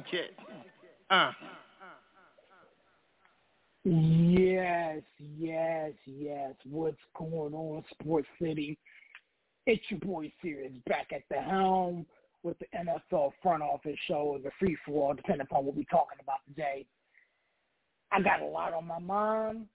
Connecticut. 0.00 0.36
Uh. 1.10 1.32
Yes, 3.84 5.02
yes, 5.38 5.92
yes. 6.04 6.54
What's 6.68 6.96
going 7.16 7.54
on, 7.54 7.84
Sports 7.92 8.26
City? 8.42 8.78
It's 9.66 9.82
your 9.88 10.00
boy 10.00 10.32
Serious 10.42 10.72
back 10.88 11.12
at 11.12 11.22
the 11.30 11.36
helm 11.36 12.04
with 12.42 12.56
the 12.58 12.66
NFL 12.76 13.32
front 13.42 13.62
office 13.62 13.96
show, 14.08 14.34
and 14.34 14.44
the 14.44 14.50
free 14.58 14.76
for 14.84 15.08
all, 15.08 15.14
depending 15.14 15.46
upon 15.48 15.64
what 15.64 15.76
we're 15.76 15.84
talking 15.84 16.18
about 16.20 16.38
today. 16.48 16.84
I 18.12 18.20
got 18.22 18.40
a 18.40 18.46
lot 18.46 18.72
on 18.72 18.86
my 18.86 18.98
mind. 18.98 19.66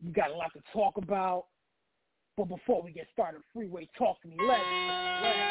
You 0.00 0.12
got 0.12 0.30
a 0.30 0.34
lot 0.34 0.52
to 0.54 0.60
talk 0.72 0.96
about. 0.96 1.46
But 2.36 2.48
before 2.48 2.82
we 2.82 2.92
get 2.92 3.06
started, 3.12 3.40
Freeway 3.52 3.88
Talk 3.96 4.20
to 4.22 4.28
me. 4.28 4.36
Let's, 4.38 4.60
let's. 5.22 5.45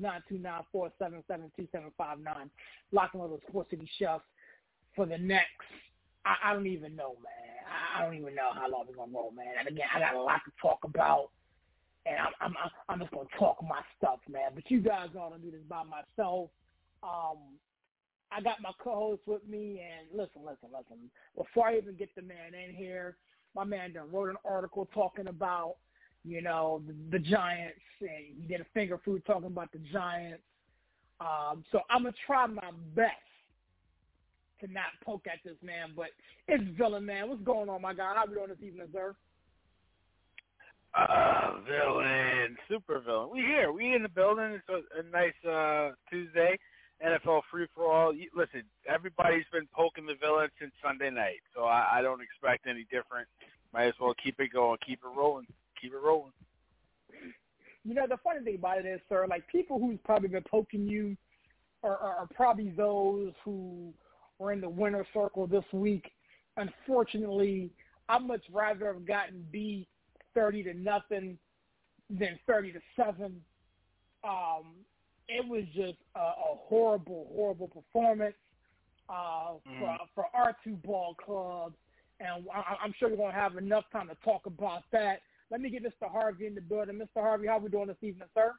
Caller 0.00 0.22
number 0.30 1.18
is 1.18 1.22
929-477-2759. 1.30 2.50
Locking 2.92 3.20
on 3.20 3.30
the 3.30 3.38
Sports 3.48 3.70
City 3.70 3.88
Chefs 3.98 4.24
for 4.94 5.06
the 5.06 5.18
next, 5.18 5.46
I, 6.24 6.50
I 6.50 6.52
don't 6.54 6.66
even 6.66 6.96
know, 6.96 7.14
man. 7.22 7.32
I, 7.68 8.00
I 8.00 8.04
don't 8.04 8.14
even 8.14 8.34
know 8.34 8.50
how 8.54 8.70
long 8.70 8.86
we're 8.88 9.04
to 9.04 9.12
roll, 9.12 9.32
man. 9.32 9.54
And 9.58 9.68
again, 9.68 9.86
I 9.94 10.00
got 10.00 10.14
a 10.14 10.22
lot 10.22 10.40
to 10.46 10.52
talk 10.60 10.80
about. 10.84 11.30
And 12.06 12.16
I'm, 12.18 12.32
I'm, 12.40 12.70
I'm- 12.88 13.00
just 13.00 13.12
to 13.12 13.38
talk 13.38 13.58
my 13.62 13.82
stuff, 13.98 14.20
man. 14.30 14.50
But 14.54 14.70
you 14.70 14.80
guys 14.80 15.08
going 15.12 15.32
to 15.32 15.38
do 15.38 15.50
this 15.50 15.60
by 15.68 15.82
myself. 15.84 16.50
Um, 17.02 17.38
I 18.32 18.40
got 18.42 18.60
my 18.62 18.72
co-host 18.82 19.22
with 19.26 19.46
me, 19.48 19.80
and 19.80 20.08
listen, 20.12 20.42
listen, 20.44 20.68
listen. 20.72 21.10
Before 21.36 21.68
I 21.68 21.76
even 21.78 21.94
get 21.96 22.14
the 22.14 22.22
man 22.22 22.54
in 22.54 22.74
here, 22.74 23.16
my 23.54 23.64
man 23.64 23.92
done 23.92 24.10
wrote 24.12 24.28
an 24.28 24.36
article 24.44 24.88
talking 24.92 25.28
about, 25.28 25.76
you 26.24 26.42
know, 26.42 26.82
the, 26.86 27.18
the 27.18 27.24
Giants, 27.24 27.78
and 28.00 28.10
he 28.40 28.46
did 28.48 28.60
a 28.60 28.66
finger 28.74 28.98
food 29.04 29.24
talking 29.26 29.46
about 29.46 29.72
the 29.72 29.80
Giants. 29.92 30.42
Um, 31.20 31.64
so 31.72 31.80
I'm 31.90 32.02
gonna 32.04 32.14
try 32.26 32.46
my 32.46 32.70
best 32.94 33.12
to 34.60 34.66
not 34.72 34.86
poke 35.04 35.26
at 35.26 35.38
this 35.44 35.56
man, 35.62 35.90
but 35.96 36.06
it's 36.46 36.64
villain 36.76 37.06
man. 37.06 37.28
What's 37.28 37.42
going 37.42 37.68
on, 37.68 37.82
my 37.82 37.94
guy? 37.94 38.12
How 38.14 38.24
we 38.26 38.34
doing 38.34 38.48
this 38.48 38.58
evening, 38.62 38.88
sir? 38.92 39.14
Uh, 40.94 41.60
villain, 41.68 42.56
super 42.68 43.00
villain. 43.00 43.28
We 43.32 43.40
here. 43.40 43.72
We 43.72 43.94
in 43.94 44.02
the 44.02 44.08
building. 44.08 44.58
It's 44.58 44.68
a, 44.68 45.00
a 45.00 45.02
nice 45.10 45.44
uh 45.48 45.94
Tuesday. 46.10 46.58
NFL 47.04 47.42
free 47.50 47.66
for 47.74 47.92
all. 47.92 48.12
You- 48.12 48.30
Listen, 48.34 48.62
everybody's 48.88 49.44
been 49.52 49.68
poking 49.72 50.06
the 50.06 50.14
villain 50.20 50.48
since 50.60 50.72
Sunday 50.82 51.10
night, 51.10 51.40
so 51.54 51.64
I, 51.64 51.98
I 51.98 52.02
don't 52.02 52.20
expect 52.22 52.66
any 52.66 52.84
different. 52.84 53.28
Might 53.72 53.86
as 53.86 53.94
well 54.00 54.14
keep 54.22 54.40
it 54.40 54.52
going, 54.52 54.78
keep 54.84 55.00
it 55.04 55.16
rolling, 55.16 55.46
keep 55.80 55.92
it 55.92 55.98
rolling. 56.02 56.32
You 57.84 57.94
know, 57.94 58.06
the 58.08 58.18
funny 58.22 58.44
thing 58.44 58.56
about 58.56 58.78
it 58.78 58.86
is, 58.86 59.00
sir, 59.08 59.26
like 59.28 59.46
people 59.48 59.78
who's 59.78 59.98
probably 60.04 60.28
been 60.28 60.44
poking 60.50 60.86
you 60.86 61.16
are, 61.82 61.96
are, 61.96 62.16
are 62.16 62.28
probably 62.34 62.70
those 62.70 63.32
who 63.44 63.92
were 64.38 64.52
in 64.52 64.60
the 64.60 64.68
winner 64.68 65.06
circle 65.14 65.46
this 65.46 65.64
week. 65.72 66.10
Unfortunately, 66.56 67.70
I'd 68.08 68.22
much 68.22 68.44
rather 68.52 68.92
have 68.92 69.06
gotten 69.06 69.46
beat 69.50 69.86
thirty 70.34 70.62
to 70.64 70.74
nothing 70.74 71.38
than 72.10 72.38
thirty 72.46 72.72
to 72.72 72.80
seven. 72.96 73.40
Um, 74.24 74.74
it 75.28 75.46
was 75.46 75.64
just 75.74 75.98
a, 76.14 76.20
a 76.20 76.56
horrible, 76.68 77.28
horrible 77.34 77.68
performance 77.68 78.34
uh, 79.08 79.54
for 79.78 79.96
for 80.14 80.24
our 80.34 80.56
two 80.64 80.74
ball 80.84 81.14
clubs, 81.14 81.76
and 82.20 82.46
I, 82.54 82.76
I'm 82.82 82.92
sure 82.98 83.08
we're 83.08 83.16
gonna 83.16 83.32
have 83.32 83.56
enough 83.56 83.84
time 83.92 84.08
to 84.08 84.16
talk 84.24 84.46
about 84.46 84.82
that. 84.92 85.20
Let 85.50 85.60
me 85.60 85.70
get 85.70 85.84
Mr. 85.84 86.10
Harvey 86.10 86.46
in 86.46 86.54
the 86.54 86.60
building. 86.60 86.96
Mr. 86.96 87.22
Harvey, 87.22 87.46
how 87.46 87.58
we 87.58 87.70
doing 87.70 87.88
this 87.88 87.96
evening, 88.02 88.28
sir? 88.34 88.52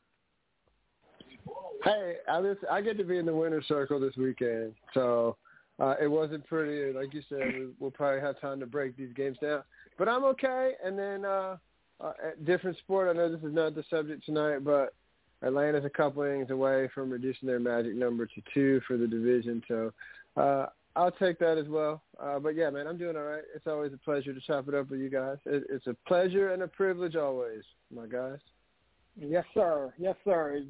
Hey, 1.84 2.16
I 2.28 2.40
listen, 2.40 2.68
I 2.70 2.82
get 2.82 2.98
to 2.98 3.04
be 3.04 3.18
in 3.18 3.26
the 3.26 3.34
winner's 3.34 3.68
circle 3.68 4.00
this 4.00 4.16
weekend, 4.18 4.74
so 4.94 5.38
uh, 5.80 5.96
it 6.02 6.08
wasn't 6.08 6.46
pretty. 6.48 6.92
Like 6.92 7.14
you 7.14 7.22
said, 7.30 7.54
we, 7.54 7.68
we'll 7.80 7.92
probably 7.92 8.22
have 8.22 8.40
time 8.42 8.60
to 8.60 8.66
break 8.66 8.98
these 8.98 9.14
games 9.16 9.38
down, 9.42 9.64
but 9.98 10.10
I'm 10.10 10.24
okay. 10.26 10.74
And 10.84 10.98
then 10.98 11.26
uh, 11.26 11.58
uh, 12.02 12.14
different 12.44 12.78
sport. 12.80 13.10
I 13.10 13.18
know 13.18 13.32
this 13.32 13.44
is 13.44 13.54
not 13.54 13.76
the 13.76 13.84
subject 13.90 14.26
tonight, 14.26 14.64
but 14.64 14.94
Atlanta's 15.42 15.86
a 15.86 15.90
couple 15.90 16.24
innings 16.24 16.50
away 16.50 16.90
from 16.94 17.10
reducing 17.10 17.48
their 17.48 17.60
magic 17.60 17.96
number 17.96 18.26
to 18.26 18.42
two 18.54 18.82
for 18.88 18.98
the 18.98 19.08
division. 19.08 19.64
So 19.68 19.94
uh, 20.36 20.66
I'll 20.96 21.12
take 21.12 21.40
that 21.40 21.58
as 21.58 21.68
well. 21.68 22.04
Uh, 22.22 22.40
but 22.40 22.56
yeah, 22.56 22.70
man, 22.70 22.88
I'm 22.88 22.98
doing 22.98 23.16
all 23.16 23.24
right. 23.24 23.44
It's 23.56 23.68
always 23.68 23.94
a 23.94 23.98
pleasure 23.98 24.34
to 24.34 24.40
chop 24.42 24.68
it 24.68 24.74
up 24.74 24.90
with 24.90 25.00
you 25.00 25.10
guys. 25.10 25.38
It, 25.46 25.64
it's 25.70 25.88
a 25.88 25.96
pleasure 26.08 26.54
and 26.54 26.64
a 26.64 26.68
privilege 26.68 27.16
always, 27.16 27.64
my 27.94 28.08
guys. 28.08 28.40
Yes, 29.20 29.46
sir. 29.54 29.94
Yes, 29.98 30.16
sir. 30.26 30.64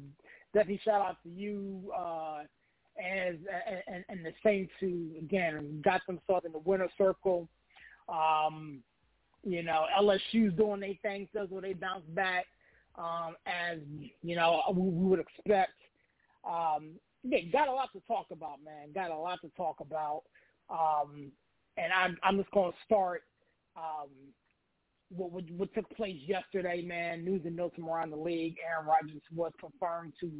Definitely 0.52 0.80
shout 0.84 1.00
out 1.00 1.22
to 1.22 1.28
you 1.28 1.92
uh, 1.96 2.40
as 3.00 3.36
and, 3.86 4.04
and 4.08 4.24
the 4.24 4.32
Saints 4.42 4.72
who 4.80 5.06
again 5.18 5.80
got 5.84 6.00
themselves 6.06 6.44
in 6.44 6.52
the 6.52 6.58
winner 6.58 6.88
circle. 6.98 7.48
Um, 8.08 8.82
you 9.42 9.62
know, 9.62 9.86
LSU's 9.98 10.54
doing 10.56 10.80
their 10.80 10.94
thing, 11.02 11.28
so 11.32 11.46
they 11.62 11.72
bounce 11.72 12.04
back 12.08 12.46
um, 12.96 13.36
as 13.46 13.78
you 14.22 14.36
know 14.36 14.62
we, 14.74 14.82
we 14.82 15.06
would 15.08 15.20
expect. 15.20 15.72
Um, 16.44 16.92
yeah, 17.22 17.38
got 17.52 17.68
a 17.68 17.72
lot 17.72 17.90
to 17.92 18.00
talk 18.06 18.26
about, 18.30 18.64
man. 18.64 18.92
Got 18.94 19.10
a 19.10 19.18
lot 19.18 19.40
to 19.42 19.50
talk 19.56 19.76
about, 19.80 20.22
um, 20.70 21.30
and 21.76 21.92
I'm 21.92 22.16
I'm 22.22 22.38
just 22.38 22.50
going 22.50 22.72
to 22.72 22.78
start. 22.84 23.22
Um, 23.76 24.08
what, 25.14 25.32
what 25.32 25.44
what 25.56 25.74
took 25.74 25.88
place 25.96 26.16
yesterday, 26.26 26.82
man? 26.82 27.24
News 27.24 27.42
and 27.44 27.56
notes 27.56 27.74
from 27.74 27.88
around 27.88 28.10
the 28.10 28.16
league. 28.16 28.56
Aaron 28.66 28.86
Rodgers 28.86 29.22
was 29.34 29.52
confirmed 29.60 30.12
to 30.20 30.30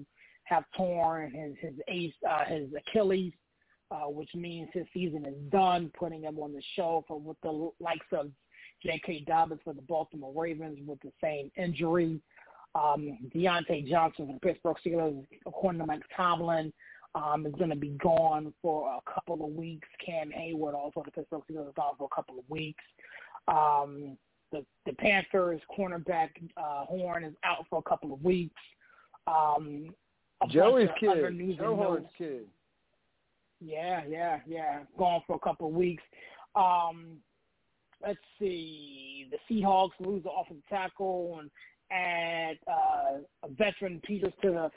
have 0.44 0.64
torn 0.76 1.30
his 1.32 1.54
his 1.60 1.78
ace 1.88 2.14
uh, 2.28 2.44
his 2.44 2.68
Achilles, 2.76 3.32
uh, 3.90 4.08
which 4.08 4.30
means 4.34 4.68
his 4.72 4.86
season 4.94 5.24
is 5.26 5.50
done. 5.50 5.90
Putting 5.98 6.22
him 6.22 6.38
on 6.38 6.52
the 6.52 6.62
show 6.76 7.04
for 7.06 7.18
with 7.18 7.36
the 7.42 7.70
likes 7.80 8.06
of 8.12 8.30
J.K. 8.82 9.24
Dobbins 9.26 9.60
for 9.64 9.74
the 9.74 9.82
Baltimore 9.82 10.32
Ravens 10.34 10.78
with 10.86 11.00
the 11.00 11.12
same 11.22 11.50
injury. 11.56 12.20
Um, 12.74 13.18
Diontae 13.34 13.88
Johnson 13.88 14.28
the 14.32 14.40
Pittsburgh 14.40 14.76
Steelers, 14.84 15.26
according 15.46 15.80
to 15.80 15.86
Mike 15.86 16.02
Tomlin, 16.16 16.72
um, 17.14 17.46
is 17.46 17.54
going 17.54 17.70
to 17.70 17.76
be 17.76 17.96
gone 18.02 18.52
for 18.62 18.88
a 18.88 19.12
couple 19.12 19.44
of 19.44 19.52
weeks. 19.52 19.88
Cam 20.04 20.30
Heyward, 20.30 20.74
also 20.74 21.02
the 21.04 21.10
Pittsburgh 21.10 21.42
Steelers, 21.50 21.68
is 21.68 21.74
gone 21.74 21.94
for 21.98 22.08
a 22.10 22.14
couple 22.14 22.38
of 22.38 22.44
weeks. 22.48 22.84
Um, 23.48 24.16
the 24.52 24.64
the 24.86 24.92
Panthers 24.94 25.60
cornerback 25.76 26.30
uh, 26.56 26.84
Horn 26.84 27.24
is 27.24 27.34
out 27.44 27.66
for 27.68 27.78
a 27.78 27.88
couple 27.88 28.12
of 28.12 28.22
weeks. 28.22 28.60
Um, 29.26 29.94
Joey's 30.48 30.88
kid, 30.98 31.56
Joe 31.58 31.76
Horn's 31.76 32.08
kid. 32.16 32.46
Yeah, 33.60 34.02
yeah, 34.08 34.40
yeah. 34.46 34.80
Gone 34.98 35.22
for 35.26 35.36
a 35.36 35.38
couple 35.38 35.68
of 35.68 35.74
weeks. 35.74 36.02
Um, 36.54 37.18
let's 38.04 38.18
see. 38.38 39.28
The 39.30 39.38
Seahawks 39.48 39.90
lose 40.00 40.22
the 40.22 40.30
offensive 40.30 40.66
tackle 40.68 41.38
and 41.40 41.50
add 41.90 42.58
uh, 42.68 43.18
a 43.42 43.48
veteran 43.50 44.00
Peters 44.04 44.32
to 44.42 44.50
the 44.50 44.70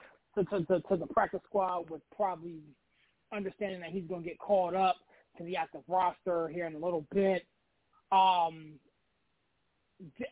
to, 0.43 0.65
to, 0.65 0.79
to 0.81 0.97
the 0.97 1.07
practice 1.07 1.41
squad 1.45 1.89
with 1.89 2.01
probably 2.15 2.59
understanding 3.31 3.79
that 3.81 3.89
he's 3.89 4.07
going 4.07 4.23
to 4.23 4.29
get 4.29 4.39
called 4.39 4.73
up 4.73 4.95
to 5.37 5.43
the 5.43 5.55
active 5.55 5.81
roster 5.87 6.47
here 6.47 6.65
in 6.65 6.75
a 6.75 6.79
little 6.79 7.05
bit. 7.11 7.45
Um, 8.11 8.73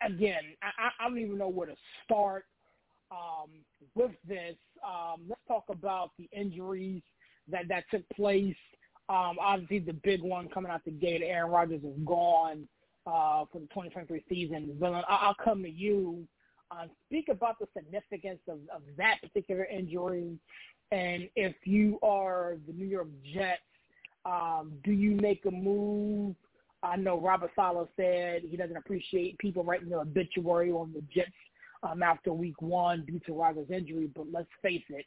again, 0.01 0.41
I, 0.61 0.89
I 0.99 1.07
don't 1.07 1.19
even 1.19 1.37
know 1.37 1.49
where 1.49 1.67
to 1.67 1.75
start 2.03 2.45
um, 3.11 3.49
with 3.95 4.11
this. 4.27 4.55
Um, 4.85 5.21
let's 5.27 5.41
talk 5.47 5.65
about 5.69 6.11
the 6.17 6.29
injuries 6.31 7.01
that 7.49 7.67
that 7.69 7.85
took 7.91 8.07
place. 8.09 8.55
Um, 9.09 9.37
obviously, 9.39 9.79
the 9.79 9.93
big 10.03 10.21
one 10.21 10.47
coming 10.49 10.71
out 10.71 10.85
the 10.85 10.91
gate, 10.91 11.21
Aaron 11.23 11.51
Rodgers 11.51 11.83
is 11.83 11.97
gone 12.05 12.67
uh, 13.05 13.45
for 13.51 13.59
the 13.59 13.67
2023 13.67 14.23
season. 14.29 14.75
Villain, 14.79 15.03
I'll 15.07 15.35
come 15.43 15.63
to 15.63 15.69
you. 15.69 16.27
Uh, 16.71 16.85
speak 17.05 17.27
about 17.29 17.59
the 17.59 17.67
significance 17.75 18.39
of, 18.47 18.59
of 18.73 18.81
that 18.97 19.17
particular 19.21 19.65
injury, 19.65 20.37
and 20.91 21.29
if 21.35 21.55
you 21.65 21.99
are 22.01 22.55
the 22.65 22.73
New 22.73 22.85
York 22.85 23.09
Jets, 23.33 23.61
um, 24.25 24.71
do 24.83 24.91
you 24.91 25.15
make 25.15 25.43
a 25.45 25.51
move 25.51 26.35
I 26.83 26.95
know 26.95 27.19
Robert 27.19 27.51
Saleh 27.55 27.87
said 27.95 28.41
he 28.43 28.57
doesn't 28.57 28.77
appreciate 28.77 29.37
people 29.37 29.63
writing 29.63 29.89
the 29.89 29.99
obituary 29.99 30.71
on 30.71 30.91
the 30.93 31.01
Jets 31.13 31.31
um, 31.83 32.01
after 32.01 32.33
week 32.33 32.59
one 32.61 33.05
due 33.05 33.19
to 33.25 33.33
Rodgers' 33.33 33.69
injury, 33.69 34.09
but 34.15 34.25
let's 34.31 34.49
face 34.61 34.83
it, 34.89 35.05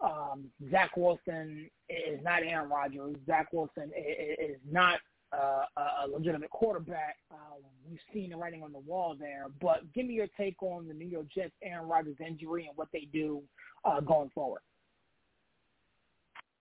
um, 0.00 0.44
Zach 0.70 0.96
Wilson 0.96 1.68
is 1.88 2.22
not 2.22 2.42
Aaron 2.42 2.70
Rodgers. 2.70 3.16
Zach 3.26 3.52
Wilson 3.52 3.90
is 3.96 4.56
not 4.70 5.00
uh, 5.32 5.64
a 6.06 6.08
legitimate 6.08 6.50
quarterback. 6.50 7.16
Um, 7.30 7.62
we've 7.88 7.98
seen 8.12 8.30
the 8.30 8.36
writing 8.36 8.62
on 8.62 8.72
the 8.72 8.78
wall 8.78 9.16
there, 9.18 9.46
but 9.60 9.92
give 9.94 10.06
me 10.06 10.14
your 10.14 10.28
take 10.38 10.62
on 10.62 10.88
the 10.88 10.94
New 10.94 11.06
York 11.06 11.26
Jets' 11.34 11.52
Aaron 11.62 11.88
Rodgers 11.88 12.16
injury 12.24 12.66
and 12.66 12.76
what 12.76 12.88
they 12.92 13.08
do 13.12 13.42
uh, 13.84 14.00
going 14.00 14.30
forward. 14.30 14.60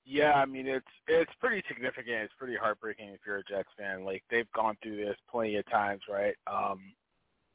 Yeah, 0.09 0.31
I 0.31 0.45
mean 0.45 0.67
it's 0.67 0.85
it's 1.07 1.31
pretty 1.41 1.61
significant. 1.67 2.15
It's 2.23 2.33
pretty 2.39 2.55
heartbreaking 2.55 3.09
if 3.09 3.19
you're 3.27 3.39
a 3.39 3.43
Jets 3.43 3.67
fan. 3.77 4.05
Like 4.05 4.23
they've 4.31 4.49
gone 4.53 4.77
through 4.81 4.95
this 4.95 5.17
plenty 5.29 5.57
of 5.57 5.69
times, 5.69 6.01
right? 6.09 6.33
Um, 6.47 6.93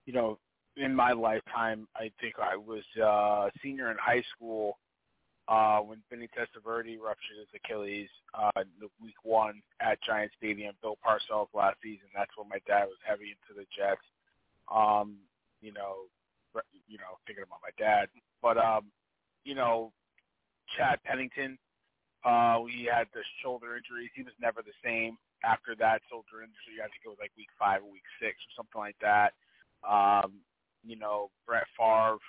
you 0.05 0.12
know, 0.12 0.38
in 0.76 0.94
my 0.94 1.12
lifetime, 1.12 1.88
I 1.97 2.11
think 2.20 2.35
I 2.38 2.56
was 2.56 2.82
uh 3.03 3.49
senior 3.62 3.91
in 3.91 3.97
high 3.99 4.23
school 4.37 4.79
uh 5.52 5.81
when 5.81 6.00
Vinny 6.08 6.28
Testaverde 6.32 6.96
ruptured 6.96 7.37
his 7.44 7.52
Achilles 7.52 8.08
uh 8.32 8.64
the 8.81 8.88
week 9.02 9.20
one 9.22 9.60
at 9.81 10.02
Giant 10.02 10.32
Stadium. 10.38 10.75
Bill 10.81 10.96
Parcells 11.04 11.52
last 11.52 11.76
season. 11.82 12.08
That's 12.16 12.32
when 12.37 12.49
my 12.49 12.58
dad 12.66 12.87
was 12.88 13.00
heavy 13.06 13.37
into 13.37 13.52
the 13.60 13.66
Jets. 13.76 14.06
Um, 14.72 15.16
you 15.60 15.72
know, 15.72 16.08
you 16.88 16.96
know, 16.96 17.20
thinking 17.26 17.44
about 17.44 17.60
my 17.60 17.75
dad. 17.76 18.08
But 18.40 18.56
um, 18.56 18.88
you 19.44 19.54
know, 19.54 19.93
Chad 20.76 20.99
Pennington 21.04 21.58
uh, 22.25 22.62
he 22.70 22.87
had 22.87 23.10
the 23.14 23.22
shoulder 23.43 23.75
injuries. 23.75 24.10
He 24.14 24.22
was 24.22 24.34
never 24.40 24.62
the 24.62 24.76
same 24.84 25.19
after 25.43 25.75
that 25.82 26.02
shoulder 26.06 26.46
injury. 26.46 26.78
I 26.78 26.87
think 26.87 27.02
it 27.04 27.10
was 27.10 27.19
like 27.19 27.34
week 27.37 27.50
five 27.58 27.82
or 27.82 27.90
week 27.90 28.06
six 28.22 28.38
or 28.46 28.62
something 28.62 28.78
like 28.78 28.99
that. 29.02 29.34
Um, 29.82 30.38
you 30.87 30.94
know, 30.94 31.31
Brett 31.46 31.66
Favre, 31.75 32.22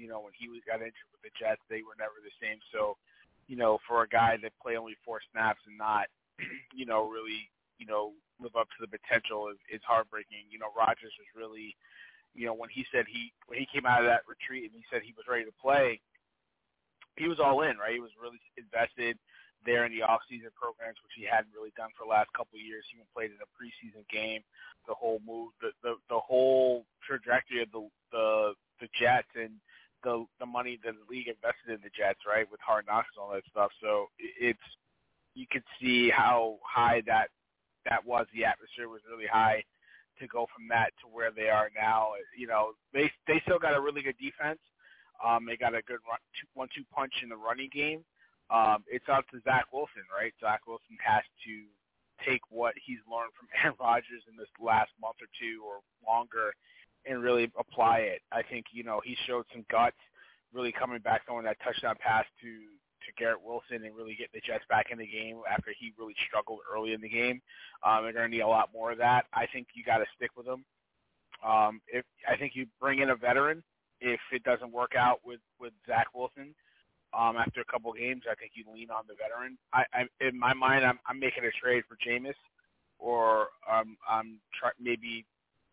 you 0.00 0.08
know, 0.08 0.24
when 0.24 0.32
he 0.32 0.48
was 0.48 0.64
got 0.64 0.80
injured 0.80 1.12
with 1.12 1.20
the 1.20 1.36
Jets, 1.36 1.60
they 1.68 1.84
were 1.84 1.92
never 2.00 2.16
the 2.24 2.32
same. 2.40 2.56
So, 2.72 2.96
you 3.52 3.60
know, 3.60 3.76
for 3.84 4.00
a 4.00 4.08
guy 4.08 4.40
that 4.40 4.56
played 4.56 4.80
only 4.80 4.96
four 5.04 5.20
snaps 5.28 5.60
and 5.68 5.76
not, 5.76 6.08
you 6.72 6.88
know, 6.88 7.04
really, 7.04 7.52
you 7.76 7.84
know, 7.84 8.16
live 8.40 8.56
up 8.56 8.72
to 8.72 8.80
the 8.80 8.88
potential 8.88 9.52
is, 9.52 9.60
is 9.68 9.84
heartbreaking. 9.84 10.48
You 10.48 10.56
know, 10.56 10.72
Rodgers 10.72 11.12
was 11.20 11.28
really, 11.36 11.76
you 12.32 12.48
know, 12.48 12.56
when 12.56 12.72
he 12.72 12.88
said 12.88 13.04
he 13.04 13.36
when 13.44 13.60
he 13.60 13.68
came 13.68 13.84
out 13.84 14.00
of 14.00 14.08
that 14.08 14.24
retreat 14.24 14.72
and 14.72 14.72
he 14.72 14.88
said 14.88 15.04
he 15.04 15.12
was 15.12 15.28
ready 15.28 15.44
to 15.44 15.52
play, 15.60 16.00
he 17.20 17.28
was 17.28 17.36
all 17.36 17.60
in, 17.68 17.76
right? 17.76 17.92
He 17.92 18.00
was 18.00 18.16
really 18.16 18.40
invested 18.56 19.20
there 19.68 19.84
in 19.84 19.92
the 19.92 20.00
off-season 20.00 20.48
programs, 20.56 20.96
which 21.04 21.12
he 21.12 21.28
hadn't 21.28 21.52
really 21.52 21.76
done 21.76 21.92
for 21.92 22.08
the 22.08 22.14
last 22.16 22.32
couple 22.32 22.56
of 22.56 22.64
years. 22.64 22.88
He 22.88 22.96
even 22.96 23.12
played 23.12 23.28
in 23.28 23.44
a 23.44 23.50
preseason 23.52 24.08
game. 24.08 24.40
The 24.88 24.96
whole 24.96 25.20
move, 25.20 25.52
the 25.60 25.76
the, 25.84 26.00
the 26.08 26.16
whole 26.16 26.88
trajectory 27.04 27.60
of 27.60 27.68
the 27.68 27.84
the 28.08 28.56
the 28.80 28.88
Jets 28.96 29.28
and 29.36 29.60
the 30.02 30.24
the 30.38 30.46
money 30.46 30.78
that 30.84 30.94
the 30.94 31.14
league 31.14 31.28
invested 31.28 31.68
in 31.74 31.80
the 31.82 31.90
Jets, 31.96 32.20
right, 32.26 32.50
with 32.50 32.60
hard 32.60 32.86
knocks 32.86 33.08
and 33.16 33.22
all 33.22 33.32
that 33.32 33.44
stuff. 33.50 33.70
So 33.82 34.06
it's 34.18 34.58
you 35.34 35.46
could 35.50 35.64
see 35.80 36.10
how 36.10 36.58
high 36.62 37.02
that 37.06 37.28
that 37.88 38.04
was. 38.04 38.26
The 38.34 38.44
atmosphere 38.44 38.88
was 38.88 39.02
really 39.10 39.28
high 39.30 39.64
to 40.18 40.26
go 40.26 40.46
from 40.54 40.68
that 40.68 40.90
to 41.00 41.08
where 41.08 41.30
they 41.30 41.48
are 41.48 41.70
now. 41.76 42.12
You 42.36 42.46
know, 42.46 42.72
they 42.92 43.10
they 43.26 43.40
still 43.44 43.58
got 43.58 43.76
a 43.76 43.80
really 43.80 44.02
good 44.02 44.18
defense. 44.20 44.60
Um, 45.24 45.44
they 45.46 45.56
got 45.56 45.74
a 45.74 45.82
good 45.82 46.00
run, 46.08 46.16
two, 46.32 46.48
one-two 46.54 46.84
punch 46.94 47.12
in 47.22 47.28
the 47.28 47.36
running 47.36 47.68
game 47.74 48.04
um, 48.50 48.82
it's 48.90 49.06
up 49.06 49.24
to 49.30 49.38
Zach 49.46 49.70
Wilson, 49.72 50.02
right? 50.10 50.34
Zach 50.42 50.66
Wilson 50.66 50.98
has 50.98 51.22
to 51.46 51.54
take 52.26 52.42
what 52.50 52.74
he's 52.74 53.00
learned 53.06 53.32
from 53.38 53.46
Aaron 53.62 53.78
Rodgers 53.78 54.26
in 54.26 54.36
this 54.36 54.50
last 54.58 54.90
month 55.00 55.22
or 55.22 55.30
two 55.38 55.62
or 55.62 55.80
longer 56.02 56.52
and 57.06 57.22
really 57.22 57.50
apply 57.58 57.98
it. 57.98 58.20
I 58.32 58.42
think, 58.42 58.66
you 58.72 58.84
know, 58.84 59.00
he 59.04 59.16
showed 59.26 59.44
some 59.52 59.64
guts 59.70 59.96
really 60.52 60.72
coming 60.72 61.00
back 61.00 61.26
throwing 61.26 61.44
that 61.44 61.56
touchdown 61.62 61.96
pass 62.00 62.24
to 62.42 62.48
to 62.48 63.12
Garrett 63.16 63.40
Wilson 63.42 63.86
and 63.86 63.96
really 63.96 64.12
getting 64.12 64.34
the 64.34 64.42
Jets 64.46 64.64
back 64.68 64.88
in 64.90 64.98
the 64.98 65.06
game 65.06 65.40
after 65.50 65.72
he 65.78 65.94
really 65.98 66.14
struggled 66.28 66.58
early 66.70 66.92
in 66.92 67.00
the 67.00 67.08
game. 67.08 67.40
Um, 67.82 68.02
they're 68.02 68.12
going 68.12 68.30
to 68.30 68.36
need 68.36 68.42
a 68.42 68.48
lot 68.48 68.68
more 68.74 68.92
of 68.92 68.98
that. 68.98 69.24
I 69.32 69.46
think 69.50 69.68
you 69.72 69.82
got 69.82 69.98
to 69.98 70.04
stick 70.16 70.32
with 70.36 70.46
him. 70.46 70.66
Um, 71.42 71.80
if 71.88 72.04
I 72.28 72.36
think 72.36 72.52
you 72.54 72.66
bring 72.78 72.98
in 72.98 73.08
a 73.08 73.16
veteran 73.16 73.62
if 74.00 74.20
it 74.32 74.42
doesn't 74.44 74.72
work 74.72 74.94
out 74.96 75.20
with 75.24 75.40
with 75.58 75.72
Zach 75.86 76.08
Wilson, 76.14 76.54
um, 77.16 77.36
after 77.36 77.60
a 77.60 77.64
couple 77.64 77.92
games, 77.92 78.22
I 78.30 78.34
think 78.34 78.52
you 78.54 78.64
lean 78.72 78.90
on 78.90 79.04
the 79.08 79.14
veteran. 79.14 79.58
I, 79.72 79.84
I 79.92 80.26
in 80.26 80.38
my 80.38 80.54
mind, 80.54 80.84
I'm, 80.84 80.98
I'm 81.06 81.18
making 81.18 81.44
a 81.44 81.50
trade 81.50 81.84
for 81.88 81.96
Jameis, 81.96 82.34
or 82.98 83.48
um, 83.70 83.96
I'm 84.08 84.38
try, 84.58 84.70
maybe 84.80 85.24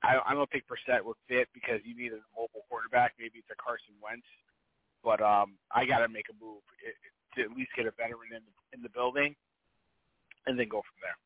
I, 0.03 0.19
I 0.27 0.33
don't 0.33 0.49
think 0.51 0.65
Brissett 0.69 1.03
would 1.03 1.17
fit 1.27 1.47
because 1.53 1.81
you 1.83 1.95
need 1.95 2.13
a 2.13 2.21
mobile 2.35 2.65
quarterback. 2.69 3.13
Maybe 3.19 3.39
it's 3.39 3.49
a 3.51 3.55
Carson 3.61 3.95
Wentz, 4.01 4.27
but 5.03 5.21
um, 5.21 5.57
I 5.73 5.85
got 5.85 5.99
to 5.99 6.09
make 6.09 6.25
a 6.29 6.43
move 6.43 6.61
to 7.35 7.41
at 7.41 7.51
least 7.51 7.71
get 7.75 7.85
a 7.85 7.91
veteran 7.91 8.33
in 8.35 8.41
the, 8.45 8.77
in 8.77 8.83
the 8.83 8.89
building, 8.89 9.35
and 10.45 10.57
then 10.59 10.67
go 10.69 10.81
from 10.81 10.97
there. 11.01 11.17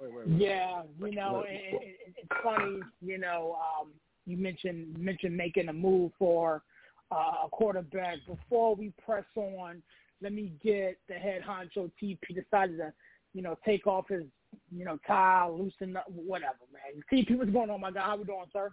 Wait, 0.00 0.12
wait, 0.12 0.28
wait. 0.28 0.40
Yeah, 0.40 0.82
you 0.98 1.14
know, 1.14 1.44
it, 1.46 1.60
it, 1.72 2.14
it's 2.16 2.42
funny. 2.42 2.80
You 3.00 3.18
know, 3.18 3.56
um, 3.60 3.88
you 4.26 4.36
mentioned 4.36 4.98
mentioned 4.98 5.36
making 5.36 5.68
a 5.68 5.72
move 5.72 6.12
for 6.18 6.62
uh, 7.10 7.46
a 7.46 7.48
quarterback. 7.50 8.18
Before 8.26 8.74
we 8.74 8.92
press 9.04 9.24
on, 9.36 9.82
let 10.20 10.32
me 10.32 10.52
get 10.62 10.98
the 11.08 11.14
head 11.14 11.42
honcho 11.42 11.90
TP 12.02 12.18
decided 12.28 12.78
to, 12.78 12.92
you 13.34 13.42
know, 13.42 13.56
take 13.64 13.86
off 13.86 14.08
his, 14.08 14.24
you 14.74 14.84
know, 14.84 14.98
tie, 15.06 15.48
loosen 15.48 15.96
up, 15.96 16.06
whatever, 16.08 16.58
man. 16.72 17.02
TP, 17.12 17.36
what's 17.36 17.50
going 17.50 17.70
on, 17.70 17.80
my 17.80 17.90
guy? 17.90 18.02
How 18.02 18.16
we 18.16 18.24
doing, 18.24 18.44
sir? 18.52 18.70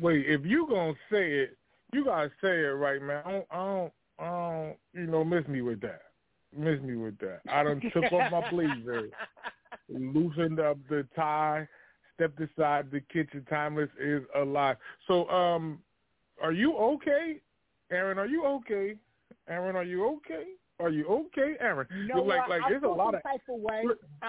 Wait, 0.00 0.26
if 0.26 0.44
you 0.44 0.66
gonna 0.68 0.92
say 1.10 1.32
it, 1.32 1.56
you 1.92 2.04
gotta 2.04 2.30
say 2.40 2.48
it 2.48 2.74
right, 2.74 3.00
man. 3.00 3.22
I 3.24 3.30
don't, 3.30 3.46
I 3.50 3.56
don't, 3.56 3.92
I 4.18 4.24
don't 4.24 4.76
you 4.92 5.10
know, 5.10 5.24
miss 5.24 5.46
me 5.46 5.62
with 5.62 5.80
that. 5.82 6.02
Miss 6.56 6.80
me 6.80 6.96
with 6.96 7.18
that. 7.18 7.40
I 7.50 7.62
done 7.62 7.80
took 7.92 8.12
off 8.12 8.32
my 8.32 8.50
blazer, 8.50 9.08
loosened 9.88 10.60
up 10.60 10.78
the 10.88 11.06
tie, 11.14 11.66
stepped 12.14 12.40
aside 12.40 12.90
the 12.90 13.00
kitchen. 13.00 13.46
Timeless 13.48 13.90
is 14.00 14.22
alive. 14.34 14.76
So, 15.06 15.28
um, 15.28 15.80
are 16.42 16.52
you 16.52 16.76
okay, 16.76 17.40
Aaron? 17.90 18.18
Are 18.18 18.26
you 18.26 18.44
okay, 18.44 18.96
Aaron? 19.48 19.76
Are 19.76 19.84
you 19.84 20.06
okay? 20.16 20.44
Are 20.78 20.90
you 20.90 21.06
okay, 21.06 21.54
Aaron? 21.60 21.86
You 21.90 22.08
know 22.08 22.22
like, 22.22 22.48
what? 22.48 22.50
like 22.50 22.62
I 22.66 22.70
there's 22.70 22.82
a 22.82 22.88
lot 22.88 23.14
of 23.14 23.22
type 23.22 23.40
of 23.48 23.60
way. 23.60 23.84
I, 24.22 24.26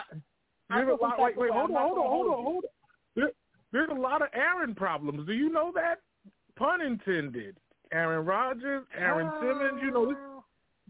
I 0.70 0.78
there's 0.78 0.88
feel 0.88 0.98
a 1.00 1.02
lot. 1.02 1.20
Wait, 1.20 1.38
wait, 1.38 1.52
hold 1.52 1.72
on, 1.72 1.82
hold 1.82 1.98
on, 1.98 2.08
hold 2.08 2.28
on, 2.28 2.44
hold 2.44 2.64
on. 2.66 2.70
There, 3.16 3.32
there's 3.74 3.90
a 3.92 4.00
lot 4.00 4.22
of 4.22 4.30
Aaron 4.34 4.74
problems. 4.74 5.28
Do 5.28 5.34
you 5.34 5.50
know 5.50 5.72
that? 5.76 6.00
Pun 6.56 6.82
intended. 6.82 7.58
Aaron 7.92 8.26
Rodgers, 8.26 8.86
Aaron 8.98 9.32
Simmons. 9.40 9.82
You 9.84 9.92
know 9.92 10.08
this, 10.08 10.18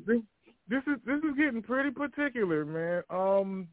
this, 0.06 0.22
this 0.70 0.84
is 0.94 1.00
this 1.06 1.18
is 1.18 1.36
getting 1.38 1.62
pretty 1.62 1.92
particular, 1.92 2.66
man. 2.66 3.04
Um, 3.10 3.68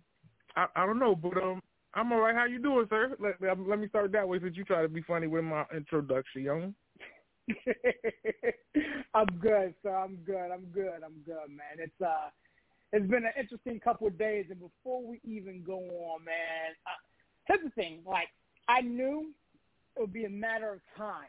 I, 0.56 0.66
I 0.76 0.86
don't 0.86 0.98
know, 0.98 1.14
but 1.14 1.36
um, 1.36 1.60
I'm 1.94 2.12
all 2.12 2.20
right. 2.20 2.34
How 2.34 2.46
you 2.46 2.60
doing, 2.60 2.86
sir? 2.88 3.14
Let, 3.20 3.40
let, 3.40 3.58
let 3.68 3.78
me 3.78 3.88
start 3.88 4.12
that 4.12 4.28
way 4.28 4.40
since 4.40 4.56
you 4.56 4.64
try 4.64 4.82
to 4.82 4.88
be 4.88 5.02
funny 5.02 5.26
with 5.26 5.44
my 5.44 5.64
introduction, 5.74 6.42
young. 6.42 6.74
I'm 9.14 9.26
good, 9.40 9.74
sir. 9.82 9.94
I'm 9.94 10.16
good. 10.26 10.50
I'm 10.50 10.64
good. 10.72 11.02
I'm 11.04 11.20
good, 11.26 11.48
man. 11.48 11.78
It's 11.78 12.00
uh, 12.00 12.30
it's 12.92 13.06
been 13.06 13.24
an 13.24 13.32
interesting 13.38 13.80
couple 13.80 14.06
of 14.06 14.18
days, 14.18 14.46
and 14.50 14.60
before 14.60 15.02
we 15.02 15.20
even 15.24 15.62
go 15.66 15.78
on, 15.78 16.24
man, 16.24 16.74
uh, 16.86 16.90
here's 17.46 17.64
the 17.64 17.70
thing. 17.70 18.00
Like, 18.06 18.28
I 18.68 18.80
knew 18.80 19.30
it 19.96 20.00
would 20.00 20.12
be 20.12 20.24
a 20.24 20.30
matter 20.30 20.72
of 20.72 20.80
time 20.96 21.26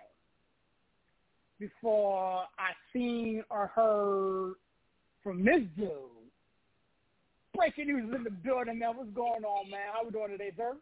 before 1.60 2.44
I 2.60 2.72
seen 2.94 3.44
or 3.50 3.68
heard 3.68 4.56
from 5.24 5.44
this 5.44 5.62
dude. 5.78 5.90
Breaking 7.56 7.88
news 7.88 8.14
in 8.16 8.24
the 8.24 8.30
building, 8.30 8.80
man. 8.80 8.96
What's 8.96 9.10
going 9.12 9.44
on, 9.44 9.70
man? 9.70 9.88
How 9.94 10.06
we 10.06 10.12
doing 10.12 10.30
today, 10.30 10.52
sir? 10.56 10.76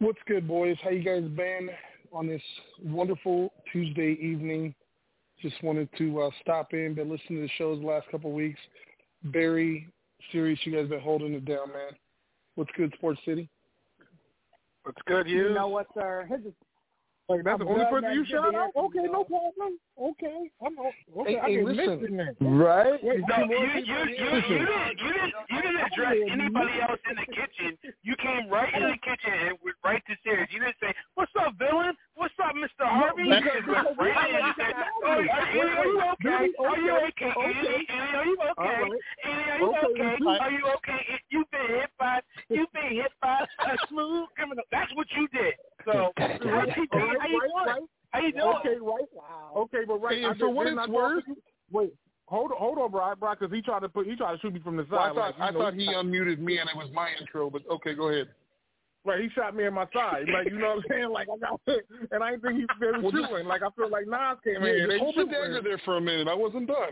What's 0.00 0.18
good, 0.26 0.46
boys? 0.46 0.76
How 0.82 0.90
you 0.90 1.02
guys 1.02 1.22
been 1.30 1.70
on 2.16 2.26
this 2.26 2.42
wonderful 2.82 3.52
Tuesday 3.70 4.18
evening? 4.20 4.74
Just 5.42 5.62
wanted 5.62 5.88
to 5.98 6.22
uh, 6.22 6.30
stop 6.40 6.72
in. 6.72 6.94
Been 6.94 7.10
listening 7.10 7.40
to 7.40 7.42
the 7.42 7.50
shows 7.58 7.80
the 7.80 7.86
last 7.86 8.06
couple 8.10 8.30
of 8.30 8.36
weeks. 8.36 8.58
Very 9.24 9.86
serious. 10.32 10.58
You 10.64 10.72
guys 10.72 10.88
been 10.88 11.00
holding 11.00 11.34
it 11.34 11.44
down, 11.44 11.68
man. 11.68 11.92
What's 12.54 12.70
good, 12.76 12.92
Sports 12.96 13.20
City? 13.26 13.50
What's 14.84 15.00
good, 15.06 15.28
You 15.28 15.50
know 15.52 15.68
what, 15.68 15.88
sir? 15.94 16.24
Here's 16.26 16.44
the 16.44 16.52
Like 17.28 17.42
that's 17.42 17.58
I'm 17.58 17.66
the 17.66 17.72
only 17.74 17.84
person 17.90 18.06
man. 18.06 18.14
you 18.14 18.22
Good 18.22 18.30
to 18.30 18.36
shout 18.38 18.54
out? 18.54 18.70
Okay, 18.78 19.02
no 19.10 19.26
problem. 19.26 19.82
Okay, 19.98 20.46
I'm 20.62 20.78
o- 20.78 20.94
okay. 21.26 21.34
Hey, 21.34 21.38
I 21.42 21.46
hey, 21.50 21.64
listen. 21.66 22.14
mixed. 22.14 22.38
Right? 22.38 23.02
Wait, 23.02 23.18
No, 23.26 23.34
Two 23.34 23.46
more 23.50 23.66
you, 23.66 23.82
you, 23.82 23.98
you, 24.14 24.30
here. 24.46 24.62
you, 24.62 24.62
didn't, 24.62 24.94
you 25.02 25.10
didn't 25.10 25.34
you 25.50 25.58
didn't 25.58 25.82
address 25.90 26.14
anybody 26.30 26.74
else 26.86 27.02
in 27.10 27.16
the 27.18 27.26
kitchen. 27.26 27.74
You 28.06 28.14
came 28.22 28.46
right 28.46 28.70
in 28.70 28.82
the 28.86 28.98
kitchen 29.02 29.34
and 29.34 29.58
went 29.58 29.74
right 29.82 29.98
to 30.06 30.14
serious. 30.22 30.46
You 30.54 30.62
didn't 30.62 30.78
say, 30.78 30.94
"What's 31.18 31.34
up, 31.34 31.58
villain? 31.58 31.98
What's 32.14 32.38
up, 32.38 32.54
Mr. 32.54 32.86
Harvey?" 32.86 33.26
You 33.26 33.42
just 33.42 33.66
went 33.66 33.98
right 33.98 34.30
in 34.30 34.46
and 34.46 34.54
said, 34.54 34.74
"Oh, 35.02 35.10
are 35.10 35.22
you, 35.26 35.66
are 35.66 35.86
you 35.90 35.98
okay? 36.14 36.46
Are 36.62 36.78
you 36.78 36.94
okay? 37.10 37.32
Annie, 37.42 37.86
Annie, 37.90 38.14
are 38.14 38.26
you 38.30 38.38
okay? 38.54 38.86
Are 39.26 39.58
you 39.58 39.74
okay? 39.82 40.14
Are 40.22 40.50
you 40.54 40.64
okay? 40.78 41.02
You've 41.34 41.50
been 41.50 41.66
hit 41.74 41.90
by 41.98 42.22
you've 42.54 42.70
been 42.70 42.94
hit 42.94 43.10
by 43.18 43.42
a 43.66 43.74
smooth 43.90 44.30
criminal. 44.38 44.62
That's 44.70 44.94
what 44.94 45.10
you 45.18 45.26
did. 45.34 45.58
So, 45.86 46.12
Right, 46.18 46.38
how 46.42 46.64
you 46.64 46.86
right, 46.90 46.90
right, 46.90 46.90
doing? 46.90 47.50
right. 47.66 47.80
How 48.10 48.20
you 48.20 48.32
doing? 48.32 48.44
Okay, 48.60 48.76
right. 48.80 49.04
Okay, 49.56 49.78
but 49.86 50.02
right. 50.02 50.18
Hey, 50.18 50.24
I 50.24 50.30
and 50.30 50.38
for 50.40 50.50
what 50.50 50.66
it's 50.66 50.88
worth- 50.88 51.24
Wait, 51.70 51.94
hold 52.26 52.50
on, 52.52 52.58
hold 52.58 52.78
on, 52.78 52.90
Brian, 52.90 53.16
Brian, 53.18 53.36
because 53.40 53.54
he 53.54 53.62
tried 53.62 53.80
to 53.80 53.88
put 53.88 54.06
he 54.06 54.16
tried 54.16 54.32
to 54.32 54.38
shoot 54.40 54.52
me 54.52 54.60
from 54.60 54.76
the 54.76 54.82
side. 54.84 54.90
Well, 54.92 55.00
I 55.02 55.08
thought 55.08 55.16
like, 55.16 55.34
I 55.40 55.50
know, 55.52 55.58
thought 55.60 55.74
he 55.74 55.86
unmuted 55.86 56.38
me 56.38 56.58
and 56.58 56.68
it 56.68 56.76
was 56.76 56.90
my 56.92 57.10
intro, 57.20 57.50
but 57.50 57.62
okay, 57.70 57.94
go 57.94 58.08
ahead. 58.08 58.28
Right, 59.04 59.20
he 59.22 59.28
shot 59.30 59.54
me 59.54 59.64
in 59.64 59.74
my 59.74 59.86
side. 59.94 60.26
Like, 60.32 60.46
you 60.50 60.58
know 60.58 60.74
what 60.76 60.78
I'm 60.78 60.84
saying? 60.90 61.08
Like, 61.10 61.28
I 61.32 61.38
got 61.38 61.60
and 62.10 62.24
I 62.24 62.30
didn't 62.32 62.42
think 62.42 62.54
he 62.58 62.66
they 62.80 62.86
was 62.90 63.02
Well, 63.02 63.12
shooting. 63.12 63.46
Like, 63.46 63.62
I 63.62 63.70
feel 63.76 63.88
like 63.88 64.06
Nas 64.08 64.38
came 64.42 64.62
Yeah, 64.64 64.70
in. 64.72 64.78
just 64.78 64.90
They 64.90 64.98
hold 64.98 65.14
the 65.14 65.20
shooting. 65.20 65.32
dagger 65.32 65.60
there 65.62 65.78
for 65.84 65.96
a 65.96 66.00
minute. 66.00 66.26
I 66.26 66.34
wasn't 66.34 66.66
done. 66.66 66.90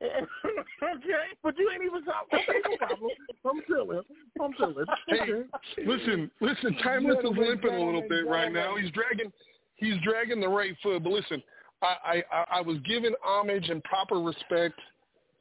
okay, 0.02 1.26
but 1.42 1.58
you 1.58 1.70
ain't 1.72 1.82
even 1.82 2.04
shot. 2.04 2.26
Okay, 2.32 2.58
no 2.70 2.76
problem. 2.76 3.10
I'm 3.44 3.62
chilling. 3.66 4.02
I'm 4.40 4.52
chilling. 4.54 4.86
Hey, 5.08 5.84
listen, 5.84 6.30
listen. 6.40 6.76
Timeless 6.84 7.18
is 7.18 7.36
limping 7.36 7.74
a 7.74 7.84
little 7.84 8.04
bit 8.08 8.26
right 8.26 8.52
now. 8.52 8.76
He's 8.76 8.92
dragging, 8.92 9.32
he's 9.76 9.96
dragging 10.04 10.40
the 10.40 10.48
right 10.48 10.76
foot. 10.82 11.02
But 11.02 11.12
listen, 11.12 11.42
I, 11.82 12.22
I, 12.32 12.44
I 12.52 12.60
was 12.60 12.76
giving 12.84 13.12
homage 13.24 13.68
and 13.68 13.82
proper 13.84 14.20
respect 14.20 14.78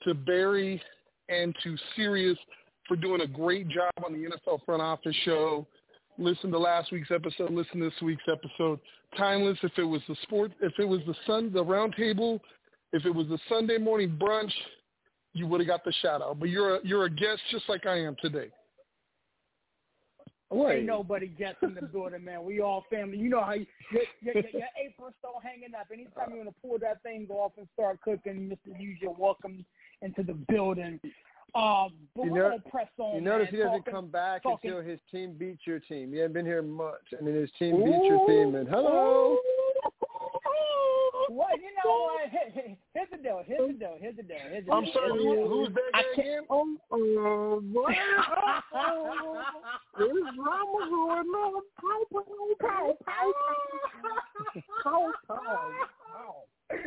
to 0.04 0.16
Barry 0.16 0.82
and 1.30 1.56
to 1.64 1.76
Serious 1.96 2.38
for 2.88 2.96
doing 2.96 3.22
a 3.22 3.28
great 3.28 3.68
job 3.68 3.92
on 4.06 4.14
the 4.14 4.30
NFL 4.30 4.66
front 4.66 4.82
office 4.82 5.16
show. 5.24 5.68
Listen 6.18 6.52
to 6.52 6.58
last 6.58 6.92
week's 6.92 7.12
episode. 7.12 7.52
Listen 7.52 7.80
to 7.80 7.90
this 7.90 8.02
week's 8.02 8.24
episode. 8.32 8.80
Timeless. 9.16 9.58
If 9.62 9.78
it 9.78 9.84
was 9.84 10.02
the 10.08 10.16
sport, 10.24 10.52
if 10.62 10.74
it 10.80 10.86
was 10.86 11.02
the 11.06 11.16
sun, 11.28 11.52
the 11.54 11.64
round 11.64 11.94
table, 11.96 12.42
if 12.94 13.06
it 13.06 13.12
was 13.13 13.27
a 13.27 13.38
Sunday 13.50 13.77
morning 13.77 14.17
brunch, 14.20 14.51
you 15.34 15.48
would 15.48 15.60
have 15.60 15.67
got 15.67 15.84
the 15.84 15.94
shout 16.01 16.22
out. 16.22 16.39
But 16.39 16.50
you're 16.50 16.77
a, 16.77 16.79
you're 16.84 17.06
a 17.06 17.10
guest 17.10 17.41
just 17.51 17.67
like 17.70 17.86
I 17.86 17.98
am 18.00 18.15
today. 18.22 18.50
Ain't 20.50 20.86
nobody 20.86 21.27
gets 21.27 21.58
in 21.62 21.74
the 21.75 21.82
building, 21.82 22.24
man. 22.24 22.46
We 22.46 22.62
all 22.62 22.86
family. 22.89 23.17
You 23.17 23.27
know 23.29 23.44
how 23.44 23.53
you, 23.53 23.65
your, 23.91 24.03
your, 24.22 24.34
your, 24.36 24.51
your 24.51 24.67
apron 24.82 25.13
start 25.20 25.36
hanging 25.44 25.75
up. 25.77 25.88
Anytime 25.91 26.32
you 26.32 26.38
want 26.38 26.50
to 26.50 26.56
pull 26.62 26.79
that 26.79 27.03
thing 27.03 27.27
off 27.29 27.51
and 27.58 27.67
start 27.74 28.00
cooking, 28.01 28.50
Mr. 28.50 28.75
Hughes, 28.77 28.98
you're 29.01 29.12
welcome 29.12 29.65
into 30.01 30.24
the 30.24 30.34
building. 30.34 31.01
Um, 31.53 31.91
but 32.15 32.25
You 32.25 32.32
we're 32.32 32.50
know- 32.50 32.60
press 32.72 32.88
on. 32.98 33.15
You 33.15 33.22
notice 33.22 33.48
man. 33.51 33.56
he 33.56 33.58
doesn't 33.58 33.77
Talking- 33.79 33.94
come 33.94 34.08
back 34.08 34.44
talking- 34.44 34.72
until 34.72 34.84
his 34.89 35.00
team 35.12 35.34
beats 35.38 35.67
your 35.67 35.79
team. 35.82 36.13
You 36.13 36.22
haven't 36.22 36.34
been 36.34 36.46
here 36.46 36.62
much, 36.62 37.12
and 37.17 37.27
then 37.27 37.36
his 37.36 37.51
team 37.60 37.84
beats 37.84 38.06
your 38.06 38.25
team. 38.27 38.56
And 38.56 38.70
hello, 38.70 39.38
Well, 41.29 41.48
you 41.57 41.72
know 41.84 41.91
what? 41.91 42.29
Here- 42.29 42.51
here- 42.53 42.77
Here's 42.93 43.10
the 43.12 43.17
deal. 43.17 43.43
Here's 43.46 43.67
the 43.67 43.74
deal. 43.74 43.98
Here's 44.00 44.15
the 44.15 44.24
deal. 44.24 44.38
Here's 44.50 44.65
the 44.65 44.72
deal. 44.72 44.74
I'm 44.74 44.86
sorry, 44.93 45.12
Here's 45.12 45.17
the 45.17 45.24
deal. 45.36 45.48
who, 45.48 45.65
who's 45.65 45.74
that 45.75 45.91
guy 45.93 46.22
again? 46.22 46.43
Oh, 46.50 46.77
oh, 46.91 47.60
boy. 47.62 47.93
Oh, 48.27 48.62
oh. 48.74 49.43
there's 49.98 50.36
drama 50.36 50.89
going 50.89 51.27
on. 51.29 51.62
Pow, 51.81 52.03
pow, 52.12 52.24
pow, 52.60 52.96
pow, 53.05 53.34
pow, 54.03 54.62
pow, 54.84 55.12
pow, 55.27 55.72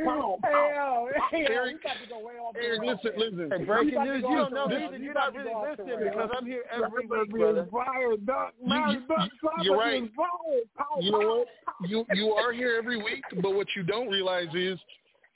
pow, 0.04 0.38
Hey, 0.44 0.50
pow. 0.50 1.08
yo, 1.10 1.20
hey, 1.30 1.42
yo, 1.42 1.48
we 1.48 1.54
Eric- 1.54 1.82
got 1.82 1.94
to 2.02 2.08
go 2.08 2.18
way 2.20 2.34
off 2.34 2.54
the 2.54 2.60
Eric, 2.60 2.80
rails 2.82 2.98
listen, 3.04 3.18
here. 3.20 3.30
listen. 3.30 3.58
hey, 3.60 3.64
breaking 3.64 4.04
news. 4.04 4.24
You 4.28 4.36
don't 4.36 4.52
know 4.52 4.68
the 4.68 4.74
me, 4.74 4.98
You 4.98 5.04
you're 5.04 5.14
not 5.14 5.32
to 5.32 5.38
really 5.38 5.50
go 5.52 5.66
listening 5.70 5.98
because 6.04 6.30
I'm 6.36 6.46
here 6.46 6.64
every 6.72 7.06
week, 7.06 7.30
brother. 7.30 7.66
fired, 7.72 8.26
Doc. 8.26 8.54
You- 8.60 8.68
Man, 8.68 8.90
you- 8.90 9.00
Doc, 9.06 9.18
you- 9.32 9.38
traffic 9.48 9.64
you're 9.64 9.78
right. 9.78 10.02
is 10.04 10.10
fired. 10.16 10.74
Pow, 10.76 10.84
You 11.00 11.12
know 11.12 11.18
what? 11.38 11.48
You 11.88 12.06
you 12.14 12.32
are 12.34 12.52
here 12.52 12.76
every 12.76 12.96
week, 13.02 13.24
but 13.42 13.54
what 13.54 13.66
you 13.74 13.82
don't 13.82 14.08
realize 14.08 14.54
is 14.54 14.78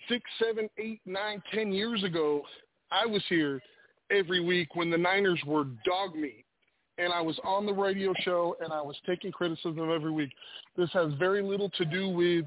six, 0.09 0.23
seven, 0.39 0.69
eight, 0.79 1.01
nine, 1.07 1.43
ten 1.53 1.73
years 1.73 2.03
ago, 2.05 2.43
I 2.91 3.07
was 3.07 3.23
here 3.29 3.63
every 4.11 4.41
week 4.41 4.77
when 4.77 4.91
the 4.91 4.99
Niners 4.99 5.41
were 5.47 5.65
dog 5.85 6.15
meat. 6.15 6.45
And 6.97 7.13
I 7.13 7.21
was 7.21 7.37
on 7.43 7.67
the 7.67 7.73
radio 7.75 8.13
show 8.21 8.57
and 8.61 8.73
I 8.73 8.81
was 8.81 8.97
taking 9.05 9.33
criticism 9.33 9.91
every 9.91 10.13
week. 10.13 10.31
This 10.77 10.89
has 10.93 11.13
very 11.15 11.43
little 11.43 11.69
to 11.71 11.85
do 11.85 12.09
with 12.09 12.45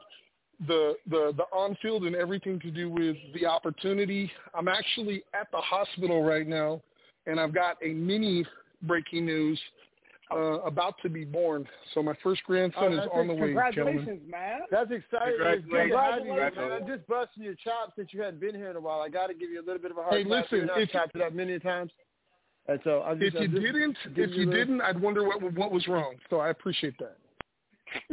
the 0.65 0.95
the 1.09 1.33
the 1.37 1.43
on 1.55 1.75
field 1.81 2.03
and 2.05 2.15
everything 2.15 2.59
to 2.61 2.71
do 2.71 2.89
with 2.89 3.15
the 3.35 3.45
opportunity. 3.45 4.31
I'm 4.55 4.67
actually 4.67 5.23
at 5.39 5.51
the 5.51 5.57
hospital 5.61 6.23
right 6.23 6.47
now 6.47 6.81
and 7.27 7.39
I've 7.39 7.53
got 7.53 7.77
a 7.83 7.89
mini 7.93 8.45
breaking 8.81 9.25
news 9.25 9.59
uh, 10.31 10.59
about 10.63 10.95
to 11.03 11.09
be 11.09 11.23
born. 11.23 11.65
So 11.93 12.01
my 12.01 12.13
first 12.23 12.43
grandson 12.43 12.83
Oh, 12.85 12.91
is 12.93 12.97
that's 12.99 13.09
on 13.13 13.27
the 13.27 13.33
ex- 13.33 13.41
way, 13.41 13.47
gentlemen. 13.53 13.73
Congratulations, 13.75 14.21
man. 14.31 14.59
That's 14.71 14.91
exciting. 14.91 15.35
It's 15.39 15.65
good 15.65 15.89
to 15.89 15.97
have 15.97 16.25
you. 16.25 16.33
man. 16.33 16.51
Congratulations. 16.51 16.81
I'm 16.81 16.87
just 16.97 17.07
busting 17.07 17.43
your 17.43 17.55
chops 17.55 17.93
since 17.95 18.09
you 18.11 18.21
hadn't 18.21 18.39
been 18.41 18.55
here 18.55 18.69
in 18.69 18.75
a 18.75 18.79
while. 18.81 19.01
I 19.01 19.09
got 19.09 19.27
to 19.27 19.33
give 19.33 19.49
you 19.51 19.59
a 19.61 19.65
little 19.65 19.81
bit 19.81 19.91
of 19.91 19.97
a 19.97 20.03
hard 20.03 20.15
Hey, 20.15 20.23
listen, 20.23 20.67
You've 20.75 20.83
if- 20.83 20.91
chopped 20.91 21.15
it 21.15 21.21
up 21.21 21.33
many 21.33 21.59
times, 21.59 21.91
and 22.67 22.79
so 22.83 23.03
I'm 23.03 23.21
If 23.21 23.33
you 23.35 23.39
I'm 23.39 23.51
just 23.51 23.63
didn't, 23.63 23.97
if 24.05 24.17
you 24.17 24.25
a 24.25 24.27
little- 24.47 24.53
didn't, 24.53 24.81
I'd 24.81 24.99
wonder 24.99 25.23
what 25.23 25.41
what 25.53 25.71
was 25.71 25.87
wrong. 25.87 26.15
So 26.29 26.39
I 26.39 26.49
appreciate 26.49 26.97
that. 26.99 27.15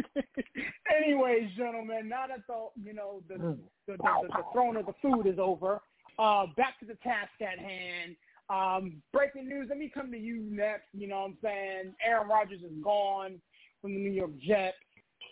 Anyways, 0.97 1.51
gentlemen, 1.57 2.09
now 2.09 2.27
that 2.29 2.47
the 2.47 2.69
you 2.83 2.95
know 2.95 3.23
the 3.29 3.39
the, 3.39 3.59
the, 3.87 3.97
the, 3.97 4.29
the 4.29 4.43
throne 4.53 4.77
of 4.77 4.87
the 4.87 4.95
food 5.03 5.27
is 5.27 5.39
over, 5.39 5.81
uh, 6.19 6.47
back 6.57 6.79
to 6.81 6.87
the 6.87 6.97
task 7.03 7.33
at 7.41 7.59
hand. 7.59 8.17
Um, 8.51 9.03
breaking 9.13 9.49
news. 9.49 9.69
Let 9.71 9.79
me 9.79 9.91
come 9.93 10.11
to 10.13 10.19
you 10.19 10.43
next. 10.51 10.89
You 10.93 11.09
know 11.09 11.21
what 11.21 11.25
I'm 11.27 11.39
saying? 11.43 11.95
Aaron 12.07 12.29
Rodgers 12.29 12.61
is 12.61 12.73
gone 12.83 13.41
from 13.81 13.95
the 13.95 14.01
New 14.01 14.11
York 14.11 14.33
Jets. 14.39 14.77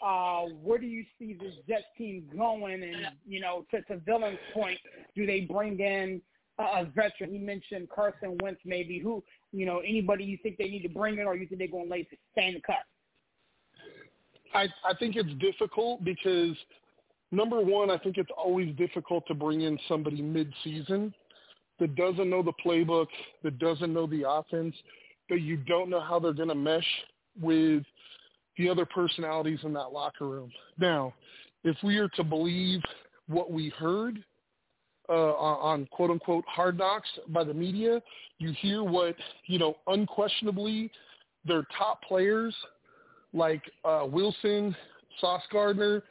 uh, 0.05 0.43
where 0.63 0.79
do 0.79 0.87
you 0.87 1.05
see 1.19 1.35
this 1.35 1.55
Jets 1.69 1.85
team 1.97 2.25
going? 2.37 2.83
And 2.83 3.07
you 3.27 3.41
know, 3.41 3.67
to 3.71 3.83
to 3.83 3.99
Villain's 3.99 4.39
point, 4.55 4.79
do 5.15 5.27
they 5.27 5.43
bring 5.43 5.79
in 5.79 6.21
a, 6.59 6.85
veteran? 6.85 7.33
He 7.33 7.39
mentioned 7.39 7.89
Carson 7.95 8.39
Wentz, 8.43 8.61
maybe. 8.65 8.99
Who 8.99 9.23
you 9.53 9.67
know, 9.67 9.79
anybody 9.79 10.25
you 10.25 10.39
think 10.43 10.57
they 10.57 10.69
need 10.69 10.83
to 10.83 10.89
bring 10.89 11.19
in, 11.19 11.27
or 11.27 11.37
you 11.37 11.47
think 11.47 11.59
they're 11.59 11.69
going 11.69 11.87
to 11.87 11.91
lay 11.91 12.09
stay 12.33 12.49
in 12.49 12.55
the 12.55 12.61
cut? 12.61 12.77
I 14.55 14.69
I 14.85 14.95
think 14.99 15.17
it's 15.17 15.33
difficult 15.41 16.05
because 16.05 16.57
number 17.31 17.61
one, 17.61 17.91
I 17.91 17.99
think 17.99 18.19
it's 18.19 18.31
always 18.37 18.75
difficult 18.77 19.27
to 19.29 19.35
bring 19.35 19.63
in 19.63 19.79
somebody 19.89 20.23
mid-season 20.23 21.15
that 21.81 21.97
doesn't 21.97 22.29
know 22.29 22.43
the 22.43 22.53
playbook, 22.65 23.07
that 23.43 23.59
doesn't 23.59 23.93
know 23.93 24.07
the 24.07 24.29
offense, 24.29 24.75
that 25.29 25.41
you 25.41 25.57
don't 25.57 25.91
know 25.91 26.01
how 26.01 26.19
they're 26.19 26.33
going 26.33 26.49
to 26.49 26.55
mesh 26.55 26.87
with 27.41 27.83
the 28.59 28.69
other 28.69 28.85
personalities 28.87 29.59
in 29.63 29.73
that 29.73 29.93
locker 29.93 30.29
room. 30.29 30.53
Now, 30.79 31.15
if 31.65 31.77
we 31.83 31.97
are 31.99 32.09
to 32.11 32.25
believe 32.25 32.81
what 33.27 33.51
we 33.51 33.71
heard 33.71 34.23
uh, 35.09 35.13
on, 35.13 35.81
on 35.81 35.89
quote 35.91 36.11
unquote 36.11 36.45
hard 36.47 36.77
knocks 36.77 37.09
by 37.29 37.45
the 37.45 37.55
media, 37.55 38.03
you 38.39 38.53
hear 38.61 38.85
what, 38.85 39.17
you 39.47 39.59
know, 39.59 39.77
unquestionably 39.87 40.91
their 41.45 41.65
top 41.77 42.03
players 42.03 42.55
like 43.33 43.63
uh, 43.85 44.07
Wilson, 44.09 44.75
Sauce 45.21 45.43
Gardner, 45.53 46.03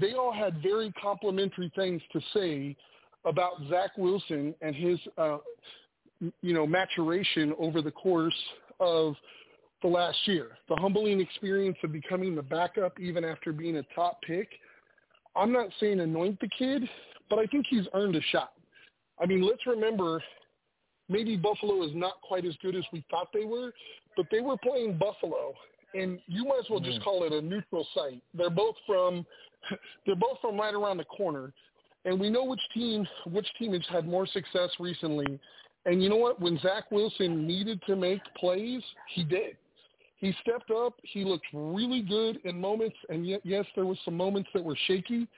they 0.00 0.14
all 0.14 0.32
had 0.32 0.62
very 0.62 0.92
complimentary 1.00 1.72
things 1.74 2.00
to 2.12 2.20
say 2.32 2.76
about 3.24 3.54
Zach 3.68 3.90
Wilson 3.96 4.54
and 4.60 4.74
his, 4.74 4.98
uh, 5.16 5.38
you 6.20 6.54
know, 6.54 6.66
maturation 6.66 7.52
over 7.58 7.82
the 7.82 7.90
course 7.90 8.34
of 8.80 9.14
the 9.82 9.88
last 9.88 10.18
year. 10.26 10.50
The 10.68 10.76
humbling 10.76 11.20
experience 11.20 11.76
of 11.82 11.92
becoming 11.92 12.34
the 12.34 12.42
backup 12.42 12.98
even 13.00 13.24
after 13.24 13.52
being 13.52 13.76
a 13.76 13.82
top 13.94 14.20
pick. 14.22 14.48
I'm 15.36 15.52
not 15.52 15.68
saying 15.78 16.00
anoint 16.00 16.40
the 16.40 16.48
kid, 16.58 16.88
but 17.30 17.38
I 17.38 17.46
think 17.46 17.66
he's 17.68 17.86
earned 17.94 18.16
a 18.16 18.22
shot. 18.32 18.52
I 19.20 19.26
mean, 19.26 19.42
let's 19.42 19.66
remember, 19.66 20.22
maybe 21.08 21.36
Buffalo 21.36 21.82
is 21.82 21.90
not 21.94 22.20
quite 22.22 22.44
as 22.44 22.54
good 22.62 22.74
as 22.74 22.84
we 22.92 23.04
thought 23.10 23.28
they 23.32 23.44
were, 23.44 23.72
but 24.16 24.26
they 24.30 24.40
were 24.40 24.56
playing 24.56 24.98
Buffalo, 24.98 25.54
and 25.94 26.18
you 26.26 26.44
might 26.44 26.60
as 26.60 26.66
well 26.70 26.80
just 26.80 27.02
call 27.02 27.24
it 27.24 27.32
a 27.32 27.40
neutral 27.40 27.86
site. 27.94 28.22
They're 28.34 28.50
both 28.50 28.76
from, 28.86 29.26
they're 30.06 30.16
both 30.16 30.38
from 30.40 30.58
right 30.58 30.74
around 30.74 30.98
the 30.98 31.04
corner, 31.04 31.52
and 32.04 32.18
we 32.18 32.30
know 32.30 32.44
which 32.44 32.60
team 32.74 33.06
which 33.26 33.46
team 33.58 33.72
has 33.72 33.82
had 33.90 34.06
more 34.06 34.26
success 34.26 34.70
recently. 34.78 35.38
And 35.86 36.02
you 36.02 36.08
know 36.08 36.16
what? 36.16 36.40
When 36.40 36.58
Zach 36.58 36.90
Wilson 36.90 37.46
needed 37.46 37.80
to 37.86 37.96
make 37.96 38.20
plays, 38.36 38.82
he 39.14 39.24
did. 39.24 39.56
He 40.16 40.34
stepped 40.42 40.70
up. 40.70 40.94
He 41.02 41.24
looked 41.24 41.46
really 41.52 42.02
good 42.02 42.38
in 42.44 42.60
moments, 42.60 42.96
and 43.08 43.26
yet, 43.26 43.40
yes, 43.44 43.64
there 43.76 43.86
was 43.86 43.98
some 44.04 44.16
moments 44.16 44.50
that 44.52 44.62
were 44.62 44.76
shaky. 44.86 45.28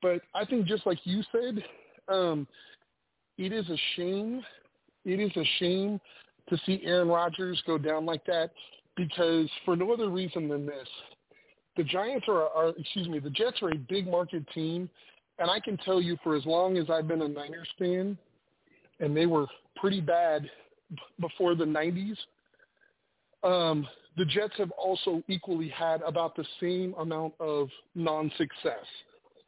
But 0.00 0.20
I 0.34 0.44
think, 0.44 0.66
just 0.66 0.86
like 0.86 0.98
you 1.04 1.22
said, 1.32 1.64
um, 2.08 2.46
it 3.36 3.52
is 3.52 3.68
a 3.68 3.76
shame. 3.96 4.42
It 5.04 5.18
is 5.18 5.32
a 5.36 5.44
shame 5.58 6.00
to 6.48 6.56
see 6.64 6.80
Aaron 6.84 7.08
Rodgers 7.08 7.60
go 7.66 7.76
down 7.76 8.06
like 8.06 8.24
that 8.26 8.50
because 8.96 9.48
for 9.64 9.76
no 9.76 9.92
other 9.92 10.08
reason 10.08 10.48
than 10.48 10.66
this, 10.66 10.88
the 11.76 11.84
Giants 11.84 12.26
are, 12.28 12.48
are 12.48 12.68
excuse 12.78 13.08
me, 13.08 13.18
the 13.18 13.30
Jets 13.30 13.62
are 13.62 13.70
a 13.70 13.76
big 13.76 14.06
market 14.06 14.44
team, 14.54 14.88
and 15.38 15.50
I 15.50 15.58
can 15.60 15.76
tell 15.78 16.00
you 16.00 16.16
for 16.22 16.36
as 16.36 16.46
long 16.46 16.76
as 16.76 16.88
I've 16.88 17.08
been 17.08 17.22
a 17.22 17.28
Niners 17.28 17.68
fan, 17.78 18.16
and 19.00 19.16
they 19.16 19.26
were 19.26 19.46
pretty 19.76 20.00
bad 20.00 20.48
before 21.20 21.54
the 21.54 21.64
90s. 21.64 22.16
Um, 23.42 23.86
the 24.16 24.24
Jets 24.24 24.54
have 24.58 24.70
also 24.72 25.22
equally 25.28 25.68
had 25.68 26.00
about 26.02 26.36
the 26.36 26.44
same 26.60 26.94
amount 26.98 27.34
of 27.40 27.68
non-success. 27.94 28.86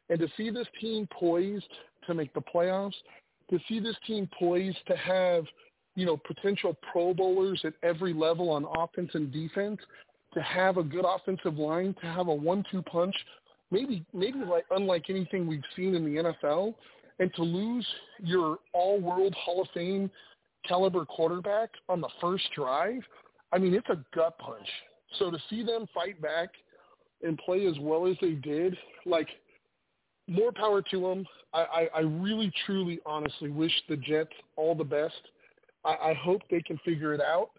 And 0.08 0.18
to 0.18 0.28
see 0.36 0.50
this 0.50 0.66
team 0.80 1.08
poised 1.12 1.70
to 2.06 2.14
make 2.14 2.34
the 2.34 2.40
playoffs, 2.40 2.94
to 3.50 3.58
see 3.68 3.78
this 3.78 3.96
team 4.06 4.28
poised 4.38 4.78
to 4.88 4.96
have, 4.96 5.44
you 5.96 6.06
know, 6.06 6.16
potential 6.16 6.76
Pro 6.92 7.12
Bowlers 7.12 7.60
at 7.64 7.72
every 7.82 8.12
level 8.12 8.50
on 8.50 8.66
offense 8.78 9.10
and 9.14 9.32
defense, 9.32 9.80
to 10.34 10.42
have 10.42 10.76
a 10.76 10.82
good 10.82 11.04
offensive 11.04 11.56
line, 11.56 11.94
to 12.00 12.06
have 12.06 12.28
a 12.28 12.34
one-two 12.34 12.82
punch, 12.82 13.14
maybe 13.70 14.04
maybe 14.12 14.38
like 14.38 14.66
unlike 14.70 15.06
anything 15.08 15.46
we've 15.46 15.62
seen 15.74 15.94
in 15.94 16.04
the 16.04 16.22
NFL, 16.22 16.74
and 17.18 17.34
to 17.34 17.42
lose 17.42 17.86
your 18.22 18.58
all-world 18.72 19.34
Hall 19.34 19.62
of 19.62 19.68
Fame 19.72 20.10
caliber 20.68 21.04
quarterback 21.04 21.70
on 21.88 22.00
the 22.00 22.08
first 22.20 22.44
drive, 22.54 23.00
I 23.52 23.58
mean, 23.58 23.74
it's 23.74 23.88
a 23.88 23.98
gut 24.14 24.38
punch. 24.38 24.68
So 25.18 25.30
to 25.30 25.38
see 25.48 25.64
them 25.64 25.86
fight 25.94 26.20
back 26.20 26.50
and 27.22 27.38
play 27.38 27.66
as 27.66 27.78
well 27.80 28.06
as 28.06 28.16
they 28.20 28.32
did, 28.32 28.76
like 29.06 29.28
more 30.28 30.52
power 30.52 30.82
to 30.90 31.00
them. 31.00 31.26
I, 31.54 31.60
I, 31.60 31.88
I 31.96 32.00
really, 32.00 32.52
truly, 32.66 33.00
honestly 33.06 33.48
wish 33.48 33.72
the 33.88 33.96
Jets 33.96 34.32
all 34.56 34.74
the 34.74 34.84
best. 34.84 35.14
I, 35.86 36.10
I 36.10 36.14
hope 36.14 36.42
they 36.50 36.60
can 36.60 36.78
figure 36.84 37.14
it 37.14 37.20
out, 37.20 37.50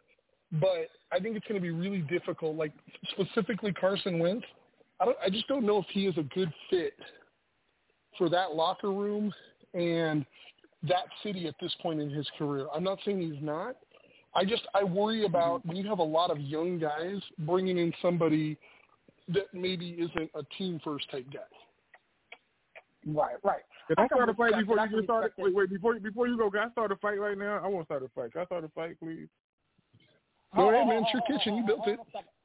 but 0.53 0.89
I 1.11 1.19
think 1.19 1.35
it's 1.37 1.47
going 1.47 1.59
to 1.59 1.61
be 1.61 1.71
really 1.71 2.01
difficult. 2.01 2.55
Like 2.55 2.73
specifically 3.11 3.73
Carson 3.73 4.19
Wentz, 4.19 4.45
I 4.99 5.05
don't, 5.05 5.17
I 5.23 5.29
just 5.29 5.47
don't 5.47 5.65
know 5.65 5.79
if 5.79 5.85
he 5.91 6.07
is 6.07 6.17
a 6.17 6.23
good 6.23 6.51
fit 6.69 6.93
for 8.17 8.29
that 8.29 8.55
locker 8.55 8.91
room 8.91 9.33
and 9.73 10.25
that 10.83 11.05
city 11.23 11.47
at 11.47 11.55
this 11.61 11.73
point 11.81 12.01
in 12.01 12.09
his 12.09 12.27
career. 12.37 12.67
I'm 12.73 12.83
not 12.83 12.99
saying 13.05 13.21
he's 13.21 13.41
not, 13.41 13.77
I 14.35 14.45
just 14.45 14.63
I 14.75 14.83
worry 14.83 15.25
about 15.25 15.65
when 15.65 15.77
you 15.77 15.87
have 15.89 15.99
a 15.99 16.03
lot 16.03 16.29
of 16.29 16.39
young 16.39 16.77
guys 16.77 17.21
bringing 17.39 17.77
in 17.77 17.91
somebody 18.01 18.57
that 19.29 19.53
maybe 19.53 19.91
isn't 19.91 20.29
a 20.35 20.43
team 20.57 20.79
first 20.83 21.09
type 21.09 21.25
guy. 21.33 21.39
Right, 23.07 23.35
right. 23.43 23.61
Can 23.87 23.95
I, 23.97 24.07
start 24.07 24.29
a 24.29 24.33
fight 24.33 24.53
before 24.59 24.77
you 24.79 24.89
get 24.89 25.03
started? 25.05 25.31
Wait, 25.37 25.55
wait, 25.55 25.69
before 25.69 25.97
before 25.99 26.27
you 26.27 26.37
go, 26.37 26.51
can 26.51 26.67
I 26.67 26.71
start 26.71 26.91
a 26.91 26.97
fight 26.97 27.19
right 27.19 27.37
now? 27.37 27.61
I 27.63 27.67
want 27.67 27.83
to 27.83 27.87
start 27.87 28.03
a 28.03 28.09
fight. 28.09 28.33
Can 28.33 28.41
I 28.41 28.45
start 28.45 28.65
a 28.65 28.69
fight, 28.69 28.99
please? 28.99 29.27
Go 30.55 30.69
ahead, 30.69 30.87
man. 30.87 31.03
It's 31.03 31.13
your 31.13 31.23
kitchen. 31.23 31.55
You 31.55 31.65
built 31.65 31.87
it. 31.87 31.99
on 31.99 32.05
a 32.05 32.11
second. 32.11 32.35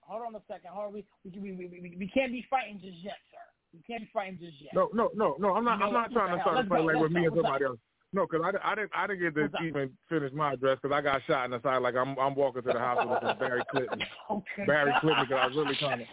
Hold 0.00 0.22
on 0.26 0.34
a 0.34 0.42
second. 0.48 0.70
Hold 0.72 0.86
on. 0.86 0.92
We, 0.94 1.04
we, 1.24 1.52
we, 1.52 1.52
we, 1.52 1.80
we, 1.80 1.96
we 1.98 2.08
can't 2.08 2.32
be 2.32 2.44
fighting 2.48 2.80
just 2.82 2.96
yet, 3.02 3.16
sir. 3.30 3.44
We 3.74 3.80
can't 3.86 4.02
be 4.02 4.10
fighting 4.12 4.38
just 4.40 4.56
yet. 4.60 4.72
No, 4.74 4.88
no, 4.94 5.10
no, 5.14 5.36
no. 5.38 5.54
I'm 5.54 5.64
not. 5.64 5.78
No, 5.80 5.86
I'm 5.86 5.92
not 5.92 6.12
trying 6.12 6.36
to 6.36 6.42
start 6.42 6.64
a 6.64 6.68
fight 6.68 6.84
like 6.84 6.96
with 6.96 7.12
me 7.12 7.26
and 7.26 7.34
somebody 7.34 7.64
else. 7.64 7.78
No, 8.14 8.26
because 8.26 8.44
I, 8.44 8.72
I 8.72 8.74
didn't. 8.74 8.90
I 8.94 9.06
didn't 9.06 9.20
get 9.22 9.34
to 9.36 9.44
up? 9.44 9.64
even 9.64 9.90
finish 10.08 10.32
my 10.34 10.52
address 10.52 10.78
because 10.82 10.94
I 10.94 11.00
got 11.00 11.22
shot 11.26 11.46
in 11.46 11.52
the 11.52 11.62
side. 11.62 11.80
Like 11.80 11.94
I'm. 11.96 12.18
I'm 12.18 12.34
walking 12.34 12.62
to 12.62 12.72
the 12.72 12.78
hospital 12.78 13.16
from 13.20 13.38
Barry 13.38 13.62
Clinton. 13.70 14.00
Okay. 14.30 14.64
Barry 14.66 14.92
Clinton 15.00 15.24
because 15.28 15.40
I 15.42 15.46
was 15.46 15.56
really 15.56 15.76
trying 15.76 15.98
to. 15.98 16.04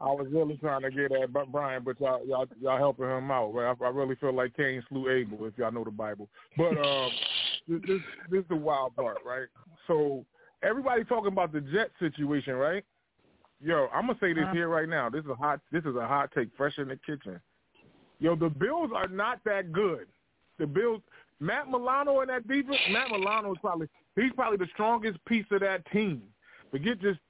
I 0.00 0.06
was 0.06 0.26
really 0.30 0.56
trying 0.56 0.82
to 0.82 0.90
get 0.90 1.12
at 1.12 1.52
Brian, 1.52 1.82
but 1.84 2.00
y'all 2.00 2.24
y'all 2.26 2.46
y'all 2.60 2.78
helping 2.78 3.06
him 3.06 3.30
out. 3.30 3.52
Right? 3.52 3.74
I, 3.78 3.84
I 3.84 3.88
really 3.88 4.14
feel 4.16 4.32
like 4.32 4.56
Cain 4.56 4.82
slew 4.88 5.10
Abel 5.10 5.44
if 5.46 5.58
y'all 5.58 5.72
know 5.72 5.84
the 5.84 5.90
Bible. 5.90 6.28
But 6.56 6.76
um, 6.78 7.10
this 7.68 7.80
this, 7.86 8.00
this 8.30 8.40
is 8.40 8.48
the 8.48 8.56
wild 8.56 8.96
part, 8.96 9.18
right? 9.26 9.48
So 9.86 10.24
everybody 10.62 11.04
talking 11.04 11.32
about 11.32 11.52
the 11.52 11.60
Jet 11.60 11.90
situation, 11.98 12.54
right? 12.54 12.84
Yo, 13.60 13.88
I'm 13.92 14.06
gonna 14.06 14.18
say 14.20 14.32
this 14.32 14.44
Uh-huh. 14.44 14.54
here 14.54 14.68
right 14.68 14.88
now. 14.88 15.10
This 15.10 15.24
is 15.24 15.30
a 15.30 15.34
hot. 15.34 15.60
This 15.72 15.84
is 15.84 15.96
a 15.96 16.06
hot 16.06 16.30
take, 16.34 16.48
fresh 16.56 16.78
in 16.78 16.88
the 16.88 16.96
kitchen. 16.96 17.40
Yo, 18.20 18.36
the 18.36 18.48
Bills 18.48 18.90
are 18.94 19.08
not 19.08 19.40
that 19.44 19.72
good. 19.72 20.06
The 20.58 20.66
Bills, 20.66 21.02
Matt 21.40 21.68
Milano 21.68 22.20
in 22.20 22.28
that 22.28 22.46
defense. 22.48 22.78
Matt 22.90 23.10
Milano 23.10 23.52
is 23.52 23.58
probably 23.60 23.88
he's 24.14 24.32
probably 24.34 24.58
the 24.58 24.70
strongest 24.72 25.22
piece 25.26 25.46
of 25.50 25.60
that 25.60 25.84
team. 25.90 26.22
Forget 26.70 27.00
just 27.00 27.20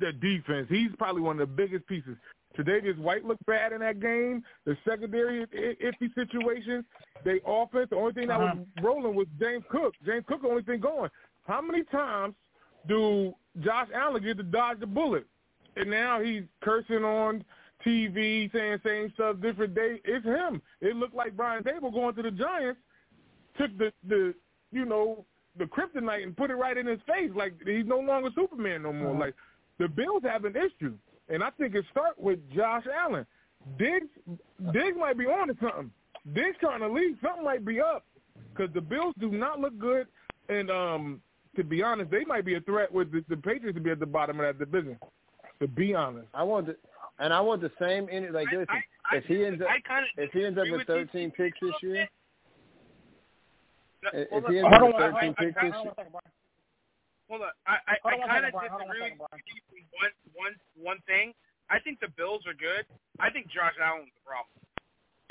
the 0.00 0.12
defense. 0.12 0.66
He's 0.68 0.90
probably 0.98 1.22
one 1.22 1.40
of 1.40 1.48
the 1.48 1.54
biggest 1.54 1.86
pieces. 1.86 2.16
Today, 2.56 2.80
this 2.80 2.96
White 2.96 3.24
looked 3.24 3.44
bad 3.46 3.72
in 3.72 3.80
that 3.80 4.00
game. 4.00 4.42
The 4.64 4.76
secondary 4.88 5.44
iffy 5.46 6.14
situation. 6.14 6.84
They 7.24 7.40
offense. 7.44 7.88
The 7.90 7.96
only 7.96 8.12
thing 8.12 8.28
that 8.28 8.38
was 8.38 8.56
uh-huh. 8.56 8.86
rolling 8.86 9.16
was 9.16 9.26
James 9.40 9.64
Cook. 9.70 9.94
James 10.06 10.24
Cook 10.28 10.42
the 10.42 10.48
only 10.48 10.62
thing 10.62 10.80
going. 10.80 11.10
How 11.46 11.60
many 11.60 11.82
times 11.84 12.34
do 12.86 13.34
Josh 13.60 13.88
Allen 13.94 14.22
get 14.22 14.36
to 14.36 14.42
dodge 14.44 14.78
the 14.80 14.86
bullet? 14.86 15.26
And 15.76 15.90
now 15.90 16.22
he's 16.22 16.42
cursing 16.62 17.04
on 17.04 17.44
TV, 17.84 18.52
saying 18.52 18.78
same 18.84 19.12
stuff, 19.14 19.36
different 19.42 19.74
day. 19.74 20.00
It's 20.04 20.24
him. 20.24 20.62
It 20.80 20.94
looked 20.94 21.14
like 21.14 21.36
Brian 21.36 21.64
Daboll 21.64 21.92
going 21.92 22.14
to 22.14 22.22
the 22.22 22.30
Giants 22.30 22.78
took 23.58 23.76
the 23.78 23.92
the 24.08 24.34
you 24.72 24.84
know 24.84 25.24
the 25.56 25.64
kryptonite 25.64 26.22
and 26.24 26.36
put 26.36 26.50
it 26.50 26.54
right 26.54 26.76
in 26.76 26.86
his 26.86 27.00
face. 27.06 27.30
Like 27.34 27.54
he's 27.64 27.86
no 27.86 27.98
longer 28.00 28.30
Superman 28.34 28.82
no 28.82 28.92
more. 28.92 29.14
Like 29.18 29.34
the 29.78 29.88
Bills 29.88 30.22
have 30.24 30.44
an 30.44 30.54
issue, 30.56 30.94
and 31.28 31.42
I 31.42 31.50
think 31.50 31.74
it 31.74 31.84
starts 31.90 32.18
with 32.18 32.38
Josh 32.54 32.84
Allen. 32.92 33.26
Diggs 33.78 34.08
Diggs 34.72 34.96
might 34.98 35.16
be 35.18 35.26
on 35.26 35.48
to 35.48 35.56
something. 35.60 35.90
Diggs 36.34 36.56
trying 36.60 36.80
to 36.80 36.88
leave. 36.88 37.16
Something 37.22 37.44
might 37.44 37.64
be 37.64 37.80
up 37.80 38.04
because 38.52 38.72
the 38.74 38.80
Bills 38.80 39.14
do 39.20 39.30
not 39.30 39.60
look 39.60 39.78
good, 39.78 40.06
and 40.48 40.70
um 40.70 41.20
to 41.56 41.62
be 41.62 41.82
honest, 41.84 42.10
they 42.10 42.24
might 42.24 42.44
be 42.44 42.56
a 42.56 42.60
threat 42.62 42.92
with 42.92 43.12
the, 43.12 43.24
the 43.28 43.36
Patriots 43.36 43.76
to 43.76 43.80
be 43.80 43.90
at 43.90 44.00
the 44.00 44.06
bottom 44.06 44.40
of 44.40 44.46
that 44.46 44.58
division. 44.58 44.98
To 45.60 45.68
be 45.68 45.94
honest, 45.94 46.26
I 46.34 46.42
want 46.42 46.66
the, 46.66 46.76
and 47.20 47.32
I 47.32 47.40
want 47.40 47.60
the 47.62 47.70
same 47.80 48.08
in 48.08 48.32
like 48.32 48.48
listen. 48.50 48.66
I- 48.70 48.82
if 49.16 49.24
he 49.26 49.44
ends 49.44 49.60
up 49.62 49.68
I 49.68 49.80
kinda 49.86 50.06
if 50.16 50.32
he 50.32 50.44
ends 50.46 50.58
up 50.58 50.64
with 50.64 50.78
with 50.78 50.86
13 51.12 51.30
picks 51.30 51.60
this 51.60 51.74
year, 51.82 52.08
Hold 54.12 54.44
if 54.44 54.50
he 54.50 54.60
on, 54.60 54.68
ends 54.68 54.78
hold 54.82 54.94
on, 55.00 55.12
13 55.14 55.34
I- 55.38 55.42
picks 55.44 55.56
I- 55.56 55.60
Hold 55.60 55.72
on 55.72 55.72
year, 55.72 55.84
one 55.84 55.94
second, 55.96 56.12
Brian. 56.12 56.32
Hold 57.28 57.40
on. 57.40 57.54
I, 57.64 57.74
I, 57.88 57.94
Hold 58.04 58.20
I 58.20 58.26
kind 58.28 58.44
of 58.44 58.52
Brian. 58.52 58.70
Hold 58.70 58.82
on 58.82 58.88
one 58.88 58.96
disagree 59.00 59.16
with 59.16 59.30
Brian. 59.30 59.42
you 59.48 59.96
on 60.04 60.10
one 60.36 60.54
one 60.76 61.00
thing. 61.08 61.32
I 61.72 61.80
think 61.80 61.96
the 62.04 62.12
Bills 62.12 62.44
are 62.44 62.54
good. 62.56 62.84
I 63.18 63.30
think 63.32 63.48
Josh 63.48 63.72
Allen's 63.80 64.12
the 64.12 64.24
problem. 64.28 64.52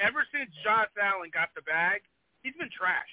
Ever 0.01 0.25
since 0.33 0.49
Josh 0.65 0.89
Allen 0.97 1.29
got 1.29 1.53
the 1.53 1.62
bag, 1.62 2.01
he's 2.41 2.57
been 2.57 2.73
trash. 2.73 3.09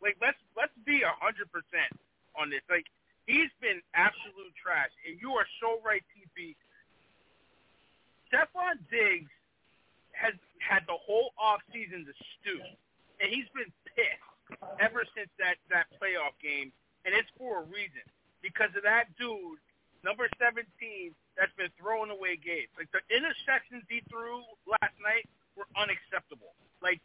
Like 0.00 0.16
let's 0.24 0.40
let's 0.56 0.72
be 0.88 1.04
a 1.04 1.12
hundred 1.20 1.52
percent 1.52 1.92
on 2.32 2.48
this. 2.48 2.64
Like 2.72 2.88
he's 3.28 3.52
been 3.60 3.84
absolute 3.92 4.56
trash, 4.56 4.90
and 5.04 5.20
you 5.20 5.36
are 5.36 5.46
so 5.60 5.76
right, 5.84 6.02
TP. 6.16 6.56
Stefon 8.32 8.80
Diggs 8.88 9.30
has 10.16 10.32
had 10.64 10.88
the 10.88 10.96
whole 10.96 11.36
off 11.36 11.60
season 11.68 12.08
to 12.08 12.14
stew, 12.40 12.60
and 13.20 13.28
he's 13.28 13.48
been 13.52 13.68
pissed 13.92 14.31
ever 14.80 15.04
since 15.16 15.30
that 15.38 15.56
that 15.70 15.88
playoff 15.98 16.36
game, 16.42 16.72
and 17.04 17.14
it's 17.14 17.28
for 17.38 17.62
a 17.62 17.64
reason 17.68 18.04
because 18.40 18.70
of 18.76 18.82
that 18.82 19.10
dude, 19.16 19.60
number 20.04 20.28
seventeen, 20.36 21.14
that's 21.36 21.52
been 21.56 21.72
throwing 21.78 22.10
away 22.10 22.36
games. 22.36 22.72
Like 22.76 22.90
the 22.90 23.02
interceptions 23.12 23.86
he 23.88 24.02
threw 24.08 24.44
last 24.66 24.96
night 25.00 25.28
were 25.56 25.68
unacceptable. 25.76 26.52
Like 26.80 27.00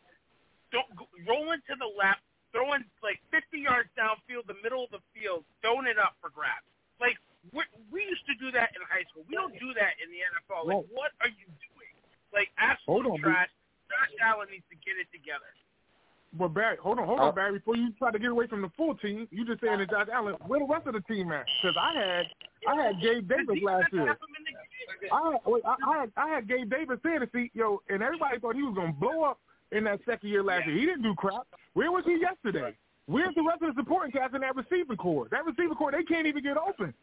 don't 0.71 0.87
rolling 1.23 1.63
to 1.71 1.75
the 1.79 1.87
left, 1.87 2.23
throwing 2.51 2.83
like 2.99 3.23
50 3.31 3.55
yards 3.55 3.87
downfield, 3.95 4.51
the 4.51 4.59
middle 4.59 4.83
of 4.83 4.91
the 4.91 5.03
field, 5.15 5.47
throwing 5.63 5.87
it 5.87 5.95
up 5.95 6.19
for 6.19 6.27
grabs. 6.27 6.67
Like 6.99 7.15
we 7.53 7.63
we 7.91 8.03
used 8.03 8.25
to 8.27 8.35
do 8.35 8.51
that 8.51 8.75
in 8.75 8.81
high 8.83 9.05
school. 9.11 9.23
We 9.27 9.35
don't 9.35 9.55
do 9.55 9.71
that 9.77 9.95
in 10.03 10.11
the 10.11 10.21
NFL. 10.35 10.67
Like, 10.67 10.83
what 10.91 11.15
are 11.23 11.31
you 11.31 11.47
doing? 11.47 11.93
Like, 12.35 12.51
absolute 12.59 13.07
on, 13.07 13.19
trash. 13.23 13.51
Josh 13.87 14.13
Allen 14.19 14.51
needs 14.51 14.67
to 14.67 14.77
get 14.83 14.99
it 14.99 15.07
together. 15.15 15.47
But 16.33 16.49
Barry, 16.49 16.77
hold 16.81 16.99
on, 16.99 17.07
hold 17.07 17.19
on, 17.19 17.29
oh. 17.29 17.31
Barry. 17.31 17.53
Before 17.53 17.75
you 17.75 17.91
try 17.97 18.11
to 18.11 18.19
get 18.19 18.29
away 18.29 18.47
from 18.47 18.61
the 18.61 18.69
full 18.75 18.95
team, 18.95 19.27
you 19.31 19.45
just 19.45 19.61
saying 19.61 19.79
that 19.79 19.89
Josh 19.89 20.07
Allen. 20.13 20.35
Where 20.45 20.59
the 20.59 20.65
rest 20.65 20.87
of 20.87 20.93
the 20.93 21.01
team 21.01 21.31
at? 21.31 21.45
Because 21.61 21.77
I 21.79 21.93
had, 21.97 22.25
I 22.67 22.83
had 22.83 23.01
Gabe 23.01 23.27
Davis 23.27 23.63
last 23.63 23.93
year. 23.93 24.17
I 25.11 25.31
had, 25.31 25.39
wait, 25.45 25.63
I, 25.65 25.75
I 25.87 25.99
had, 25.99 26.11
I 26.17 26.27
had 26.29 26.47
Gabe 26.47 26.69
Davis 26.69 26.99
fantasy, 27.01 27.49
yo, 27.53 27.81
and 27.89 28.03
everybody 28.03 28.39
thought 28.39 28.55
he 28.55 28.63
was 28.63 28.75
gonna 28.75 28.93
blow 28.93 29.23
up 29.23 29.39
in 29.71 29.85
that 29.85 29.99
second 30.05 30.29
year 30.29 30.43
last 30.43 30.67
year. 30.67 30.77
He 30.77 30.85
didn't 30.85 31.03
do 31.03 31.15
crap. 31.15 31.47
Where 31.73 31.91
was 31.91 32.03
he 32.05 32.19
yesterday? 32.19 32.75
Where's 33.07 33.33
the 33.35 33.43
rest 33.43 33.61
of 33.61 33.73
the 33.73 33.81
supporting 33.81 34.11
cast 34.11 34.35
in 34.35 34.41
that 34.41 34.55
receiving 34.55 34.97
corps? 34.97 35.29
That 35.31 35.45
receiving 35.45 35.75
corps, 35.75 35.93
they 35.93 36.03
can't 36.03 36.27
even 36.27 36.43
get 36.43 36.57
open. 36.57 36.93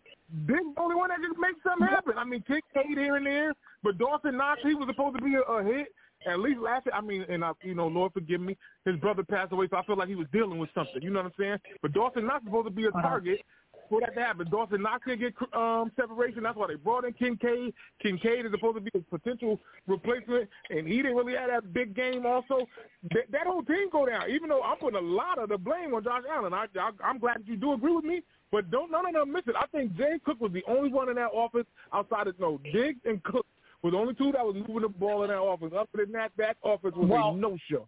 Diggs 0.47 0.61
the 0.77 0.81
only 0.81 0.97
one 0.97 1.09
that 1.09 1.19
just 1.27 1.39
makes 1.41 1.57
something 1.63 1.87
happen. 1.87 2.19
I 2.19 2.25
mean, 2.25 2.45
Kincaid 2.47 2.99
here 2.99 3.17
and 3.17 3.25
there, 3.25 3.55
but 3.83 3.97
Dawson 3.97 4.37
Knox, 4.37 4.61
he 4.63 4.75
was 4.75 4.87
supposed 4.89 5.17
to 5.17 5.25
be 5.25 5.35
a, 5.35 5.41
a 5.41 5.65
hit. 5.65 5.89
At 6.27 6.41
least 6.41 6.61
last 6.61 6.87
year, 6.87 6.95
I 6.95 7.01
mean, 7.01 7.25
and 7.29 7.45
I, 7.45 7.53
you 7.63 7.75
know, 7.75 7.87
Lord 7.87 8.13
forgive 8.13 8.41
me, 8.41 8.57
his 8.85 8.97
brother 8.97 9.23
passed 9.23 9.53
away, 9.53 9.69
so 9.71 9.77
I 9.77 9.85
feel 9.85 9.97
like 9.97 10.09
he 10.09 10.15
was 10.15 10.27
dealing 10.33 10.59
with 10.59 10.71
something. 10.75 11.03
You 11.03 11.11
know 11.11 11.23
what 11.23 11.27
I'm 11.27 11.33
saying? 11.39 11.59
But 11.83 11.93
Dawson 11.93 12.25
is 12.25 12.31
supposed 12.45 12.67
to 12.67 12.73
be 12.73 12.87
a 12.87 12.91
target 12.93 13.41
for 13.89 14.01
that 14.01 14.15
to 14.15 14.21
happen. 14.21 14.49
Dawson 14.51 14.83
Knox 14.83 15.05
can 15.05 15.19
get 15.19 15.35
um, 15.53 15.93
separation. 15.97 16.43
That's 16.43 16.57
why 16.57 16.69
they 16.69 16.75
brought 16.77 17.05
in 17.05 17.13
Kincaid. 17.13 17.75
Kincaid 18.03 18.47
is 18.47 18.53
supposed 18.53 18.77
to 18.77 18.81
be 18.81 18.91
a 18.95 19.19
potential 19.19 19.61
replacement, 19.87 20.49
and 20.71 20.87
he 20.87 20.97
didn't 20.97 21.17
really 21.17 21.35
have 21.35 21.51
that 21.51 21.73
big 21.73 21.95
game. 21.95 22.27
Also, 22.27 22.67
that, 23.11 23.31
that 23.31 23.47
whole 23.47 23.63
team 23.63 23.89
go 23.91 24.07
down. 24.07 24.31
Even 24.31 24.49
though 24.49 24.63
I'm 24.63 24.79
putting 24.79 24.99
a 24.99 25.03
lot 25.03 25.39
of 25.39 25.49
the 25.49 25.59
blame 25.59 25.95
on 25.95 26.05
Josh 26.05 26.23
Allen, 26.31 26.55
I, 26.55 26.67
I, 26.79 26.91
I'm 27.05 27.19
glad 27.19 27.39
that 27.41 27.47
you 27.47 27.57
do 27.57 27.73
agree 27.73 27.95
with 27.95 28.05
me. 28.05 28.23
But 28.51 28.71
don't 28.71 28.91
none 28.91 29.07
of 29.07 29.13
them 29.15 29.33
miss 29.33 29.43
it. 29.47 29.57
I 29.59 29.67
think 29.67 29.97
Jay 29.97 30.19
Cook 30.25 30.41
was 30.41 30.53
the 30.53 30.63
only 30.69 30.89
one 30.89 31.09
in 31.09 31.17
that 31.17 31.33
office 31.33 31.67
outside 31.93 32.29
of 32.29 32.39
no 32.39 32.61
Diggs 32.73 33.01
and 33.05 33.23
Cook 33.25 33.47
were 33.85 33.91
the 33.91 33.99
only 33.99 34.15
two 34.15 34.33
that 34.33 34.43
was 34.45 34.55
moving 34.57 34.81
the 34.81 34.89
ball 34.89 35.23
in 35.25 35.29
that 35.29 35.37
office. 35.39 35.71
Other 35.77 36.05
than 36.05 36.13
that, 36.13 36.33
that 36.39 36.57
office 36.63 36.95
was 36.97 37.07
Well- 37.07 37.35
a 37.35 37.37
no 37.37 37.57
show. 37.71 37.87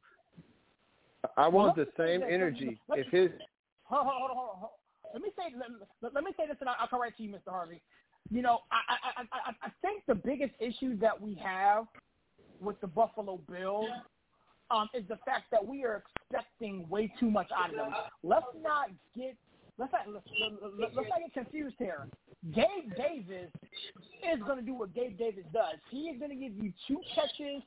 I 1.38 1.48
want 1.48 1.76
Well, 1.76 1.87
the 1.87 1.92
same 1.96 2.20
let- 2.20 2.30
energy. 2.30 2.78
let- 2.87 2.98
If 3.00 3.06
his 3.09 3.30
Hold, 3.85 4.06
hold, 4.06 4.30
hold, 4.30 4.30
hold, 4.37 4.59
hold. 4.59 4.70
Let 5.14 5.22
me 5.22 5.30
say 5.38 5.54
let, 5.56 5.68
let- 6.02 6.12
let 6.14 6.22
me 6.24 6.32
say 6.37 6.46
this, 6.46 6.56
and 6.61 6.68
I'll, 6.68 6.76
I'll 6.80 6.88
come 6.88 7.00
right 7.00 7.16
to 7.16 7.22
you, 7.22 7.30
Mr. 7.30 7.48
Harvey. 7.50 7.80
You 8.30 8.42
know, 8.42 8.61
I, 8.70 8.80
I, 8.88 9.22
I, 9.22 9.50
I- 9.50 9.66
I 9.68 9.70
think 9.80 10.04
the 10.06 10.14
biggest 10.14 10.52
issue 10.61 10.96
that 10.98 11.18
we 11.20 11.35
have 11.37 11.87
with 12.61 12.78
the 12.80 12.87
Buffalo 12.87 13.38
Bills 13.50 13.88
um, 14.70 14.88
is 14.92 15.06
the 15.09 15.16
fact 15.24 15.44
that 15.52 15.64
we 15.64 15.85
are 15.85 16.02
expecting 16.30 16.88
way 16.88 17.11
too 17.18 17.30
much 17.30 17.48
out 17.56 17.70
of 17.70 17.76
them. 17.76 17.94
Let's 18.22 18.46
not 18.61 18.90
get 19.16 19.37
let's 19.79 19.93
not 19.93 20.03
let's, 20.12 20.95
let's 20.95 21.09
not 21.09 21.21
get 21.21 21.33
confused 21.45 21.77
here. 21.79 22.07
Gabe 22.55 22.95
Davis 22.97 23.51
is 24.33 24.41
going 24.47 24.59
to 24.59 24.65
do 24.65 24.75
what 24.75 24.95
Gabe 24.95 25.19
Davis 25.19 25.45
does. 25.53 25.77
He 25.91 26.09
is 26.09 26.19
going 26.19 26.31
to 26.31 26.37
give 26.37 26.53
you 26.57 26.73
two 26.87 27.01
catches 27.15 27.62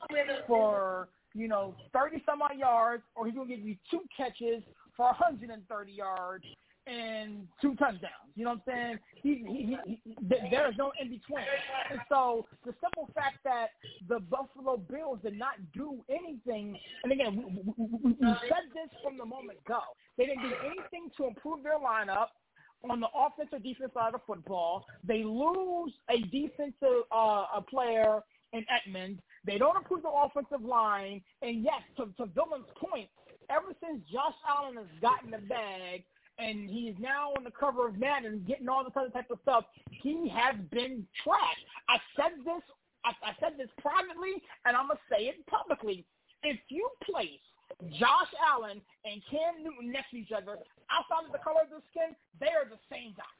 for 0.46 1.08
you 1.34 1.48
know 1.48 1.74
thirty 1.92 2.22
some 2.26 2.42
odd 2.42 2.58
yards, 2.58 3.02
or 3.14 3.26
he's 3.26 3.34
going 3.34 3.48
to 3.48 3.56
give 3.56 3.64
you 3.64 3.76
two 3.90 4.00
catches 4.16 4.62
for 4.96 5.06
130 5.06 5.92
yards 5.92 6.44
and 6.86 7.46
two 7.60 7.74
touchdowns. 7.76 8.28
You 8.34 8.44
know 8.44 8.50
what 8.50 8.74
I'm 8.74 8.74
saying? 8.74 8.98
He, 9.22 9.44
he, 9.46 9.76
he, 9.86 10.00
he, 10.04 10.16
there 10.50 10.68
is 10.68 10.76
no 10.76 10.92
in 11.00 11.08
between. 11.08 11.44
And 11.90 12.00
so 12.08 12.46
the 12.66 12.74
simple 12.82 13.08
fact 13.14 13.38
that 13.44 13.68
the 14.08 14.20
Buffalo 14.20 14.76
Bills 14.76 15.20
did 15.22 15.38
not 15.38 15.54
do 15.72 16.04
anything, 16.10 16.78
and 17.04 17.12
again, 17.12 17.36
we, 17.36 17.72
we, 17.76 17.96
we 18.02 18.16
said 18.20 18.68
this 18.74 18.90
from 19.02 19.18
the 19.18 19.24
moment 19.24 19.58
go. 19.66 19.80
They 20.20 20.26
didn't 20.26 20.42
do 20.42 20.54
anything 20.66 21.10
to 21.16 21.28
improve 21.28 21.62
their 21.62 21.78
lineup 21.78 22.26
on 22.90 23.00
the 23.00 23.06
offensive 23.16 23.62
defense 23.62 23.90
side 23.94 24.12
of 24.12 24.20
football. 24.26 24.84
They 25.02 25.24
lose 25.24 25.94
a 26.10 26.20
defensive 26.26 27.08
uh, 27.10 27.46
a 27.56 27.64
player 27.66 28.20
in 28.52 28.66
Edmunds. 28.68 29.22
They 29.46 29.56
don't 29.56 29.78
improve 29.78 30.02
the 30.02 30.10
offensive 30.10 30.62
line. 30.62 31.22
And 31.40 31.64
yes, 31.64 31.80
to, 31.96 32.04
to 32.18 32.30
Dylan's 32.32 32.68
point, 32.76 33.08
ever 33.48 33.72
since 33.82 34.02
Josh 34.12 34.34
Allen 34.46 34.76
has 34.76 34.92
gotten 35.00 35.30
the 35.30 35.38
bag 35.38 36.04
and 36.38 36.68
he 36.68 36.88
is 36.88 36.96
now 37.00 37.30
on 37.38 37.44
the 37.44 37.50
cover 37.50 37.88
of 37.88 37.96
Madden 37.96 38.44
getting 38.46 38.68
all 38.68 38.84
this 38.84 38.92
other 38.96 39.08
type 39.08 39.30
of 39.30 39.38
stuff, 39.40 39.64
he 39.90 40.28
has 40.28 40.54
been 40.70 41.06
trash. 41.24 41.60
I 41.88 41.96
said 42.14 42.44
this 42.44 42.62
I, 43.06 43.12
I 43.24 43.32
said 43.40 43.52
this 43.56 43.70
privately 43.80 44.42
and 44.66 44.76
I'm 44.76 44.88
gonna 44.88 45.00
say 45.10 45.24
it 45.24 45.46
publicly. 45.46 46.04
If 46.42 46.58
you 46.68 46.90
place 47.10 47.40
Josh 47.98 48.28
and 49.10 49.20
Cam 49.26 49.66
Newton 49.66 49.90
next 49.90 50.10
to 50.14 50.22
each 50.22 50.30
other, 50.30 50.54
outside 50.86 51.26
of 51.26 51.32
the 51.34 51.42
color 51.42 51.66
of 51.66 51.70
their 51.70 51.82
skin, 51.90 52.14
they 52.38 52.54
are 52.54 52.70
the 52.70 52.78
same 52.86 53.10
guy. 53.18 53.34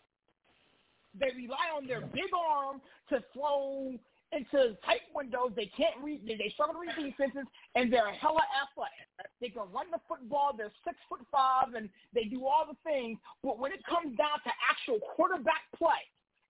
They 1.15 1.31
rely 1.35 1.71
on 1.75 1.87
their 1.87 2.03
big 2.03 2.31
arm 2.35 2.83
to 3.11 3.23
throw 3.35 3.95
into 4.31 4.79
tight 4.87 5.11
windows. 5.15 5.51
They 5.55 5.71
can't 5.75 5.99
read. 6.03 6.23
They, 6.27 6.39
they 6.39 6.51
struggle 6.55 6.79
to 6.79 6.83
read 6.87 6.95
defenses, 6.95 7.47
and 7.75 7.93
they're 7.93 8.07
a 8.07 8.15
hella 8.15 8.43
athletic. 8.63 9.07
They 9.41 9.51
can 9.51 9.67
run 9.75 9.91
the 9.91 9.99
football. 10.07 10.55
They're 10.55 10.75
six 10.87 10.95
foot 11.09 11.23
five, 11.31 11.75
and 11.75 11.91
they 12.15 12.25
do 12.31 12.47
all 12.47 12.67
the 12.67 12.79
things. 12.87 13.19
But 13.43 13.59
when 13.59 13.73
it 13.73 13.83
comes 13.87 14.17
down 14.17 14.39
to 14.47 14.51
actual 14.71 15.03
quarterback 15.15 15.67
play, 15.75 16.03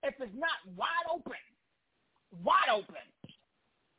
if 0.02 0.14
it's 0.20 0.36
not 0.36 0.60
wide 0.76 1.08
open, 1.08 1.40
wide 2.44 2.68
open, 2.72 3.04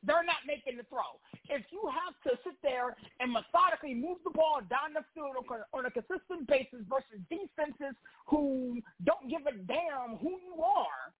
they're 0.06 0.26
not 0.26 0.46
making 0.46 0.78
the 0.78 0.86
throw. 0.90 1.18
If 1.52 1.68
you 1.68 1.84
have 1.92 2.16
to 2.24 2.40
sit 2.48 2.56
there 2.64 2.96
and 3.20 3.28
methodically 3.36 3.92
move 3.94 4.24
the 4.24 4.32
ball 4.32 4.64
down 4.72 4.96
the 4.96 5.04
field 5.12 5.36
on 5.76 5.86
a- 5.86 5.92
consistent 5.92 6.48
basis 6.48 6.80
versus 6.88 7.20
defenses 7.28 7.92
who 8.26 8.80
don't 9.04 9.28
give 9.28 9.44
a 9.44 9.52
damn 9.68 10.16
who 10.24 10.40
you 10.40 10.64
are, 10.64 11.12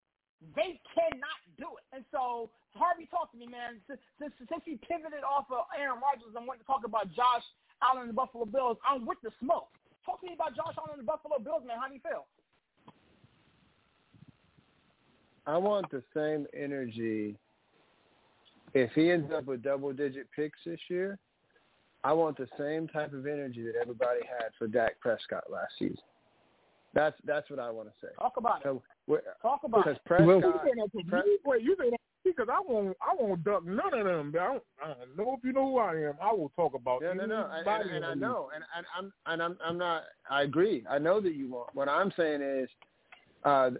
they 0.56 0.80
cannot 0.96 1.40
do 1.60 1.68
it. 1.76 1.84
And 1.92 2.08
so, 2.16 2.50
Harvey, 2.74 3.12
talk 3.12 3.30
to 3.36 3.38
me, 3.38 3.46
man. 3.46 3.84
Since, 3.92 4.00
since, 4.18 4.34
since 4.40 4.64
you 4.64 4.80
pivoted 4.80 5.28
off 5.28 5.52
of 5.52 5.68
Aaron 5.78 6.00
Rodgers 6.00 6.32
and 6.32 6.48
went 6.48 6.64
to 6.64 6.66
talk 6.66 6.88
about 6.88 7.12
Josh 7.12 7.44
Allen 7.84 8.08
and 8.08 8.10
the 8.10 8.18
Buffalo 8.18 8.48
Bills, 8.48 8.80
I'm 8.88 9.06
with 9.06 9.20
the 9.22 9.36
smoke. 9.44 9.76
Talk 10.06 10.22
to 10.22 10.28
me 10.28 10.34
about 10.34 10.56
Josh 10.56 10.74
Allen 10.80 10.98
and 10.98 11.04
the 11.04 11.12
Buffalo 11.12 11.38
Bills, 11.44 11.68
man. 11.68 11.76
How 11.76 11.92
do 11.92 11.94
you 11.94 12.02
feel? 12.02 12.26
I 15.46 15.58
want 15.58 15.92
the 15.92 16.02
same 16.16 16.48
energy. 16.56 17.36
If 18.74 18.92
he 18.94 19.12
ends 19.12 19.32
up 19.36 19.46
with 19.46 19.64
double 19.64 19.92
digit 19.94 20.28
picks 20.36 20.60
this 20.66 20.80
year, 20.90 21.18
I 22.04 22.14
want 22.14 22.38
the 22.38 22.48
same 22.58 22.88
type 22.88 23.14
of 23.14 23.28
energy 23.28 23.64
that 23.64 23.76
everybody 23.80 24.22
had 24.26 24.50
for 24.58 24.68
Dak 24.68 25.00
Prescott 25.00 25.44
last 25.52 25.74
season. 25.78 25.98
That's 26.94 27.16
that's 27.26 27.50
what 27.50 27.60
I 27.60 27.70
want 27.70 27.90
to 27.90 27.94
say. 28.02 28.12
Talk 28.18 28.34
about 28.38 28.58
it. 28.58 28.64
So 28.64 28.82
we're- 29.08 29.22
Talk 29.42 29.62
about 29.64 29.86
because 29.86 29.98
it. 29.98 30.06
Prescott, 30.06 30.28
You 30.28 30.42
say 30.64 30.72
that 30.76 31.08
Pre- 31.10 31.20
me? 31.32 31.38
Wait, 31.46 31.62
you 31.64 31.76
say 31.80 31.90
that 31.90 32.00
because 32.26 32.48
I 32.52 32.60
won't. 32.66 32.98
I 33.02 33.16
won't 33.18 33.44
duck 33.44 33.66
none 33.66 33.94
of 33.94 34.06
them. 34.06 34.34
I 34.40 34.46
don't, 34.46 34.64
I 34.84 34.88
don't 34.88 35.18
know 35.18 35.36
if 35.38 35.44
you 35.44 35.54
know 35.54 35.72
who 35.72 35.78
I 35.78 35.96
am. 35.96 36.14
I 36.22 36.34
will 36.34 36.52
talk 36.56 36.74
about. 36.74 37.02
No, 37.02 37.14
no, 37.14 37.26
no. 37.26 37.48
I, 37.52 37.58
anybody 37.58 37.90
and, 37.90 37.96
and 37.98 38.06
I 38.06 38.14
know, 38.14 38.50
and, 38.54 38.64
and 38.76 38.86
I'm, 38.98 39.14
and 39.28 39.42
I'm, 39.42 39.58
I'm 39.66 39.78
not. 39.78 40.04
I 40.30 40.44
agree. 40.44 40.84
I 40.90 40.98
know 40.98 41.22
that 41.22 41.34
you 41.34 41.50
won't. 41.50 41.74
What 41.74 41.88
I'm 41.88 42.12
saying 42.18 42.42
is, 42.42 42.70
uh, 43.46 43.72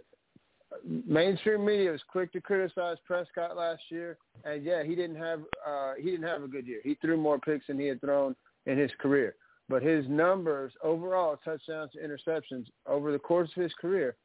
mainstream 1.06 1.64
media 1.64 1.90
was 1.90 2.02
quick 2.08 2.32
to 2.32 2.40
criticize 2.40 2.96
Prescott 3.06 3.56
last 3.56 3.82
year, 3.90 4.18
and 4.44 4.64
yeah, 4.64 4.82
he 4.82 4.94
didn't 4.94 5.16
have, 5.16 5.40
uh, 5.66 5.92
he 5.96 6.10
didn't 6.10 6.26
have 6.26 6.42
a 6.42 6.48
good 6.48 6.66
year. 6.66 6.80
He 6.82 6.94
threw 6.96 7.16
more 7.16 7.38
picks 7.38 7.66
than 7.66 7.78
he 7.78 7.86
had 7.86 8.00
thrown 8.00 8.34
in 8.66 8.78
his 8.78 8.90
career, 8.98 9.34
but 9.68 9.82
his 9.82 10.06
numbers 10.08 10.72
overall, 10.82 11.38
touchdowns 11.44 11.92
to 11.92 11.98
interceptions 11.98 12.66
over 12.86 13.12
the 13.12 13.18
course 13.18 13.50
of 13.56 13.62
his 13.62 13.74
career, 13.74 14.16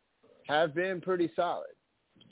have 0.48 0.74
been 0.74 1.02
pretty 1.02 1.30
solid. 1.36 1.68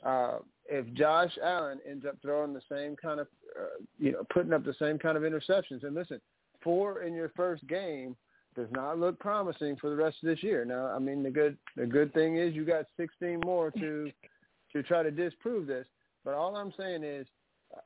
Uh, 0.03 0.39
if 0.67 0.91
Josh 0.93 1.37
Allen 1.43 1.79
ends 1.89 2.05
up 2.05 2.17
throwing 2.21 2.53
the 2.53 2.61
same 2.71 2.95
kind 2.95 3.19
of, 3.19 3.27
uh, 3.59 3.83
you 3.99 4.11
know, 4.11 4.23
putting 4.33 4.53
up 4.53 4.63
the 4.63 4.75
same 4.79 4.97
kind 4.97 5.17
of 5.17 5.23
interceptions, 5.23 5.83
and 5.83 5.93
listen, 5.93 6.19
four 6.63 7.03
in 7.03 7.13
your 7.13 7.31
first 7.35 7.65
game 7.67 8.15
does 8.55 8.67
not 8.71 8.99
look 8.99 9.19
promising 9.19 9.75
for 9.75 9.89
the 9.89 9.95
rest 9.95 10.17
of 10.23 10.27
this 10.27 10.41
year. 10.41 10.65
Now, 10.65 10.87
I 10.87 10.99
mean, 10.99 11.23
the 11.23 11.29
good 11.29 11.57
the 11.75 11.85
good 11.85 12.13
thing 12.13 12.37
is 12.37 12.55
you 12.55 12.65
got 12.65 12.85
16 12.97 13.41
more 13.43 13.71
to 13.71 14.11
to 14.73 14.83
try 14.83 15.03
to 15.03 15.11
disprove 15.11 15.67
this. 15.67 15.85
But 16.23 16.33
all 16.33 16.55
I'm 16.55 16.73
saying 16.77 17.03
is, 17.03 17.27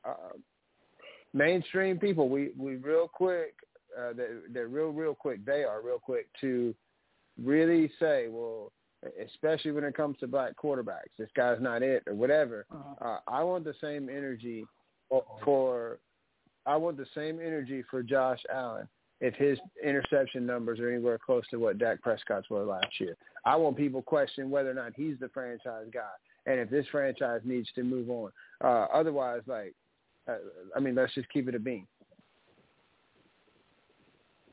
uh, 0.04 0.36
mainstream 1.34 1.98
people, 1.98 2.28
we 2.28 2.50
we 2.56 2.76
real 2.76 3.08
quick. 3.08 3.54
Uh, 3.98 4.12
they're, 4.16 4.40
they're 4.52 4.68
real 4.68 4.90
real 4.90 5.14
quick. 5.14 5.44
They 5.44 5.64
are 5.64 5.82
real 5.82 5.98
quick 5.98 6.28
to 6.40 6.74
really 7.42 7.90
say, 7.98 8.28
well, 8.28 8.70
especially 9.26 9.72
when 9.72 9.82
it 9.82 9.96
comes 9.96 10.16
to 10.18 10.28
black 10.28 10.52
quarterbacks, 10.56 11.10
this 11.18 11.28
guy's 11.34 11.60
not 11.60 11.82
it 11.82 12.04
or 12.06 12.14
whatever. 12.14 12.66
Uh, 13.00 13.18
I 13.26 13.42
want 13.42 13.64
the 13.64 13.74
same 13.80 14.08
energy 14.08 14.64
for. 15.44 15.98
I 16.66 16.76
want 16.76 16.98
the 16.98 17.06
same 17.14 17.40
energy 17.40 17.82
for 17.90 18.02
Josh 18.02 18.40
Allen 18.52 18.86
if 19.20 19.34
his 19.34 19.58
interception 19.84 20.46
numbers 20.46 20.80
are 20.80 20.88
anywhere 20.88 21.18
close 21.18 21.46
to 21.50 21.58
what 21.58 21.78
Dak 21.78 22.00
Prescott's 22.00 22.48
were 22.48 22.64
last 22.64 22.98
year. 22.98 23.16
I 23.44 23.56
want 23.56 23.76
people 23.76 24.02
question 24.02 24.50
whether 24.50 24.70
or 24.70 24.74
not 24.74 24.92
he's 24.96 25.18
the 25.20 25.28
franchise 25.28 25.86
guy 25.92 26.12
and 26.46 26.58
if 26.58 26.70
this 26.70 26.86
franchise 26.90 27.40
needs 27.44 27.68
to 27.74 27.82
move 27.82 28.08
on. 28.08 28.30
Uh, 28.62 28.86
otherwise, 28.92 29.42
like, 29.46 29.74
uh, 30.28 30.36
I 30.74 30.80
mean, 30.80 30.94
let's 30.94 31.14
just 31.14 31.28
keep 31.28 31.48
it 31.48 31.54
a 31.54 31.58
bean. 31.58 31.86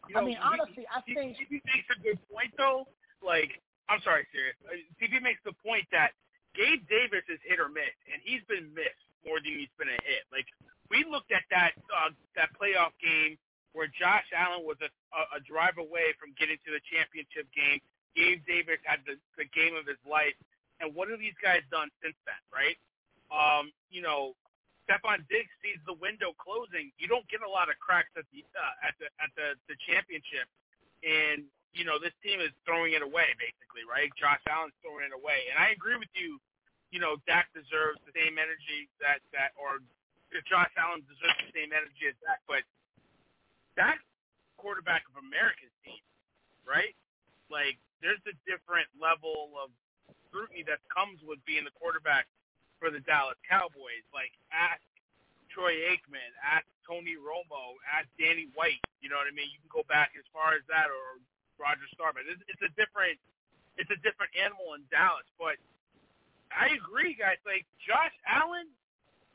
You 0.10 0.16
know, 0.16 0.22
I 0.22 0.26
mean, 0.26 0.38
honestly, 0.40 0.88
I 0.88 1.02
he, 1.06 1.16
think 1.16 1.38
he 1.38 1.62
makes 1.68 1.88
a 1.92 2.00
good 2.02 2.20
point 2.32 2.52
though. 2.58 2.88
Like, 3.24 3.60
I'm 3.90 4.00
sorry, 4.04 4.28
serious. 4.32 4.56
Uh, 4.64 4.80
TP 5.00 5.20
makes 5.22 5.40
the 5.44 5.56
point 5.64 5.84
that 5.92 6.12
Gabe 6.56 6.84
Davis 6.88 7.28
is 7.28 7.40
hit 7.44 7.60
or 7.60 7.68
miss, 7.68 7.92
and 8.08 8.20
he's 8.24 8.44
been 8.48 8.72
missed 8.72 9.04
more 9.28 9.40
than 9.44 9.52
he's 9.52 9.72
been 9.76 9.92
a 9.92 10.00
hit. 10.08 10.24
Like, 10.32 10.48
we 10.88 11.04
looked 11.04 11.36
at 11.36 11.44
that 11.52 11.76
uh, 11.92 12.16
that 12.40 12.56
playoff 12.56 12.96
game 13.04 13.36
where 13.78 13.86
Josh 13.94 14.26
Allen 14.34 14.66
was 14.66 14.82
a, 14.82 14.90
a, 15.38 15.40
drive 15.46 15.78
away 15.78 16.18
from 16.18 16.34
getting 16.34 16.58
to 16.66 16.74
the 16.74 16.82
championship 16.90 17.46
game. 17.54 17.78
Gabe 18.18 18.42
Davis 18.50 18.82
had 18.82 19.06
the, 19.06 19.22
the 19.38 19.46
game 19.54 19.78
of 19.78 19.86
his 19.86 20.02
life, 20.02 20.34
and 20.82 20.90
what 20.98 21.14
have 21.14 21.22
these 21.22 21.38
guys 21.38 21.62
done 21.70 21.94
since 22.02 22.18
then, 22.26 22.42
right? 22.50 22.74
Um, 23.30 23.70
you 23.94 24.02
know, 24.02 24.34
Stefon 24.90 25.22
Diggs 25.30 25.54
sees 25.62 25.78
the 25.86 25.94
window 26.02 26.34
closing. 26.42 26.90
You 26.98 27.06
don't 27.06 27.30
get 27.30 27.46
a 27.46 27.52
lot 27.52 27.70
of 27.70 27.78
cracks 27.78 28.10
at 28.18 28.26
the 28.34 28.42
uh, 28.58 28.88
at 28.88 28.98
the 28.98 29.14
at 29.22 29.30
the, 29.38 29.54
the 29.70 29.78
championship, 29.86 30.50
and 31.06 31.46
you 31.78 31.86
know 31.86 32.02
this 32.02 32.16
team 32.26 32.42
is 32.42 32.50
throwing 32.66 32.98
it 32.98 33.06
away 33.06 33.30
basically, 33.38 33.86
right? 33.86 34.10
Josh 34.18 34.42
Allen's 34.50 34.74
throwing 34.82 35.06
it 35.06 35.14
away, 35.14 35.54
and 35.54 35.62
I 35.62 35.70
agree 35.78 36.02
with 36.02 36.10
you. 36.18 36.42
You 36.90 36.98
know, 36.98 37.22
Dak 37.30 37.54
deserves 37.54 38.02
the 38.10 38.16
same 38.18 38.42
energy 38.42 38.90
that 38.98 39.22
that 39.38 39.54
or 39.54 39.86
Josh 40.50 40.72
Allen 40.80 41.06
deserves 41.06 41.38
the 41.46 41.54
same 41.54 41.70
energy 41.76 42.10
as 42.10 42.18
Dak, 42.26 42.42
but 42.50 42.66
Dak 43.78 44.02
quarterback 44.58 45.06
of 45.14 45.22
America's 45.22 45.72
team, 45.86 46.02
right? 46.66 46.98
Like 47.48 47.78
there's 48.02 48.22
a 48.26 48.36
different 48.50 48.90
level 48.98 49.54
of 49.56 49.70
scrutiny 50.28 50.66
that 50.68 50.82
comes 50.90 51.22
with 51.24 51.40
being 51.46 51.64
the 51.64 51.74
quarterback 51.78 52.26
for 52.82 52.90
the 52.90 53.00
Dallas 53.06 53.38
Cowboys. 53.46 54.04
Like 54.12 54.34
ask 54.50 54.82
Troy 55.54 55.78
Aikman, 55.94 56.34
ask 56.42 56.66
Tony 56.84 57.16
Romo, 57.18 57.78
ask 57.86 58.10
Danny 58.18 58.50
White. 58.58 58.82
You 59.00 59.14
know 59.14 59.18
what 59.22 59.30
I 59.30 59.34
mean? 59.34 59.50
You 59.54 59.62
can 59.62 59.72
go 59.72 59.86
back 59.86 60.14
as 60.18 60.26
far 60.34 60.58
as 60.58 60.66
that, 60.68 60.90
or 60.90 61.22
Roger 61.58 61.86
Staubach. 61.94 62.26
It's, 62.26 62.42
it's 62.50 62.66
a 62.66 62.72
different, 62.78 63.18
it's 63.78 63.90
a 63.94 64.00
different 64.02 64.34
animal 64.38 64.78
in 64.78 64.86
Dallas. 64.90 65.26
But 65.38 65.58
I 66.54 66.74
agree, 66.78 67.18
guys. 67.18 67.42
Like 67.46 67.66
Josh 67.82 68.14
Allen, 68.26 68.70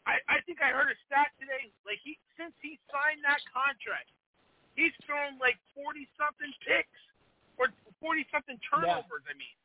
I, 0.07 0.19
I 0.31 0.43
think 0.47 0.63
I 0.63 0.75
heard 0.75 0.91
a 0.91 0.99
stat 1.07 1.35
today. 1.39 1.71
Like 1.87 1.99
he, 2.03 2.19
since 2.39 2.55
he 2.63 2.79
signed 2.91 3.23
that 3.27 3.43
contract, 3.51 4.11
he's 4.75 4.95
thrown 5.05 5.37
like 5.39 5.59
forty 5.77 6.09
something 6.17 6.51
picks 6.65 7.03
or 7.61 7.69
forty 8.01 8.25
something 8.33 8.57
turnovers. 8.69 9.25
I 9.29 9.35
mean, 9.37 9.57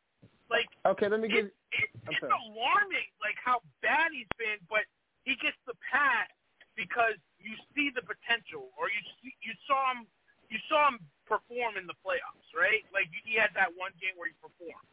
like 0.51 0.67
Okay, 0.85 1.07
let 1.07 1.19
me 1.19 1.27
give. 1.27 1.51
it, 1.51 1.89
I'm 2.07 2.15
it's 2.15 2.23
sorry. 2.23 2.31
alarming, 2.51 3.09
like 3.19 3.35
how 3.39 3.59
bad 3.83 4.15
he's 4.15 4.29
been, 4.39 4.59
but 4.71 4.87
he 5.27 5.35
gets 5.43 5.59
the 5.67 5.75
pass 5.83 6.31
because 6.79 7.19
you 7.41 7.57
see 7.75 7.91
the 7.91 8.05
potential, 8.05 8.71
or 8.79 8.87
you 8.87 9.01
see, 9.19 9.33
you 9.43 9.51
saw 9.67 9.91
him, 9.91 10.07
you 10.47 10.59
saw 10.71 10.93
him 10.93 11.03
perform 11.27 11.75
in 11.75 11.83
the 11.89 11.97
playoffs, 11.99 12.47
right? 12.55 12.85
Like 12.95 13.11
he 13.25 13.35
had 13.35 13.51
that 13.59 13.73
one 13.75 13.91
game 13.99 14.15
where 14.15 14.31
he 14.31 14.35
performed. 14.39 14.87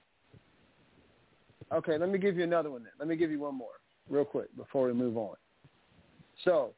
Okay, 1.73 1.97
let 1.99 2.11
me 2.11 2.19
give 2.19 2.37
you 2.37 2.45
another 2.45 2.71
one 2.71 2.83
then. 2.83 2.93
Let 2.99 3.09
me 3.09 3.17
give 3.17 3.31
you 3.31 3.41
one 3.41 3.55
more 3.55 3.79
real 4.09 4.25
quick 4.25 4.55
before 4.57 4.87
we 4.87 4.93
move 4.93 5.17
on. 5.17 5.37
So, 6.45 6.75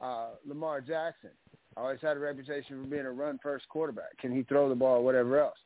uh, 0.00 0.36
Lamar 0.46 0.80
Jackson 0.80 1.30
always 1.76 2.00
had 2.00 2.16
a 2.16 2.20
reputation 2.20 2.82
for 2.82 2.88
being 2.88 3.06
a 3.06 3.12
run-first 3.12 3.68
quarterback. 3.68 4.16
Can 4.18 4.34
he 4.34 4.42
throw 4.42 4.68
the 4.68 4.74
ball, 4.74 5.02
whatever 5.04 5.40
else? 5.40 5.58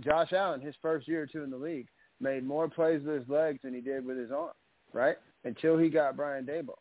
Josh 0.00 0.32
Allen, 0.32 0.60
his 0.60 0.74
first 0.80 1.08
year 1.08 1.22
or 1.22 1.26
two 1.26 1.42
in 1.42 1.50
the 1.50 1.56
league, 1.56 1.88
made 2.20 2.44
more 2.44 2.68
plays 2.68 3.02
with 3.04 3.20
his 3.20 3.28
legs 3.28 3.58
than 3.62 3.74
he 3.74 3.80
did 3.80 4.04
with 4.04 4.18
his 4.18 4.30
arm, 4.30 4.52
right? 4.92 5.16
Until 5.44 5.78
he 5.78 5.88
got 5.88 6.16
Brian 6.16 6.44
Daboll. 6.44 6.78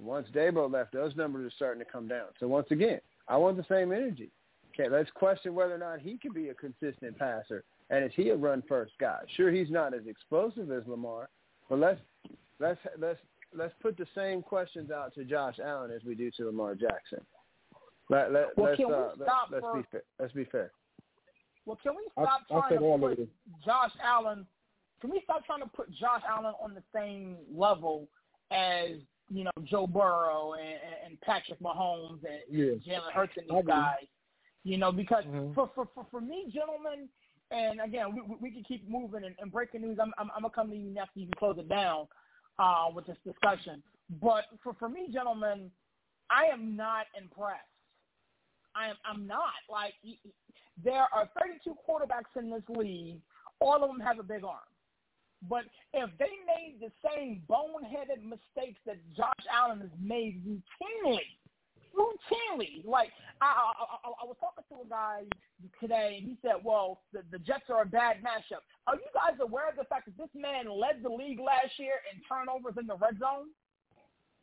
Once 0.00 0.26
Daboll 0.34 0.72
left, 0.72 0.92
those 0.92 1.16
numbers 1.16 1.46
are 1.46 1.54
starting 1.54 1.84
to 1.84 1.90
come 1.90 2.08
down. 2.08 2.26
So 2.40 2.48
once 2.48 2.66
again, 2.70 3.00
I 3.28 3.36
want 3.36 3.56
the 3.56 3.64
same 3.68 3.92
energy. 3.92 4.30
Okay, 4.72 4.88
let's 4.88 5.10
question 5.12 5.54
whether 5.54 5.74
or 5.74 5.78
not 5.78 6.00
he 6.00 6.18
can 6.18 6.32
be 6.32 6.48
a 6.48 6.54
consistent 6.54 7.16
passer, 7.16 7.62
and 7.90 8.04
is 8.04 8.10
he 8.16 8.30
a 8.30 8.36
run-first 8.36 8.92
guy? 9.00 9.20
Sure, 9.36 9.52
he's 9.52 9.70
not 9.70 9.94
as 9.94 10.06
explosive 10.06 10.70
as 10.72 10.82
Lamar, 10.86 11.28
but 11.68 11.78
let's 11.78 12.00
let's 12.58 12.80
let's 12.98 13.20
let's 13.56 13.74
put 13.80 13.96
the 13.96 14.06
same 14.16 14.42
questions 14.42 14.90
out 14.90 15.14
to 15.14 15.24
Josh 15.24 15.60
Allen 15.64 15.92
as 15.92 16.02
we 16.04 16.16
do 16.16 16.30
to 16.32 16.46
Lamar 16.46 16.74
Jackson. 16.74 17.20
Let, 18.10 18.32
let, 18.32 18.56
Well, 18.56 18.66
let's 18.66 18.76
can 18.76 18.88
we 18.88 18.94
uh, 18.94 18.98
let, 19.16 19.28
stop 19.28 19.48
let's 19.50 19.66
be 19.74 19.82
fair. 19.90 20.02
Let's 20.18 20.32
be 20.32 20.44
fair. 20.44 20.70
Well, 21.66 21.78
can 21.82 21.94
we 21.94 22.02
stop 22.12 22.42
I 22.50 22.52
trying 22.52 22.70
said 22.70 22.78
to 22.80 22.98
put 22.98 23.18
it. 23.18 23.28
Josh 23.64 23.92
Allen? 24.02 24.46
Can 25.00 25.10
we 25.10 25.20
stop 25.24 25.44
trying 25.46 25.60
to 25.60 25.66
put 25.66 25.90
Josh 25.92 26.22
Allen 26.28 26.54
on 26.62 26.74
the 26.74 26.82
same 26.94 27.36
level 27.54 28.08
as 28.50 28.90
you 29.30 29.44
know 29.44 29.50
Joe 29.64 29.86
Burrow 29.86 30.54
and, 30.54 30.78
and 31.06 31.20
Patrick 31.22 31.58
Mahomes 31.60 32.20
and 32.24 32.40
Yeah. 32.50 32.74
Jalen 32.86 33.12
Hurts 33.12 33.32
and 33.36 33.50
I 33.50 33.54
these 33.56 33.66
guys? 33.66 34.06
You 34.64 34.78
know, 34.78 34.92
because 34.92 35.24
Mhm. 35.24 35.54
for, 35.54 35.70
for 35.74 35.88
for 35.94 36.06
for 36.10 36.20
me, 36.20 36.50
gentlemen, 36.52 37.08
and 37.50 37.80
again, 37.80 38.14
we 38.14 38.20
we- 38.22 38.36
we 38.42 38.50
can 38.50 38.64
keep 38.64 38.86
moving 38.88 39.24
and, 39.24 39.34
and 39.38 39.50
breaking 39.50 39.80
news. 39.80 39.98
I'm, 40.00 40.12
I'm 40.18 40.30
I'm 40.36 40.42
gonna 40.42 40.54
come 40.54 40.70
to 40.70 40.76
you 40.76 40.90
next. 40.90 41.16
You 41.16 41.24
can 41.26 41.34
close 41.38 41.56
it 41.58 41.68
down 41.68 42.06
uh, 42.58 42.86
with 42.94 43.06
this 43.06 43.18
discussion. 43.24 43.82
But 44.20 44.44
for 44.62 44.74
for 44.74 44.88
me, 44.90 45.08
gentlemen, 45.10 45.70
I 46.30 46.44
am 46.46 46.76
not 46.76 47.06
impressed. 47.18 47.60
I 48.74 48.90
am 48.90 48.96
I'm 49.04 49.26
not 49.26 49.62
like 49.70 49.94
there 50.82 51.06
are 51.12 51.28
32 51.40 51.74
quarterbacks 51.88 52.40
in 52.40 52.50
this 52.50 52.62
league. 52.68 53.20
All 53.60 53.82
of 53.82 53.88
them 53.88 54.00
have 54.00 54.18
a 54.18 54.22
big 54.22 54.44
arm. 54.44 54.68
But 55.48 55.64
if 55.92 56.10
they 56.18 56.32
made 56.46 56.80
the 56.80 56.90
same 57.04 57.42
boneheaded 57.48 58.22
mistakes 58.24 58.80
that 58.86 58.96
Josh 59.14 59.44
Allen 59.52 59.80
has 59.80 59.90
made 60.00 60.42
routinely, 60.44 61.28
routinely, 61.92 62.84
like 62.84 63.10
I, 63.40 63.46
I, 63.46 64.08
I, 64.08 64.10
I 64.22 64.24
was 64.24 64.36
talking 64.40 64.64
to 64.70 64.86
a 64.86 64.88
guy 64.88 65.22
today, 65.80 66.16
and 66.18 66.26
he 66.26 66.38
said, 66.40 66.64
"Well, 66.64 67.02
the, 67.12 67.20
the 67.30 67.38
Jets 67.38 67.68
are 67.68 67.82
a 67.82 67.86
bad 67.86 68.24
matchup." 68.24 68.64
Are 68.86 68.96
you 68.96 69.08
guys 69.12 69.36
aware 69.40 69.68
of 69.68 69.76
the 69.76 69.84
fact 69.84 70.06
that 70.06 70.16
this 70.16 70.32
man 70.34 70.66
led 70.68 71.02
the 71.02 71.12
league 71.12 71.40
last 71.40 71.78
year 71.78 72.00
in 72.08 72.20
turnovers 72.24 72.74
in 72.80 72.86
the 72.86 72.96
red 72.96 73.18
zone? 73.20 73.52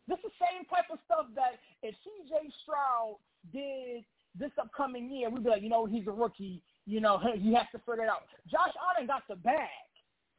This 0.07 0.19
is 0.21 0.31
the 0.37 0.45
same 0.45 0.65
type 0.65 0.89
of 0.91 0.99
stuff 1.05 1.27
that 1.35 1.57
if 1.81 1.95
C.J. 2.03 2.33
Stroud 2.61 3.17
did 3.53 4.05
this 4.37 4.51
upcoming 4.59 5.11
year, 5.11 5.29
we'd 5.29 5.43
be 5.43 5.49
like, 5.49 5.61
you 5.61 5.69
know, 5.69 5.85
he's 5.85 6.07
a 6.07 6.11
rookie. 6.11 6.61
You 6.85 7.01
know, 7.01 7.19
he 7.35 7.53
has 7.53 7.65
to 7.73 7.79
figure 7.79 8.03
it 8.03 8.09
out. 8.09 8.23
Josh 8.49 8.73
Allen 8.79 9.07
got 9.07 9.23
the 9.29 9.35
bag. 9.35 9.69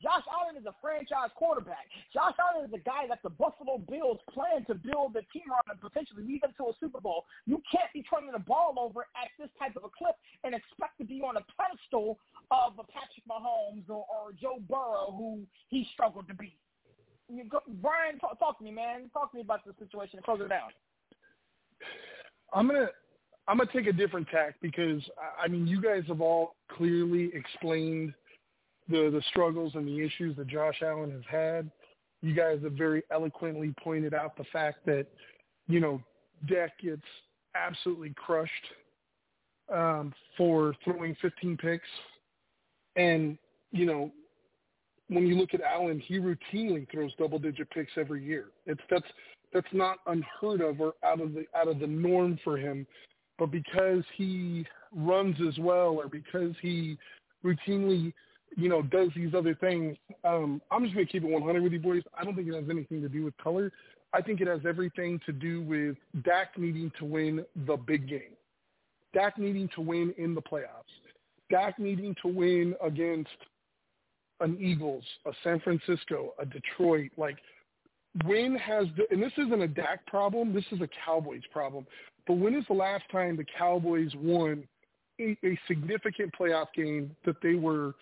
Josh 0.02 0.26
Allen 0.34 0.58
is 0.58 0.66
a 0.66 0.74
franchise 0.82 1.30
quarterback. 1.38 1.86
Josh 2.12 2.34
Allen 2.34 2.66
is 2.66 2.74
a 2.74 2.82
guy 2.82 3.06
that 3.06 3.22
the 3.22 3.30
Buffalo 3.30 3.78
Bills 3.78 4.18
plan 4.34 4.66
to 4.66 4.74
build 4.74 5.14
a 5.14 5.22
team 5.30 5.46
around 5.46 5.70
and 5.70 5.78
potentially 5.78 6.26
lead 6.26 6.42
them 6.42 6.50
to 6.58 6.74
a 6.74 6.76
Super 6.82 7.00
Bowl. 7.00 7.24
You 7.46 7.62
can't 7.70 7.86
be 7.94 8.02
turning 8.10 8.34
the 8.34 8.42
ball 8.42 8.74
over 8.82 9.06
at 9.14 9.30
this 9.38 9.48
type 9.62 9.78
of 9.78 9.86
a 9.86 9.92
clip 9.94 10.18
and 10.42 10.58
expect 10.58 10.98
to 10.98 11.06
be 11.06 11.22
on 11.22 11.38
a 11.38 11.44
pedestal 11.54 12.18
of 12.50 12.82
a 12.82 12.84
Patrick 12.90 13.22
Mahomes 13.30 13.86
or, 13.86 14.02
or 14.10 14.34
Joe 14.34 14.58
Burrow, 14.66 15.14
who 15.14 15.46
he 15.70 15.86
struggled 15.94 16.26
to 16.26 16.34
beat. 16.34 16.58
You 17.30 17.46
go, 17.46 17.62
Brian, 17.80 18.18
talk, 18.18 18.40
talk 18.40 18.58
to 18.58 18.64
me, 18.64 18.72
man. 18.72 19.08
Talk 19.14 19.30
to 19.30 19.36
me 19.38 19.42
about 19.42 19.62
the 19.64 19.72
situation 19.78 20.18
and 20.18 20.24
close 20.24 20.40
it 20.42 20.50
down. 20.50 20.74
I'm 22.52 22.66
gonna 22.66 22.90
I'm 23.48 23.58
gonna 23.58 23.70
take 23.72 23.86
a 23.86 23.92
different 23.92 24.28
tack 24.28 24.54
because 24.60 25.02
I- 25.40 25.48
mean 25.48 25.66
you 25.66 25.80
guys 25.80 26.04
have 26.06 26.20
all 26.20 26.54
clearly 26.68 27.30
explained 27.34 28.14
the 28.88 29.10
the 29.10 29.22
struggles 29.30 29.74
and 29.74 29.86
the 29.86 30.00
issues 30.00 30.36
that 30.36 30.46
Josh 30.46 30.80
Allen 30.82 31.10
has 31.10 31.24
had. 31.28 31.70
You 32.20 32.34
guys 32.34 32.62
have 32.62 32.72
very 32.72 33.02
eloquently 33.10 33.74
pointed 33.82 34.14
out 34.14 34.36
the 34.36 34.44
fact 34.44 34.86
that 34.86 35.06
you 35.66 35.80
know 35.80 36.02
Dak 36.46 36.78
gets 36.78 37.02
absolutely 37.54 38.14
crushed 38.14 38.52
um, 39.72 40.12
for 40.36 40.74
throwing 40.84 41.16
15 41.20 41.56
picks, 41.56 41.88
and 42.96 43.38
you 43.72 43.86
know 43.86 44.12
when 45.08 45.26
you 45.26 45.36
look 45.36 45.52
at 45.52 45.60
Allen, 45.60 46.00
he 46.00 46.18
routinely 46.18 46.90
throws 46.90 47.12
double 47.18 47.38
digit 47.38 47.68
picks 47.70 47.92
every 47.96 48.24
year. 48.24 48.46
It's 48.66 48.80
that's 48.90 49.06
that's 49.52 49.72
not 49.72 49.98
unheard 50.06 50.60
of 50.60 50.80
or 50.80 50.94
out 51.04 51.20
of 51.20 51.34
the 51.34 51.44
out 51.56 51.68
of 51.68 51.78
the 51.78 51.86
norm 51.86 52.38
for 52.44 52.56
him. 52.56 52.86
But 53.42 53.50
because 53.50 54.04
he 54.16 54.64
runs 54.94 55.34
as 55.48 55.58
well 55.58 56.00
or 56.00 56.06
because 56.06 56.54
he 56.62 56.96
routinely, 57.44 58.12
you 58.56 58.68
know, 58.68 58.82
does 58.82 59.08
these 59.16 59.34
other 59.34 59.52
things, 59.56 59.96
um, 60.22 60.62
I'm 60.70 60.84
just 60.84 60.94
gonna 60.94 61.06
keep 61.06 61.24
it 61.24 61.28
100 61.28 61.60
with 61.60 61.72
you 61.72 61.80
boys. 61.80 62.04
I 62.16 62.22
don't 62.22 62.36
think 62.36 62.46
it 62.46 62.54
has 62.54 62.70
anything 62.70 63.02
to 63.02 63.08
do 63.08 63.24
with 63.24 63.36
color. 63.38 63.72
I 64.12 64.22
think 64.22 64.40
it 64.40 64.46
has 64.46 64.60
everything 64.64 65.20
to 65.26 65.32
do 65.32 65.60
with 65.60 65.96
Dak 66.22 66.56
needing 66.56 66.92
to 67.00 67.04
win 67.04 67.44
the 67.66 67.76
big 67.76 68.08
game. 68.08 68.36
Dak 69.12 69.38
needing 69.38 69.68
to 69.74 69.80
win 69.80 70.14
in 70.18 70.36
the 70.36 70.42
playoffs. 70.42 70.94
Dak 71.50 71.80
needing 71.80 72.14
to 72.22 72.28
win 72.28 72.76
against 72.80 73.28
an 74.38 74.56
Eagles, 74.60 75.02
a 75.26 75.32
San 75.42 75.58
Francisco, 75.58 76.34
a 76.38 76.46
Detroit. 76.46 77.10
Like, 77.16 77.38
when 78.24 78.54
has 78.54 78.86
the, 78.96 79.02
and 79.10 79.20
this 79.20 79.32
isn't 79.36 79.62
a 79.62 79.66
Dak 79.66 80.06
problem, 80.06 80.54
this 80.54 80.64
is 80.70 80.80
a 80.80 80.88
Cowboys 81.04 81.42
problem. 81.50 81.84
But 82.26 82.34
when 82.34 82.54
is 82.54 82.64
the 82.68 82.74
last 82.74 83.04
time 83.10 83.36
the 83.36 83.46
Cowboys 83.58 84.12
won 84.16 84.64
a, 85.20 85.36
a 85.44 85.58
significant 85.66 86.32
playoff 86.38 86.66
game 86.74 87.14
that 87.24 87.36
they 87.42 87.54
were 87.54 87.94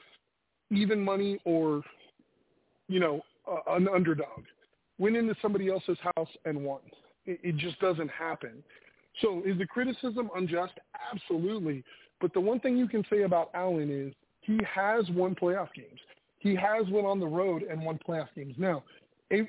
even 0.70 1.02
money 1.02 1.38
or, 1.44 1.82
you 2.88 3.00
know, 3.00 3.22
uh, 3.50 3.74
an 3.74 3.88
underdog? 3.88 4.44
Went 4.98 5.16
into 5.16 5.34
somebody 5.40 5.68
else's 5.68 5.98
house 6.16 6.28
and 6.44 6.62
won. 6.62 6.80
It, 7.26 7.40
it 7.42 7.56
just 7.56 7.80
doesn't 7.80 8.10
happen. 8.10 8.62
So 9.20 9.42
is 9.44 9.58
the 9.58 9.66
criticism 9.66 10.30
unjust? 10.36 10.74
Absolutely. 11.12 11.84
But 12.20 12.32
the 12.34 12.40
one 12.40 12.60
thing 12.60 12.76
you 12.76 12.86
can 12.86 13.04
say 13.10 13.22
about 13.22 13.50
Allen 13.54 13.90
is 13.90 14.14
he 14.42 14.58
has 14.72 15.08
won 15.10 15.34
playoff 15.34 15.68
games. 15.74 16.00
He 16.38 16.54
has 16.54 16.88
went 16.90 17.06
on 17.06 17.20
the 17.20 17.26
road 17.26 17.62
and 17.62 17.82
won 17.82 17.98
playoff 18.06 18.28
games. 18.34 18.54
Now, 18.58 18.82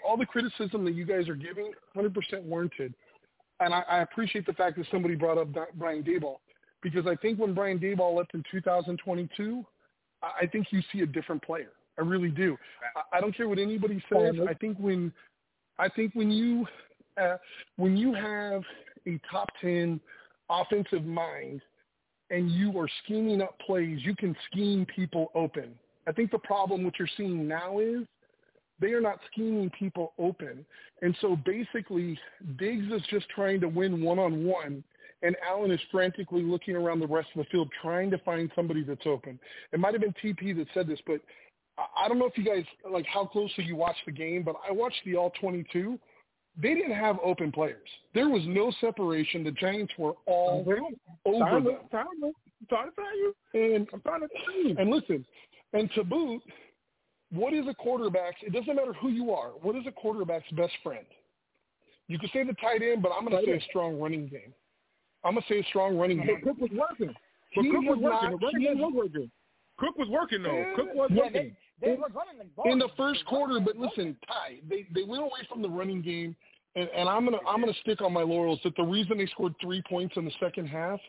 all 0.05 0.17
the 0.17 0.25
criticism 0.25 0.86
that 0.86 0.93
you 0.93 1.05
guys 1.05 1.27
are 1.27 1.36
giving, 1.36 1.71
100% 1.95 2.43
warranted. 2.43 2.93
And 3.62 3.74
I, 3.74 3.84
I 3.89 4.02
appreciate 4.02 4.45
the 4.45 4.54
fact 4.54 4.78
that 4.78 4.88
somebody 4.91 5.15
brought 5.15 5.38
up 5.38 5.47
Brian 5.76 6.04
Daboll 6.04 6.38
because 6.82 7.06
I 7.08 7.15
think 7.15 7.39
when 7.39 7.54
Brian 7.54 7.80
Daboll 7.80 8.17
left 8.17 8.34
in 8.34 8.43
2022, 8.52 9.65
I 10.21 10.45
think 10.47 10.67
you 10.71 10.82
see 10.91 11.02
a 11.02 11.06
different 11.06 11.41
player. 11.43 11.71
I 11.97 12.02
really 12.02 12.30
do. 12.30 12.58
I, 12.95 13.17
I 13.17 13.21
don't 13.21 13.36
care 13.36 13.47
what 13.47 13.60
anybody 13.60 14.04
says. 14.12 14.36
I 14.47 14.54
think 14.56 14.78
when 14.80 15.13
I 15.78 15.89
think 15.89 16.13
when 16.13 16.32
you 16.32 16.65
uh, 17.21 17.38
when 17.78 17.97
you 17.97 18.13
have 18.13 18.63
a 19.08 19.19
top 19.32 19.50
10 19.62 20.00
offensive 20.50 21.06
mind 21.06 21.62
and 22.30 22.50
you 22.52 22.78
are 22.80 22.88
scheming 23.04 23.41
up 23.41 23.60
plays, 23.60 24.00
you 24.04 24.15
can 24.15 24.36
scheme 24.50 24.86
people 24.86 25.32
open. 25.36 25.74
I 26.08 26.12
think 26.12 26.32
the 26.32 26.39
problem 26.39 26.84
what 26.84 26.97
you're 26.97 27.08
seeing 27.17 27.47
now 27.47 27.80
is 27.80 28.06
they 28.81 28.91
are 28.91 29.01
not 29.01 29.19
scheming 29.31 29.69
people 29.77 30.13
open. 30.19 30.65
And 31.01 31.15
so 31.21 31.37
basically 31.45 32.19
Diggs 32.57 32.91
is 32.91 33.01
just 33.09 33.29
trying 33.29 33.61
to 33.61 33.67
win 33.67 34.03
one-on-one 34.03 34.83
and 35.23 35.35
Allen 35.47 35.71
is 35.71 35.79
frantically 35.91 36.41
looking 36.41 36.75
around 36.75 36.99
the 36.99 37.07
rest 37.07 37.29
of 37.35 37.45
the 37.45 37.49
field 37.51 37.69
trying 37.81 38.09
to 38.09 38.17
find 38.19 38.51
somebody 38.55 38.83
that's 38.83 39.05
open. 39.05 39.39
It 39.71 39.79
might 39.79 39.93
have 39.93 40.01
been 40.01 40.15
TP 40.23 40.55
that 40.57 40.67
said 40.73 40.87
this, 40.87 40.99
but 41.05 41.21
I 41.95 42.07
don't 42.07 42.19
know 42.19 42.25
if 42.25 42.37
you 42.37 42.43
guys 42.43 42.65
like 42.91 43.05
how 43.05 43.25
closely 43.25 43.63
you 43.63 43.75
watched 43.75 44.05
the 44.05 44.11
game, 44.11 44.43
but 44.43 44.55
I 44.67 44.71
watched 44.71 44.99
the 45.05 45.15
all 45.15 45.31
22 45.39 45.99
they 46.61 46.73
didn't 46.73 46.95
have 46.95 47.17
open 47.23 47.51
players. 47.51 47.87
There 48.13 48.29
was 48.29 48.41
no 48.45 48.73
separation. 48.81 49.43
The 49.43 49.51
Giants 49.51 49.93
were 49.97 50.13
all 50.25 50.65
over 51.25 51.39
time, 51.39 51.63
them. 51.63 51.75
Time, 51.91 52.05
I'm 52.23 52.33
trying 52.67 52.89
to 52.89 52.95
tell 52.95 53.17
you. 53.17 53.33
And 53.53 53.87
I'm 53.93 54.01
trying 54.01 54.21
to 54.21 54.27
tell 54.27 54.63
you. 54.63 54.75
And 54.77 54.89
listen, 54.89 55.25
and 55.73 55.89
to 55.95 56.03
boot, 56.03 56.41
what 57.31 57.53
is 57.53 57.65
a 57.67 57.73
quarterback's? 57.73 58.37
It 58.41 58.53
doesn't 58.53 58.75
matter 58.75 58.93
who 58.93 59.09
you 59.09 59.31
are. 59.33 59.49
What 59.61 59.75
is 59.75 59.83
a 59.87 59.91
quarterback's 59.91 60.49
best 60.51 60.73
friend? 60.83 61.05
You 62.07 62.19
could 62.19 62.29
say 62.33 62.43
the 62.43 62.53
tight 62.53 62.81
end, 62.81 63.01
but 63.01 63.11
I'm 63.17 63.25
going 63.25 63.39
to 63.43 63.45
say 63.49 63.57
a 63.57 63.61
strong 63.69 63.97
running 63.99 64.27
game. 64.27 64.53
I'm 65.23 65.33
going 65.33 65.43
to 65.47 65.53
say 65.53 65.59
a 65.59 65.63
strong 65.65 65.97
running 65.97 66.17
game. 66.17 66.39
But 66.43 66.57
Cook 66.57 66.61
was 66.61 66.71
working. 66.77 67.15
But 67.55 67.63
He 67.63 67.71
Cook 67.71 67.81
was 67.83 67.97
was 67.97 67.99
working. 67.99 68.31
not- 68.31 68.39
the 68.39 68.45
running 68.45 68.61
game 68.61 68.79
was 68.79 68.93
working. 68.95 69.31
Cook 69.79 69.97
was 69.97 70.09
working 70.09 70.43
though. 70.43 70.53
Yeah. 70.57 70.73
Cook 70.75 70.87
was 70.93 71.09
Yeah, 71.13 71.21
working. 71.23 71.55
They 71.81 71.89
were 71.95 72.09
running 72.13 72.37
the 72.37 72.43
ball. 72.55 72.71
in 72.71 72.77
the 72.77 72.89
first 72.95 73.25
quarter, 73.25 73.59
but 73.59 73.75
listen, 73.75 74.15
Ty, 74.27 74.59
they 74.69 74.85
they 74.93 75.01
went 75.03 75.23
away 75.23 75.39
from 75.49 75.63
the 75.63 75.69
running 75.69 76.03
game, 76.03 76.35
and, 76.75 76.87
and 76.95 77.09
I'm 77.09 77.25
gonna 77.25 77.39
I'm 77.47 77.59
gonna 77.59 77.73
stick 77.81 78.01
on 78.01 78.13
my 78.13 78.21
laurels 78.21 78.59
that 78.63 78.75
the 78.75 78.83
reason 78.83 79.17
they 79.17 79.25
scored 79.27 79.55
three 79.59 79.81
points 79.89 80.15
in 80.17 80.25
the 80.25 80.31
second 80.39 80.67
half 80.67 80.99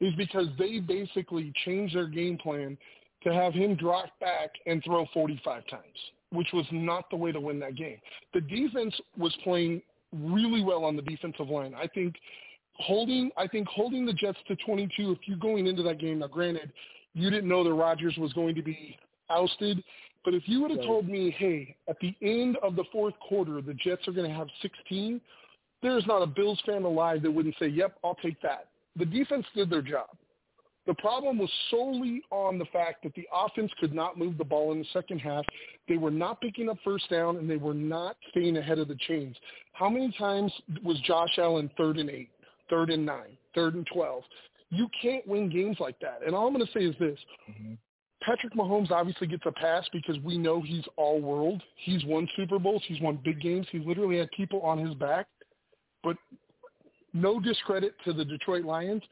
is 0.00 0.14
because 0.14 0.46
they 0.58 0.80
basically 0.80 1.52
changed 1.66 1.94
their 1.94 2.06
game 2.06 2.38
plan 2.38 2.78
to 3.24 3.32
have 3.32 3.54
him 3.54 3.74
drop 3.74 4.08
back 4.20 4.50
and 4.66 4.82
throw 4.84 5.06
45 5.12 5.66
times, 5.68 5.82
which 6.30 6.48
was 6.52 6.66
not 6.70 7.08
the 7.10 7.16
way 7.16 7.32
to 7.32 7.40
win 7.40 7.58
that 7.60 7.76
game. 7.76 7.98
The 8.32 8.40
defense 8.40 8.94
was 9.16 9.34
playing 9.42 9.82
really 10.12 10.62
well 10.62 10.84
on 10.84 10.96
the 10.96 11.02
defensive 11.02 11.48
line. 11.48 11.74
I 11.74 11.86
think 11.88 12.14
holding 12.74 13.30
I 13.36 13.46
think 13.46 13.68
holding 13.68 14.04
the 14.06 14.12
Jets 14.12 14.38
to 14.48 14.56
22. 14.56 15.12
If 15.12 15.18
you're 15.26 15.38
going 15.38 15.66
into 15.66 15.82
that 15.84 15.98
game, 15.98 16.20
now 16.20 16.26
granted, 16.26 16.72
you 17.14 17.30
didn't 17.30 17.48
know 17.48 17.64
that 17.64 17.72
Rodgers 17.72 18.16
was 18.18 18.32
going 18.32 18.54
to 18.54 18.62
be 18.62 18.96
ousted, 19.30 19.82
but 20.24 20.34
if 20.34 20.42
you 20.46 20.60
would 20.60 20.70
have 20.70 20.78
Right. 20.80 20.86
told 20.86 21.08
me, 21.08 21.30
hey, 21.30 21.76
at 21.88 21.98
the 22.00 22.14
end 22.22 22.56
of 22.62 22.76
the 22.76 22.84
fourth 22.92 23.14
quarter, 23.20 23.60
the 23.60 23.74
Jets 23.74 24.06
are 24.08 24.12
going 24.12 24.28
to 24.28 24.34
have 24.34 24.48
16, 24.62 25.20
there's 25.82 26.06
not 26.06 26.22
a 26.22 26.26
Bills 26.26 26.60
fan 26.66 26.82
alive 26.82 27.22
that 27.22 27.30
wouldn't 27.30 27.56
say, 27.58 27.68
yep, 27.68 27.98
I'll 28.02 28.16
take 28.16 28.40
that. 28.42 28.68
The 28.96 29.04
defense 29.04 29.46
did 29.54 29.70
their 29.70 29.82
job. 29.82 30.08
The 30.86 30.94
problem 30.94 31.38
was 31.38 31.50
solely 31.70 32.22
on 32.30 32.58
the 32.58 32.66
fact 32.66 33.02
that 33.04 33.14
the 33.14 33.26
offense 33.32 33.72
could 33.80 33.94
not 33.94 34.18
move 34.18 34.36
the 34.36 34.44
ball 34.44 34.72
in 34.72 34.80
the 34.80 34.86
second 34.92 35.18
half. 35.18 35.44
They 35.88 35.96
were 35.96 36.10
not 36.10 36.40
picking 36.40 36.68
up 36.68 36.76
first 36.84 37.08
down, 37.08 37.36
and 37.36 37.48
they 37.48 37.56
were 37.56 37.74
not 37.74 38.16
staying 38.30 38.58
ahead 38.58 38.78
of 38.78 38.88
the 38.88 38.98
chains. 39.08 39.36
How 39.72 39.88
many 39.88 40.14
times 40.18 40.52
was 40.82 41.00
Josh 41.00 41.38
Allen 41.38 41.70
third 41.76 41.96
and 41.96 42.10
eight, 42.10 42.28
third 42.68 42.90
and 42.90 43.04
nine, 43.06 43.38
third 43.54 43.74
and 43.74 43.86
12? 43.92 44.22
You 44.70 44.88
can't 45.00 45.26
win 45.26 45.48
games 45.48 45.78
like 45.80 45.98
that. 46.00 46.20
And 46.26 46.34
all 46.34 46.46
I'm 46.46 46.54
going 46.54 46.66
to 46.66 46.72
say 46.72 46.84
is 46.84 46.96
this. 46.98 47.18
Mm-hmm. 47.50 47.74
Patrick 48.22 48.54
Mahomes 48.54 48.90
obviously 48.90 49.26
gets 49.26 49.44
a 49.46 49.52
pass 49.52 49.86
because 49.92 50.18
we 50.24 50.38
know 50.38 50.60
he's 50.62 50.84
all 50.96 51.20
world. 51.20 51.62
He's 51.76 52.04
won 52.04 52.28
Super 52.36 52.58
Bowls. 52.58 52.82
He's 52.86 53.00
won 53.00 53.18
big 53.22 53.40
games. 53.40 53.66
He 53.70 53.78
literally 53.78 54.18
had 54.18 54.30
people 54.32 54.60
on 54.62 54.78
his 54.78 54.94
back. 54.94 55.26
But 56.02 56.16
no 57.12 57.38
discredit 57.38 57.94
to 58.04 58.12
the 58.12 58.24
Detroit 58.24 58.64
Lions, 58.64 59.02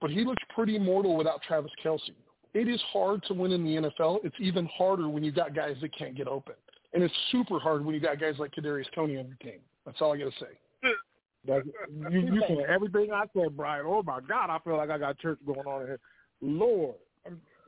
but 0.00 0.10
he 0.10 0.24
looks 0.24 0.42
pretty 0.54 0.78
mortal 0.78 1.16
without 1.16 1.42
Travis 1.42 1.72
Kelce. 1.84 2.10
It 2.52 2.68
is 2.68 2.80
hard 2.92 3.22
to 3.24 3.34
win 3.34 3.52
in 3.52 3.64
the 3.64 3.90
NFL. 3.90 4.24
It's 4.24 4.34
even 4.40 4.66
harder 4.66 5.08
when 5.08 5.22
you've 5.22 5.36
got 5.36 5.54
guys 5.54 5.76
that 5.80 5.96
can't 5.96 6.16
get 6.16 6.26
open. 6.26 6.54
And 6.92 7.02
it's 7.02 7.14
super 7.30 7.60
hard 7.60 7.84
when 7.84 7.94
you've 7.94 8.02
got 8.02 8.20
guys 8.20 8.34
like 8.38 8.52
Kadarius 8.52 8.90
Toney 8.94 9.16
on 9.18 9.26
your 9.26 9.36
team. 9.40 9.60
That's 9.86 10.00
all 10.00 10.12
I 10.12 10.18
got 10.18 10.32
to 10.32 10.38
say. 10.40 10.90
That's, 11.46 11.66
you 12.10 12.20
you 12.20 12.42
said 12.46 12.58
everything 12.68 13.12
I 13.12 13.24
said, 13.34 13.56
Brian. 13.56 13.86
Oh 13.86 14.02
my 14.02 14.20
God, 14.20 14.50
I 14.50 14.58
feel 14.58 14.76
like 14.76 14.90
I 14.90 14.98
got 14.98 15.18
church 15.18 15.38
going 15.46 15.60
on 15.60 15.86
here. 15.86 16.00
Lord, 16.42 16.96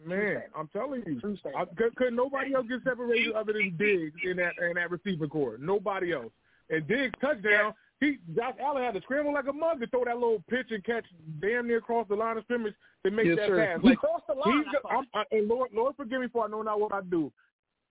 man, 0.04 0.42
I'm 0.56 0.68
telling 0.68 1.02
you, 1.06 1.38
I, 1.56 1.64
could, 1.64 1.94
could 1.96 2.12
nobody 2.12 2.54
else 2.54 2.66
get 2.68 2.80
separated 2.84 3.32
other 3.32 3.54
than 3.54 3.76
Diggs 3.78 4.20
in 4.24 4.36
that 4.36 4.52
in 4.60 4.74
that 4.74 4.90
receiving 4.90 5.28
corps? 5.28 5.56
Nobody 5.58 6.12
else. 6.12 6.32
And 6.68 6.86
Diggs 6.86 7.14
touchdown. 7.20 7.72
He 8.02 8.18
Josh 8.34 8.54
Allen 8.60 8.82
had 8.82 8.94
to 8.94 9.00
scramble 9.02 9.32
like 9.32 9.46
a 9.46 9.52
mug 9.52 9.78
to 9.78 9.86
throw 9.86 10.04
that 10.04 10.14
little 10.16 10.42
pitch 10.50 10.66
and 10.70 10.82
catch 10.82 11.04
damn 11.40 11.68
near 11.68 11.78
across 11.78 12.08
the 12.08 12.16
line 12.16 12.36
of 12.36 12.42
scrimmage 12.44 12.74
to 13.04 13.12
make 13.12 13.26
Yes, 13.26 13.36
that 13.36 13.48
sir. 13.48 13.64
pass. 13.64 13.84
Like, 13.84 13.98
crossed 13.98 14.26
the 14.26 14.34
line, 14.34 14.64
he's- 14.64 14.82
I. 14.90 14.96
I'm, 14.96 15.24
and 15.30 15.46
Lord, 15.48 15.70
Lord, 15.72 15.94
forgive 15.96 16.20
me 16.20 16.26
for 16.26 16.44
I 16.44 16.48
know 16.48 16.62
not 16.62 16.80
what 16.80 16.92
I 16.92 17.00
do. 17.02 17.32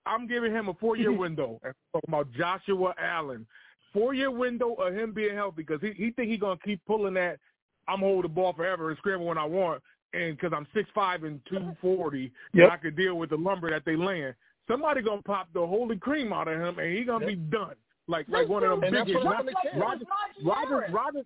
I'm 0.06 0.28
giving 0.28 0.52
him 0.52 0.68
a 0.68 0.74
four 0.74 0.98
year 0.98 1.14
window. 1.26 1.62
Talking 1.64 2.10
about 2.10 2.30
Joshua 2.34 2.94
Allen, 3.00 3.48
four 3.94 4.14
year 4.14 4.32
window 4.32 4.74
of 4.74 4.94
him 4.94 5.14
being 5.14 5.34
healthy 5.34 5.64
because 5.64 5.80
he 5.82 5.92
he 5.94 6.12
think 6.12 6.30
he 6.30 6.36
gonna 6.38 6.60
keep 6.64 6.82
pulling 6.86 7.14
that. 7.14 7.40
I'm 7.88 8.00
hold 8.00 8.26
the 8.26 8.30
ball 8.30 8.52
forever 8.52 8.90
and 8.90 8.98
scramble 8.98 9.28
when 9.28 9.38
I 9.38 9.46
want, 9.46 9.82
and 10.14 10.36
because 10.36 10.52
I'm 10.54 10.68
six 10.74 10.90
five 10.94 11.24
and 11.24 11.40
two 11.50 11.74
forty, 11.80 12.34
Yep. 12.54 12.70
I 12.70 12.76
could 12.78 12.98
deal 12.98 13.16
with 13.18 13.30
the 13.30 13.38
lumber 13.38 13.70
that 13.70 13.86
they 13.86 13.96
land. 13.96 14.36
Somebody 14.68 15.02
gonna 15.04 15.22
pop 15.22 15.48
the 15.54 15.66
holy 15.66 15.98
cream 15.98 16.34
out 16.34 16.50
of 16.50 16.60
him, 16.60 16.80
and 16.80 16.92
he 16.98 17.06
gonna 17.06 17.26
be 17.28 17.36
done. 17.36 17.76
Like 18.12 18.28
like 18.30 18.48
one 18.50 18.64
of 18.64 18.70
them 18.72 18.84
And 18.84 18.96
that's 18.96 19.08
big 19.08 19.16
what 19.16 19.24
not, 19.24 19.36
happened. 19.38 19.56
Rodgers, 19.76 20.08
Rodgers, 20.44 20.84
Rodgers, 20.92 21.26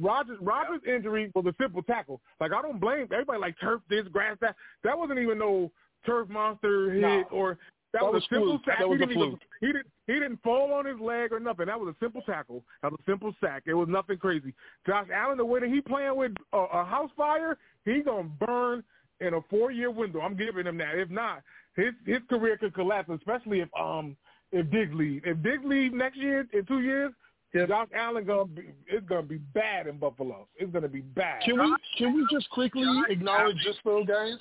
Rodgers, 0.00 0.38
Rodgers' 0.40 0.80
injury 0.88 1.30
was 1.34 1.46
a 1.46 1.54
simple 1.60 1.82
tackle. 1.82 2.20
Like 2.40 2.52
I 2.52 2.62
don't 2.62 2.80
blame 2.80 3.06
everybody. 3.12 3.38
Like 3.38 3.54
turf 3.60 3.82
this, 3.90 4.06
grass 4.08 4.36
that. 4.40 4.56
That 4.82 4.98
wasn't 4.98 5.18
even 5.20 5.38
no 5.38 5.70
turf 6.06 6.28
monster 6.28 6.90
hit 6.92 7.00
No. 7.02 7.24
or 7.30 7.58
that, 7.92 8.00
That 8.00 8.04
was, 8.04 8.14
was 8.14 8.22
a 8.22 8.34
simple 8.34 8.48
fluke. 8.52 8.64
sack. 8.64 8.78
That 8.78 8.88
was 8.88 8.98
he 8.98 9.04
a 9.04 9.06
didn't 9.06 9.22
even 9.22 9.38
he 9.60 9.66
didn't 9.66 9.86
he 10.06 10.12
didn't 10.14 10.42
fall 10.42 10.72
on 10.72 10.86
his 10.86 10.98
leg 10.98 11.32
or 11.32 11.38
nothing. 11.40 11.66
That 11.66 11.78
was 11.78 11.94
a 11.94 12.04
simple 12.04 12.22
tackle. 12.22 12.64
That 12.82 12.90
was 12.92 13.00
a 13.06 13.10
simple 13.10 13.34
sack. 13.40 13.64
It 13.66 13.74
was 13.74 13.88
nothing 13.88 14.16
crazy. 14.16 14.54
Josh 14.86 15.08
Allen, 15.14 15.36
the 15.38 15.44
way 15.44 15.60
that 15.60 15.68
he 15.68 15.80
playing 15.82 16.16
with 16.16 16.32
a, 16.52 16.56
a 16.58 16.84
house 16.84 17.10
fire, 17.16 17.58
he 17.84 18.00
gonna 18.00 18.24
burn 18.40 18.82
in 19.20 19.34
a 19.34 19.40
four 19.50 19.70
year 19.70 19.90
window. 19.90 20.20
I'm 20.20 20.36
giving 20.36 20.66
him 20.66 20.78
that. 20.78 20.96
If 20.98 21.10
not, 21.10 21.42
his 21.76 21.92
his 22.06 22.18
career 22.28 22.56
could 22.56 22.74
collapse, 22.74 23.10
especially 23.14 23.60
if 23.60 23.68
um 23.78 24.16
if 24.52 24.70
Diggs 24.70 24.94
leave. 24.94 25.22
If 25.24 25.42
Diggs 25.42 25.64
leave 25.64 25.92
next 25.92 26.16
year 26.16 26.46
in 26.52 26.64
two 26.66 26.80
years, 26.80 27.12
Josh 27.54 27.88
Allen 27.94 28.24
gonna 28.24 28.46
be 28.46 28.62
it's 28.86 29.06
gonna 29.06 29.22
be 29.22 29.38
bad 29.38 29.86
in 29.86 29.98
Buffalo. 29.98 30.46
It's 30.56 30.72
gonna 30.72 30.88
be 30.88 31.02
bad. 31.02 31.42
Can 31.42 31.58
we 31.58 31.76
can 31.98 32.14
we 32.14 32.26
just 32.30 32.48
quickly 32.50 32.86
acknowledge 33.08 33.56
this 33.64 33.76
though, 33.84 34.04
guys? 34.04 34.38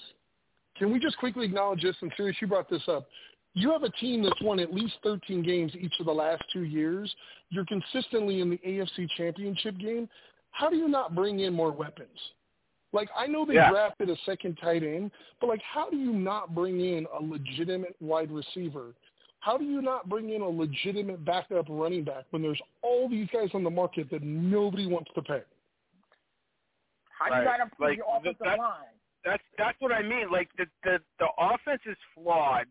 Can 0.78 0.92
we 0.92 1.00
just 1.00 1.18
quickly 1.18 1.46
acknowledge 1.46 1.82
this? 1.82 1.96
And 2.02 2.12
serious, 2.16 2.38
you 2.42 2.48
brought 2.48 2.70
this 2.70 2.84
up. 2.88 3.08
You 3.54 3.70
have 3.72 3.84
a 3.84 3.90
team 3.92 4.24
that's 4.24 4.42
won 4.42 4.60
at 4.60 4.74
least 4.74 4.94
13 5.04 5.44
games 5.44 5.74
each 5.78 5.94
of 6.00 6.06
the 6.06 6.12
last 6.14 6.42
two 6.54 6.64
years. 6.64 7.14
You're 7.50 7.66
consistently 7.66 8.40
in 8.40 8.50
the 8.50 8.58
AFC 8.66 9.10
Championship 9.18 9.78
game. 9.78 10.08
How 10.52 10.70
do 10.70 10.78
you 10.78 10.88
not 10.88 11.14
bring 11.14 11.42
in 11.42 11.54
more 11.54 11.72
weapons? 11.72 12.18
Like 12.94 13.10
I 13.18 13.28
know 13.28 13.46
they 13.46 13.56
Yeah. 13.56 13.70
drafted 13.70 14.10
a 14.10 14.16
second 14.26 14.58
tight 14.58 14.84
end, 14.84 15.12
but 15.42 15.48
like 15.48 15.62
how 15.62 15.90
do 15.90 15.98
you 15.98 16.14
not 16.14 16.56
bring 16.56 16.80
in 16.80 17.06
a 17.14 17.22
legitimate 17.22 17.96
wide 18.00 18.32
receiver 18.32 18.94
How 19.42 19.58
do 19.58 19.66
you 19.66 19.82
not 19.82 20.08
bring 20.08 20.30
in 20.30 20.42
a 20.42 20.48
legitimate 20.48 21.26
backup 21.26 21.66
running 21.68 22.04
back 22.04 22.26
when 22.30 22.42
there's 22.44 22.62
all 22.84 23.10
these 23.10 23.28
guys 23.34 23.50
on 23.54 23.64
the 23.64 23.70
market 23.72 24.10
that 24.12 24.22
nobody 24.24 24.86
wants 24.88 25.10
to 25.16 25.22
pay? 25.24 25.42
How 27.10 27.26
do 27.28 27.36
you 27.36 27.42
Right. 27.42 27.46
got 27.46 27.58
to 27.58 27.64
improve 27.64 27.90
Like, 27.90 27.98
your 27.98 28.06
offensive 28.18 28.40
that- 28.46 28.60
line? 28.60 28.88
That's 29.24 29.44
that's 29.56 29.80
what 29.82 29.92
I 29.92 30.02
mean. 30.02 30.32
Like 30.32 30.52
the 30.58 30.68
the 30.84 31.04
the 31.20 31.30
offense 31.38 31.82
is 31.86 31.98
flawed 32.16 32.68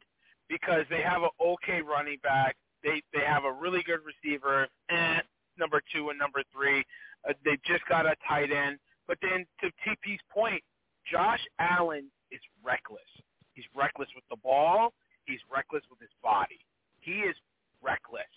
because 0.48 0.84
they 0.90 1.00
have 1.00 1.22
an 1.22 1.30
okay 1.40 1.80
running 1.80 2.18
back. 2.24 2.56
They 2.82 3.02
they 3.12 3.20
have 3.24 3.44
a 3.44 3.52
really 3.52 3.82
good 3.84 4.00
receiver, 4.04 4.66
and 4.88 5.22
number 5.56 5.80
two 5.92 6.10
and 6.10 6.18
number 6.18 6.42
three. 6.52 6.84
Uh, 7.28 7.34
they 7.44 7.56
just 7.64 7.84
got 7.86 8.04
a 8.06 8.16
tight 8.26 8.50
end. 8.50 8.80
But 9.06 9.18
then 9.22 9.46
to 9.60 9.70
TP's 9.84 10.20
point, 10.28 10.64
Josh 11.04 11.46
Allen 11.60 12.10
is 12.32 12.40
reckless. 12.64 13.06
He's 13.54 13.66
reckless 13.74 14.08
with 14.16 14.24
the 14.28 14.36
ball. 14.36 14.92
He's 15.30 15.44
reckless 15.46 15.82
with 15.88 16.00
his 16.00 16.12
body. 16.22 16.58
He 17.00 17.22
is 17.22 17.36
reckless, 17.82 18.30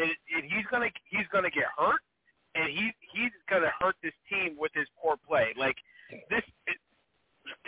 and, 0.00 0.10
and 0.34 0.42
he's 0.44 0.66
gonna 0.70 0.90
he's 1.06 1.28
gonna 1.30 1.52
get 1.52 1.68
hurt, 1.76 2.00
and 2.56 2.72
he 2.72 2.90
he's 3.12 3.34
gonna 3.48 3.72
hurt 3.78 3.96
this 4.02 4.16
team 4.26 4.56
with 4.58 4.72
his 4.74 4.88
poor 4.96 5.16
play. 5.20 5.52
Like 5.56 5.76
this, 6.32 6.42
it, 6.66 6.80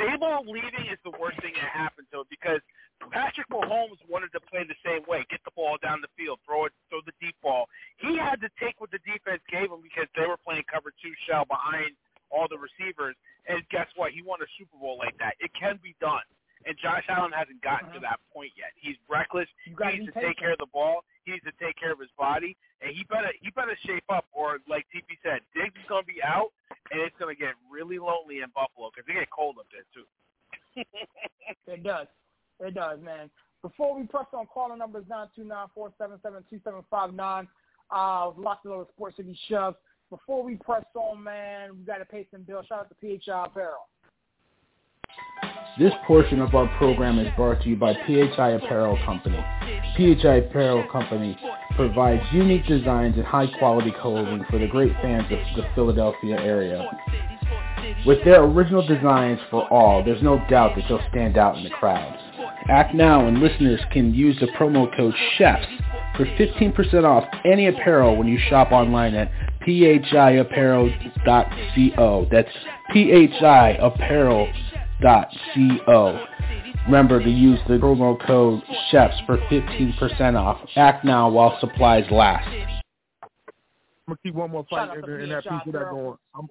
Daboll 0.00 0.48
leaving 0.48 0.88
is 0.88 0.98
the 1.04 1.12
worst 1.20 1.40
thing 1.40 1.52
that 1.60 1.70
happened 1.70 2.08
to 2.12 2.24
him 2.24 2.28
because 2.28 2.60
Patrick 3.08 3.48
Mahomes 3.48 4.00
wanted 4.08 4.32
to 4.36 4.40
play 4.40 4.64
the 4.68 4.76
same 4.84 5.00
way, 5.08 5.24
get 5.30 5.40
the 5.44 5.54
ball 5.56 5.80
down 5.80 6.04
the 6.04 6.12
field, 6.16 6.38
throw 6.44 6.68
it, 6.68 6.72
throw 6.92 7.00
the 7.04 7.16
deep 7.20 7.36
ball. 7.40 7.64
He 7.96 8.20
had 8.20 8.40
to 8.44 8.50
take 8.60 8.76
what 8.80 8.92
the 8.92 9.00
defense 9.08 9.40
gave 9.48 9.72
him 9.72 9.80
because 9.80 10.08
they 10.12 10.28
were 10.28 10.36
playing 10.36 10.68
cover 10.68 10.92
two 11.00 11.12
shell 11.24 11.48
behind 11.48 11.96
all 12.28 12.44
the 12.44 12.60
receivers. 12.60 13.16
And 13.48 13.64
guess 13.72 13.88
what? 13.96 14.12
He 14.12 14.20
won 14.20 14.44
a 14.44 14.48
Super 14.60 14.76
Bowl 14.76 15.00
like 15.00 15.16
that. 15.18 15.34
It 15.40 15.50
can 15.56 15.80
be 15.82 15.96
done. 16.00 16.24
And 16.66 16.76
Josh 16.76 17.04
Allen 17.08 17.32
hasn't 17.32 17.62
gotten 17.64 17.88
to 17.96 18.00
that 18.00 18.20
point 18.32 18.52
yet. 18.52 18.76
He's 18.76 18.96
reckless. 19.08 19.48
He 19.64 19.72
needs 19.72 20.12
to 20.12 20.16
take 20.20 20.36
care 20.36 20.52
of 20.52 20.61
the 20.61 20.68
ball. 20.68 21.00
He 21.24 21.32
needs 21.32 21.44
to 21.44 21.56
take 21.56 21.76
care 21.80 21.92
of 21.92 22.00
his 22.00 22.12
body, 22.18 22.56
and 22.80 22.92
he 22.92 23.04
better 23.04 23.32
he 23.40 23.48
better 23.50 23.76
shape 23.86 24.04
up. 24.12 24.26
Or 24.32 24.58
like 24.68 24.84
TP 24.92 25.16
said, 25.24 25.40
Diggs 25.56 25.72
is 25.76 25.88
going 25.88 26.04
to 26.04 26.11
be 26.11 26.20
out, 26.20 26.52
and 26.92 27.00
it's 27.00 27.16
going 27.16 27.34
to 27.34 27.38
get 27.38 27.56
really 27.70 27.98
lonely 27.98 28.44
in 28.44 28.52
Buffalo 28.52 28.92
because 28.92 29.08
they 29.08 29.14
get 29.16 29.30
cold 29.32 29.56
up 29.56 29.66
there 29.72 29.88
too. 29.92 30.06
It 31.66 31.82
does. 31.82 32.06
It 32.61 32.74
does, 32.74 33.00
man. 33.02 33.30
Before 33.62 33.98
we 33.98 34.06
press 34.06 34.26
on 34.32 34.46
caller 34.46 34.76
numbers 34.76 35.04
nine 35.08 35.26
two 35.34 35.44
nine 35.44 35.66
four 35.74 35.92
seven 35.98 36.18
seven 36.22 36.44
two 36.48 36.61
seven 36.64 36.82
five 36.90 37.12
nine, 37.12 37.48
uh, 37.94 38.30
lots 38.36 38.61
of 38.64 38.86
Sports 38.94 39.16
City 39.16 39.38
Chefs. 39.48 39.76
Before 40.11 40.42
we 40.42 40.56
press 40.56 40.84
on, 40.94 41.22
man, 41.22 41.70
we 41.78 41.84
got 41.84 41.98
to 41.98 42.04
pay 42.04 42.26
some 42.30 42.42
bills. 42.42 42.66
Shout 42.68 42.80
out 42.80 42.88
to 42.88 43.18
PHI 43.18 43.46
Apparel. 43.46 43.88
This 45.78 45.92
portion 46.06 46.40
of 46.40 46.54
our 46.54 46.66
program 46.76 47.18
is 47.18 47.28
brought 47.36 47.62
to 47.62 47.68
you 47.68 47.76
by 47.76 47.94
PHI 47.94 48.50
Apparel 48.50 48.98
Company. 49.04 49.42
PHI 49.96 50.34
Apparel 50.36 50.86
Company 50.90 51.38
provides 51.76 52.22
unique 52.32 52.66
designs 52.66 53.16
and 53.16 53.24
high 53.24 53.46
quality 53.58 53.92
clothing 54.02 54.44
for 54.50 54.58
the 54.58 54.66
great 54.66 54.92
fans 55.00 55.30
of 55.30 55.38
the 55.56 55.64
Philadelphia 55.74 56.36
area. 56.36 56.90
With 58.04 58.24
their 58.24 58.42
original 58.42 58.86
designs 58.86 59.38
for 59.50 59.66
all, 59.72 60.02
there's 60.04 60.22
no 60.22 60.44
doubt 60.50 60.74
that 60.76 60.84
they'll 60.88 61.00
stand 61.10 61.38
out 61.38 61.56
in 61.56 61.64
the 61.64 61.70
crowd. 61.70 62.18
Act 62.68 62.94
now 62.94 63.26
and 63.26 63.38
listeners 63.38 63.80
can 63.92 64.12
use 64.12 64.38
the 64.40 64.48
promo 64.48 64.94
code 64.96 65.14
CHEFS 65.38 65.66
for 66.16 66.26
15% 66.26 67.04
off 67.04 67.24
any 67.44 67.68
apparel 67.68 68.16
when 68.16 68.26
you 68.26 68.38
shop 68.48 68.72
online 68.72 69.14
at 69.14 69.30
phiapparel.co. 69.66 70.88
That's 72.30 72.48
phiapparel.co. 72.94 74.48
Remember 76.86 77.22
to 77.22 77.30
use 77.30 77.59
the 77.68 77.74
promo 77.74 78.20
code 78.26 78.62
CHEFS 78.90 79.26
for 79.26 79.36
15% 79.36 80.36
off. 80.36 80.61
Act 80.76 81.05
now 81.05 81.28
while 81.28 81.57
supplies 81.61 82.05
last. 82.11 82.48
I'm 82.48 84.16
gonna 84.16 84.18
keep 84.24 84.34
one 84.34 84.51
more 84.51 84.66
fight 84.68 84.96
in, 84.96 85.03
to 85.03 85.40
PHI 85.40 85.40
piece 85.40 85.66
of 85.66 85.72
that 85.72 85.90
going. 85.90 86.16
I'm, 86.34 86.48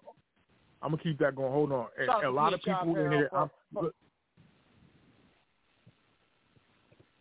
I'm 0.82 0.91
gonna 0.91 1.04
keep 1.04 1.20
that 1.20 1.36
going. 1.36 1.52
Hold 1.52 1.72
on. 1.74 1.88
And, 2.00 2.10
a 2.24 2.30
lot 2.30 2.54
of 2.54 2.62
people 2.62 2.95
in 2.95 3.12
here. 3.12 3.30
I'm, 3.34 3.50
for- 3.74 3.91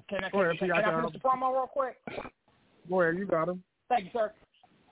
Can 0.09 0.25
I, 0.25 0.31
Go 0.31 0.43
ahead, 0.43 0.59
can, 0.59 0.69
can 0.69 0.85
I 0.85 1.01
finish 1.01 1.13
the 1.13 1.19
promo 1.19 1.53
real 1.53 1.67
quick? 1.67 1.97
go 2.89 3.03
ahead, 3.03 3.19
you 3.19 3.27
got 3.27 3.49
him. 3.49 3.63
Thank 3.89 4.05
you, 4.05 4.11
sir. 4.13 4.33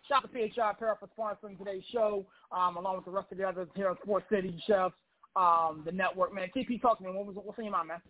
Shout 0.09 0.24
out 0.24 0.32
to 0.32 0.49
PHI 0.51 0.70
Apparel 0.70 0.99
for 1.01 1.09
sponsoring 1.16 1.59
today's 1.59 1.82
show, 1.93 2.26
um, 2.53 2.76
along 2.76 2.97
with 2.97 3.05
the 3.05 3.11
rest 3.11 3.28
of 3.32 3.39
the 3.39 3.45
others 3.45 3.68
here 3.74 3.89
on 3.89 3.97
Sports 4.03 4.26
City 4.30 4.61
Chefs, 4.66 4.95
um, 5.37 5.82
the 5.84 5.93
network. 5.93 6.34
Man, 6.34 6.49
TP, 6.57 6.80
talk 6.80 6.99
to 6.99 7.05
me. 7.05 7.11
What 7.11 7.26
was 7.26 7.37
what's 7.37 7.59
in 7.59 7.64
your 7.64 7.72
mind, 7.72 7.89
man? 7.89 8.01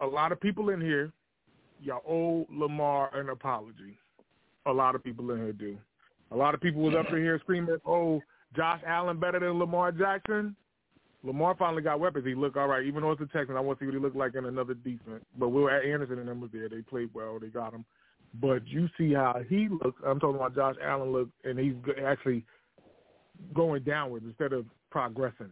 A 0.00 0.06
lot 0.06 0.32
of 0.32 0.40
people 0.40 0.70
in 0.70 0.80
here, 0.80 1.12
y'all 1.80 2.02
owe 2.08 2.46
Lamar 2.54 3.14
an 3.16 3.28
apology. 3.28 3.98
A 4.66 4.72
lot 4.72 4.94
of 4.94 5.04
people 5.04 5.30
in 5.32 5.38
here 5.38 5.52
do. 5.52 5.76
A 6.30 6.36
lot 6.36 6.54
of 6.54 6.60
people 6.60 6.82
was 6.82 6.94
up 6.94 7.08
in 7.10 7.16
here 7.16 7.38
screaming, 7.40 7.76
"Oh, 7.84 8.20
Josh 8.56 8.80
Allen 8.86 9.18
better 9.18 9.40
than 9.40 9.58
Lamar 9.58 9.92
Jackson." 9.92 10.56
Lamar 11.22 11.56
finally 11.58 11.82
got 11.82 12.00
weapons. 12.00 12.26
He 12.26 12.34
looked 12.34 12.58
all 12.58 12.68
right, 12.68 12.84
even 12.84 13.02
though 13.02 13.12
it's 13.12 13.20
the 13.20 13.26
Texans. 13.26 13.56
I 13.56 13.60
want 13.60 13.78
to 13.78 13.82
see 13.82 13.86
what 13.86 13.94
he 13.94 14.00
looked 14.00 14.16
like 14.16 14.34
in 14.34 14.44
another 14.44 14.74
defense. 14.74 15.24
But 15.38 15.48
Will 15.48 15.70
Anderson 15.70 16.18
and 16.18 16.28
them 16.28 16.40
was 16.40 16.50
there. 16.52 16.68
They 16.68 16.82
played 16.82 17.08
well. 17.14 17.38
They 17.40 17.46
got 17.48 17.72
him. 17.72 17.84
But 18.40 18.66
you 18.66 18.88
see 18.98 19.14
how 19.14 19.40
he 19.48 19.68
looks. 19.68 20.00
I'm 20.06 20.20
talking 20.20 20.36
about 20.36 20.54
Josh 20.54 20.76
Allen 20.84 21.12
look, 21.12 21.28
and 21.44 21.58
he's 21.58 21.74
actually 22.04 22.44
going 23.54 23.84
downwards 23.84 24.26
instead 24.26 24.52
of 24.52 24.66
progressing. 24.90 25.50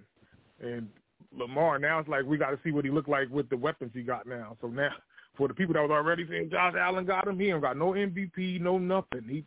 And 0.63 0.89
Lamar 1.37 1.79
now 1.79 1.99
it's 1.99 2.09
like 2.09 2.25
we 2.25 2.39
got 2.39 2.51
to 2.51 2.59
see 2.65 2.71
what 2.71 2.85
he 2.85 2.91
looked 2.91 3.09
like 3.09 3.29
with 3.31 3.49
the 3.51 3.57
weapons 3.57 3.91
he 3.95 4.03
got 4.03 4.27
now. 4.27 4.57
So 4.61 4.69
now 4.69 4.91
for 5.37 5.49
the 5.49 5.55
people 5.55 5.75
that 5.75 5.83
was 5.83 5.91
already 5.91 6.27
saying 6.29 6.51
Josh 6.51 6.75
Allen 6.79 7.05
got 7.05 7.27
him, 7.27 7.39
he 7.39 7.51
ain't 7.51 7.63
got 7.63 7.77
no 7.77 7.93
MVP, 7.93 8.61
no 8.61 8.79
nothing. 8.79 9.25
He 9.29 9.45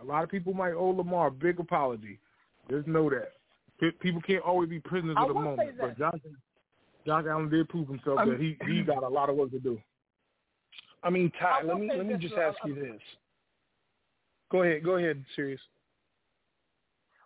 a 0.00 0.04
lot 0.04 0.24
of 0.24 0.30
people 0.30 0.54
might 0.54 0.72
owe 0.72 0.90
Lamar 0.90 1.26
a 1.28 1.30
big 1.30 1.60
apology. 1.60 2.18
Just 2.70 2.86
know 2.86 3.10
that 3.10 3.32
Pe- 3.80 3.90
people 3.92 4.20
can't 4.22 4.42
always 4.42 4.68
be 4.68 4.78
prisoners 4.80 5.16
I 5.18 5.22
of 5.22 5.28
the 5.28 5.34
moment. 5.34 5.70
But 5.80 5.88
this. 5.90 5.98
Josh 5.98 6.20
Josh 7.06 7.24
Allen 7.28 7.48
did 7.50 7.68
prove 7.68 7.88
himself 7.88 8.18
I'm- 8.18 8.30
that 8.30 8.40
he 8.40 8.56
he 8.66 8.82
got 8.86 9.02
a 9.02 9.08
lot 9.08 9.28
of 9.28 9.36
work 9.36 9.50
to 9.52 9.58
do. 9.58 9.80
I 11.02 11.10
mean, 11.10 11.32
Ty, 11.40 11.60
I 11.60 11.62
let 11.64 11.80
me 11.80 11.90
let 11.94 12.06
me 12.06 12.14
just 12.14 12.34
ask 12.34 12.58
you 12.64 12.74
this. 12.74 13.00
Go 14.50 14.62
ahead, 14.62 14.84
go 14.84 14.96
ahead, 14.96 15.24
serious. 15.34 15.60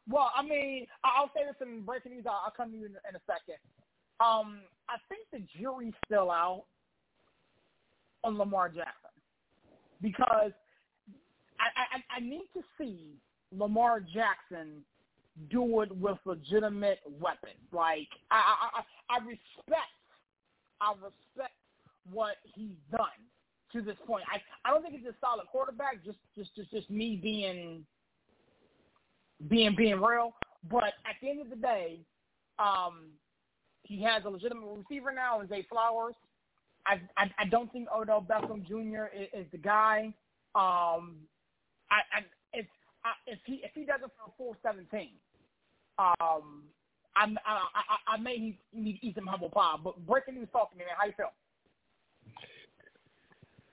Well, 0.08 0.30
I 0.36 0.42
mean, 0.42 0.86
I'll 1.02 1.30
say 1.34 1.40
this 1.46 1.56
in 1.66 1.82
breaking 1.82 2.12
news. 2.12 2.24
I'll, 2.28 2.52
come 2.54 2.70
to 2.70 2.76
you 2.76 2.86
in, 2.86 2.92
in 2.92 3.16
a 3.16 3.20
second. 3.26 3.58
Um, 4.20 4.60
I 4.88 4.96
think 5.08 5.22
the 5.32 5.42
jury's 5.58 5.94
still 6.06 6.30
out 6.30 6.64
on 8.22 8.36
Lamar 8.38 8.68
Jackson 8.68 9.10
because 10.00 10.52
I, 11.58 11.96
I, 11.96 12.16
I 12.18 12.20
need 12.20 12.46
to 12.54 12.62
see 12.78 13.16
Lamar 13.52 14.00
Jackson 14.00 14.84
do 15.50 15.80
it 15.80 15.94
with 15.96 16.18
legitimate 16.24 17.00
weapons. 17.20 17.60
Like 17.72 18.08
I, 18.30 18.80
I 19.10 19.14
I 19.16 19.18
respect, 19.18 19.98
I 20.80 20.92
respect 20.92 21.54
what 22.10 22.36
he's 22.54 22.76
done 22.90 23.08
to 23.72 23.82
this 23.82 23.96
point. 24.06 24.24
I, 24.32 24.38
I 24.68 24.72
don't 24.72 24.82
think 24.82 24.94
he's 24.94 25.06
a 25.06 25.14
solid 25.20 25.46
quarterback. 25.50 26.04
Just, 26.04 26.18
just, 26.36 26.54
just, 26.54 26.70
just 26.70 26.90
me 26.90 27.18
being 27.20 27.84
being 29.48 29.74
being 29.76 30.00
real. 30.00 30.34
But 30.70 30.94
at 31.04 31.16
the 31.20 31.30
end 31.30 31.42
of 31.42 31.50
the 31.50 31.56
day, 31.56 32.00
um, 32.58 33.10
he 33.82 34.02
has 34.02 34.24
a 34.24 34.28
legitimate 34.30 34.66
receiver 34.66 35.12
now, 35.12 35.40
in 35.40 35.48
Zay 35.48 35.66
Flowers. 35.68 36.14
I, 36.86 37.00
I 37.16 37.30
I 37.38 37.44
don't 37.46 37.70
think 37.72 37.88
Odell 37.94 38.22
Beckham 38.22 38.66
Jr. 38.66 39.06
is, 39.14 39.28
is 39.32 39.46
the 39.52 39.58
guy. 39.58 40.14
Um, 40.54 41.16
I, 41.90 42.00
I 42.12 42.20
if 42.52 42.66
I, 43.04 43.12
if 43.26 43.38
he 43.44 43.60
if 43.64 43.72
he 43.74 43.84
doesn't 43.84 44.12
for 44.16 44.28
a 44.28 44.32
full 44.36 44.56
seventeen, 44.62 45.10
um, 45.98 46.64
I 47.16 47.24
I 47.24 47.58
I, 47.74 48.14
I 48.14 48.16
may 48.18 48.36
need, 48.38 48.58
need 48.72 48.98
eat 49.02 49.14
some 49.14 49.26
humble 49.26 49.50
pie. 49.50 49.76
But 49.82 50.04
breaking 50.06 50.34
news, 50.34 50.48
talk 50.52 50.72
to 50.72 50.78
me, 50.78 50.84
man. 50.84 50.94
How 50.98 51.06
you 51.06 51.12
feel? 51.16 51.32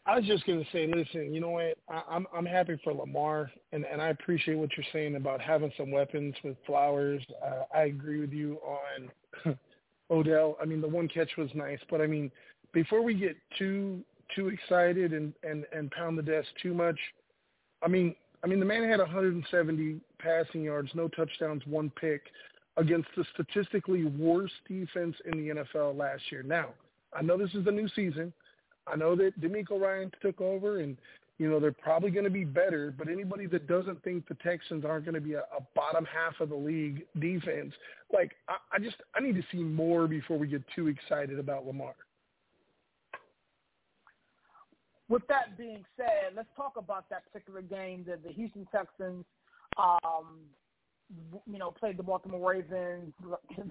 I 0.06 0.16
was 0.18 0.26
just 0.26 0.46
gonna 0.48 0.66
say, 0.72 0.88
listen, 0.88 1.34
you 1.34 1.40
know 1.40 1.52
what? 1.52 1.78
I, 1.90 2.02
I'm 2.10 2.26
I'm 2.36 2.46
happy 2.46 2.80
for 2.84 2.94
Lamar, 2.94 3.52
and 3.72 3.86
and 3.86 4.02
I 4.02 4.10
appreciate 4.10 4.56
what 4.56 4.70
you're 4.76 4.86
saying 4.92 5.16
about 5.16 5.42
having 5.42 5.72
some 5.78 5.92
weapons 5.92 6.34
with 6.44 6.58
Flowers. 6.66 7.24
Uh, 7.44 7.64
I 7.76 7.84
agree 7.84 8.20
with 8.20 8.32
you 8.32 8.60
on 9.46 9.58
Odell. 10.12 10.58
I 10.62 10.66
mean, 10.66 10.82
the 10.82 10.88
one 10.88 11.08
catch 11.08 11.30
was 11.38 11.50
nice, 11.54 11.80
but 11.90 12.02
I 12.02 12.08
mean, 12.08 12.32
before 12.74 13.04
we 13.04 13.14
get 13.14 13.38
too 13.60 14.00
too 14.36 14.48
excited 14.48 15.14
and 15.14 15.34
and 15.44 15.66
and 15.72 15.92
pound 15.92 16.18
the 16.18 16.24
desk 16.24 16.48
too 16.64 16.74
much, 16.74 16.98
I 17.84 17.88
mean, 17.88 18.16
I 18.44 18.48
mean, 18.48 18.60
the 18.60 18.66
man 18.66 18.90
had 18.90 19.00
170 19.00 20.02
passing 20.18 20.64
yards, 20.64 20.90
no 20.96 21.10
touchdowns, 21.10 21.62
one 21.68 21.92
pick 22.00 22.24
against 22.78 23.10
the 23.16 23.26
statistically 23.34 24.06
worst 24.06 24.54
defense 24.68 25.16
in 25.32 25.38
the 25.38 25.64
NFL 25.64 25.96
last 25.96 26.24
year. 26.32 26.42
Now, 26.42 26.70
I 27.14 27.22
know 27.22 27.38
this 27.38 27.54
is 27.54 27.66
the 27.66 27.72
new 27.72 27.88
season. 27.90 28.34
I 28.88 28.96
know 28.96 29.16
that 29.16 29.40
DeMeco 29.40 29.80
Ryan 29.80 30.12
took 30.22 30.42
over, 30.42 30.80
and 30.80 30.98
you 31.38 31.50
know 31.50 31.60
they're 31.60 31.72
probably 31.72 32.12
going 32.12 32.26
to 32.26 32.32
be 32.32 32.44
better. 32.44 32.94
But 32.98 33.08
anybody 33.10 33.46
that 33.48 33.68
doesn't 33.68 34.04
think 34.04 34.28
the 34.28 34.36
Texans 34.36 34.86
aren't 34.86 35.06
going 35.06 35.16
to 35.16 35.22
be 35.22 35.34
a, 35.34 35.42
a 35.42 35.62
bottom 35.76 36.06
half 36.06 36.40
of 36.40 36.50
the 36.50 36.56
league 36.56 37.06
defense, 37.20 37.74
like 38.14 38.32
I, 38.48 38.56
I 38.74 38.80
just 38.80 38.98
I 39.16 39.22
need 39.22 39.36
to 39.36 39.44
see 39.52 39.64
more 39.64 40.08
before 40.08 40.38
we 40.38 40.48
get 40.48 40.64
too 40.76 40.88
excited 40.88 41.40
about 41.40 41.66
Lamar. 41.66 41.94
with 45.12 45.28
that 45.28 45.58
being 45.58 45.84
said, 45.98 46.34
let's 46.36 46.48
talk 46.56 46.78
about 46.78 47.10
that 47.10 47.24
particular 47.30 47.62
game 47.62 48.06
that 48.08 48.24
the 48.24 48.32
Houston 48.32 48.66
Texans, 48.72 49.26
um, 49.78 50.40
you 51.46 51.60
know, 51.60 51.70
played 51.70 51.98
the 51.98 52.04
Baltimore 52.04 52.52
Ravens. 52.52 53.14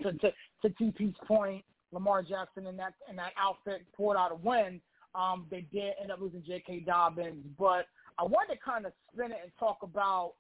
To, 0.03 0.13
to, 0.13 0.33
to 0.63 0.69
TP's 0.81 1.17
point, 1.27 1.65
Lamar 1.93 2.23
Jackson 2.23 2.67
in 2.67 2.77
that 2.77 2.95
in 3.09 3.17
that 3.17 3.33
outfit 3.39 3.83
pulled 3.97 4.17
out 4.17 4.31
a 4.31 4.35
win. 4.35 4.81
Um, 5.15 5.47
they 5.51 5.67
did 5.73 5.95
end 6.01 6.11
up 6.11 6.21
losing 6.21 6.43
J.K. 6.47 6.81
Dobbins, 6.81 7.45
but 7.59 7.87
I 8.19 8.25
wanted 8.25 8.55
to 8.55 8.61
kind 8.61 8.87
of 8.87 8.93
spin 9.13 9.33
it 9.33 9.39
and 9.43 9.53
talk 9.59 9.79
about, 9.83 10.35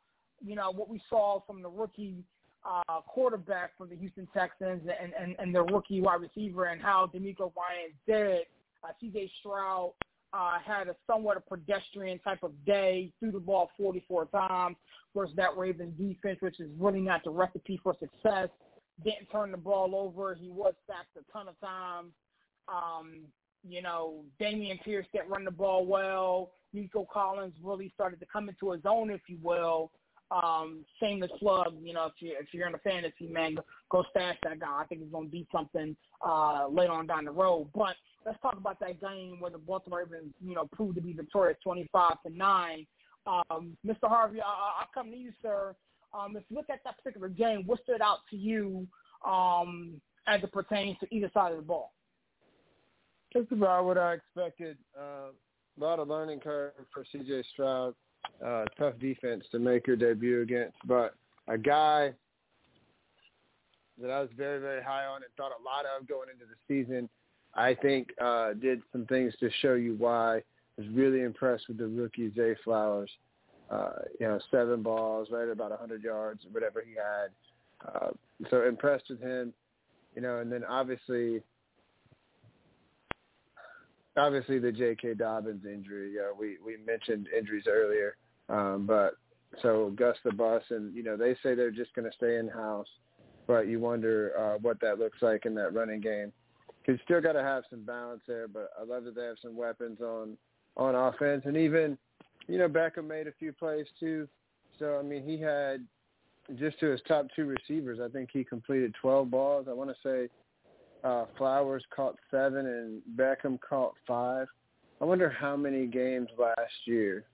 you 0.44 0.54
know, 0.54 0.70
what 0.70 0.88
we 0.88 1.00
saw 1.08 1.40
from 1.46 1.62
the 1.62 1.68
rookie 1.68 2.24
uh, 2.64 3.00
quarterback 3.06 3.76
from 3.76 3.88
the 3.88 3.96
Houston 3.96 4.28
Texans 4.34 4.82
and, 4.82 5.12
and, 5.18 5.34
and 5.38 5.54
their 5.54 5.64
rookie 5.64 6.00
wide 6.00 6.20
receiver 6.20 6.66
and 6.66 6.80
how 6.80 7.10
DeMeco 7.14 7.52
Ryan 7.56 7.92
did. 8.06 8.42
Uh, 8.84 8.92
C.J. 9.00 9.30
Stroud 9.40 9.92
uh, 10.32 10.58
had 10.64 10.88
a 10.88 10.96
somewhat 11.06 11.36
a 11.36 11.40
pedestrian 11.40 12.18
type 12.20 12.42
of 12.42 12.52
day, 12.64 13.12
threw 13.18 13.32
the 13.32 13.40
ball 13.40 13.70
44 13.76 14.26
times 14.26 14.76
versus 15.14 15.34
that 15.36 15.56
Ravens 15.56 15.98
defense, 15.98 16.38
which 16.40 16.60
is 16.60 16.70
really 16.78 17.00
not 17.00 17.24
the 17.24 17.30
recipe 17.30 17.80
for 17.82 17.96
success. 17.98 18.48
Didn't 19.04 19.26
turn 19.32 19.50
the 19.50 19.56
ball 19.56 19.94
over. 19.96 20.34
He 20.34 20.48
was 20.50 20.74
sacked 20.86 21.16
a 21.16 21.32
ton 21.32 21.48
of 21.48 21.58
times. 21.60 22.12
Um, 22.68 23.22
you 23.68 23.82
know, 23.82 24.24
Dameon 24.40 24.82
Pierce 24.82 25.06
didn't 25.12 25.28
run 25.28 25.44
the 25.44 25.50
ball 25.50 25.86
well. 25.86 26.52
Nico 26.72 27.06
Collins 27.12 27.54
really 27.62 27.90
started 27.94 28.20
to 28.20 28.26
come 28.32 28.48
into 28.48 28.70
his 28.72 28.82
own, 28.84 29.10
if 29.10 29.22
you 29.26 29.38
will. 29.42 29.90
Um, 30.30 30.84
shameless 31.00 31.30
plug, 31.40 31.74
you 31.82 31.92
know, 31.92 32.06
if 32.06 32.12
you're, 32.20 32.40
if 32.40 32.46
you're 32.52 32.68
in 32.68 32.74
a 32.74 32.78
fantasy 32.78 33.26
man, 33.26 33.56
go 33.90 34.04
stash 34.10 34.36
that 34.44 34.60
guy. 34.60 34.80
I 34.80 34.84
think 34.84 35.00
he's 35.02 35.10
gonna 35.10 35.26
be 35.28 35.44
something 35.50 35.96
uh 36.24 36.68
later 36.68 36.92
on 36.92 37.08
down 37.08 37.24
the 37.24 37.32
road. 37.32 37.68
But 37.74 37.96
let's 38.24 38.40
talk 38.40 38.56
about 38.56 38.78
that 38.78 39.00
game 39.00 39.40
where 39.40 39.50
the 39.50 39.58
Baltimore 39.58 40.04
Ravens, 40.08 40.32
you 40.40 40.54
know, 40.54 40.68
proved 40.72 40.94
to 40.96 41.00
be 41.00 41.12
victorious 41.14 41.58
twenty 41.64 41.88
five 41.90 42.22
to 42.24 42.32
nine. 42.32 42.86
Um, 43.26 43.76
Mr. 43.84 44.04
Harvey, 44.04 44.40
I, 44.40 44.44
I'll 44.80 44.88
come 44.94 45.10
to 45.10 45.16
you, 45.16 45.32
sir. 45.42 45.74
Um, 46.14 46.36
if 46.36 46.44
you 46.48 46.56
look 46.56 46.70
at 46.70 46.80
that 46.84 46.96
particular 46.98 47.28
game, 47.28 47.64
what 47.66 47.82
stood 47.82 48.00
out 48.00 48.18
to 48.30 48.36
you 48.36 48.86
um, 49.26 50.00
as 50.28 50.42
it 50.44 50.52
pertains 50.52 50.96
to 51.00 51.14
either 51.14 51.30
side 51.34 51.50
of 51.50 51.58
the 51.58 51.64
ball? 51.64 51.92
Just 53.32 53.52
about 53.52 53.84
what 53.84 53.98
I 53.98 54.14
expected. 54.14 54.76
Uh, 54.98 55.30
a 55.30 55.80
lot 55.80 55.98
of 55.98 56.08
learning 56.08 56.40
curve 56.40 56.72
for 56.92 57.04
C.J. 57.12 57.44
Stroud. 57.52 57.94
Uh, 58.44 58.64
tough 58.78 58.94
defense 59.00 59.44
to 59.50 59.58
make 59.58 59.86
your 59.86 59.96
debut 59.96 60.42
against, 60.42 60.76
but 60.86 61.14
a 61.48 61.56
guy 61.56 62.12
that 64.00 64.10
I 64.10 64.20
was 64.20 64.28
very, 64.36 64.60
very 64.60 64.82
high 64.82 65.06
on 65.06 65.22
and 65.22 65.32
thought 65.36 65.52
a 65.58 65.62
lot 65.62 65.84
of 65.84 66.06
going 66.06 66.28
into 66.32 66.44
the 66.44 66.56
season. 66.68 67.08
I 67.54 67.74
think 67.74 68.08
uh, 68.20 68.52
did 68.54 68.82
some 68.92 69.06
things 69.06 69.34
to 69.40 69.50
show 69.60 69.74
you 69.74 69.94
why. 69.98 70.36
I 70.36 70.42
was 70.76 70.86
really 70.92 71.22
impressed 71.22 71.68
with 71.68 71.78
the 71.78 71.88
rookie 71.88 72.32
Zay 72.34 72.54
Flowers. 72.64 73.10
Uh, 73.70 73.90
you 74.18 74.26
know, 74.26 74.40
seven 74.50 74.82
balls, 74.82 75.28
right 75.30 75.44
at 75.44 75.50
about 75.50 75.70
100 75.70 76.02
yards, 76.02 76.42
whatever 76.50 76.82
he 76.84 76.94
had. 76.94 77.30
Uh, 77.88 78.10
so 78.50 78.66
impressed 78.66 79.04
with 79.08 79.20
him, 79.20 79.52
you 80.14 80.22
know, 80.22 80.38
and 80.38 80.50
then 80.50 80.64
obviously, 80.64 81.40
obviously 84.16 84.58
the 84.58 84.72
J.K. 84.72 85.14
Dobbins 85.14 85.64
injury. 85.64 86.14
Uh, 86.18 86.34
we 86.38 86.56
we 86.64 86.76
mentioned 86.84 87.28
injuries 87.36 87.64
earlier, 87.68 88.16
um, 88.48 88.86
but 88.86 89.14
so 89.62 89.92
Gus 89.96 90.16
the 90.24 90.32
Bus, 90.32 90.62
and 90.70 90.94
you 90.94 91.02
know 91.02 91.16
they 91.16 91.34
say 91.42 91.54
they're 91.54 91.70
just 91.70 91.94
going 91.94 92.10
to 92.10 92.16
stay 92.16 92.36
in 92.36 92.48
house, 92.48 92.88
but 93.46 93.66
you 93.66 93.80
wonder 93.80 94.32
uh, 94.38 94.58
what 94.58 94.80
that 94.80 94.98
looks 94.98 95.18
like 95.22 95.46
in 95.46 95.54
that 95.54 95.74
running 95.74 96.00
game. 96.00 96.32
Cause 96.86 96.94
you 96.94 96.98
still 97.04 97.20
got 97.20 97.32
to 97.32 97.42
have 97.42 97.64
some 97.68 97.84
balance 97.84 98.22
there, 98.26 98.48
but 98.48 98.70
I 98.80 98.84
love 98.84 99.04
that 99.04 99.14
they 99.14 99.24
have 99.24 99.36
some 99.42 99.56
weapons 99.56 100.00
on 100.00 100.36
on 100.76 100.94
offense, 100.94 101.42
and 101.44 101.56
even 101.56 101.98
you 102.46 102.58
know 102.58 102.68
Beckham 102.68 103.06
made 103.06 103.26
a 103.26 103.32
few 103.38 103.52
plays 103.52 103.86
too. 103.98 104.28
So 104.78 104.98
I 104.98 105.02
mean 105.02 105.22
he 105.22 105.38
had 105.38 105.86
just 106.58 106.80
to 106.80 106.86
his 106.86 107.00
top 107.06 107.26
two 107.36 107.44
receivers, 107.44 107.98
I 108.02 108.08
think 108.08 108.30
he 108.32 108.44
completed 108.44 108.94
12 109.00 109.30
balls. 109.30 109.66
I 109.68 109.72
want 109.72 109.90
to 109.90 109.96
say 110.02 110.28
uh, 111.04 111.24
Flowers 111.36 111.84
caught 111.94 112.16
seven 112.30 112.66
and 112.66 113.02
Beckham 113.16 113.58
caught 113.60 113.94
five. 114.06 114.46
I 115.00 115.04
wonder 115.04 115.30
how 115.30 115.56
many 115.56 115.86
games 115.86 116.28
last 116.38 116.72
year 116.84 117.24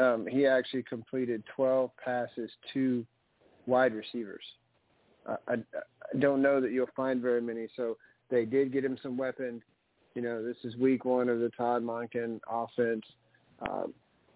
um, 0.00 0.26
he 0.26 0.46
actually 0.46 0.82
completed 0.82 1.42
12 1.54 1.90
passes 2.02 2.50
to 2.72 3.06
wide 3.66 3.94
receivers. 3.94 4.44
I, 5.26 5.36
I, 5.48 5.54
I 5.54 6.18
don't 6.18 6.42
know 6.42 6.60
that 6.60 6.72
you'll 6.72 6.86
find 6.96 7.20
very 7.20 7.40
many. 7.40 7.68
So 7.76 7.96
they 8.30 8.44
did 8.44 8.72
get 8.72 8.84
him 8.84 8.98
some 9.02 9.16
weapons. 9.16 9.62
You 10.14 10.22
know, 10.22 10.44
this 10.44 10.56
is 10.64 10.76
week 10.76 11.04
one 11.04 11.28
of 11.28 11.40
the 11.40 11.50
Todd 11.50 11.82
Monken 11.82 12.40
offense. 12.50 13.04
Um, 13.68 13.94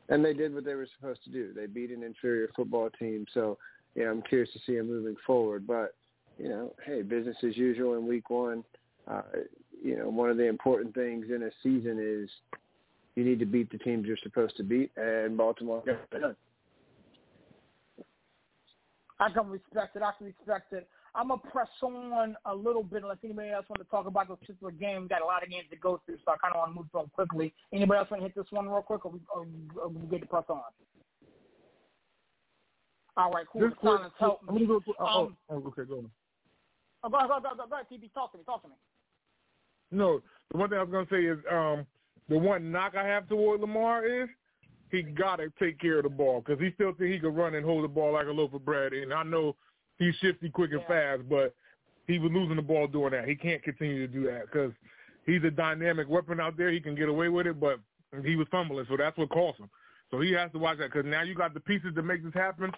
and 0.09 0.25
they 0.25 0.33
did 0.33 0.55
what 0.55 0.65
they 0.65 0.75
were 0.75 0.89
supposed 0.99 1.23
to 1.25 1.31
do. 1.31 1.53
They 1.55 1.67
beat 1.67 1.91
an 1.91 2.03
inferior 2.03 2.51
football 2.55 2.89
team. 2.99 3.27
So, 3.35 3.59
you 3.95 4.05
know, 4.05 4.11
I'm 4.11 4.23
curious 4.23 4.53
to 4.53 4.61
see 4.67 4.77
him 4.77 4.89
moving 4.89 5.17
forward. 5.27 5.67
But, 5.67 5.95
you 6.39 6.49
know, 6.49 6.73
hey, 6.87 7.03
business 7.03 7.37
as 7.47 7.57
usual 7.57 7.95
in 7.97 8.07
week 8.07 8.31
one. 8.31 8.65
Uh, 9.07 9.23
you 9.83 9.97
know, 9.97 10.09
one 10.09 10.31
of 10.31 10.37
the 10.37 10.47
important 10.47 10.95
things 10.95 11.27
in 11.35 11.43
a 11.43 11.51
season 11.63 11.99
is 12.01 12.31
you 13.17 13.25
need 13.25 13.39
to 13.39 13.47
beat 13.47 13.71
the 13.71 13.79
teams 13.79 14.07
you're 14.07 14.17
supposed 14.23 14.57
to 14.57 14.63
beat, 14.63 14.91
and 14.97 15.37
Baltimore 15.37 15.83
got 15.85 15.97
it 16.13 16.21
done. 16.21 16.37
I 19.21 19.31
can 19.31 19.49
respect 19.49 19.97
it. 19.97 20.03
I 20.03 20.13
can 20.17 20.27
respect 20.27 20.73
it. 20.73 20.89
I'm 21.15 21.29
gonna 21.29 21.41
press 21.51 21.69
on 21.83 22.37
a 22.45 22.55
little 22.55 22.85
bit 22.85 23.03
unless 23.03 23.19
anybody 23.25 23.51
else 23.51 23.67
want 23.69 23.81
to 23.81 23.91
talk 23.91 24.07
about 24.07 24.29
this 24.29 24.39
particular 24.39 24.71
game. 24.71 25.01
We've 25.01 25.09
got 25.09 25.23
a 25.23 25.25
lot 25.25 25.43
of 25.43 25.51
games 25.51 25.65
to 25.71 25.77
go 25.77 26.01
through, 26.07 26.19
so 26.25 26.33
I 26.33 26.37
kind 26.37 26.55
of 26.55 26.59
want 26.59 26.71
to 26.71 26.77
move 26.77 26.87
on 26.95 27.11
quickly. 27.13 27.53
Anybody 27.73 27.99
else 27.99 28.11
want 28.11 28.23
to 28.23 28.29
hit 28.29 28.37
this 28.37 28.47
one 28.51 28.69
real 28.69 28.83
quick, 28.83 29.05
or 29.05 29.11
we, 29.11 29.21
or, 29.35 29.47
or 29.83 29.89
we 29.89 30.07
get 30.09 30.21
to 30.21 30.27
press 30.27 30.45
on? 30.49 30.61
All 33.17 33.33
right, 33.33 33.47
cool. 33.53 33.63
Just 33.63 33.81
quick, 33.81 34.01
help 34.21 34.41
I'm 34.49 34.55
gonna 34.55 34.67
go, 34.67 34.81
oh, 35.01 35.25
Um, 35.25 35.37
oh, 35.51 35.57
okay, 35.57 35.83
go 35.89 35.99
on. 35.99 36.11
Oh, 37.05 37.09
go 37.09 37.17
ahead, 37.17 37.29
go 37.29 37.41
go 37.57 37.67
go 37.69 37.77
TP, 37.91 38.13
talk 38.13 38.33
to 38.33 38.39
me, 38.39 38.45
talk 38.45 38.63
to 38.63 38.69
me. 38.69 38.75
No, 39.91 40.21
the 40.51 40.59
one 40.59 40.69
thing 40.69 40.79
I 40.79 40.83
was 40.83 40.91
gonna 40.91 41.07
say 41.11 41.25
is 41.25 41.39
um, 41.51 41.87
the 42.29 42.39
one 42.39 42.71
knock 42.71 42.95
I 42.97 43.07
have 43.07 43.29
toward 43.29 43.61
Lamar 43.61 44.05
is 44.05 44.29
he 44.91 45.03
gotta 45.03 45.53
take 45.59 45.79
care 45.79 45.99
of 45.99 46.05
the 46.05 46.11
ball 46.11 46.43
because 46.45 46.61
he 46.61 46.73
still 46.75 46.93
think 46.93 47.13
he 47.13 47.19
can 47.19 47.35
run 47.35 47.55
and 47.55 47.65
hold 47.65 47.85
the 47.85 47.89
ball 47.89 48.13
like 48.13 48.27
a 48.27 48.31
loaf 48.31 48.53
of 48.53 48.65
bread. 48.65 48.93
And 48.93 49.13
I 49.13 49.23
know 49.23 49.57
he's 49.99 50.15
shifty, 50.17 50.49
quick, 50.49 50.73
and 50.73 50.83
fast, 50.87 51.29
but 51.29 51.55
he 52.07 52.19
was 52.19 52.33
losing 52.33 52.57
the 52.57 52.63
ball 52.63 52.87
doing 52.87 53.13
that. 53.13 53.29
He 53.29 53.35
can't 53.35 53.63
continue 53.63 54.07
to 54.07 54.13
do 54.13 54.25
that 54.25 54.47
because 54.47 54.73
he's 55.27 55.45
a 55.45 55.51
dynamic 55.51 56.09
weapon 56.09 56.41
out 56.41 56.57
there. 56.57 56.71
He 56.71 56.81
can 56.81 56.95
get 56.95 57.09
away 57.09 57.29
with 57.29 57.47
it, 57.47 57.61
but 57.61 57.81
he 58.25 58.37
was 58.37 58.47
fumbling, 58.51 58.87
so 58.89 58.97
that's 58.97 59.17
what 59.17 59.29
cost 59.29 59.61
him. 59.61 59.69
So 60.11 60.21
he 60.21 60.33
has 60.33 60.51
to 60.53 60.59
watch 60.59 60.79
that 60.79 60.91
because 60.93 61.05
now 61.09 61.23
you 61.23 61.35
got 61.35 61.53
the 61.53 61.61
pieces 61.61 61.95
to 61.95 62.03
make 62.03 62.25
this 62.25 62.33
happen. 62.33 62.73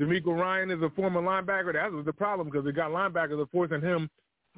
DeMeco 0.00 0.38
Ryan 0.38 0.70
is 0.70 0.82
a 0.82 0.90
former 0.90 1.22
linebacker. 1.22 1.72
That 1.72 1.92
was 1.92 2.04
the 2.04 2.12
problem 2.12 2.48
because 2.48 2.64
they 2.64 2.72
got 2.72 2.90
linebackers 2.90 3.42
are 3.42 3.48
forcing 3.50 3.80
him 3.80 4.10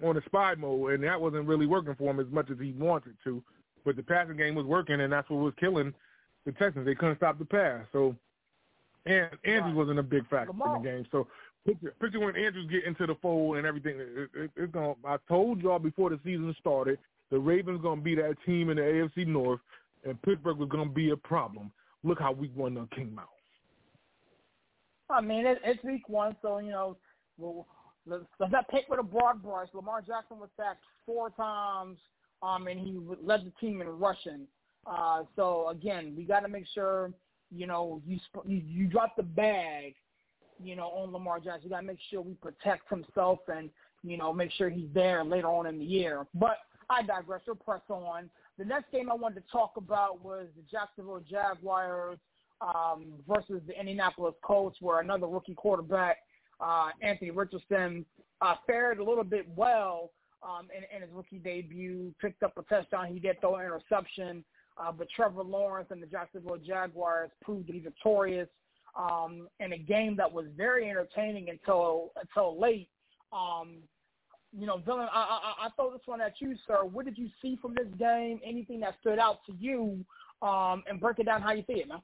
on 0.02 0.16
a 0.16 0.22
spy 0.26 0.54
mode, 0.54 0.92
and 0.92 1.04
that 1.04 1.20
wasn't 1.20 1.46
really 1.46 1.66
working 1.66 1.94
for 1.94 2.10
him 2.10 2.20
as 2.20 2.26
much 2.30 2.50
as 2.50 2.58
he 2.58 2.72
wanted 2.72 3.14
to. 3.24 3.42
But 3.84 3.96
the 3.96 4.02
passing 4.02 4.36
game 4.36 4.54
was 4.54 4.66
working, 4.66 5.00
and 5.00 5.12
that's 5.12 5.28
what 5.30 5.40
was 5.40 5.54
killing 5.58 5.94
the 6.44 6.52
Texans. 6.52 6.86
They 6.86 6.94
couldn't 6.94 7.16
stop 7.16 7.38
the 7.38 7.44
pass. 7.44 7.84
So, 7.92 8.16
and 9.06 9.30
Andrews 9.44 9.76
wasn't 9.76 9.98
a 9.98 10.02
big 10.02 10.28
factor 10.28 10.52
in 10.52 10.82
the 10.82 10.88
game. 10.88 11.06
So, 11.12 11.28
picture, 11.66 11.94
picture 12.00 12.20
when 12.20 12.36
Andrews 12.36 12.68
get 12.70 12.84
into 12.84 13.06
the 13.06 13.14
fold 13.22 13.56
and 13.56 13.66
everything. 13.66 13.98
It, 13.98 14.30
it, 14.34 14.50
it's 14.56 14.72
going. 14.72 14.96
I 15.04 15.16
told 15.28 15.62
y'all 15.62 15.78
before 15.78 16.10
the 16.10 16.18
season 16.24 16.54
started, 16.60 16.98
the 17.30 17.38
Ravens 17.38 17.80
going 17.80 17.98
to 17.98 18.04
be 18.04 18.14
that 18.16 18.36
team 18.44 18.70
in 18.70 18.76
the 18.76 18.82
AFC 18.82 19.26
North, 19.26 19.60
and 20.04 20.20
Pittsburgh 20.22 20.58
was 20.58 20.68
going 20.68 20.88
to 20.88 20.94
be 20.94 21.10
a 21.10 21.16
problem. 21.16 21.70
Look 22.02 22.18
how 22.18 22.32
week 22.32 22.52
one 22.54 22.74
done 22.74 22.88
came 22.94 23.18
out. 23.18 23.28
I 25.10 25.20
mean, 25.20 25.46
it, 25.46 25.58
it's 25.64 25.82
week 25.82 26.08
one, 26.08 26.36
so 26.42 26.58
you 26.58 26.70
know, 26.70 26.96
well, 27.38 27.66
let's, 28.06 28.24
not 28.50 28.68
pick 28.68 28.88
with 28.88 29.00
a 29.00 29.02
broad 29.02 29.42
brush. 29.42 29.68
Lamar 29.72 30.02
Jackson 30.02 30.38
was 30.38 30.50
sacked 30.56 30.84
four 31.06 31.30
times, 31.30 31.98
um, 32.42 32.66
and 32.66 32.78
he 32.78 32.98
led 33.22 33.46
the 33.46 33.52
team 33.60 33.80
in 33.80 33.88
rushing. 33.88 34.46
Uh, 34.86 35.22
so 35.36 35.68
again, 35.68 36.14
we 36.16 36.24
got 36.24 36.40
to 36.40 36.48
make 36.48 36.66
sure, 36.74 37.12
you 37.50 37.66
know, 37.66 38.02
you 38.06 38.18
you 38.44 38.86
drop 38.86 39.16
the 39.16 39.22
bag, 39.22 39.94
you 40.62 40.76
know, 40.76 40.88
on 40.88 41.12
Lamar 41.12 41.40
Jackson. 41.40 41.64
You 41.64 41.70
got 41.70 41.80
to 41.80 41.86
make 41.86 41.98
sure 42.10 42.20
we 42.20 42.34
protect 42.34 42.88
himself 42.90 43.40
and 43.48 43.70
you 44.02 44.16
know 44.16 44.32
make 44.32 44.52
sure 44.52 44.68
he's 44.68 44.88
there 44.94 45.24
later 45.24 45.48
on 45.48 45.66
in 45.66 45.78
the 45.78 45.84
year. 45.84 46.26
But 46.34 46.58
I 46.90 47.02
digress. 47.02 47.42
We'll 47.46 47.56
press 47.56 47.82
on. 47.88 48.30
The 48.58 48.64
next 48.64 48.90
game 48.90 49.10
I 49.10 49.14
wanted 49.14 49.36
to 49.46 49.52
talk 49.52 49.72
about 49.76 50.24
was 50.24 50.46
the 50.56 50.62
Jacksonville 50.70 51.22
Jaguars 51.28 52.18
um, 52.60 53.06
versus 53.28 53.62
the 53.66 53.78
Indianapolis 53.78 54.34
Colts, 54.42 54.78
where 54.80 55.00
another 55.00 55.26
rookie 55.26 55.54
quarterback, 55.54 56.18
uh, 56.60 56.90
Anthony 57.02 57.30
Richardson, 57.30 58.04
uh, 58.40 58.54
fared 58.66 58.98
a 58.98 59.04
little 59.04 59.24
bit 59.24 59.46
well 59.56 60.10
um, 60.42 60.68
in, 60.76 60.84
in 60.94 61.02
his 61.02 61.10
rookie 61.12 61.38
debut, 61.38 62.14
picked 62.20 62.42
up 62.42 62.56
a 62.56 62.62
touchdown. 62.62 63.12
He 63.12 63.20
did 63.20 63.40
throw 63.40 63.56
an 63.56 63.64
interception, 63.64 64.44
uh, 64.76 64.92
but 64.92 65.08
Trevor 65.14 65.42
Lawrence 65.42 65.88
and 65.90 66.02
the 66.02 66.06
Jacksonville 66.06 66.58
Jaguars 66.58 67.30
proved 67.42 67.66
to 67.68 67.72
be 67.72 67.80
victorious 67.80 68.48
um, 68.98 69.48
in 69.60 69.72
a 69.72 69.78
game 69.78 70.16
that 70.16 70.32
was 70.32 70.46
very 70.56 70.88
entertaining 70.88 71.48
until 71.50 72.12
until 72.20 72.58
late. 72.58 72.88
Um, 73.32 73.78
you 74.56 74.66
know, 74.66 74.78
Villain, 74.78 75.08
I, 75.12 75.18
I, 75.60 75.66
I 75.66 75.70
throw 75.76 75.92
this 75.92 76.00
one 76.06 76.20
at 76.20 76.40
you, 76.40 76.56
sir. 76.66 76.84
What 76.84 77.04
did 77.04 77.18
you 77.18 77.28
see 77.42 77.58
from 77.60 77.74
this 77.74 77.88
game? 77.98 78.40
Anything 78.44 78.80
that 78.80 78.94
stood 79.00 79.18
out 79.18 79.40
to 79.46 79.52
you 79.58 80.04
um, 80.40 80.82
and 80.88 80.98
break 80.98 81.18
it 81.18 81.26
down 81.26 81.42
how 81.42 81.52
you 81.52 81.64
see 81.66 81.80
it, 81.80 81.88
man. 81.88 82.00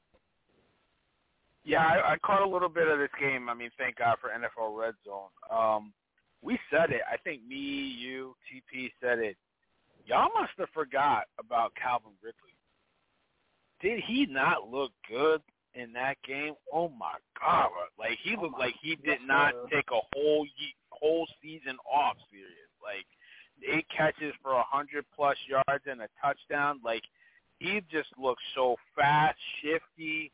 Yeah, 1.65 1.85
I, 1.85 2.13
I 2.13 2.17
caught 2.19 2.43
a 2.43 2.49
little 2.49 2.69
bit 2.69 2.89
of 2.89 2.99
this 2.99 3.11
game. 3.19 3.49
I 3.49 3.55
mean, 3.55 3.71
thank 3.79 3.97
God 3.97 4.17
for 4.21 4.31
NFL 4.31 4.79
Red 4.79 4.95
Zone. 5.05 5.31
Um, 5.51 5.93
we 6.43 6.59
said 6.71 6.91
it. 6.91 7.01
I 7.11 7.17
think 7.17 7.47
me, 7.47 7.57
you, 7.57 8.37
TP 8.53 8.91
said 9.01 9.19
it. 9.19 9.37
Y'all 10.07 10.29
must 10.39 10.53
have 10.59 10.69
forgot 10.75 11.25
about 11.39 11.73
Calvin 11.81 12.13
Ridley. 12.23 12.55
Did 13.81 14.03
he 14.07 14.27
not 14.27 14.71
look 14.71 14.93
good 15.09 15.41
in 15.75 15.93
that 15.95 16.17
game? 16.27 16.55
Oh 16.73 16.91
my 16.91 17.15
God! 17.41 17.71
Like 17.99 18.19
he 18.23 18.37
looked 18.37 18.59
like 18.59 18.75
he 18.83 18.97
did 18.97 19.21
not 19.27 19.55
take 19.73 19.87
a 19.91 20.01
whole 20.15 20.47
ye- 20.57 20.75
whole 20.91 21.27
season 21.43 21.77
off. 21.91 22.17
Serious, 22.31 22.71
like 22.83 23.07
eight 23.67 23.87
catches 23.95 24.35
for 24.43 24.53
a 24.53 24.63
hundred 24.63 25.05
plus 25.15 25.37
yards 25.49 25.85
and 25.87 26.03
a 26.03 26.09
touchdown. 26.23 26.81
Like 26.85 27.03
he 27.59 27.81
just 27.91 28.09
looks 28.19 28.43
so 28.55 28.77
fast, 28.95 29.39
shifty. 29.63 30.31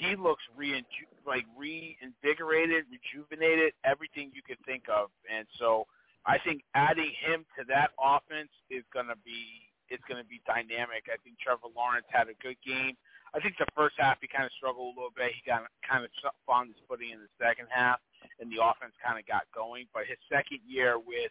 He 0.00 0.16
looks 0.16 0.42
re 0.56 0.80
like 1.26 1.44
reinvigorated, 1.56 2.88
rejuvenated, 2.88 3.76
everything 3.84 4.32
you 4.32 4.40
could 4.40 4.58
think 4.64 4.88
of. 4.88 5.12
And 5.28 5.46
so 5.60 5.84
I 6.24 6.38
think 6.40 6.64
adding 6.74 7.12
him 7.20 7.44
to 7.58 7.64
that 7.68 7.92
offense 8.00 8.50
is 8.70 8.84
gonna 8.92 9.20
be 9.24 9.68
it's 9.92 10.02
gonna 10.08 10.24
be 10.24 10.40
dynamic. 10.48 11.12
I 11.12 11.20
think 11.20 11.36
Trevor 11.38 11.68
Lawrence 11.76 12.08
had 12.08 12.32
a 12.32 12.36
good 12.40 12.56
game. 12.64 12.96
I 13.34 13.38
think 13.38 13.60
the 13.60 13.68
first 13.76 13.94
half 13.98 14.18
he 14.20 14.26
kind 14.26 14.48
of 14.48 14.52
struggled 14.56 14.90
a 14.90 14.96
little 14.96 15.14
bit. 15.14 15.36
He 15.36 15.44
got 15.44 15.68
kind 15.86 16.02
of 16.02 16.10
found 16.48 16.72
his 16.72 16.80
footing 16.88 17.12
in 17.12 17.20
the 17.20 17.32
second 17.38 17.68
half, 17.70 18.00
and 18.40 18.50
the 18.50 18.58
offense 18.58 18.96
kind 19.04 19.20
of 19.20 19.26
got 19.28 19.44
going. 19.54 19.86
But 19.92 20.08
his 20.08 20.18
second 20.26 20.64
year 20.66 20.98
with 20.98 21.30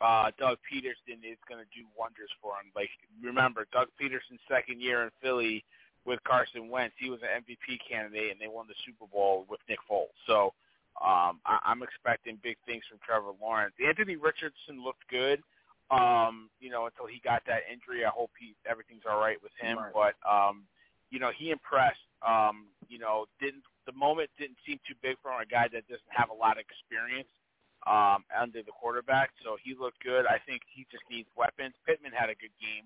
uh, 0.00 0.32
Doug 0.38 0.56
Pederson 0.64 1.20
is 1.20 1.36
going 1.44 1.60
to 1.60 1.68
do 1.76 1.84
wonders 1.92 2.32
for 2.40 2.56
him. 2.56 2.72
Like 2.72 2.88
remember, 3.20 3.66
Doug 3.72 3.88
Pederson's 4.00 4.40
second 4.48 4.80
year 4.80 5.04
in 5.04 5.10
Philly 5.20 5.64
with 6.06 6.22
Carson 6.24 6.68
Wentz, 6.68 6.94
he 6.98 7.10
was 7.10 7.20
an 7.22 7.42
MVP 7.42 7.78
candidate, 7.88 8.30
and 8.30 8.40
they 8.40 8.48
won 8.48 8.66
the 8.66 8.74
Super 8.86 9.06
Bowl 9.06 9.44
with 9.48 9.60
Nick 9.68 9.78
Foles. 9.90 10.12
So 10.26 10.54
um, 11.00 11.40
I, 11.44 11.60
I'm 11.64 11.82
expecting 11.82 12.38
big 12.42 12.56
things 12.66 12.82
from 12.88 12.98
Trevor 13.04 13.32
Lawrence. 13.40 13.74
Anthony 13.84 14.16
Richardson 14.16 14.82
looked 14.82 15.06
good, 15.10 15.40
um, 15.90 16.48
you 16.60 16.70
know, 16.70 16.86
until 16.86 17.06
he 17.06 17.20
got 17.22 17.42
that 17.46 17.68
injury. 17.70 18.04
I 18.04 18.10
hope 18.10 18.30
he 18.38 18.54
everything's 18.68 19.04
all 19.08 19.20
right 19.20 19.38
with 19.42 19.52
him. 19.60 19.78
Right. 19.78 19.92
But 19.92 20.14
um, 20.28 20.64
you 21.10 21.18
know, 21.18 21.30
he 21.36 21.50
impressed. 21.50 22.04
Um, 22.26 22.68
you 22.88 22.98
know, 22.98 23.26
didn't 23.40 23.64
the 23.86 23.92
moment 23.92 24.30
didn't 24.38 24.58
seem 24.66 24.78
too 24.86 24.94
big 25.02 25.16
for 25.22 25.32
him, 25.32 25.40
a 25.40 25.48
guy 25.48 25.68
that 25.72 25.88
doesn't 25.88 26.12
have 26.12 26.30
a 26.30 26.36
lot 26.36 26.56
of 26.56 26.64
experience 26.64 27.28
um, 27.86 28.24
under 28.30 28.62
the 28.62 28.72
quarterback. 28.72 29.30
So 29.44 29.56
he 29.62 29.74
looked 29.74 30.02
good. 30.04 30.26
I 30.26 30.38
think 30.44 30.62
he 30.68 30.84
just 30.90 31.04
needs 31.10 31.28
weapons. 31.36 31.74
Pittman 31.86 32.12
had 32.12 32.28
a 32.28 32.36
good 32.36 32.52
game, 32.60 32.84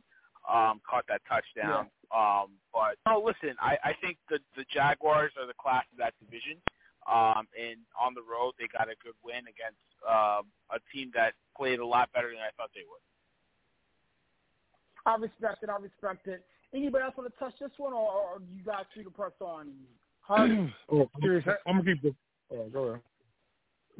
um, 0.49 0.81
caught 0.89 1.05
that 1.09 1.23
touchdown. 1.29 1.89
Um, 2.15 2.55
but 2.73 2.97
no, 3.07 3.21
listen, 3.21 3.57
I, 3.61 3.77
I 3.83 3.93
think 4.01 4.19
the 4.29 4.39
the 4.57 4.65
Jaguars 4.73 5.33
are 5.41 5.47
the 5.47 5.59
class 5.59 5.85
of 5.93 5.99
that 5.99 6.15
division. 6.21 6.59
Um, 7.05 7.45
and 7.53 7.85
on 8.01 8.15
the 8.15 8.25
road, 8.25 8.53
they 8.59 8.65
got 8.73 8.89
a 8.89 8.97
good 9.05 9.13
win 9.23 9.45
against 9.45 9.85
uh, 10.09 10.41
a 10.73 10.81
team 10.93 11.13
that 11.15 11.35
played 11.57 11.79
a 11.79 11.87
lot 11.87 12.11
better 12.13 12.29
than 12.29 12.41
I 12.41 12.49
thought 12.57 12.71
they 12.75 12.87
would. 12.89 13.05
I 15.05 15.17
respect 15.21 15.63
it. 15.63 15.69
I 15.69 15.77
respect 15.77 16.27
it. 16.29 16.45
Anybody 16.73 17.05
else 17.05 17.15
want 17.17 17.33
to 17.33 17.39
touch 17.39 17.53
this 17.61 17.71
one, 17.77 17.93
or, 17.93 18.09
or 18.09 18.39
you 18.57 18.65
guys 18.65 18.85
two 18.95 19.05
to 19.05 19.11
press 19.11 19.33
on? 19.41 19.73
Hardy? 20.21 20.73
oh, 20.91 21.11
I'm, 21.23 21.41
I'm 21.67 21.77
gonna 21.79 21.85
keep 21.85 22.03
the. 22.03 22.15
Uh, 22.51 22.69
go 22.73 22.85
ahead. 22.85 23.01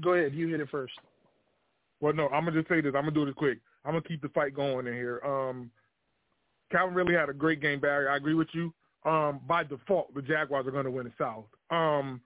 Go 0.03 0.15
ahead. 0.15 0.35
You 0.35 0.49
hit 0.49 0.61
it 0.61 0.69
first. 0.71 0.95
Well, 2.01 2.15
no, 2.15 2.29
I'm 2.29 2.45
gonna 2.45 2.59
just 2.59 2.69
say 2.69 2.81
this. 2.81 2.95
I'm 2.97 3.03
gonna 3.03 3.13
do 3.13 3.27
this 3.27 3.35
quick. 3.35 3.59
I'm 3.85 3.93
gonna 3.93 4.03
keep 4.03 4.23
the 4.23 4.31
fight 4.31 4.55
going 4.55 4.87
in 4.87 4.95
here. 4.95 5.21
Um, 5.25 5.71
Calvin 6.75 6.95
really 6.95 7.15
had 7.15 7.29
a 7.29 7.33
great 7.33 7.61
game, 7.61 7.79
Barry. 7.79 8.09
I 8.09 8.17
agree 8.17 8.35
with 8.35 8.49
you. 8.53 8.73
Um, 9.05 9.41
by 9.47 9.63
default, 9.63 10.13
the 10.15 10.23
Jaguars 10.23 10.67
are 10.67 10.73
going 10.73 10.87
to 10.87 10.91
win 10.91 11.05
the 11.05 11.13
South. 11.19 11.45
Um, 11.71 12.21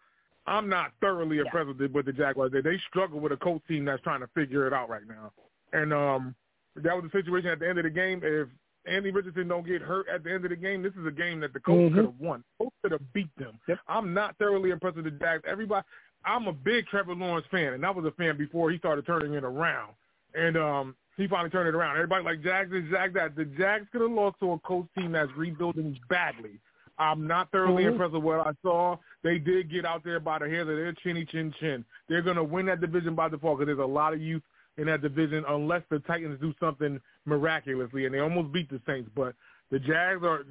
I'm 0.47 0.69
not 0.71 0.93
thoroughly 1.03 1.39
impressed 1.39 1.69
with 1.69 1.79
the, 1.79 1.89
with 1.89 2.07
the 2.07 2.13
Jaguars. 2.13 2.53
They, 2.53 2.63
they 2.63 2.79
struggle 2.89 3.21
with 3.21 3.33
a 3.33 3.37
Colts 3.37 3.67
team 3.69 3.85
that's 3.85 4.03
trying 4.03 4.21
to 4.21 4.29
figure 4.29 4.67
it 4.67 4.73
out 4.73 4.89
right 4.89 5.07
now. 5.07 5.33
And 5.75 5.93
um, 5.93 6.35
that 6.77 6.95
was 6.95 7.05
the 7.05 7.19
situation 7.19 7.51
at 7.51 7.59
the 7.59 7.69
end 7.69 7.79
of 7.79 7.85
the 7.85 7.91
game. 7.91 8.23
If 8.25 8.49
Andy 8.87 9.11
Richardson 9.11 9.49
don't 9.49 9.67
get 9.67 9.83
hurt 9.83 10.07
at 10.09 10.25
the 10.25 10.33
end 10.33 10.45
of 10.45 10.51
the 10.51 10.57
game, 10.57 10.83
this 10.83 10.95
is 10.99 11.07
a 11.07 11.11
game 11.11 11.41
that 11.41 11.53
the 11.53 11.61
Colts 11.61 11.93
Mhm. 11.93 11.95
could 11.95 12.05
have 12.07 12.21
won. 12.21 12.43
Colts 12.57 12.77
could 12.81 12.93
have 12.93 13.13
beat 13.13 13.29
them. 13.37 13.61
I'm 13.87 14.15
not 14.15 14.39
thoroughly 14.39 14.71
impressed 14.71 14.97
with 14.97 15.05
the 15.05 15.11
Jags. 15.11 15.43
Everybody, 15.47 15.85
I'm 16.25 16.47
a 16.47 16.53
big 16.53 16.87
Trevor 16.87 17.15
Lawrence 17.15 17.47
fan, 17.51 17.75
and 17.75 17.85
I 17.85 17.91
was 17.91 18.07
a 18.07 18.13
fan 18.13 18.39
before 18.39 18.71
he 18.71 18.79
started 18.79 19.05
turning 19.05 19.35
it 19.35 19.45
around. 19.45 19.93
And 20.35 20.57
um, 20.57 20.97
he 21.19 21.29
finally 21.29 21.51
turned 21.51 21.69
it 21.69 21.75
around. 21.75 21.97
Everybody 21.97 22.25
like 22.25 22.43
Jags 22.43 22.73
is 22.73 22.85
Jags 22.91 23.12
that. 23.14 23.37
The 23.37 23.45
Jags 23.45 23.87
could 23.93 24.01
have 24.01 24.11
lost 24.11 24.41
to 24.41 24.53
a 24.53 24.59
Colts 24.61 24.89
team 24.97 25.12
that's 25.12 25.31
rebuilding 25.37 25.99
badly. 26.09 26.59
I'm 26.99 27.27
not 27.27 27.51
thoroughly 27.53 27.85
Mhm. 27.85 27.93
impressed 27.93 28.12
with 28.14 28.23
what 28.23 28.47
I 28.47 28.53
saw. 28.62 28.97
They 29.23 29.39
did 29.39 29.69
get 29.71 29.85
out 29.85 30.03
there 30.03 30.19
by 30.19 30.39
the 30.39 30.49
hairs 30.49 30.69
of 30.69 30.77
their 30.77 30.93
chinny 30.95 31.25
chin 31.27 31.53
chin. 31.61 31.85
They're 32.09 32.23
going 32.23 32.37
to 32.37 32.43
win 32.45 32.66
that 32.66 32.81
division 32.81 33.14
by 33.14 33.29
default 33.29 33.59
because 33.59 33.66
there's 33.66 33.85
a 33.85 33.93
lot 33.93 34.14
of 34.14 34.21
youth 34.21 34.43
in 34.79 34.87
that 34.87 35.03
division 35.03 35.45
unless 35.49 35.83
the 35.91 35.99
Titans 36.01 36.41
do 36.41 36.55
something 36.59 37.01
miraculously, 37.25 38.07
and 38.07 38.14
they 38.14 38.21
almost 38.21 38.53
beat 38.53 38.69
the 38.71 38.81
Saints. 38.87 39.11
But 39.14 39.35
the 39.71 39.79
Jags 39.79 40.25
are 40.25 40.45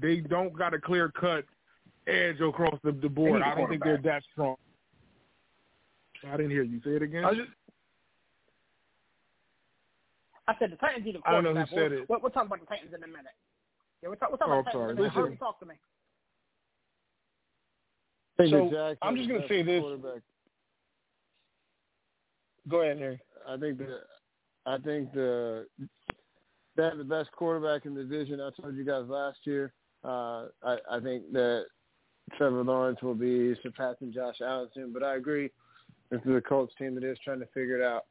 they 0.00 0.20
don't 0.20 0.52
got 0.52 0.74
a 0.74 0.78
clear 0.80 1.10
cut 1.10 1.44
edge 2.06 2.40
across 2.40 2.78
the, 2.82 2.92
the 2.92 3.08
board. 3.08 3.40
need 3.40 3.42
a 3.42 3.46
I 3.48 3.54
don't 3.54 3.68
think 3.68 3.82
they're 3.84 3.96
that 3.98 4.22
strong. 4.32 4.56
I 6.26 6.36
didn't 6.36 6.50
hear 6.50 6.62
you 6.62 6.80
say 6.82 6.92
it 6.92 7.02
again. 7.02 7.24
I 7.24 7.34
just, 7.34 7.50
I 10.46 10.54
said 10.58 10.70
the 10.72 10.76
Titans 10.76 11.04
need 11.04 11.16
a 11.16 11.20
I 11.24 11.32
don't 11.32 11.44
know 11.44 11.50
who 11.54 11.66
quarterback. 11.66 11.70
said 11.70 11.90
we'll, 11.90 12.02
it. 12.02 12.08
We'll, 12.08 12.20
we'll 12.22 12.30
talk 12.32 12.46
about 12.46 12.60
the 12.60 12.66
Titans 12.66 12.92
in 12.94 13.02
a 13.02 13.06
minute. 13.06 13.32
Yeah, 14.02 14.08
we'll 14.10 14.16
talk, 14.18 14.28
we'll 14.30 14.38
talk 14.38 14.48
Oh, 14.50 14.58
about 14.60 14.72
the 14.72 14.78
I'm 14.78 14.90
in 14.90 14.98
a 14.98 15.12
sorry. 15.12 15.14
minute. 15.14 15.16
Listen. 15.32 15.36
Talk 15.38 15.60
to 15.60 15.66
me. 15.66 15.74
I 18.38 18.42
think 18.42 18.50
So, 18.52 18.64
the 18.64 18.70
Jags 18.76 18.98
I'm 19.02 19.16
just 19.16 19.28
gonna 19.28 19.48
say 19.48 19.62
this. 19.62 19.82
Go 22.68 22.80
ahead, 22.80 22.98
Harry. 22.98 23.20
I 23.48 23.56
think 23.56 23.78
the 23.78 24.00
I 24.66 24.78
think 24.78 25.12
the 25.12 25.66
they 26.76 26.82
have 26.82 26.98
the 26.98 27.04
best 27.04 27.30
quarterback 27.32 27.86
in 27.86 27.94
the 27.94 28.02
division. 28.02 28.40
I 28.40 28.50
told 28.60 28.74
you 28.76 28.84
guys 28.84 29.04
last 29.06 29.38
year. 29.44 29.72
Uh, 30.02 30.46
I, 30.62 30.78
I 30.90 31.00
think 31.00 31.32
that 31.32 31.66
Trevor 32.36 32.64
Lawrence 32.64 33.00
will 33.02 33.14
be 33.14 33.54
surpassing 33.62 34.12
Josh 34.12 34.36
Allen 34.42 34.68
soon. 34.74 34.92
But 34.92 35.02
I 35.02 35.14
agree, 35.16 35.50
this 36.10 36.20
is 36.24 36.34
a 36.36 36.40
Colts 36.40 36.74
team 36.76 36.94
that 36.96 37.04
is 37.04 37.18
trying 37.24 37.40
to 37.40 37.46
figure 37.54 37.78
it 37.80 37.84
out. 37.84 38.06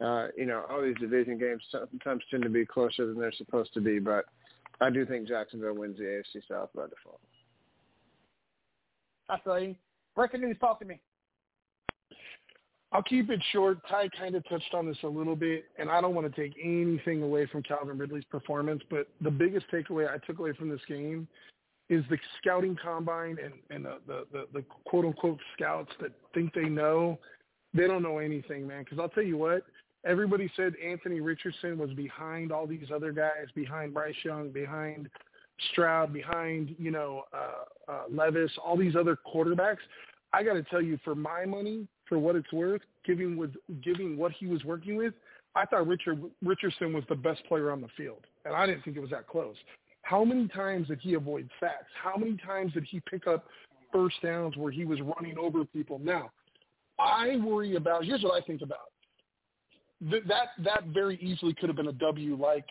Uh, 0.00 0.28
you 0.36 0.46
know, 0.46 0.64
all 0.70 0.82
these 0.82 0.96
division 0.98 1.38
games 1.38 1.62
sometimes 1.70 2.22
tend 2.30 2.42
to 2.42 2.48
be 2.48 2.64
closer 2.64 3.06
than 3.06 3.18
they're 3.18 3.32
supposed 3.32 3.74
to 3.74 3.80
be. 3.80 3.98
But 3.98 4.24
I 4.80 4.90
do 4.90 5.04
think 5.04 5.28
Jacksonville 5.28 5.74
wins 5.74 5.98
the 5.98 6.04
AFC 6.04 6.42
South 6.48 6.70
by 6.74 6.84
default. 6.84 7.20
I 9.28 9.38
feel 9.44 9.60
you. 9.60 9.76
Breaking 10.16 10.40
news, 10.40 10.56
talk 10.58 10.80
to 10.80 10.86
me. 10.86 11.00
I'll 12.92 13.02
keep 13.02 13.30
it 13.30 13.40
short. 13.52 13.78
Ty 13.88 14.08
kind 14.18 14.34
of 14.34 14.48
touched 14.48 14.74
on 14.74 14.86
this 14.86 14.96
a 15.04 15.08
little 15.08 15.36
bit, 15.36 15.66
and 15.78 15.88
I 15.88 16.00
don't 16.00 16.14
want 16.14 16.32
to 16.32 16.40
take 16.40 16.56
anything 16.62 17.22
away 17.22 17.46
from 17.46 17.62
Calvin 17.62 17.96
Ridley's 17.96 18.24
performance, 18.24 18.82
but 18.90 19.06
the 19.20 19.30
biggest 19.30 19.66
takeaway 19.72 20.08
I 20.12 20.18
took 20.26 20.40
away 20.40 20.52
from 20.54 20.68
this 20.68 20.80
game 20.88 21.28
is 21.88 22.04
the 22.10 22.18
scouting 22.40 22.76
combine 22.82 23.36
and, 23.42 23.54
and 23.70 23.84
the, 23.84 23.98
the, 24.06 24.26
the, 24.32 24.46
the 24.54 24.64
quote-unquote 24.86 25.38
scouts 25.56 25.92
that 26.00 26.10
think 26.34 26.52
they 26.52 26.68
know. 26.68 27.18
They 27.74 27.86
don't 27.86 28.02
know 28.02 28.18
anything, 28.18 28.66
man, 28.66 28.82
because 28.82 28.98
I'll 28.98 29.08
tell 29.08 29.22
you 29.24 29.36
what, 29.36 29.62
everybody 30.04 30.50
said 30.56 30.74
Anthony 30.84 31.20
Richardson 31.20 31.78
was 31.78 31.90
behind 31.92 32.52
all 32.52 32.66
these 32.66 32.88
other 32.94 33.12
guys, 33.12 33.46
behind 33.54 33.94
Bryce 33.94 34.14
Young, 34.24 34.50
behind 34.50 35.08
Stroud, 35.72 36.12
behind, 36.12 36.74
you 36.78 36.90
know, 36.90 37.24
uh, 37.32 37.92
uh, 37.92 38.02
Levis, 38.10 38.50
all 38.64 38.76
these 38.76 38.96
other 38.96 39.16
quarterbacks. 39.16 39.78
I 40.32 40.42
got 40.42 40.54
to 40.54 40.62
tell 40.62 40.80
you, 40.80 40.98
for 41.04 41.14
my 41.14 41.44
money, 41.44 41.86
for 42.08 42.18
what 42.18 42.36
it's 42.36 42.52
worth, 42.52 42.82
giving 43.04 43.36
with 43.36 43.52
giving 43.82 44.16
what 44.16 44.32
he 44.32 44.46
was 44.46 44.64
working 44.64 44.96
with, 44.96 45.12
I 45.54 45.66
thought 45.66 45.86
Richard 45.86 46.22
Richardson 46.42 46.92
was 46.92 47.04
the 47.08 47.16
best 47.16 47.44
player 47.46 47.70
on 47.70 47.80
the 47.80 47.88
field, 47.96 48.26
and 48.44 48.54
I 48.54 48.66
didn't 48.66 48.82
think 48.84 48.96
it 48.96 49.00
was 49.00 49.10
that 49.10 49.26
close. 49.26 49.56
How 50.02 50.24
many 50.24 50.48
times 50.48 50.88
did 50.88 51.00
he 51.00 51.14
avoid 51.14 51.48
sacks? 51.58 51.90
How 52.02 52.16
many 52.16 52.36
times 52.36 52.72
did 52.72 52.84
he 52.84 53.00
pick 53.10 53.26
up 53.26 53.46
first 53.92 54.16
downs 54.22 54.56
where 54.56 54.72
he 54.72 54.84
was 54.84 55.00
running 55.00 55.36
over 55.38 55.64
people? 55.64 55.98
Now, 55.98 56.30
I 56.98 57.36
worry 57.36 57.76
about. 57.76 58.04
Here's 58.04 58.22
what 58.22 58.40
I 58.40 58.44
think 58.46 58.62
about. 58.62 58.89
Th- 60.08 60.24
that 60.28 60.48
that 60.64 60.84
very 60.94 61.16
easily 61.16 61.54
could 61.54 61.68
have 61.68 61.76
been 61.76 61.88
a 61.88 61.92
W, 61.92 62.36
like 62.36 62.64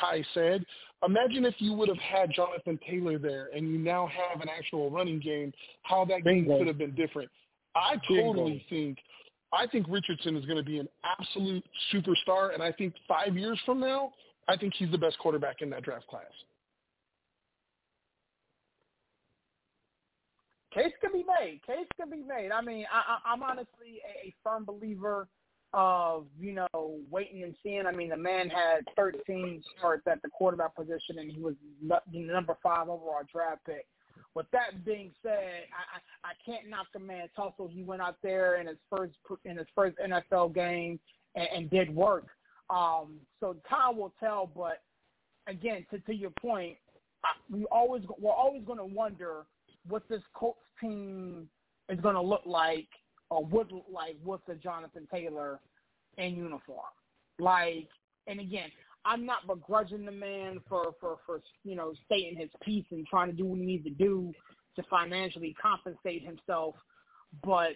Ty 0.00 0.24
said. 0.34 0.64
Imagine 1.06 1.44
if 1.44 1.54
you 1.58 1.72
would 1.72 1.88
have 1.88 1.98
had 1.98 2.30
Jonathan 2.32 2.78
Taylor 2.88 3.18
there, 3.18 3.48
and 3.54 3.68
you 3.68 3.78
now 3.78 4.06
have 4.08 4.40
an 4.40 4.48
actual 4.48 4.90
running 4.90 5.18
game. 5.18 5.52
How 5.82 6.04
that 6.06 6.24
game 6.24 6.44
Bingo. 6.44 6.58
could 6.58 6.66
have 6.68 6.78
been 6.78 6.94
different. 6.94 7.30
I 7.74 7.96
Bingo. 8.08 8.32
totally 8.32 8.64
think. 8.70 8.98
I 9.52 9.66
think 9.66 9.86
Richardson 9.88 10.36
is 10.36 10.46
going 10.46 10.56
to 10.56 10.62
be 10.62 10.78
an 10.78 10.88
absolute 11.04 11.64
superstar, 11.92 12.54
and 12.54 12.62
I 12.62 12.72
think 12.72 12.94
five 13.06 13.36
years 13.36 13.60
from 13.66 13.80
now, 13.80 14.12
I 14.48 14.56
think 14.56 14.72
he's 14.74 14.90
the 14.90 14.98
best 14.98 15.18
quarterback 15.18 15.56
in 15.60 15.68
that 15.70 15.82
draft 15.82 16.06
class. 16.06 16.24
Case 20.72 20.92
can 21.02 21.12
be 21.12 21.24
made. 21.38 21.60
Case 21.66 21.86
can 21.98 22.08
be 22.08 22.22
made. 22.22 22.50
I 22.50 22.62
mean, 22.62 22.86
I, 22.90 23.16
I, 23.16 23.32
I'm 23.32 23.42
honestly 23.42 24.00
a, 24.24 24.28
a 24.28 24.34
firm 24.42 24.64
believer 24.64 25.28
of 25.74 26.26
you 26.38 26.52
know 26.54 26.98
waiting 27.10 27.42
and 27.42 27.54
seeing. 27.62 27.86
I 27.86 27.92
mean, 27.92 28.10
the 28.10 28.16
man 28.16 28.50
had 28.50 28.84
13 28.96 29.62
starts 29.78 30.06
at 30.06 30.20
the 30.22 30.28
quarterback 30.28 30.76
position, 30.76 31.18
and 31.18 31.30
he 31.30 31.40
was 31.40 31.54
the 31.88 32.20
number 32.20 32.56
five 32.62 32.88
overall 32.88 33.22
draft 33.32 33.64
pick. 33.66 33.86
With 34.34 34.46
that 34.52 34.84
being 34.84 35.12
said, 35.22 35.64
I, 35.72 36.28
I, 36.28 36.30
I 36.30 36.32
can't 36.44 36.68
knock 36.68 36.86
the 36.92 37.00
man's 37.00 37.30
hustle. 37.36 37.68
He 37.68 37.82
went 37.82 38.00
out 38.00 38.16
there 38.22 38.60
in 38.60 38.66
his 38.66 38.78
first 38.90 39.14
in 39.44 39.56
his 39.56 39.66
first 39.74 39.96
NFL 39.98 40.54
game 40.54 40.98
and, 41.34 41.48
and 41.54 41.70
did 41.70 41.94
work. 41.94 42.26
Um, 42.70 43.16
so 43.40 43.56
time 43.68 43.98
will 43.98 44.14
tell. 44.20 44.50
But 44.54 44.82
again, 45.46 45.84
to 45.90 45.98
to 46.00 46.14
your 46.14 46.32
point, 46.40 46.76
we 47.50 47.64
always 47.66 48.02
we're 48.18 48.32
always 48.32 48.62
going 48.64 48.78
to 48.78 48.84
wonder 48.84 49.44
what 49.86 50.08
this 50.08 50.22
Colts 50.34 50.60
team 50.80 51.48
is 51.88 52.00
going 52.00 52.14
to 52.14 52.22
look 52.22 52.42
like 52.46 52.88
or 53.32 53.48
look 53.50 53.84
like 53.92 54.16
with 54.24 54.40
the 54.46 54.54
Jonathan 54.54 55.08
Taylor 55.12 55.60
in 56.18 56.36
uniform. 56.36 56.80
Like, 57.38 57.88
and 58.26 58.40
again, 58.40 58.70
I'm 59.04 59.24
not 59.26 59.46
begrudging 59.46 60.04
the 60.04 60.12
man 60.12 60.60
for 60.68 60.94
for 61.00 61.18
for 61.26 61.40
you 61.64 61.74
know 61.74 61.92
stating 62.04 62.38
his 62.38 62.50
piece 62.62 62.84
and 62.90 63.06
trying 63.06 63.30
to 63.30 63.36
do 63.36 63.44
what 63.44 63.58
he 63.58 63.64
needs 63.64 63.84
to 63.84 63.90
do 63.90 64.32
to 64.76 64.82
financially 64.88 65.54
compensate 65.60 66.24
himself, 66.24 66.74
but 67.44 67.72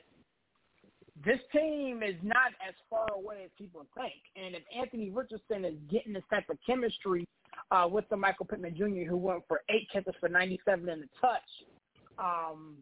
this 1.24 1.40
team 1.52 2.02
is 2.02 2.14
not 2.22 2.52
as 2.66 2.74
far 2.90 3.06
away 3.14 3.42
as 3.44 3.50
people 3.56 3.86
think. 3.96 4.14
And 4.36 4.54
if 4.54 4.62
Anthony 4.76 5.10
Richardson 5.10 5.64
is 5.64 5.74
getting 5.90 6.12
this 6.12 6.22
type 6.30 6.48
of 6.50 6.58
chemistry 6.66 7.26
uh, 7.70 7.88
with 7.90 8.08
the 8.10 8.16
Michael 8.16 8.46
Pittman 8.46 8.76
Jr., 8.76 9.08
who 9.08 9.16
went 9.16 9.42
for 9.48 9.62
eight 9.70 9.88
catches 9.92 10.14
for 10.20 10.28
97 10.28 10.88
in 10.88 11.00
the 11.00 11.08
touch, 11.20 11.40
um, 12.18 12.76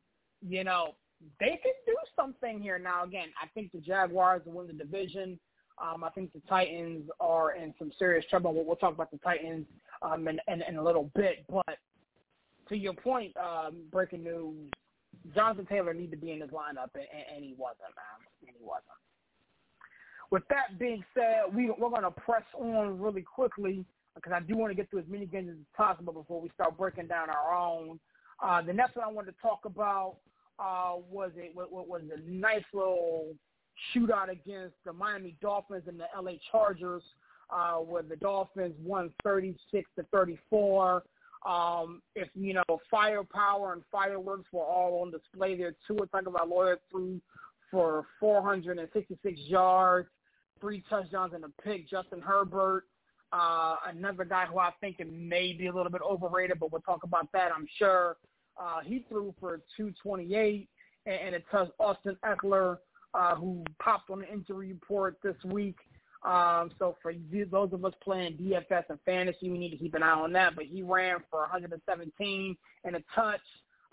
you 0.46 0.64
know, 0.64 0.94
they 1.40 1.60
can 1.62 1.72
do 1.86 1.96
something 2.16 2.60
here. 2.60 2.78
Now, 2.78 3.04
again, 3.04 3.28
I 3.42 3.46
think 3.48 3.72
the 3.72 3.78
Jaguars 3.78 4.42
will 4.44 4.54
win 4.54 4.66
the 4.66 4.72
division. 4.72 5.38
Um, 5.82 6.04
I 6.04 6.10
think 6.10 6.32
the 6.32 6.40
Titans 6.48 7.08
are 7.20 7.56
in 7.56 7.74
some 7.78 7.90
serious 7.98 8.24
trouble. 8.30 8.54
We'll, 8.54 8.64
we'll 8.64 8.76
talk 8.76 8.94
about 8.94 9.10
the 9.10 9.18
Titans 9.18 9.66
um, 10.02 10.28
in, 10.28 10.38
in, 10.48 10.62
in 10.62 10.76
a 10.76 10.82
little 10.82 11.10
bit. 11.14 11.44
But 11.48 11.78
to 12.68 12.76
your 12.76 12.94
point, 12.94 13.32
um, 13.36 13.82
breaking 13.90 14.22
news, 14.22 14.70
Jonathan 15.34 15.66
Taylor 15.66 15.94
need 15.94 16.10
to 16.10 16.16
be 16.16 16.32
in 16.32 16.40
his 16.40 16.50
lineup, 16.50 16.90
and, 16.94 17.04
and 17.34 17.44
he 17.44 17.54
wasn't, 17.58 17.94
man. 17.96 18.28
And 18.46 18.56
he 18.56 18.64
wasn't. 18.64 18.84
With 20.30 20.42
that 20.48 20.78
being 20.78 21.04
said, 21.14 21.54
we, 21.54 21.70
we're 21.70 21.90
going 21.90 22.02
to 22.02 22.10
press 22.10 22.44
on 22.58 22.98
really 22.98 23.22
quickly 23.22 23.84
because 24.14 24.32
I 24.32 24.40
do 24.40 24.56
want 24.56 24.70
to 24.70 24.74
get 24.74 24.90
through 24.90 25.00
as 25.00 25.08
many 25.08 25.26
games 25.26 25.50
as 25.50 25.56
possible 25.76 26.12
before 26.12 26.40
we 26.40 26.50
start 26.50 26.76
breaking 26.78 27.08
down 27.08 27.30
our 27.30 27.54
own. 27.54 27.98
Uh, 28.42 28.62
the 28.62 28.72
next 28.72 28.96
one 28.96 29.04
I 29.04 29.12
wanted 29.12 29.32
to 29.32 29.42
talk 29.42 29.60
about 29.64 30.16
uh, 30.58 30.94
was 31.10 31.32
it 31.36 31.54
was, 31.54 31.68
was 31.70 32.02
a 32.14 32.30
nice 32.30 32.64
little 32.72 33.34
shootout 33.94 34.30
against 34.30 34.74
the 34.84 34.92
Miami 34.92 35.36
Dolphins 35.40 35.84
and 35.86 35.98
the 35.98 36.06
LA 36.20 36.32
Chargers, 36.50 37.02
uh, 37.50 37.76
where 37.76 38.02
the 38.02 38.16
Dolphins 38.16 38.74
won 38.82 39.10
36 39.22 39.88
to 39.96 40.04
34. 40.12 41.02
Um, 41.46 42.00
if 42.14 42.28
you 42.34 42.54
know 42.54 42.80
firepower 42.90 43.74
and 43.74 43.82
fireworks 43.92 44.46
were 44.52 44.64
all 44.64 45.02
on 45.02 45.10
display 45.10 45.56
there 45.56 45.74
too. 45.86 45.96
Tua 45.96 46.06
Tagovailoa 46.06 46.76
threw 46.90 47.20
for 47.70 48.06
466 48.20 49.40
yards, 49.40 50.08
three 50.60 50.82
touchdowns 50.88 51.34
and 51.34 51.44
a 51.44 51.48
pick. 51.62 51.88
Justin 51.88 52.20
Herbert, 52.20 52.84
uh, 53.32 53.76
another 53.88 54.24
guy 54.24 54.46
who 54.46 54.58
I 54.58 54.70
think 54.80 55.00
may 55.06 55.52
be 55.52 55.66
a 55.66 55.74
little 55.74 55.90
bit 55.90 56.00
overrated, 56.02 56.60
but 56.60 56.72
we'll 56.72 56.80
talk 56.82 57.02
about 57.02 57.30
that, 57.32 57.50
I'm 57.54 57.66
sure. 57.78 58.16
Uh, 58.60 58.80
he 58.84 59.04
threw 59.08 59.34
for 59.40 59.60
228, 59.76 60.68
and, 61.06 61.14
and 61.14 61.34
it 61.34 61.44
touched 61.50 61.72
Austin 61.78 62.16
Ekeler, 62.24 62.78
uh, 63.14 63.34
who 63.34 63.64
popped 63.80 64.10
on 64.10 64.20
the 64.20 64.32
injury 64.32 64.68
report 64.68 65.16
this 65.22 65.36
week. 65.44 65.76
Um, 66.24 66.70
so 66.78 66.96
for 67.02 67.12
those 67.50 67.72
of 67.72 67.84
us 67.84 67.92
playing 68.02 68.38
DFS 68.38 68.84
and 68.88 68.98
fantasy, 69.04 69.50
we 69.50 69.58
need 69.58 69.70
to 69.70 69.76
keep 69.76 69.94
an 69.94 70.02
eye 70.02 70.12
on 70.12 70.32
that. 70.32 70.56
But 70.56 70.64
he 70.64 70.82
ran 70.82 71.18
for 71.30 71.40
117 71.40 72.56
and 72.84 72.96
a 72.96 73.02
touch. 73.14 73.40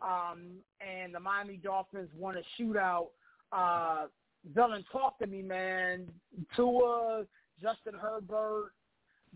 Um, 0.01 0.53
and 0.80 1.14
the 1.14 1.20
Miami 1.20 1.57
Dolphins 1.57 2.09
won 2.18 2.36
a 2.38 2.62
shootout. 2.62 3.07
Uh, 3.51 4.07
Dylan, 4.53 4.84
talk 4.91 5.20
to 5.20 5.28
me, 5.28 5.41
man. 5.41 6.07
Tua, 6.55 7.26
Justin 7.62 7.93
Herbert, 7.99 8.72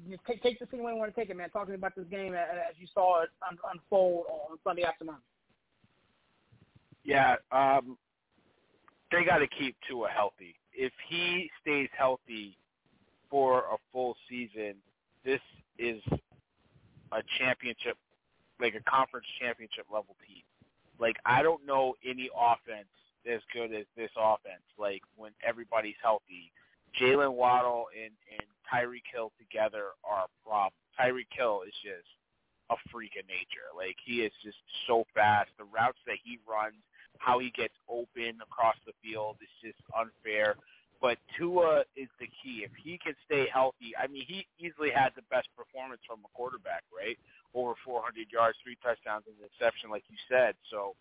you 0.08 0.18
take 0.28 0.44
take 0.44 0.60
this 0.60 0.68
any 0.74 0.82
way 0.82 0.92
you 0.92 0.98
want 0.98 1.14
to 1.14 1.20
take 1.20 1.30
it, 1.30 1.38
man. 1.38 1.50
Talking 1.50 1.76
about 1.76 1.96
this 1.96 2.06
game 2.10 2.34
as 2.34 2.76
you 2.78 2.88
saw 2.94 3.24
it 3.24 3.30
unfold 3.72 4.26
on 4.50 4.58
Sunday 4.64 4.84
afternoon. 4.84 5.16
Yeah, 7.04 7.36
um, 7.52 7.98
they 9.12 9.24
got 9.24 9.38
to 9.38 9.48
keep 9.48 9.76
Tua 9.88 10.10
healthy. 10.10 10.56
If 10.74 10.92
he 11.08 11.50
stays 11.62 11.90
healthy 11.98 12.58
for 13.30 13.60
a 13.60 13.78
full 13.94 14.16
season, 14.30 14.76
this 15.24 15.40
is 15.78 16.02
a 17.12 17.22
championship, 17.40 17.98
like 18.60 18.76
a 18.76 18.90
conference 18.90 19.28
championship 19.40 19.86
level 19.92 20.16
team. 20.28 20.44
Like 21.00 21.16
I 21.26 21.42
don't 21.44 21.66
know 21.66 21.94
any 22.04 22.30
offense 22.36 22.90
as 23.32 23.42
good 23.54 23.74
as 23.74 23.86
this 23.96 24.12
offense. 24.18 24.64
Like 24.78 25.02
when 25.16 25.32
everybody's 25.46 25.96
healthy, 26.02 26.52
Jalen 27.00 27.34
Waddle 27.34 27.86
and 27.96 28.12
and 28.32 28.48
Tyreek 28.72 29.08
Hill 29.12 29.32
together 29.38 29.96
are 30.04 30.26
a 30.26 30.32
problem. 30.48 30.74
Tyreek 31.00 31.32
Hill 31.32 31.62
is 31.68 31.74
just 31.84 32.08
a 32.70 32.76
freak 32.92 33.14
of 33.20 33.28
nature. 33.28 33.70
Like 33.76 33.96
he 34.04 34.26
is 34.26 34.34
just 34.44 34.58
so 34.88 35.06
fast. 35.14 35.50
The 35.58 35.66
routes 35.66 36.00
that 36.08 36.18
he 36.24 36.40
runs, 36.48 36.82
how 37.20 37.40
he 37.40 37.52
gets 37.52 37.76
open 37.90 38.42
across 38.42 38.76
the 38.86 38.94
field 39.04 39.38
is 39.42 39.54
just 39.62 39.80
unfair. 39.94 40.56
But 41.02 41.20
Tua 41.38 41.84
is 41.96 42.10
the 42.20 42.26
key. 42.42 42.64
If 42.64 42.72
he 42.80 42.98
can 42.98 43.14
stay 43.28 43.46
healthy, 43.52 43.94
I 44.00 44.08
mean, 44.08 44.24
he 44.26 44.48
easily 44.58 44.90
had 44.90 45.12
the 45.14 45.28
best 45.30 45.52
performance 45.54 46.02
from 46.08 46.24
a 46.24 46.32
quarterback, 46.34 46.82
right? 46.90 47.20
Over 47.54 47.76
400 47.84 48.32
yards, 48.32 48.58
three 48.64 48.80
touchdowns, 48.82 49.28
and 49.28 49.36
an 49.38 49.46
interception, 49.46 49.92
like 49.92 50.08
you 50.10 50.18
said. 50.32 50.56
So 50.72 50.96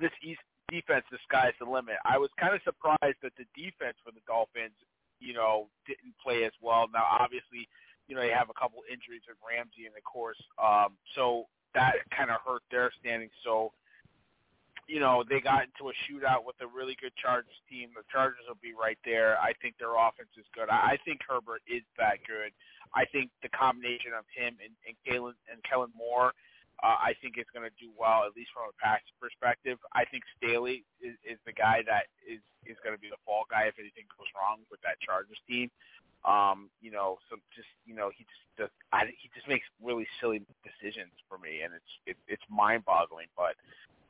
this 0.00 0.10
East 0.24 0.40
defense, 0.72 1.04
the 1.12 1.20
sky's 1.28 1.54
the 1.60 1.68
limit. 1.68 2.00
I 2.08 2.16
was 2.16 2.30
kind 2.40 2.54
of 2.56 2.64
surprised 2.64 3.20
that 3.22 3.36
the 3.36 3.46
defense 3.52 4.00
for 4.02 4.10
the 4.10 4.24
Dolphins 4.26 4.74
you 5.20 5.34
know, 5.34 5.68
didn't 5.86 6.14
play 6.22 6.44
as 6.44 6.52
well. 6.60 6.88
Now, 6.92 7.04
obviously, 7.04 7.68
you 8.08 8.14
know, 8.16 8.22
they 8.22 8.32
have 8.34 8.50
a 8.50 8.58
couple 8.58 8.82
injuries 8.90 9.22
with 9.28 9.38
Ramsey 9.38 9.86
and 9.86 9.94
of 9.96 10.02
course, 10.02 10.40
um, 10.58 10.96
so 11.14 11.46
that 11.74 11.94
kind 12.10 12.30
of 12.30 12.42
hurt 12.44 12.62
their 12.70 12.90
standing. 12.98 13.30
So, 13.44 13.72
you 14.88 14.98
know, 14.98 15.22
they 15.22 15.38
got 15.38 15.70
into 15.70 15.92
a 15.92 15.94
shootout 16.02 16.42
with 16.42 16.58
a 16.58 16.66
really 16.66 16.96
good 16.98 17.14
Chargers 17.14 17.60
team. 17.70 17.94
The 17.94 18.02
Chargers 18.10 18.42
will 18.48 18.58
be 18.58 18.74
right 18.74 18.98
there. 19.04 19.38
I 19.38 19.52
think 19.62 19.78
their 19.78 19.94
offense 19.94 20.34
is 20.34 20.48
good. 20.50 20.66
I 20.66 20.98
think 21.04 21.20
Herbert 21.22 21.62
is 21.70 21.86
that 21.94 22.18
good. 22.26 22.50
I 22.90 23.06
think 23.06 23.30
the 23.46 23.52
combination 23.54 24.10
of 24.18 24.26
him 24.34 24.58
and, 24.58 24.74
and 24.82 24.98
Kalen 25.06 25.38
and 25.46 25.62
Kellen 25.62 25.94
Moore– 25.94 26.32
uh, 26.82 26.96
I 26.96 27.12
think 27.20 27.36
it's 27.36 27.50
going 27.52 27.68
to 27.68 27.76
do 27.76 27.92
well, 27.92 28.24
at 28.24 28.32
least 28.32 28.50
from 28.56 28.72
a 28.72 28.76
pass 28.80 29.00
perspective. 29.20 29.76
I 29.92 30.04
think 30.08 30.24
Staley 30.40 30.84
is, 31.00 31.16
is 31.24 31.36
the 31.44 31.52
guy 31.52 31.84
that 31.84 32.08
is 32.24 32.40
is 32.64 32.76
going 32.84 32.94
to 32.94 33.00
be 33.00 33.08
the 33.08 33.20
fall 33.24 33.44
guy 33.50 33.68
if 33.68 33.76
anything 33.80 34.04
goes 34.16 34.28
wrong 34.36 34.64
with 34.70 34.80
that 34.82 35.00
Chargers 35.00 35.40
team. 35.48 35.68
Um, 36.24 36.68
you 36.80 36.90
know, 36.90 37.16
so 37.28 37.36
just 37.56 37.68
you 37.84 37.94
know, 37.94 38.10
he 38.12 38.24
just 38.24 38.44
does, 38.56 38.72
I, 38.92 39.12
he 39.12 39.28
just 39.34 39.48
makes 39.48 39.64
really 39.80 40.06
silly 40.20 40.40
decisions 40.64 41.12
for 41.28 41.36
me, 41.36 41.64
and 41.64 41.72
it's 41.72 41.92
it, 42.06 42.16
it's 42.28 42.44
mind-boggling. 42.48 43.28
But 43.36 43.56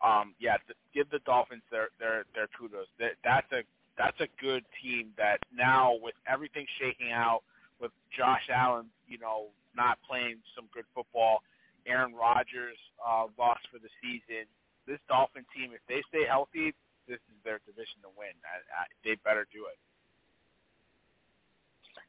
um, 0.03 0.35
yeah, 0.39 0.59
th- 0.67 0.79
give 0.95 1.11
the 1.11 1.23
Dolphins 1.27 1.63
their 1.71 1.89
their 1.99 2.25
their 2.35 2.47
kudos. 2.55 2.87
That, 2.99 3.19
that's 3.23 3.51
a 3.51 3.63
that's 3.99 4.19
a 4.21 4.31
good 4.43 4.65
team 4.83 5.11
that 5.19 5.39
now 5.55 5.99
with 6.03 6.15
everything 6.27 6.67
shaking 6.79 7.11
out, 7.13 7.43
with 7.81 7.91
Josh 8.17 8.47
Allen, 8.53 8.87
you 9.07 9.19
know, 9.19 9.51
not 9.77 9.99
playing 10.07 10.39
some 10.55 10.67
good 10.73 10.85
football 10.95 11.43
Aaron 11.91 12.15
Rodgers 12.15 12.79
uh, 13.03 13.27
lost 13.39 13.67
for 13.73 13.79
the 13.79 13.91
season. 14.01 14.47
This 14.87 14.99
Dolphin 15.09 15.45
team, 15.55 15.71
if 15.75 15.83
they 15.89 16.03
stay 16.09 16.25
healthy, 16.27 16.73
this 17.09 17.19
is 17.29 17.39
their 17.45 17.61
division 17.67 17.99
to 18.03 18.11
win. 18.17 18.33
I, 18.47 18.63
I, 18.71 18.85
they 19.05 19.19
better 19.25 19.47
do 19.53 19.67
it. 19.67 19.79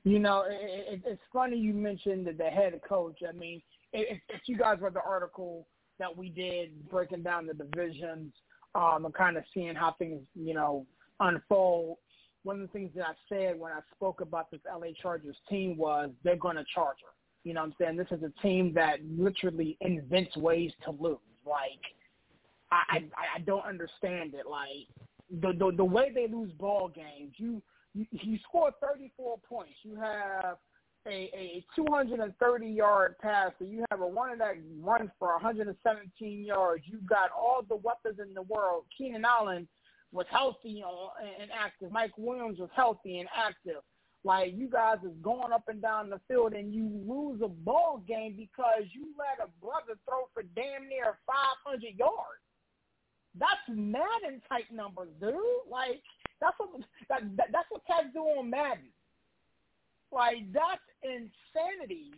You 0.03 0.19
know, 0.19 0.45
it, 0.47 0.93
it, 0.93 1.01
it's 1.05 1.21
funny 1.33 1.57
you 1.57 1.73
mentioned 1.73 2.27
the 2.37 2.45
head 2.45 2.79
coach. 2.87 3.19
I 3.27 3.33
mean, 3.33 3.61
if, 3.93 4.19
if 4.29 4.41
you 4.45 4.57
guys 4.57 4.77
read 4.79 4.93
the 4.93 5.01
article 5.01 5.67
that 5.99 6.15
we 6.15 6.29
did 6.29 6.89
breaking 6.89 7.23
down 7.23 7.45
the 7.45 7.53
divisions 7.53 8.33
um, 8.73 9.05
and 9.05 9.13
kind 9.13 9.37
of 9.37 9.43
seeing 9.53 9.75
how 9.75 9.95
things, 9.99 10.21
you 10.33 10.53
know, 10.53 10.85
unfold, 11.19 11.97
one 12.43 12.61
of 12.61 12.61
the 12.61 12.73
things 12.73 12.91
that 12.95 13.05
I 13.05 13.13
said 13.29 13.59
when 13.59 13.71
I 13.71 13.81
spoke 13.95 14.21
about 14.21 14.49
this 14.49 14.61
LA 14.65 14.87
Chargers 14.99 15.37
team 15.47 15.77
was 15.77 16.09
they're 16.23 16.35
going 16.35 16.55
to 16.55 16.65
charge 16.73 16.97
her. 17.03 17.13
You 17.43 17.53
know 17.53 17.61
what 17.61 17.67
I'm 17.67 17.75
saying? 17.79 17.97
This 17.97 18.07
is 18.11 18.23
a 18.23 18.41
team 18.41 18.73
that 18.75 18.99
literally 19.05 19.77
invents 19.81 20.37
ways 20.37 20.71
to 20.85 20.91
lose. 20.91 21.17
Like, 21.45 21.81
I 22.71 22.97
I, 22.97 23.37
I 23.37 23.39
don't 23.45 23.65
understand 23.65 24.33
it. 24.33 24.45
Like, 24.49 24.87
the, 25.41 25.53
the 25.57 25.75
the 25.75 25.85
way 25.85 26.11
they 26.13 26.27
lose 26.27 26.51
ball 26.53 26.87
games, 26.87 27.33
you 27.37 27.61
you, 27.93 28.05
you 28.11 28.39
score 28.47 28.71
34 28.81 29.39
points. 29.47 29.73
You 29.83 29.95
have 29.95 30.57
a, 31.07 31.29
a 31.33 31.65
230 31.75 32.67
yard 32.67 33.15
pass, 33.19 33.51
so 33.57 33.65
you 33.65 33.83
have 33.89 34.01
a 34.01 34.05
runner 34.05 34.37
that 34.37 34.55
runs 34.79 35.09
for 35.17 35.33
117 35.33 36.45
yards. 36.45 36.83
You've 36.85 37.07
got 37.07 37.31
all 37.31 37.61
the 37.67 37.75
weapons 37.75 38.19
in 38.19 38.33
the 38.33 38.43
world. 38.43 38.85
Keenan 38.95 39.25
Allen 39.25 39.67
was 40.11 40.25
healthy 40.29 40.83
and 41.39 41.49
active. 41.51 41.91
Mike 41.91 42.11
Williams 42.17 42.59
was 42.59 42.69
healthy 42.75 43.19
and 43.19 43.29
active. 43.35 43.81
Like 44.23 44.53
you 44.55 44.69
guys 44.69 44.97
is 45.03 45.17
going 45.23 45.51
up 45.51 45.63
and 45.67 45.81
down 45.81 46.09
the 46.09 46.19
field 46.27 46.53
and 46.53 46.73
you 46.73 46.89
lose 47.07 47.41
a 47.43 47.47
ball 47.47 48.03
game 48.07 48.35
because 48.37 48.83
you 48.93 49.07
let 49.17 49.45
a 49.45 49.49
brother 49.63 49.97
throw 50.07 50.29
for 50.33 50.43
damn 50.55 50.87
near 50.87 51.17
500 51.25 51.81
yards. 51.97 52.41
That's 53.33 53.65
Madden 53.67 54.41
type 54.47 54.69
numbers, 54.71 55.09
dude. 55.19 55.33
Like 55.69 56.03
that's 56.39 56.55
what 56.59 56.69
that, 57.09 57.21
that 57.37 57.47
that's 57.51 57.67
what 57.69 57.85
cats 57.87 58.07
do 58.13 58.19
on 58.19 58.49
Madden. 58.49 58.93
Like 60.11 60.51
that's 60.53 60.85
insanity. 61.01 62.13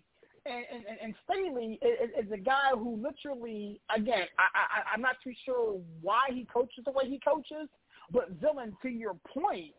And 0.45 0.65
and, 0.73 0.97
and 1.01 1.15
Staley 1.23 1.79
is, 1.81 2.25
is 2.25 2.31
a 2.33 2.37
guy 2.37 2.71
who 2.73 3.01
literally, 3.01 3.79
again, 3.95 4.27
I, 4.37 4.43
I 4.51 4.93
I'm 4.93 5.01
not 5.01 5.15
too 5.23 5.33
sure 5.45 5.79
why 6.01 6.27
he 6.33 6.45
coaches 6.51 6.83
the 6.83 6.91
way 6.91 7.05
he 7.07 7.21
coaches, 7.23 7.69
but 8.11 8.31
Villain, 8.41 8.75
to 8.81 8.89
your 8.89 9.15
point, 9.25 9.71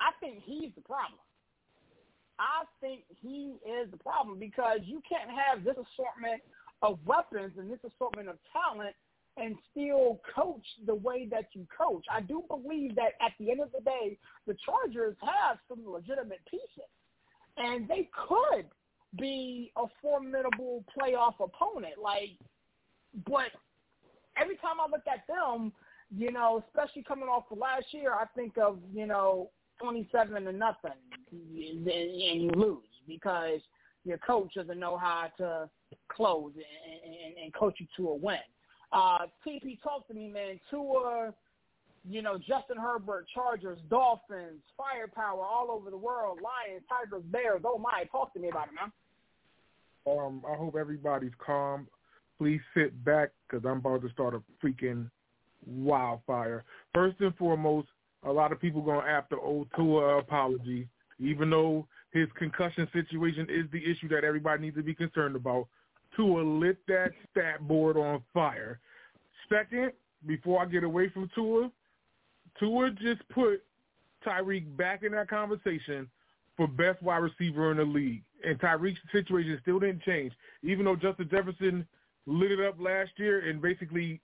I 0.00 0.10
think 0.18 0.42
he's 0.42 0.72
the 0.74 0.80
problem. 0.80 1.20
I 2.40 2.64
think 2.80 3.02
he 3.20 3.56
is 3.68 3.90
the 3.90 3.98
problem 3.98 4.38
because 4.38 4.78
you 4.82 5.02
can't 5.06 5.28
have 5.30 5.62
this 5.62 5.76
assortment 5.76 6.42
of 6.82 6.98
weapons 7.04 7.52
and 7.58 7.70
this 7.70 7.80
assortment 7.84 8.28
of 8.28 8.36
talent 8.50 8.96
and 9.36 9.56
still 9.70 10.20
coach 10.34 10.64
the 10.86 10.94
way 10.94 11.26
that 11.30 11.46
you 11.52 11.66
coach. 11.76 12.04
I 12.10 12.22
do 12.22 12.42
believe 12.48 12.94
that 12.96 13.12
at 13.20 13.32
the 13.38 13.50
end 13.50 13.60
of 13.60 13.70
the 13.72 13.80
day, 13.84 14.16
the 14.46 14.56
Chargers 14.64 15.16
have 15.20 15.58
some 15.68 15.80
legitimate 15.86 16.40
pieces, 16.50 16.90
and 17.56 17.86
they 17.86 18.08
could 18.26 18.66
be 19.18 19.72
a 19.76 19.84
formidable 20.00 20.84
playoff 20.96 21.34
opponent. 21.40 21.94
Like, 22.02 22.38
but 23.26 23.50
every 24.36 24.56
time 24.56 24.80
I 24.80 24.90
look 24.90 25.04
at 25.06 25.26
them, 25.28 25.72
you 26.16 26.32
know, 26.32 26.62
especially 26.66 27.02
coming 27.02 27.28
off 27.28 27.44
of 27.50 27.58
last 27.58 27.86
year, 27.92 28.14
I 28.14 28.24
think 28.34 28.58
of 28.58 28.78
you 28.92 29.06
know 29.06 29.50
twenty-seven 29.80 30.44
to 30.44 30.52
nothing, 30.52 30.92
and 31.32 32.42
you 32.42 32.50
lose 32.54 32.84
because 33.06 33.60
your 34.04 34.18
coach 34.18 34.54
doesn't 34.54 34.78
know 34.78 34.96
how 34.96 35.26
to 35.38 35.68
close 36.08 36.52
and, 36.54 37.14
and, 37.14 37.44
and 37.44 37.54
coach 37.54 37.76
you 37.78 37.86
to 37.96 38.08
a 38.10 38.14
win. 38.14 38.38
Uh, 38.92 39.26
TP, 39.46 39.80
talk 39.82 40.06
to 40.08 40.14
me, 40.14 40.28
man. 40.28 40.58
Tua, 40.70 41.32
you 42.08 42.22
know, 42.22 42.38
Justin 42.38 42.76
Herbert, 42.80 43.26
Chargers, 43.32 43.78
Dolphins, 43.88 44.60
firepower 44.76 45.44
all 45.44 45.70
over 45.70 45.90
the 45.90 45.96
world, 45.96 46.40
Lions, 46.42 46.82
Tigers, 46.88 47.22
Bears. 47.30 47.62
Oh 47.64 47.78
my, 47.78 48.04
talk 48.10 48.32
to 48.34 48.40
me 48.40 48.48
about 48.48 48.68
it, 48.68 48.74
man. 48.74 48.92
Um, 50.06 50.42
I 50.48 50.56
hope 50.56 50.76
everybody's 50.76 51.32
calm. 51.44 51.86
Please 52.38 52.60
sit 52.74 53.04
back 53.04 53.30
because 53.48 53.64
I'm 53.66 53.78
about 53.78 54.02
to 54.02 54.10
start 54.10 54.34
a 54.34 54.42
freaking 54.64 55.10
wildfire. 55.66 56.64
First 56.94 57.20
and 57.20 57.36
foremost, 57.36 57.88
a 58.24 58.32
lot 58.32 58.52
of 58.52 58.60
people 58.60 58.82
going 58.82 59.06
after 59.06 59.38
old 59.38 59.68
Tua 59.76 60.18
apology, 60.18 60.88
even 61.18 61.50
though 61.50 61.86
his 62.12 62.28
concussion 62.36 62.88
situation 62.92 63.46
is 63.48 63.70
the 63.72 63.82
issue 63.84 64.08
that 64.08 64.24
everybody 64.24 64.62
needs 64.62 64.76
to 64.76 64.82
be 64.82 64.94
concerned 64.94 65.36
about. 65.36 65.66
Tua 66.16 66.42
lit 66.42 66.78
that 66.88 67.10
stat 67.30 67.66
board 67.66 67.96
on 67.96 68.22
fire. 68.34 68.80
Second, 69.48 69.92
before 70.26 70.62
I 70.62 70.66
get 70.66 70.84
away 70.84 71.08
from 71.08 71.30
Tua, 71.34 71.70
Tua 72.58 72.90
just 72.90 73.26
put 73.28 73.62
Tyreek 74.26 74.76
back 74.76 75.02
in 75.02 75.12
that 75.12 75.28
conversation 75.28 76.08
for 76.56 76.66
best 76.66 77.02
wide 77.02 77.18
receiver 77.18 77.70
in 77.70 77.78
the 77.78 77.84
league. 77.84 78.22
And 78.44 78.58
Tyreek's 78.58 78.98
situation 79.12 79.58
still 79.62 79.78
didn't 79.78 80.02
change. 80.02 80.32
Even 80.62 80.84
though 80.84 80.96
Justin 80.96 81.28
Jefferson 81.30 81.86
lit 82.26 82.52
it 82.52 82.60
up 82.60 82.74
last 82.78 83.10
year 83.16 83.48
and 83.48 83.62
basically 83.62 84.20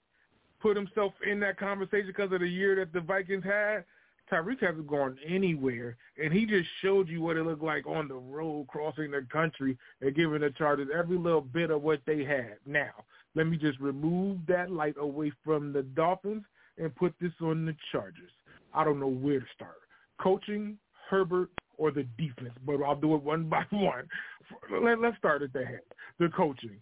put 0.61 0.75
himself 0.75 1.13
in 1.29 1.39
that 1.41 1.57
conversation 1.57 2.07
because 2.07 2.31
of 2.31 2.39
the 2.39 2.47
year 2.47 2.75
that 2.75 2.93
the 2.93 3.01
Vikings 3.01 3.43
had, 3.43 3.85
Tyreek 4.31 4.61
hasn't 4.61 4.87
gone 4.87 5.17
anywhere, 5.25 5.95
and 6.21 6.33
he 6.33 6.45
just 6.45 6.67
showed 6.81 7.07
you 7.07 7.21
what 7.21 7.37
it 7.37 7.43
looked 7.43 7.63
like 7.63 7.87
on 7.87 8.07
the 8.07 8.15
road 8.15 8.67
crossing 8.67 9.11
the 9.11 9.25
country 9.31 9.77
and 10.01 10.15
giving 10.15 10.41
the 10.41 10.49
Chargers 10.51 10.89
every 10.93 11.17
little 11.17 11.41
bit 11.41 11.71
of 11.71 11.81
what 11.81 12.01
they 12.05 12.23
had. 12.23 12.55
Now, 12.65 12.91
let 13.35 13.47
me 13.47 13.57
just 13.57 13.79
remove 13.79 14.39
that 14.47 14.69
light 14.71 14.95
away 14.99 15.31
from 15.45 15.71
the 15.71 15.83
Dolphins 15.83 16.43
and 16.77 16.93
put 16.95 17.13
this 17.21 17.31
on 17.41 17.65
the 17.65 17.75
Chargers. 17.91 18.31
I 18.73 18.83
don't 18.83 18.99
know 18.99 19.07
where 19.07 19.39
to 19.39 19.45
start. 19.55 19.77
Coaching, 20.19 20.77
Herbert, 21.09 21.49
or 21.77 21.91
the 21.91 22.03
defense, 22.17 22.53
but 22.65 22.81
I'll 22.81 22.95
do 22.95 23.15
it 23.15 23.23
one 23.23 23.47
by 23.47 23.63
one. 23.69 24.07
Let, 24.71 24.99
let's 24.99 25.17
start 25.17 25.41
at 25.41 25.53
the 25.53 25.65
head, 25.65 25.81
the 26.19 26.29
coaching. 26.29 26.77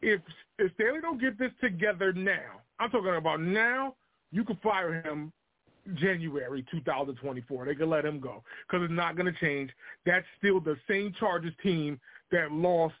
If 0.00 0.20
if 0.58 0.72
Staley 0.74 1.00
don't 1.00 1.20
get 1.20 1.38
this 1.38 1.50
together 1.60 2.12
now, 2.12 2.62
I'm 2.80 2.90
talking 2.90 3.14
about 3.16 3.40
now, 3.40 3.94
you 4.30 4.44
can 4.44 4.56
fire 4.56 5.02
him 5.02 5.32
January 5.94 6.64
2024. 6.70 7.66
They 7.66 7.74
can 7.74 7.90
let 7.90 8.04
him 8.04 8.20
go 8.20 8.42
because 8.66 8.84
it's 8.84 8.92
not 8.92 9.16
going 9.16 9.32
to 9.32 9.40
change. 9.40 9.70
That's 10.04 10.26
still 10.38 10.60
the 10.60 10.76
same 10.88 11.12
Chargers 11.18 11.54
team 11.62 11.98
that 12.30 12.52
lost 12.52 12.94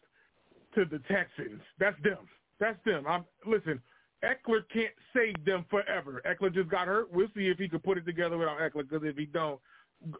to 0.74 0.84
the 0.84 1.00
Texans. 1.10 1.60
That's 1.78 1.96
them. 2.02 2.18
That's 2.60 2.78
them. 2.84 3.04
I'm, 3.06 3.24
listen, 3.46 3.80
Ekeler 4.24 4.62
can't 4.72 4.94
save 5.14 5.44
them 5.44 5.64
forever. 5.70 6.22
Ekeler 6.26 6.52
just 6.52 6.68
got 6.68 6.88
hurt. 6.88 7.12
We'll 7.12 7.28
see 7.36 7.48
if 7.48 7.58
he 7.58 7.68
can 7.68 7.80
put 7.80 7.98
it 7.98 8.06
together 8.06 8.36
without 8.36 8.58
Ekeler. 8.58 8.88
because 8.88 9.06
if 9.06 9.16
he 9.16 9.26
don't, 9.26 9.60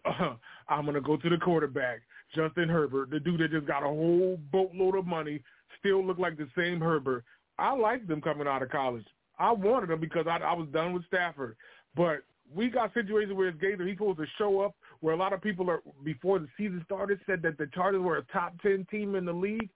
uh, 0.04 0.34
I'm 0.68 0.86
to 0.86 1.00
go 1.00 1.16
to 1.16 1.28
the 1.28 1.38
quarterback, 1.38 2.00
Justin 2.34 2.68
Herbert, 2.68 3.10
the 3.10 3.20
dude 3.20 3.40
that 3.40 3.50
just 3.50 3.66
got 3.66 3.82
a 3.82 3.88
whole 3.88 4.38
boatload 4.52 4.96
of 4.96 5.06
money, 5.06 5.42
still 5.78 6.04
look 6.04 6.18
like 6.18 6.36
the 6.36 6.48
same 6.56 6.80
Herbert. 6.80 7.24
I 7.58 7.74
like 7.74 8.06
them 8.06 8.20
coming 8.20 8.46
out 8.46 8.62
of 8.62 8.70
college. 8.70 9.06
I 9.38 9.52
wanted 9.52 9.90
him 9.90 10.00
because 10.00 10.26
I, 10.26 10.38
I 10.38 10.52
was 10.52 10.68
done 10.72 10.92
with 10.92 11.06
Stafford. 11.06 11.56
But 11.96 12.20
we 12.54 12.70
got 12.70 12.94
situations 12.94 13.34
where 13.34 13.48
it's 13.48 13.60
Gator. 13.60 13.86
He's 13.86 13.96
supposed 13.96 14.18
to 14.18 14.26
show 14.36 14.60
up 14.60 14.74
where 15.00 15.14
a 15.14 15.16
lot 15.16 15.32
of 15.32 15.40
people 15.40 15.70
are 15.70 15.82
before 16.04 16.38
the 16.38 16.48
season 16.56 16.82
started 16.84 17.20
said 17.26 17.42
that 17.42 17.58
the 17.58 17.68
Chargers 17.74 18.00
were 18.00 18.18
a 18.18 18.22
top 18.24 18.54
ten 18.62 18.86
team 18.90 19.14
in 19.14 19.24
the 19.24 19.32
league. 19.32 19.68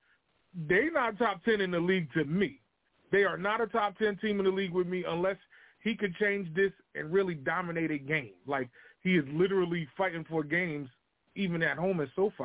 They're 0.54 0.92
not 0.92 1.18
top 1.18 1.44
ten 1.44 1.60
in 1.60 1.70
the 1.70 1.80
league 1.80 2.12
to 2.14 2.24
me. 2.24 2.60
They 3.10 3.24
are 3.24 3.36
not 3.36 3.60
a 3.60 3.66
top 3.66 3.98
ten 3.98 4.16
team 4.16 4.38
in 4.38 4.46
the 4.46 4.50
league 4.50 4.72
with 4.72 4.86
me 4.86 5.04
unless 5.06 5.36
he 5.80 5.94
could 5.94 6.14
change 6.16 6.52
this 6.54 6.72
and 6.94 7.12
really 7.12 7.34
dominate 7.34 7.90
a 7.90 7.98
game. 7.98 8.32
Like 8.46 8.68
he 9.02 9.16
is 9.16 9.24
literally 9.32 9.86
fighting 9.96 10.24
for 10.28 10.42
games 10.42 10.88
even 11.34 11.62
at 11.62 11.78
home 11.78 12.00
at 12.00 12.08
SoFi. 12.14 12.44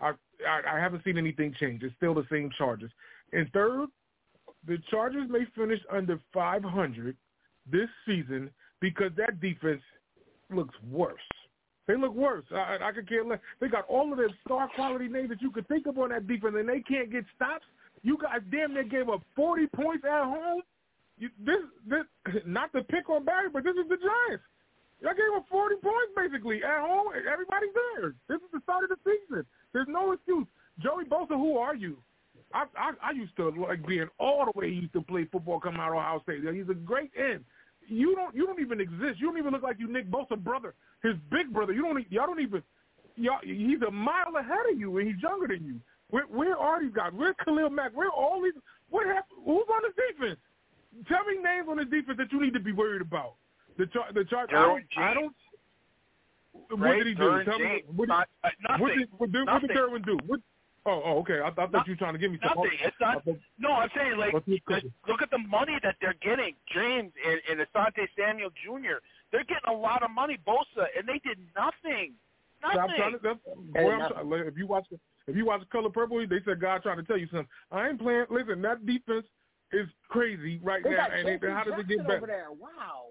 I, 0.00 0.12
I 0.46 0.76
I 0.76 0.78
haven't 0.78 1.04
seen 1.04 1.18
anything 1.18 1.54
change. 1.58 1.82
It's 1.82 1.94
still 1.96 2.14
the 2.14 2.26
same 2.30 2.50
Chargers. 2.56 2.90
And 3.32 3.50
third, 3.52 3.88
the 4.66 4.78
Chargers 4.90 5.28
may 5.28 5.44
finish 5.56 5.80
under 5.90 6.18
500 6.32 7.16
this 7.70 7.88
season 8.06 8.50
because 8.80 9.10
that 9.16 9.40
defense 9.40 9.82
looks 10.50 10.74
worse. 10.90 11.20
They 11.86 11.96
look 11.96 12.14
worse. 12.14 12.44
I, 12.50 12.78
I 12.80 12.92
could 12.92 13.08
care 13.08 13.24
less. 13.24 13.40
They 13.60 13.68
got 13.68 13.86
all 13.88 14.10
of 14.10 14.18
the 14.18 14.28
star 14.44 14.68
quality 14.74 15.08
names 15.08 15.28
that 15.28 15.42
you 15.42 15.50
could 15.50 15.68
think 15.68 15.86
of 15.86 15.98
on 15.98 16.10
that 16.10 16.26
defense, 16.26 16.54
and 16.56 16.68
they 16.68 16.80
can't 16.80 17.12
get 17.12 17.24
stops. 17.36 17.64
You 18.02 18.18
guys 18.20 18.40
damn 18.50 18.74
near 18.74 18.84
gave 18.84 19.08
up 19.08 19.22
40 19.36 19.66
points 19.68 20.04
at 20.04 20.24
home. 20.24 20.62
You, 21.18 21.28
this, 21.44 21.60
this, 21.86 22.04
not 22.46 22.72
to 22.72 22.82
pick 22.84 23.08
on 23.10 23.24
Barry, 23.24 23.48
but 23.52 23.64
this 23.64 23.76
is 23.76 23.88
the 23.88 23.96
Giants. 23.96 24.44
Y'all 25.00 25.12
gave 25.12 25.36
up 25.36 25.44
40 25.50 25.76
points 25.76 26.12
basically 26.16 26.64
at 26.64 26.80
home. 26.80 27.08
Everybody's 27.12 27.74
there. 27.74 28.14
This 28.28 28.40
is 28.40 28.50
the 28.52 28.60
start 28.62 28.84
of 28.84 28.90
the 28.90 28.96
season. 29.04 29.44
There's 29.72 29.88
no 29.88 30.12
excuse. 30.12 30.46
Joey 30.80 31.04
Bosa, 31.04 31.36
who 31.36 31.58
are 31.58 31.74
you? 31.74 31.98
I, 32.54 32.64
I 32.78 32.92
I 33.02 33.10
used 33.10 33.36
to 33.36 33.50
like 33.50 33.86
being 33.86 34.08
all 34.18 34.46
the 34.46 34.58
way 34.58 34.70
he 34.70 34.76
used 34.76 34.94
to 34.94 35.02
play 35.02 35.26
football 35.30 35.60
coming 35.60 35.80
out 35.80 35.90
of 35.90 35.98
Ohio 35.98 36.22
State. 36.22 36.40
He's 36.54 36.68
a 36.70 36.74
great 36.74 37.10
end 37.18 37.44
you 37.88 38.14
don't 38.14 38.34
you 38.34 38.46
don't 38.46 38.60
even 38.60 38.80
exist. 38.80 39.20
You 39.20 39.28
don't 39.28 39.38
even 39.38 39.52
look 39.52 39.62
like 39.62 39.78
you 39.78 39.90
Nick 39.90 40.10
Bosa 40.10 40.38
brother, 40.38 40.74
his 41.02 41.14
big 41.30 41.52
brother. 41.52 41.72
You 41.72 41.82
don't 41.82 42.10
y'all 42.10 42.26
don't 42.26 42.40
even 42.40 42.62
y'all 43.16 43.38
he's 43.42 43.82
a 43.86 43.90
mile 43.90 44.36
ahead 44.38 44.66
of 44.72 44.78
you 44.78 44.98
and 44.98 45.08
he's 45.08 45.22
younger 45.22 45.48
than 45.48 45.64
you. 45.64 45.80
Where 46.10 46.24
where 46.24 46.56
are 46.56 46.82
these 46.82 46.92
guys? 46.94 47.12
Where's 47.14 47.34
Khalil 47.44 47.70
Mack? 47.70 47.92
Where 47.94 48.10
all 48.10 48.42
these 48.42 48.54
what 48.90 49.06
happened? 49.06 49.40
Who's 49.44 49.66
on 49.72 49.82
the 49.82 49.92
defense? 50.12 50.40
Tell 51.08 51.24
me 51.24 51.42
names 51.42 51.66
on 51.68 51.76
the 51.76 51.84
defense 51.84 52.18
that 52.18 52.32
you 52.32 52.40
need 52.40 52.54
to 52.54 52.60
be 52.60 52.72
worried 52.72 53.02
about. 53.02 53.34
The 53.78 53.86
char 53.86 54.12
the 54.12 54.24
chart 54.24 54.50
I 54.50 54.62
don't, 54.62 54.84
I 54.96 55.14
don't 55.14 55.34
what 56.70 56.94
did 56.94 57.08
he 57.08 57.14
do? 57.14 57.44
Tell 57.44 57.58
me 57.58 57.82
what, 57.94 58.08
Not, 58.08 58.28
uh, 58.44 58.48
what, 58.78 58.94
did, 58.94 59.08
what, 59.18 59.32
did, 59.32 59.46
what 59.46 59.60
did 59.60 59.70
Derwin 59.70 60.06
do? 60.06 60.16
What, 60.26 60.40
Oh, 60.86 61.00
oh, 61.04 61.18
okay. 61.20 61.40
I, 61.40 61.48
I 61.48 61.50
thought 61.50 61.72
not, 61.72 61.86
you 61.86 61.92
were 61.92 61.96
trying 61.96 62.12
to 62.12 62.18
give 62.18 62.30
me 62.30 62.38
something. 62.42 62.64
Nothing. 62.64 62.78
It's 62.84 62.96
not. 63.00 63.24
Thought, 63.24 63.38
no, 63.58 63.72
I'm 63.72 63.88
saying 63.96 64.18
like, 64.18 64.34
look 64.34 65.22
at 65.22 65.30
the 65.30 65.38
money 65.38 65.78
that 65.82 65.96
they're 66.00 66.16
getting. 66.20 66.54
James 66.74 67.12
and, 67.26 67.40
and 67.48 67.66
Asante 67.66 68.06
Samuel 68.18 68.50
Jr. 68.50 69.00
They're 69.32 69.44
getting 69.44 69.68
a 69.68 69.72
lot 69.72 70.02
of 70.02 70.10
money. 70.10 70.38
Bosa, 70.46 70.86
and 70.96 71.08
they 71.08 71.20
did 71.24 71.38
nothing. 71.56 72.12
Nothing. 72.62 72.80
I'm 72.80 72.96
trying 72.96 73.12
to, 73.12 73.18
that's, 73.22 73.38
boy, 73.72 73.92
I'm 73.92 74.12
trying, 74.12 74.46
if 74.46 74.56
you 74.56 74.66
watch 74.66 74.86
if 75.26 75.36
you 75.36 75.46
watch 75.46 75.62
Color 75.70 75.90
Purple, 75.90 76.24
they 76.26 76.40
said 76.44 76.60
God 76.60 76.82
trying 76.82 76.98
to 76.98 77.02
tell 77.02 77.16
you 77.16 77.28
something. 77.28 77.48
I 77.72 77.88
ain't 77.88 78.00
playing. 78.00 78.26
Listen, 78.30 78.60
that 78.62 78.84
defense 78.84 79.24
is 79.72 79.88
crazy 80.08 80.60
right 80.62 80.84
they 80.84 80.90
now, 80.90 81.08
and 81.10 81.26
they, 81.26 81.50
how 81.50 81.64
does 81.64 81.80
it 81.80 81.88
get 81.88 81.98
better? 82.06 82.18
Over 82.18 82.26
there. 82.26 82.46
Wow. 82.50 83.06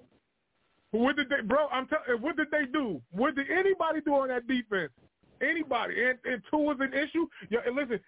What 0.92 1.16
did 1.16 1.30
they, 1.30 1.42
bro? 1.44 1.68
I'm 1.72 1.88
telling. 1.88 2.22
What 2.22 2.38
did 2.38 2.48
they 2.52 2.66
do? 2.72 3.02
What 3.12 3.36
did 3.36 3.50
anybody 3.50 4.02
do 4.06 4.14
on 4.14 4.28
that 4.28 4.48
defense? 4.48 4.92
Anybody. 5.44 6.04
And, 6.04 6.18
and 6.26 6.41
Tua 6.50 6.74
is 6.74 6.80
an 6.80 6.94
issue. 6.94 7.28
Yeah, 7.50 7.60
and 7.66 7.76
listen, 7.76 8.00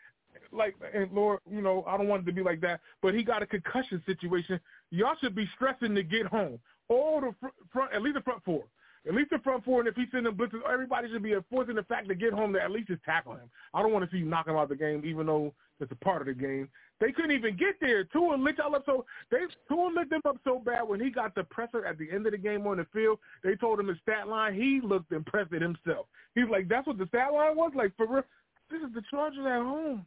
like, 0.51 0.75
and 0.93 1.11
Lord, 1.11 1.39
you 1.49 1.61
know, 1.61 1.83
I 1.87 1.97
don't 1.97 2.07
want 2.07 2.23
it 2.23 2.25
to 2.27 2.31
be 2.31 2.43
like 2.43 2.61
that, 2.61 2.81
but 3.01 3.13
he 3.13 3.23
got 3.23 3.41
a 3.41 3.45
concussion 3.45 4.01
situation. 4.05 4.59
Y'all 4.91 5.15
should 5.21 5.35
be 5.35 5.47
stressing 5.55 5.95
to 5.95 6.03
get 6.03 6.25
home. 6.25 6.59
All 6.87 7.21
the 7.21 7.33
fr- 7.39 7.55
front, 7.71 7.93
at 7.93 8.01
least 8.01 8.15
the 8.15 8.21
front 8.21 8.43
four. 8.43 8.63
At 9.07 9.13
least 9.13 9.29
the 9.29 9.37
front 9.39 9.63
four, 9.63 9.81
and 9.81 9.87
if 9.87 9.95
he's 9.95 10.07
sending 10.11 10.33
blitzes, 10.33 10.61
everybody 10.67 11.07
should 11.11 11.21
be 11.21 11.33
enforcing 11.33 11.75
the 11.75 11.83
fact 11.83 12.07
to 12.07 12.15
get 12.15 12.33
home 12.33 12.53
to 12.53 12.61
at 12.61 12.71
least 12.71 12.87
just 12.87 13.03
tackle 13.03 13.33
him. 13.33 13.51
I 13.71 13.83
don't 13.83 13.93
want 13.93 14.03
to 14.03 14.11
see 14.11 14.17
you 14.17 14.25
knock 14.25 14.47
him 14.47 14.55
out 14.55 14.69
the 14.69 14.75
game, 14.75 15.03
even 15.05 15.27
though 15.27 15.53
it's 15.79 15.91
a 15.91 15.95
part 15.95 16.21
of 16.21 16.27
the 16.27 16.33
game. 16.33 16.69
They 16.99 17.11
couldn't 17.11 17.31
even 17.31 17.57
get 17.57 17.75
there. 17.81 18.05
Tua 18.05 18.35
lit 18.35 18.57
y'all 18.57 18.75
up 18.75 18.83
so 18.85 19.05
they 19.29 19.37
Tua 19.67 19.89
lit 19.95 20.09
them 20.09 20.21
up 20.25 20.37
so 20.43 20.59
bad 20.59 20.83
when 20.87 20.99
he 20.99 21.09
got 21.09 21.35
the 21.35 21.43
presser 21.43 21.85
at 21.85 21.97
the 21.97 22.09
end 22.11 22.25
of 22.25 22.31
the 22.31 22.37
game 22.37 22.65
on 22.65 22.77
the 22.77 22.87
field. 22.93 23.19
They 23.43 23.55
told 23.55 23.79
him 23.79 23.87
his 23.87 23.97
stat 24.01 24.27
line. 24.27 24.53
He 24.53 24.79
looked 24.81 25.11
impressed 25.11 25.53
at 25.53 25.61
himself. 25.61 26.07
He's 26.33 26.49
like, 26.49 26.67
"That's 26.69 26.87
what 26.87 26.97
the 26.97 27.07
stat 27.07 27.33
line 27.33 27.55
was 27.55 27.73
like 27.75 27.95
for 27.97 28.07
real." 28.07 28.23
This 28.69 28.81
is 28.81 28.93
the 28.93 29.03
Chargers 29.11 29.45
at 29.45 29.61
home. 29.61 30.05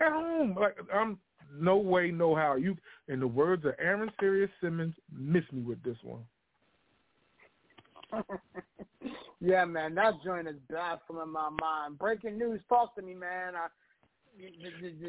At 0.00 0.12
home, 0.12 0.56
like 0.58 0.76
I'm 0.94 1.18
no 1.58 1.76
way, 1.76 2.10
no 2.10 2.34
how. 2.34 2.56
You, 2.56 2.76
in 3.08 3.20
the 3.20 3.26
words 3.26 3.64
of 3.64 3.74
Aaron 3.78 4.10
Serious 4.20 4.50
Simmons, 4.60 4.94
miss 5.12 5.44
me 5.52 5.62
with 5.62 5.82
this 5.82 5.96
one. 6.02 6.22
yeah, 9.40 9.64
man, 9.64 9.94
that 9.94 10.14
joint 10.24 10.48
is 10.48 10.56
baffling 10.70 11.32
my 11.32 11.50
mind. 11.60 11.98
Breaking 11.98 12.38
news, 12.38 12.60
talk 12.68 12.94
to 12.96 13.02
me, 13.02 13.14
man. 13.14 13.54
I, 13.56 13.66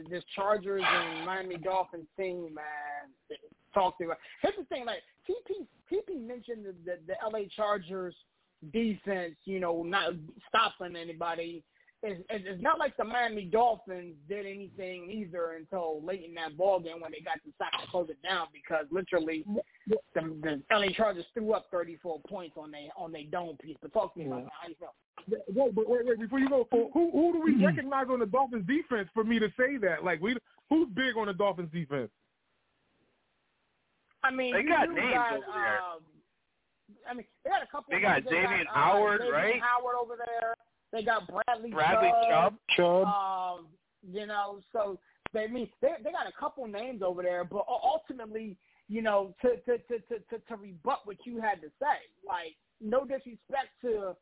this 0.09 0.23
Chargers 0.35 0.83
and 0.85 1.25
Miami 1.25 1.57
Dolphins 1.57 2.07
team, 2.17 2.53
man. 2.53 3.37
Talk 3.73 3.97
to. 3.99 4.11
Here's 4.41 4.55
the 4.57 4.65
thing, 4.65 4.85
like 4.85 4.99
TP, 5.29 5.65
TP 5.91 6.19
mentioned 6.19 6.65
the, 6.65 6.73
the, 6.85 6.97
the 7.07 7.13
LA 7.25 7.45
Chargers 7.55 8.15
defense, 8.73 9.35
you 9.45 9.59
know, 9.59 9.83
not 9.83 10.13
stopping 10.49 10.95
anybody 10.95 11.63
it's, 12.03 12.23
it's 12.29 12.61
not 12.61 12.79
like 12.79 12.97
the 12.97 13.03
Miami 13.03 13.45
Dolphins 13.45 14.15
did 14.27 14.45
anything 14.45 15.09
either 15.11 15.53
until 15.57 16.01
late 16.03 16.25
in 16.27 16.33
that 16.35 16.57
ball 16.57 16.79
game 16.79 16.99
when 16.99 17.11
they 17.11 17.19
got 17.19 17.37
the 17.45 17.51
sack 17.57 17.71
to 17.79 17.87
close 17.91 18.09
it 18.09 18.17
down 18.23 18.47
because 18.51 18.85
literally 18.91 19.45
the, 19.87 19.97
the 20.15 20.61
LA 20.71 20.87
Chargers 20.95 21.25
threw 21.33 21.53
up 21.53 21.67
34 21.71 22.21
points 22.27 22.55
on 22.57 22.71
they 22.71 22.89
on 22.97 23.11
their 23.11 23.25
dome 23.31 23.55
piece. 23.61 23.77
But 23.81 23.93
talk 23.93 24.13
to 24.13 24.19
me 24.19 24.25
about 24.25 24.49
how 24.59 24.67
you 24.67 24.75
feel. 24.79 24.93
Wait, 25.29 25.75
wait, 25.75 25.87
wait, 25.87 26.05
wait, 26.05 26.19
before 26.19 26.39
you 26.39 26.49
go, 26.49 26.67
who 26.71 26.89
who 26.91 27.33
do 27.33 27.41
we 27.43 27.63
recognize 27.63 28.07
on 28.09 28.19
the 28.19 28.25
Dolphins 28.25 28.65
defense 28.65 29.07
for 29.13 29.23
me 29.23 29.37
to 29.37 29.49
say 29.57 29.77
that? 29.77 30.03
Like, 30.03 30.21
we 30.21 30.35
who's 30.69 30.89
big 30.95 31.15
on 31.17 31.27
the 31.27 31.33
Dolphins 31.33 31.69
defense? 31.71 32.09
I 34.23 34.31
mean, 34.31 34.53
they 34.53 34.63
got 34.63 34.89
names 34.89 35.13
got, 35.13 35.33
over 35.33 35.45
there. 35.53 35.77
Uh, 35.77 37.09
I 37.09 37.13
mean, 37.13 37.25
they 37.43 37.49
got 37.51 37.61
a 37.61 37.67
couple. 37.67 37.91
They 37.91 37.97
of 37.97 38.01
got 38.01 38.23
they 38.23 38.37
Xavien 38.37 38.65
got, 38.65 38.75
Howard, 38.75 39.21
uh, 39.21 39.31
right? 39.31 39.61
Howard 39.61 39.95
over 40.01 40.15
there. 40.17 40.55
They 40.91 41.03
got 41.03 41.27
Bradley, 41.27 41.71
Bradley 41.71 42.11
Chubb. 42.29 42.55
Chubb. 42.75 43.05
Um, 43.07 43.67
you 44.11 44.25
know, 44.25 44.59
so 44.73 44.99
they 45.33 45.47
mean 45.47 45.69
they 45.81 45.93
they 46.03 46.11
got 46.11 46.27
a 46.27 46.39
couple 46.39 46.67
names 46.67 47.01
over 47.01 47.21
there, 47.23 47.43
but 47.43 47.65
ultimately, 47.67 48.57
you 48.89 49.01
know, 49.01 49.33
to 49.41 49.55
to 49.57 49.77
to 49.77 49.99
to 50.09 50.19
to, 50.29 50.39
to 50.49 50.55
rebut 50.57 51.01
what 51.05 51.17
you 51.25 51.39
had 51.39 51.61
to 51.61 51.67
say, 51.79 51.99
like 52.27 52.55
no 52.81 53.05
disrespect 53.05 53.69
to 53.81 54.15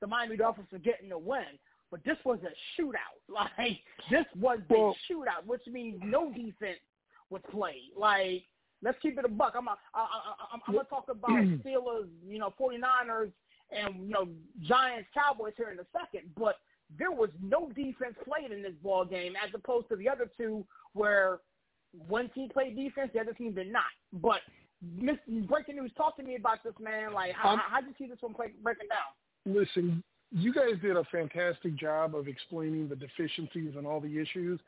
the 0.00 0.06
Miami 0.06 0.36
Dolphins 0.36 0.68
for 0.70 0.78
getting 0.78 1.08
the 1.08 1.18
win, 1.18 1.58
but 1.90 2.00
this 2.04 2.16
was 2.24 2.38
a 2.42 2.80
shootout. 2.80 3.18
Like 3.28 3.78
this 4.10 4.26
was 4.38 4.60
a 4.70 4.72
Well- 4.72 4.96
shootout, 5.10 5.46
which 5.46 5.62
means 5.66 6.00
no 6.04 6.30
defense 6.30 6.80
was 7.30 7.42
played. 7.50 7.90
Like 7.98 8.44
let's 8.82 8.98
keep 9.02 9.18
it 9.18 9.24
a 9.24 9.28
buck. 9.28 9.54
I'm 9.56 9.66
a, 9.66 9.76
I, 9.94 10.00
I, 10.00 10.34
I'm, 10.52 10.60
I'm 10.68 10.74
gonna 10.74 10.88
talk 10.88 11.06
about 11.10 11.30
Steelers, 11.64 12.08
you 12.26 12.38
know, 12.38 12.52
49ers, 12.60 13.32
and 13.74 14.06
you 14.06 14.10
know 14.10 14.28
Giants, 14.62 15.08
Cowboys 15.14 15.52
here 15.56 15.70
in 15.70 15.78
a 15.78 15.86
second, 15.92 16.30
but 16.38 16.56
there 16.98 17.10
was 17.10 17.30
no 17.42 17.70
defense 17.70 18.14
played 18.24 18.52
in 18.52 18.62
this 18.62 18.74
ball 18.82 19.04
game 19.04 19.34
as 19.42 19.50
opposed 19.54 19.88
to 19.88 19.96
the 19.96 20.08
other 20.08 20.30
two 20.36 20.64
where 20.92 21.40
one 22.08 22.28
team 22.30 22.48
played 22.48 22.76
defense, 22.76 23.10
the 23.14 23.20
other 23.20 23.32
team 23.32 23.52
did 23.54 23.72
not. 23.72 23.84
But 24.12 24.40
Miss, 24.96 25.16
breaking 25.48 25.76
news, 25.76 25.92
talk 25.96 26.16
to 26.16 26.22
me 26.22 26.36
about 26.36 26.62
this, 26.62 26.74
man. 26.80 27.12
Like, 27.12 27.32
how 27.32 27.50
Um, 27.50 27.58
how 27.58 27.80
did 27.80 27.88
you 27.88 27.94
see 27.98 28.10
this 28.10 28.20
one 28.20 28.34
play, 28.34 28.52
breaking 28.62 28.88
down? 28.88 29.54
Listen, 29.54 30.02
you 30.30 30.52
guys 30.52 30.74
did 30.82 30.96
a 30.96 31.04
fantastic 31.04 31.76
job 31.76 32.14
of 32.14 32.28
explaining 32.28 32.88
the 32.88 32.96
deficiencies 32.96 33.74
and 33.76 33.86
all 33.86 34.00
the 34.00 34.18
issues. 34.18 34.60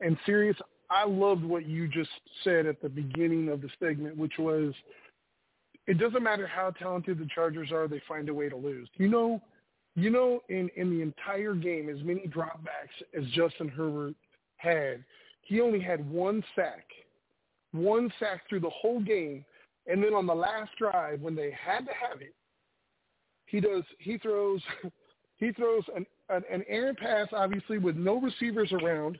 And 0.00 0.16
serious, 0.26 0.56
I 0.90 1.06
loved 1.06 1.44
what 1.44 1.66
you 1.66 1.88
just 1.88 2.10
said 2.42 2.66
at 2.66 2.82
the 2.82 2.88
beginning 2.88 3.48
of 3.48 3.62
the 3.62 3.68
segment, 3.80 4.16
which 4.16 4.34
was 4.38 4.74
it 5.86 5.98
doesn't 5.98 6.22
matter 6.22 6.46
how 6.46 6.70
talented 6.70 7.18
the 7.18 7.28
Chargers 7.34 7.70
are, 7.70 7.88
they 7.88 8.00
find 8.08 8.28
a 8.28 8.34
way 8.34 8.48
to 8.48 8.56
lose. 8.56 8.88
You 8.96 9.08
know, 9.08 9.40
you 9.96 10.10
know, 10.10 10.40
in 10.48 10.68
in 10.76 10.90
the 10.90 11.02
entire 11.02 11.54
game, 11.54 11.88
as 11.88 12.02
many 12.02 12.26
dropbacks 12.26 13.02
as 13.16 13.24
Justin 13.30 13.68
Herbert 13.68 14.14
had, 14.56 15.04
he 15.42 15.60
only 15.60 15.80
had 15.80 16.08
one 16.10 16.42
sack, 16.56 16.86
one 17.72 18.12
sack 18.18 18.42
through 18.48 18.60
the 18.60 18.70
whole 18.70 19.00
game, 19.00 19.44
and 19.86 20.02
then 20.02 20.14
on 20.14 20.26
the 20.26 20.34
last 20.34 20.70
drive 20.78 21.20
when 21.20 21.36
they 21.36 21.50
had 21.50 21.80
to 21.80 21.92
have 21.92 22.20
it, 22.22 22.34
he 23.46 23.60
does 23.60 23.84
he 23.98 24.18
throws 24.18 24.62
he 25.36 25.52
throws 25.52 25.84
an 25.94 26.06
an, 26.30 26.42
an 26.50 26.64
errant 26.68 26.98
pass, 26.98 27.28
obviously 27.32 27.78
with 27.78 27.96
no 27.96 28.20
receivers 28.20 28.72
around 28.72 29.18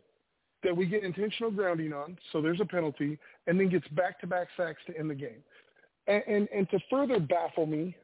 that 0.63 0.75
we 0.75 0.87
get 0.87 1.05
intentional 1.05 1.51
grounding 1.51 1.93
on, 1.93 2.17
so 2.33 2.41
there's 2.41 2.61
a 2.61 2.65
penalty, 2.65 3.19
and 3.47 3.61
then 3.61 3.69
gets 3.69 3.87
back 3.89 4.19
to 4.19 4.27
back 4.27 4.49
sacks 4.57 4.81
to 4.87 4.99
end 4.99 5.11
the 5.11 5.15
game. 5.15 5.43
And, 6.07 6.23
and 6.27 6.49
and 6.55 6.71
to 6.71 6.79
further 6.91 7.19
baffle 7.19 7.67
me, 7.67 7.97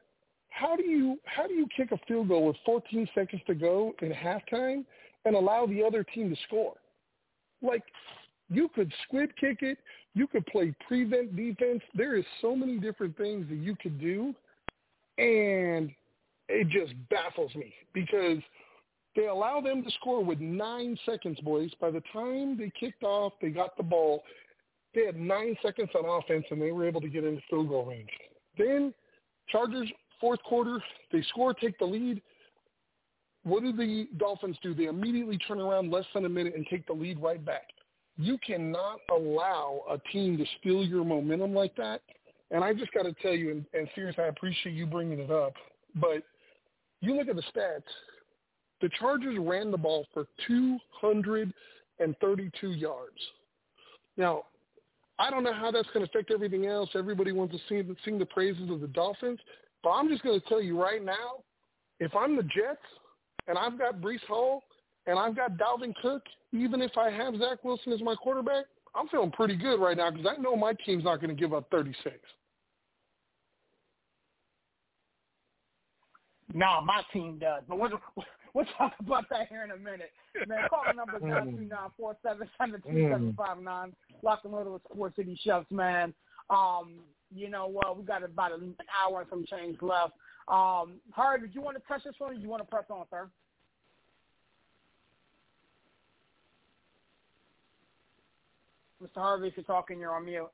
how 0.50 0.76
do 0.76 0.84
you 0.84 1.18
how 1.24 1.46
do 1.46 1.54
you 1.54 1.66
kick 1.74 1.92
a 1.92 1.98
field 2.06 2.28
goal 2.28 2.46
with 2.46 2.56
14 2.64 3.08
seconds 3.14 3.42
to 3.46 3.54
go 3.54 3.94
in 4.02 4.10
halftime 4.10 4.84
and 5.24 5.34
allow 5.34 5.66
the 5.66 5.82
other 5.82 6.04
team 6.04 6.30
to 6.30 6.36
score? 6.46 6.74
Like 7.62 7.82
you 8.48 8.68
could 8.74 8.92
squid 9.04 9.36
kick 9.36 9.58
it, 9.62 9.78
you 10.14 10.26
could 10.26 10.46
play 10.46 10.74
prevent 10.86 11.36
defense. 11.36 11.82
There 11.94 12.16
is 12.16 12.24
so 12.40 12.56
many 12.56 12.78
different 12.78 13.16
things 13.16 13.46
that 13.48 13.56
you 13.56 13.76
could 13.76 14.00
do, 14.00 14.34
and 15.18 15.90
it 16.48 16.68
just 16.68 16.94
baffles 17.10 17.54
me 17.54 17.72
because 17.92 18.38
they 19.16 19.26
allow 19.26 19.60
them 19.60 19.82
to 19.82 19.90
score 19.92 20.24
with 20.24 20.40
nine 20.40 20.98
seconds, 21.04 21.38
boys. 21.40 21.70
By 21.80 21.90
the 21.90 22.02
time 22.12 22.56
they 22.56 22.72
kicked 22.78 23.02
off, 23.02 23.32
they 23.40 23.50
got 23.50 23.76
the 23.76 23.82
ball. 23.82 24.22
They 24.94 25.06
had 25.06 25.16
nine 25.16 25.56
seconds 25.62 25.90
on 25.94 26.04
offense, 26.04 26.44
and 26.50 26.60
they 26.60 26.72
were 26.72 26.86
able 26.86 27.00
to 27.00 27.08
get 27.08 27.24
into 27.24 27.40
field 27.48 27.68
goal 27.68 27.84
range. 27.84 28.10
Then 28.58 28.92
Chargers, 29.48 29.90
fourth 30.20 30.42
quarter, 30.42 30.82
they 31.12 31.22
score, 31.28 31.54
take 31.54 31.78
the 31.78 31.84
lead. 31.84 32.20
What 33.42 33.62
do 33.62 33.72
the 33.72 34.08
Dolphins 34.18 34.58
do? 34.62 34.74
They 34.74 34.86
immediately 34.86 35.38
turn 35.38 35.60
around 35.60 35.90
less 35.90 36.04
than 36.14 36.24
a 36.24 36.28
minute 36.28 36.54
and 36.54 36.66
take 36.68 36.86
the 36.86 36.92
lead 36.92 37.20
right 37.20 37.44
back. 37.44 37.68
You 38.16 38.38
cannot 38.46 39.00
allow 39.10 39.82
a 39.90 39.98
team 40.12 40.36
to 40.36 40.44
steal 40.58 40.84
your 40.84 41.04
momentum 41.04 41.54
like 41.54 41.74
that. 41.76 42.02
And 42.50 42.64
I 42.64 42.74
just 42.74 42.92
got 42.92 43.04
to 43.04 43.14
tell 43.14 43.32
you, 43.32 43.50
and, 43.52 43.64
and 43.72 43.88
seriously, 43.94 44.24
I 44.24 44.28
appreciate 44.28 44.74
you 44.74 44.84
bringing 44.84 45.20
it 45.20 45.30
up, 45.30 45.54
but 45.94 46.24
you 47.00 47.16
look 47.16 47.28
at 47.28 47.36
the 47.36 47.44
stats. 47.54 47.84
The 48.80 48.90
Chargers 48.98 49.38
ran 49.38 49.70
the 49.70 49.78
ball 49.78 50.06
for 50.12 50.26
232 50.46 52.70
yards. 52.72 53.18
Now, 54.16 54.46
I 55.20 55.30
don't 55.30 55.44
know 55.44 55.52
how 55.52 55.70
that's 55.70 55.88
going 55.88 56.04
to 56.04 56.10
affect 56.10 56.30
everything 56.30 56.64
else. 56.64 56.88
Everybody 56.94 57.32
wants 57.32 57.54
to 57.54 57.60
sing, 57.68 57.94
sing 58.06 58.18
the 58.18 58.24
praises 58.24 58.70
of 58.70 58.80
the 58.80 58.86
Dolphins. 58.86 59.38
But 59.82 59.90
I'm 59.90 60.08
just 60.08 60.22
going 60.22 60.40
to 60.40 60.48
tell 60.48 60.62
you 60.62 60.80
right 60.80 61.04
now, 61.04 61.44
if 61.98 62.14
I'm 62.16 62.36
the 62.36 62.42
Jets 62.42 62.80
and 63.46 63.58
I've 63.58 63.78
got 63.78 64.00
Breece 64.00 64.24
Hall 64.26 64.62
and 65.06 65.18
I've 65.18 65.36
got 65.36 65.58
Dalvin 65.58 65.94
Cook, 66.00 66.22
even 66.52 66.80
if 66.80 66.96
I 66.96 67.10
have 67.10 67.36
Zach 67.36 67.62
Wilson 67.62 67.92
as 67.92 68.00
my 68.00 68.14
quarterback, 68.14 68.64
I'm 68.94 69.08
feeling 69.08 69.30
pretty 69.30 69.56
good 69.56 69.78
right 69.78 69.96
now 69.96 70.10
because 70.10 70.26
I 70.26 70.40
know 70.40 70.56
my 70.56 70.72
team's 70.86 71.04
not 71.04 71.20
going 71.20 71.36
to 71.36 71.38
give 71.38 71.52
up 71.52 71.68
36. 71.70 72.16
Nah, 76.54 76.80
my 76.80 77.02
team 77.12 77.38
does. 77.38 77.62
But 77.68 77.78
we'll, 77.78 77.90
we'll 78.54 78.66
talk 78.76 78.94
about 79.00 79.28
that 79.30 79.48
here 79.48 79.64
in 79.64 79.70
a 79.70 79.76
minute. 79.76 80.10
Man, 80.46 80.68
call 80.68 80.82
the 80.86 80.92
number 80.92 81.20
nine 81.20 81.56
two 81.56 81.64
nine 81.64 81.90
four 81.96 82.16
seven 82.22 82.48
seven 82.58 82.82
two 82.82 83.08
seven 83.10 83.34
five 83.36 83.58
nine. 83.58 83.94
Lock 84.22 84.40
and 84.44 84.52
load 84.52 84.66
with 84.66 84.82
Sports 84.92 85.16
City 85.16 85.38
Chefs, 85.42 85.70
man. 85.70 86.12
Um, 86.48 87.00
you 87.34 87.48
know, 87.48 87.68
well, 87.68 87.94
we 87.94 88.04
got 88.04 88.24
about 88.24 88.52
an 88.52 88.74
hour 89.02 89.20
and 89.20 89.30
some 89.30 89.44
change 89.46 89.76
left. 89.80 90.12
Um, 90.48 91.00
Harvey, 91.12 91.46
did 91.46 91.54
you 91.54 91.60
want 91.60 91.76
to 91.76 91.82
touch 91.86 92.02
this 92.04 92.14
one 92.18 92.32
or 92.32 92.34
do 92.34 92.40
you 92.40 92.48
want 92.48 92.62
to 92.62 92.68
press 92.68 92.84
on, 92.90 93.04
sir? 93.10 93.28
Mr. 99.02 99.16
Harvey, 99.16 99.48
if 99.48 99.56
you're 99.56 99.64
talking, 99.64 99.98
you're 99.98 100.14
on 100.14 100.26
mute. 100.26 100.50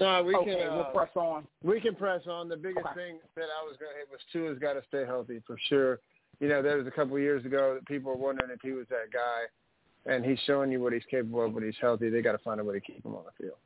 No, 0.00 0.22
we 0.24 0.34
okay, 0.34 0.56
can. 0.56 0.68
Uh, 0.68 0.74
we'll 0.76 0.84
press 0.86 1.10
on. 1.14 1.46
We 1.62 1.80
can 1.80 1.94
press 1.94 2.22
on. 2.26 2.48
The 2.48 2.56
biggest 2.56 2.86
Okay. 2.86 2.94
thing 2.94 3.18
that 3.36 3.44
I 3.44 3.64
was 3.64 3.76
going 3.78 3.92
to 3.92 3.98
hit 3.98 4.08
was 4.10 4.20
Tua's 4.32 4.58
got 4.58 4.74
to 4.74 4.82
stay 4.88 5.04
healthy 5.04 5.40
for 5.46 5.56
sure. 5.68 6.00
You 6.40 6.48
know, 6.48 6.62
there 6.62 6.76
was 6.76 6.86
a 6.86 6.90
couple 6.90 7.16
of 7.16 7.22
years 7.22 7.44
ago 7.44 7.74
that 7.74 7.86
people 7.86 8.10
were 8.10 8.18
wondering 8.18 8.50
if 8.50 8.60
he 8.60 8.72
was 8.72 8.86
that 8.88 9.12
guy, 9.12 10.12
and 10.12 10.24
he's 10.24 10.38
showing 10.46 10.72
you 10.72 10.80
what 10.82 10.92
he's 10.92 11.04
capable 11.10 11.44
of 11.44 11.52
when 11.52 11.64
he's 11.64 11.76
healthy. 11.80 12.10
They 12.10 12.22
got 12.22 12.32
to 12.32 12.38
find 12.38 12.60
a 12.60 12.64
way 12.64 12.74
to 12.74 12.80
keep 12.80 13.04
him 13.04 13.14
on 13.14 13.24
the 13.24 13.44
field. 13.44 13.58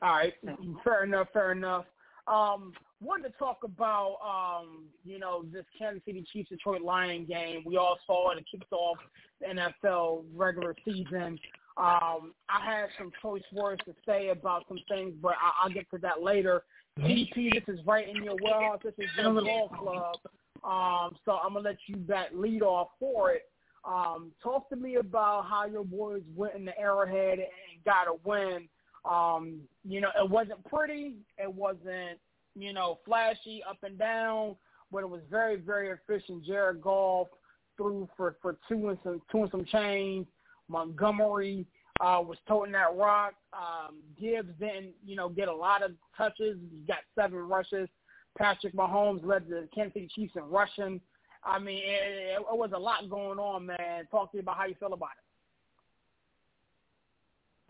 All 0.00 0.10
right, 0.10 0.34
fair 0.82 1.04
enough, 1.04 1.28
fair 1.32 1.52
enough. 1.52 1.84
Um, 2.26 2.72
wanted 3.00 3.28
to 3.32 3.38
talk 3.38 3.58
about 3.64 4.16
um, 4.24 4.84
you 5.04 5.18
know 5.18 5.44
this 5.52 5.64
Kansas 5.76 6.02
City 6.04 6.24
Chiefs 6.32 6.50
Detroit 6.50 6.82
Lion 6.82 7.24
game. 7.24 7.62
We 7.64 7.76
all 7.76 7.98
saw 8.06 8.30
it. 8.30 8.38
It 8.38 8.46
kicked 8.50 8.72
off 8.72 8.98
the 9.40 9.46
NFL 9.46 10.24
regular 10.34 10.74
season. 10.84 11.38
Um, 11.76 12.34
I 12.50 12.64
had 12.64 12.88
some 12.98 13.10
choice 13.22 13.42
words 13.52 13.82
to 13.86 13.94
say 14.06 14.28
about 14.28 14.64
some 14.68 14.78
things, 14.88 15.14
but 15.22 15.32
I, 15.40 15.64
I'll 15.64 15.72
get 15.72 15.90
to 15.90 15.98
that 15.98 16.22
later. 16.22 16.64
GP, 16.98 17.54
this 17.54 17.74
is 17.74 17.80
right 17.86 18.06
in 18.08 18.22
your 18.22 18.36
wheelhouse. 18.36 18.80
This 18.84 18.94
is 18.98 19.06
your 19.16 19.32
ball 19.32 19.68
club. 19.68 20.16
Um, 20.64 21.16
so 21.24 21.32
I'm 21.32 21.54
gonna 21.54 21.68
let 21.70 21.78
you 21.86 21.96
back 21.96 22.28
lead 22.34 22.62
off 22.62 22.88
for 23.00 23.32
it. 23.32 23.42
Um, 23.84 24.32
talk 24.42 24.68
to 24.68 24.76
me 24.76 24.96
about 24.96 25.46
how 25.48 25.66
your 25.66 25.84
boys 25.84 26.22
went 26.36 26.54
in 26.54 26.64
the 26.64 26.78
Arrowhead 26.78 27.38
and 27.38 27.84
got 27.84 28.06
a 28.06 28.14
win. 28.24 28.68
Um, 29.04 29.60
you 29.84 30.00
know, 30.00 30.10
it 30.16 30.28
wasn't 30.28 30.64
pretty. 30.66 31.16
It 31.38 31.52
wasn't, 31.52 32.20
you 32.54 32.72
know, 32.72 33.00
flashy 33.04 33.62
up 33.68 33.78
and 33.82 33.98
down, 33.98 34.54
but 34.92 34.98
it 34.98 35.08
was 35.08 35.22
very, 35.30 35.56
very 35.56 35.90
efficient. 35.90 36.44
Jared 36.44 36.80
Goff 36.80 37.28
threw 37.76 38.08
for 38.16 38.36
for 38.40 38.58
two 38.68 38.90
and 38.90 38.98
some 39.02 39.22
two 39.32 39.42
and 39.42 39.50
some 39.50 39.64
change. 39.64 40.28
Montgomery 40.72 41.66
uh, 42.00 42.20
was 42.20 42.38
toting 42.48 42.72
that 42.72 42.96
rock. 42.96 43.34
Um, 43.52 43.96
Gibbs 44.20 44.48
didn't, 44.58 44.92
you 45.06 45.14
know, 45.14 45.28
get 45.28 45.48
a 45.48 45.54
lot 45.54 45.82
of 45.82 45.92
touches. 46.16 46.58
He 46.70 46.86
got 46.86 46.98
seven 47.14 47.38
rushes. 47.38 47.88
Patrick 48.36 48.74
Mahomes 48.74 49.24
led 49.24 49.46
the 49.48 49.68
Kansas 49.74 49.94
City 49.94 50.08
Chiefs 50.14 50.34
in 50.36 50.42
rushing. 50.44 51.00
I 51.44 51.58
mean, 51.58 51.78
it, 51.78 52.38
it, 52.38 52.56
was 52.56 52.70
a 52.74 52.78
lot 52.78 53.10
going 53.10 53.38
on, 53.38 53.66
man. 53.66 54.06
Talk 54.10 54.30
to 54.30 54.38
me 54.38 54.40
about 54.40 54.56
how 54.56 54.64
you 54.64 54.74
feel 54.80 54.92
about 54.92 55.10
it. 55.10 55.22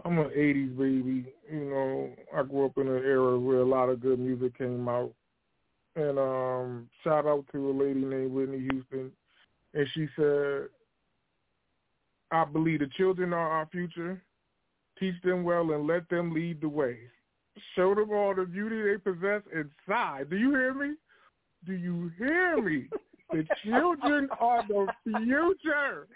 I'm 0.05 0.19
an 0.19 0.31
'80s 0.37 0.77
baby. 0.77 1.33
You 1.51 1.71
know, 1.71 2.11
I 2.37 2.43
grew 2.43 2.67
up 2.67 2.77
in 2.79 2.89
an 2.89 3.03
era 3.05 3.39
where 3.39 3.61
a 3.61 3.65
lot 3.65 3.89
of 3.89 4.01
good 4.01 4.19
music 4.19 4.59
came 4.59 4.89
out. 4.89 5.13
And 5.97 6.19
um, 6.19 6.89
shout 7.03 7.27
out 7.27 7.45
to 7.53 7.71
a 7.71 7.73
lady 7.73 8.01
named 8.01 8.33
Whitney 8.33 8.61
Houston, 8.71 9.11
and 9.75 9.87
she 9.93 10.09
said, 10.17 10.69
"I 12.33 12.45
believe 12.45 12.80
the 12.80 12.89
children 12.97 13.33
are 13.33 13.51
our 13.51 13.66
future. 13.66 14.22
Teach 14.99 15.20
them 15.22 15.45
well 15.45 15.70
and 15.72 15.87
let 15.87 16.09
them 16.09 16.33
lead 16.33 16.61
the 16.61 16.68
way. 16.68 16.99
Show 17.76 17.95
them 17.95 18.11
all 18.11 18.35
the 18.35 18.45
beauty 18.45 18.83
they 18.83 18.99
possess 18.99 19.43
inside. 19.53 20.30
Do 20.30 20.37
you 20.37 20.51
hear 20.51 20.74
me? 20.74 20.95
Do 21.66 21.72
you 21.74 22.11
hear 22.18 22.62
me? 22.62 22.89
The 23.30 23.47
children 23.64 24.28
are 24.41 24.66
the 24.66 24.87
future. 25.05 26.09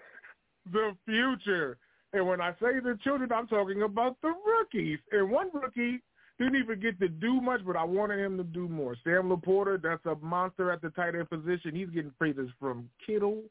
The 0.73 0.97
future. 1.05 1.79
And 2.13 2.27
when 2.27 2.41
I 2.41 2.53
say 2.53 2.81
the 2.83 2.99
children, 3.05 3.31
I'm 3.33 3.47
talking 3.47 3.83
about 3.83 4.17
the 4.23 4.33
rookies. 4.47 4.99
And 5.13 5.31
one 5.31 5.51
rookie 5.53 6.03
didn't 6.39 6.57
even 6.57 6.81
get 6.81 6.99
to 7.01 7.09
do 7.09 7.41
much, 7.41 7.61
but 7.65 7.77
I 7.77 7.85
wanted 7.85 8.19
him 8.19 8.37
to 8.39 8.45
do 8.45 8.69
more. 8.69 8.97
Sam 9.05 9.31
LaPorta, 9.31 9.83
that's 9.83 10.05
a 10.07 10.15
monster 10.25 10.71
at 10.71 10.83
the 10.83 10.91
tight 10.91 11.15
end 11.15 11.31
position. 11.31 11.75
He's 11.75 11.91
getting 11.91 12.13
praises 12.19 12.51
from 12.61 12.89
Kittle, 13.05 13.43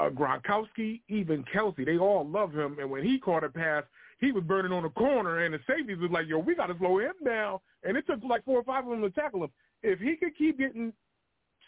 uh, 0.00 0.10
Gronkowski, 0.10 1.00
even 1.08 1.44
Kelce. 1.54 1.84
They 1.84 1.98
all 1.98 2.26
love 2.26 2.52
him. 2.52 2.78
And 2.80 2.90
when 2.90 3.04
he 3.04 3.18
caught 3.18 3.44
a 3.44 3.48
pass, 3.48 3.84
he 4.18 4.32
was 4.32 4.44
burning 4.44 4.72
on 4.72 4.82
the 4.82 4.90
corner, 4.90 5.44
and 5.44 5.54
the 5.54 5.60
safeties 5.66 5.98
was 5.98 6.10
like, 6.10 6.26
yo, 6.26 6.38
we 6.38 6.54
got 6.54 6.66
to 6.66 6.76
slow 6.78 6.98
him 6.98 7.14
down. 7.24 7.58
And 7.84 7.96
it 7.96 8.06
took 8.06 8.20
like 8.22 8.44
four 8.44 8.58
or 8.58 8.64
five 8.64 8.84
of 8.84 8.90
them 8.90 9.02
to 9.02 9.10
tackle 9.10 9.44
him. 9.44 9.50
If 9.82 9.98
he 9.98 10.16
could 10.16 10.36
keep 10.36 10.58
getting 10.58 10.92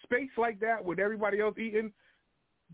space 0.03 0.31
like 0.37 0.61
that 0.61 0.85
with 0.85 0.99
everybody 0.99 1.41
else 1.41 1.57
eating, 1.59 1.93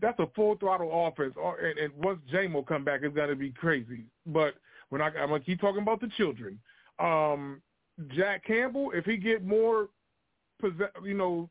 that's 0.01 0.19
a 0.19 0.27
full 0.35 0.55
throttle 0.55 1.07
offense. 1.07 1.33
And, 1.37 1.77
and 1.77 1.93
once 1.95 2.19
Jamo 2.33 2.65
come 2.65 2.83
back, 2.83 3.01
it's 3.03 3.15
going 3.15 3.29
to 3.29 3.35
be 3.35 3.51
crazy. 3.51 4.03
But 4.25 4.55
when 4.89 5.01
I, 5.01 5.07
I'm 5.07 5.29
going 5.29 5.41
to 5.41 5.45
keep 5.45 5.61
talking 5.61 5.81
about 5.81 6.01
the 6.01 6.09
children. 6.17 6.59
Um, 6.99 7.61
Jack 8.15 8.45
Campbell, 8.45 8.91
if 8.93 9.05
he 9.05 9.17
get 9.17 9.45
more, 9.45 9.89
you 11.03 11.13
know, 11.13 11.49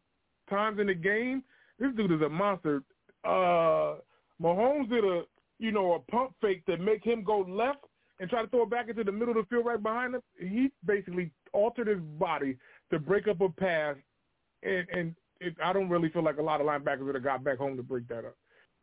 times 0.51 0.81
in 0.81 0.87
the 0.87 0.95
game, 0.95 1.43
this 1.79 1.91
dude 1.97 2.13
is 2.13 2.23
a 2.23 2.29
monster. 2.29 2.83
Uh, 3.25 3.97
Mahomes 4.41 4.89
did 4.89 5.05
a, 5.05 5.23
you 5.59 5.73
know, 5.73 5.95
a 5.95 6.11
pump 6.11 6.33
fake 6.41 6.63
that 6.67 6.81
make 6.81 7.05
him 7.05 7.25
go 7.25 7.41
left 7.41 7.85
and 8.21 8.29
try 8.29 8.43
to 8.43 8.49
throw 8.49 8.63
it 8.63 8.71
back 8.71 8.89
into 8.89 9.05
the 9.05 9.13
middle 9.13 9.31
of 9.31 9.37
the 9.37 9.47
field 9.49 9.67
right 9.67 9.83
behind 9.83 10.15
him. 10.15 10.23
He 10.39 10.71
basically 10.85 11.31
altered 11.53 11.89
his 11.89 12.01
body 12.19 12.57
to 12.91 12.99
break 12.99 13.29
up 13.29 13.41
a 13.41 13.49
pass, 13.49 13.97
and 14.63 14.87
and 14.91 15.15
it, 15.41 15.55
I 15.63 15.73
don't 15.73 15.89
really 15.89 16.11
feel 16.11 16.25
like 16.25 16.39
a 16.39 16.43
lot 16.43 16.61
of 16.61 16.67
linebackers 16.67 17.05
would 17.05 17.15
have 17.15 17.25
got 17.25 17.45
back 17.45 17.59
home 17.59 17.77
to 17.77 17.83
break 17.83 18.09
that 18.09 18.25
up. 18.25 18.37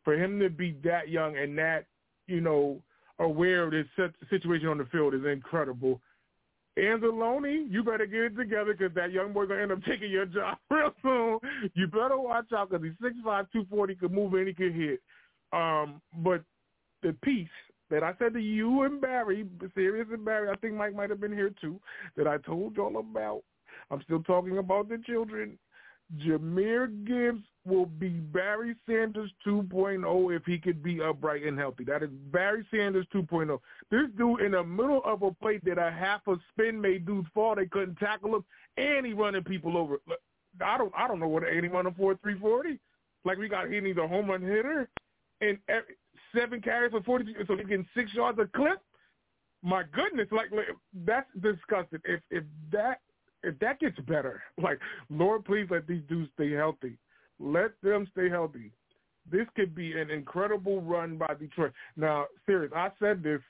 For 0.04 0.14
him 0.14 0.38
to 0.40 0.48
be 0.48 0.76
that 0.84 1.08
young 1.08 1.36
and 1.36 1.58
that, 1.58 1.86
you 2.26 2.40
know, 2.40 2.80
aware 3.18 3.64
of 3.64 3.72
this 3.72 3.86
situation 4.30 4.68
on 4.68 4.78
the 4.78 4.84
field 4.86 5.14
is 5.14 5.24
incredible. 5.24 6.00
Anzalone, 6.78 7.70
you 7.70 7.82
better 7.82 8.06
get 8.06 8.20
it 8.20 8.36
together 8.36 8.74
because 8.74 8.94
that 8.94 9.10
young 9.10 9.32
boy 9.32 9.46
gonna 9.46 9.62
end 9.62 9.72
up 9.72 9.82
taking 9.84 10.10
your 10.10 10.26
job 10.26 10.58
real 10.70 10.92
soon. 11.02 11.38
You 11.74 11.86
better 11.86 12.18
watch 12.18 12.52
out 12.54 12.70
because 12.70 12.84
he's 12.84 12.94
six 13.02 13.14
five, 13.24 13.46
two 13.52 13.66
forty, 13.70 13.94
could 13.94 14.12
move 14.12 14.34
and 14.34 14.46
he 14.46 14.54
could 14.54 14.74
hit. 14.74 15.00
Um, 15.52 16.02
but 16.18 16.42
the 17.02 17.14
piece 17.24 17.48
that 17.90 18.02
I 18.02 18.12
said 18.18 18.34
to 18.34 18.40
you 18.40 18.82
and 18.82 19.00
Barry, 19.00 19.46
Serious 19.74 20.08
and 20.12 20.24
Barry, 20.24 20.50
I 20.50 20.56
think 20.56 20.74
Mike 20.74 20.94
might 20.94 21.10
have 21.10 21.20
been 21.20 21.32
here 21.32 21.52
too, 21.60 21.80
that 22.16 22.26
I 22.26 22.38
told 22.38 22.76
y'all 22.76 22.98
about. 22.98 23.42
I'm 23.90 24.02
still 24.02 24.22
talking 24.22 24.58
about 24.58 24.88
the 24.88 24.98
children. 25.06 25.58
Jahmyr 26.14 27.04
Gibbs 27.04 27.42
will 27.64 27.86
be 27.86 28.08
Barry 28.08 28.76
Sanders 28.88 29.30
2.0 29.46 30.36
if 30.36 30.44
he 30.44 30.58
could 30.58 30.82
be 30.82 31.00
upright 31.02 31.42
and 31.42 31.58
healthy. 31.58 31.84
That 31.84 32.02
is 32.02 32.10
Barry 32.30 32.64
Sanders 32.70 33.06
2.0. 33.12 33.58
This 33.90 34.08
dude 34.16 34.40
in 34.40 34.52
the 34.52 34.62
middle 34.62 35.02
of 35.04 35.22
a 35.22 35.32
plate 35.32 35.64
that 35.64 35.78
a 35.78 35.90
half 35.90 36.20
a 36.28 36.36
spin 36.52 36.80
made 36.80 37.06
dudes 37.06 37.28
fall. 37.34 37.56
They 37.56 37.66
couldn't 37.66 37.96
tackle 37.96 38.36
him, 38.36 38.44
and 38.76 39.04
he 39.04 39.12
running 39.12 39.42
people 39.42 39.76
over. 39.76 39.96
I 40.64 40.78
don't 40.78 40.92
I 40.96 41.08
don't 41.08 41.20
know 41.20 41.28
what 41.28 41.42
any 41.42 41.68
running 41.68 41.94
for 41.94 42.14
340. 42.22 42.78
Like 43.24 43.38
we 43.38 43.48
got 43.48 43.68
hitting 43.68 43.98
a 43.98 44.06
home 44.06 44.30
run 44.30 44.42
hitter, 44.42 44.88
and 45.40 45.58
seven 46.34 46.60
carries 46.60 46.92
for 46.92 47.02
40, 47.02 47.34
so 47.46 47.56
he's 47.56 47.66
getting 47.66 47.88
six 47.96 48.14
yards 48.14 48.38
a 48.38 48.46
clip. 48.56 48.80
My 49.62 49.82
goodness, 49.92 50.28
like, 50.30 50.52
like 50.52 50.66
that's 51.04 51.28
disgusting. 51.42 52.00
If 52.04 52.20
if 52.30 52.44
that 52.70 53.00
if 53.46 53.58
that 53.60 53.80
gets 53.80 53.98
better, 54.00 54.42
like 54.62 54.78
Lord, 55.10 55.44
please 55.44 55.66
let 55.70 55.86
these 55.86 56.02
dudes 56.08 56.30
stay 56.34 56.52
healthy. 56.52 56.98
Let 57.38 57.72
them 57.82 58.08
stay 58.12 58.28
healthy. 58.28 58.72
This 59.30 59.46
could 59.56 59.74
be 59.74 59.98
an 59.98 60.10
incredible 60.10 60.80
run 60.82 61.16
by 61.18 61.34
Detroit. 61.38 61.72
Now, 61.96 62.26
serious, 62.46 62.72
I 62.74 62.90
said 63.00 63.22
this 63.22 63.40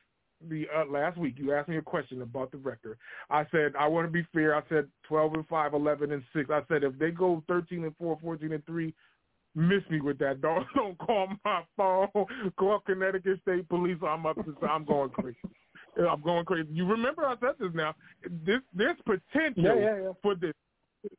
the 0.49 0.67
uh, 0.75 0.85
last 0.91 1.19
week. 1.19 1.35
You 1.39 1.53
asked 1.53 1.69
me 1.69 1.77
a 1.77 1.83
question 1.83 2.23
about 2.23 2.51
the 2.51 2.59
record. 2.59 2.99
I 3.31 3.45
said 3.51 3.73
I 3.79 3.87
want 3.89 4.07
to 4.07 4.13
be 4.13 4.27
fair. 4.33 4.55
I 4.55 4.63
said 4.69 4.89
12 5.09 5.35
and 5.35 5.49
5, 5.49 5.75
11 5.75 6.13
and 6.13 6.23
6. 6.35 6.51
I 6.51 6.61
said 6.69 6.85
if 6.85 6.99
they 6.99 7.11
go 7.11 7.43
13 7.49 7.85
and 7.85 7.97
4, 7.97 8.19
14 8.21 8.53
and 8.53 8.67
3, 8.67 8.95
miss 9.55 9.83
me 9.91 10.01
with 10.01 10.19
that. 10.19 10.41
Don't 10.41 10.67
don't 10.75 10.99
call 10.99 11.29
my 11.45 11.63
phone. 11.77 12.09
Call 12.59 12.81
Connecticut 12.81 13.41
State 13.43 13.69
Police. 13.69 13.99
I'm 14.07 14.27
up 14.27 14.37
to 14.37 14.67
I'm 14.67 14.85
going 14.85 15.11
crazy. 15.11 15.37
I'm 15.99 16.21
going 16.21 16.45
crazy. 16.45 16.69
You 16.73 16.87
remember 16.87 17.25
I 17.25 17.35
said 17.41 17.55
this 17.59 17.71
now. 17.75 17.95
This 18.45 18.61
there's 18.75 18.97
potential 19.05 19.65
yeah, 19.65 19.75
yeah, 19.75 20.03
yeah. 20.03 20.13
for 20.23 20.35
this. 20.35 20.53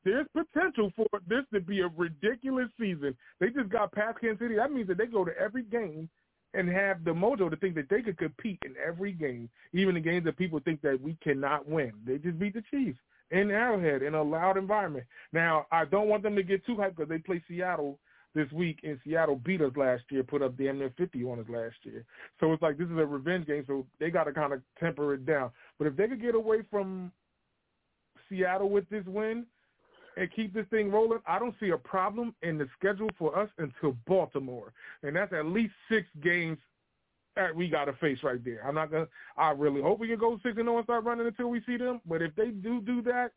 There's 0.04 0.28
potential 0.34 0.92
for 0.96 1.08
this 1.28 1.44
to 1.54 1.62
be 1.62 1.80
a 1.82 1.88
ridiculous 1.88 2.68
season. 2.80 3.16
They 3.40 3.50
just 3.50 3.70
got 3.70 3.92
past 3.94 4.20
Kansas 4.20 4.40
City. 4.40 4.56
That 4.56 4.72
means 4.72 4.88
that 4.90 4.98
they 4.98 5.06
go 5.06 5.24
to 5.24 5.32
every 5.38 5.64
game 5.64 6.10
and 6.54 6.70
have 6.70 7.04
the 7.04 7.12
mojo 7.12 7.50
to 7.50 7.56
think 7.56 7.76
that 7.76 7.90
they 7.90 8.02
could 8.02 8.18
compete 8.18 8.60
in 8.66 8.76
every 8.86 9.12
game, 9.12 9.50
even 9.74 9.96
the 9.96 10.02
games 10.02 10.26
that 10.26 10.38
people 10.38 10.60
think 10.64 10.82
that 10.82 11.00
we 11.02 11.16
cannot 11.24 11.68
win. 11.68 11.94
They 12.06 12.18
just 12.18 12.40
beat 12.40 12.54
the 12.54 12.64
Chiefs 12.72 13.00
in 13.32 13.52
Arrowhead 13.52 14.02
in 14.02 14.16
a 14.16 14.24
loud 14.24 14.58
environment. 14.58 15.06
Now, 15.34 15.68
I 15.72 15.86
don't 15.86 16.08
want 16.08 16.24
them 16.24 16.36
to 16.36 16.44
get 16.44 16.66
too 16.66 16.76
hyped 16.76 16.96
because 16.96 17.10
they 17.10 17.20
play 17.20 17.44
Seattle 17.48 18.00
this 18.38 18.52
week, 18.52 18.82
in 18.84 19.00
Seattle 19.04 19.36
beat 19.36 19.62
us 19.62 19.72
last 19.76 20.04
year, 20.10 20.24
put 20.24 20.44
up 20.44 20.56
damn 20.58 20.78
near 20.78 20.94
50 20.96 21.24
on 21.24 21.40
us 21.40 21.50
last 21.50 21.76
year. 21.82 22.06
So 22.40 22.54
it's 22.54 22.62
like 22.62 22.78
this 22.78 22.88
is 22.88 22.98
a 22.98 23.06
revenge 23.06 23.48
game, 23.48 23.64
so 23.66 23.88
they 24.00 24.12
got 24.12 24.26
to 24.26 24.32
kind 24.32 24.54
of 24.54 24.62
temper 24.80 25.16
it 25.16 25.26
down. 25.26 25.50
But 25.80 25.88
if 25.88 25.96
they 25.98 26.08
could 26.08 26.22
get 26.22 26.36
away 26.36 26.60
from 26.70 27.12
Seattle 28.30 28.70
with 28.70 28.88
this 28.90 29.04
win 29.08 29.48
and 30.18 30.32
keep 30.36 30.54
this 30.54 30.68
thing 30.70 30.92
rolling, 30.92 31.18
I 31.28 31.40
don't 31.40 31.56
see 31.60 31.70
a 31.72 31.78
problem 31.78 32.36
in 32.44 32.60
the 32.60 32.68
schedule 32.78 33.10
for 33.18 33.38
us 33.38 33.50
until 33.58 33.98
Baltimore, 34.06 34.72
and 35.02 35.16
that's 35.16 35.34
at 35.34 35.48
least 35.48 35.74
six 35.90 36.08
games 36.24 36.60
that 37.36 37.56
we 37.56 37.70
got 37.70 37.86
to 37.86 37.94
face 37.94 38.20
right 38.24 38.44
there. 38.46 38.62
I'm 38.68 38.76
not 38.76 38.92
gonna. 38.92 39.08
I 39.36 39.50
really 39.50 39.82
hope 39.82 40.00
we 40.00 40.10
can 40.10 40.20
go 40.20 40.40
six 40.44 40.58
and 40.58 40.66
zero 40.66 40.78
and 40.78 40.86
start 40.86 41.06
running 41.06 41.26
until 41.26 41.48
we 41.48 41.62
see 41.66 41.78
them. 41.78 42.02
But 42.06 42.22
if 42.22 42.36
they 42.36 42.50
do 42.50 42.82
do 42.82 43.02
that, 43.04 43.32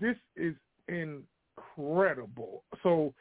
this 0.00 0.16
is 0.36 0.54
incredible. 0.88 2.62
So 2.82 3.12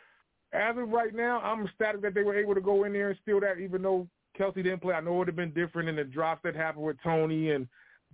as 0.53 0.77
of 0.77 0.89
right 0.89 1.13
now, 1.13 1.39
I'm 1.41 1.65
ecstatic 1.65 2.01
that 2.01 2.13
they 2.13 2.23
were 2.23 2.37
able 2.37 2.55
to 2.55 2.61
go 2.61 2.83
in 2.85 2.93
there 2.93 3.09
and 3.09 3.19
steal 3.21 3.39
that, 3.41 3.59
even 3.59 3.81
though 3.81 4.07
Kelce 4.39 4.55
didn't 4.55 4.81
play. 4.81 4.93
I 4.93 5.01
know 5.01 5.15
it 5.15 5.17
would 5.17 5.27
have 5.27 5.35
been 5.35 5.53
different 5.53 5.89
in 5.89 5.95
the 5.95 6.03
drops 6.03 6.41
that 6.43 6.55
happened 6.55 6.85
with 6.85 6.97
Toney 7.03 7.51
and 7.51 7.67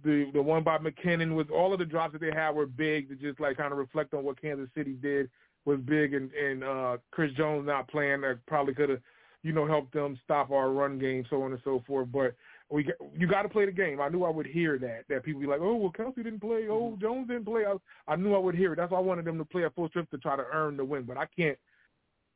the 0.03 0.29
the 0.33 0.41
one 0.41 0.63
by 0.63 0.77
McKinnon 0.79 1.35
was 1.35 1.45
all 1.53 1.71
of 1.71 1.79
the 1.79 1.85
drops 1.85 2.13
that 2.13 2.21
they 2.21 2.31
had 2.31 2.51
were 2.51 2.65
big 2.65 3.09
to 3.09 3.15
just 3.15 3.39
like 3.39 3.57
kind 3.57 3.71
of 3.71 3.77
reflect 3.77 4.13
on 4.13 4.23
what 4.23 4.41
Kansas 4.41 4.67
City 4.75 4.93
did 4.93 5.29
was 5.65 5.79
big 5.81 6.15
and 6.15 6.31
and 6.33 6.63
uh 6.63 6.97
Chris 7.11 7.31
Jones 7.33 7.67
not 7.67 7.87
playing 7.89 8.21
that 8.21 8.39
probably 8.47 8.73
could 8.73 8.89
have 8.89 8.99
you 9.43 9.53
know 9.53 9.67
helped 9.67 9.93
them 9.93 10.19
stop 10.23 10.49
our 10.49 10.71
run 10.71 10.97
game 10.97 11.25
so 11.29 11.43
on 11.43 11.51
and 11.51 11.61
so 11.63 11.83
forth 11.85 12.07
but 12.11 12.33
we 12.73 12.89
you 13.15 13.27
got 13.27 13.43
to 13.43 13.49
play 13.49 13.65
the 13.65 13.71
game. 13.71 14.01
I 14.01 14.09
knew 14.09 14.23
I 14.23 14.29
would 14.29 14.47
hear 14.47 14.79
that 14.79 15.03
that 15.09 15.23
people 15.23 15.41
be 15.41 15.47
like, 15.47 15.59
oh 15.61 15.75
well, 15.75 15.91
Kelce 15.91 16.15
didn't 16.15 16.39
play, 16.39 16.67
oh 16.69 16.91
Mm-hmm. 16.91 17.01
Jones 17.01 17.27
didn't 17.27 17.45
play. 17.45 17.63
I, 17.65 17.75
I 18.11 18.15
knew 18.15 18.33
I 18.33 18.39
would 18.39 18.55
hear 18.55 18.73
it. 18.73 18.77
That's 18.77 18.91
why 18.91 18.97
I 18.97 19.01
wanted 19.01 19.25
them 19.25 19.37
to 19.37 19.45
play 19.45 19.63
a 19.63 19.69
full 19.69 19.89
strip 19.89 20.09
to 20.11 20.17
try 20.17 20.35
to 20.35 20.45
earn 20.51 20.75
the 20.77 20.83
win. 20.83 21.03
But 21.03 21.17
I 21.17 21.27
can't 21.27 21.57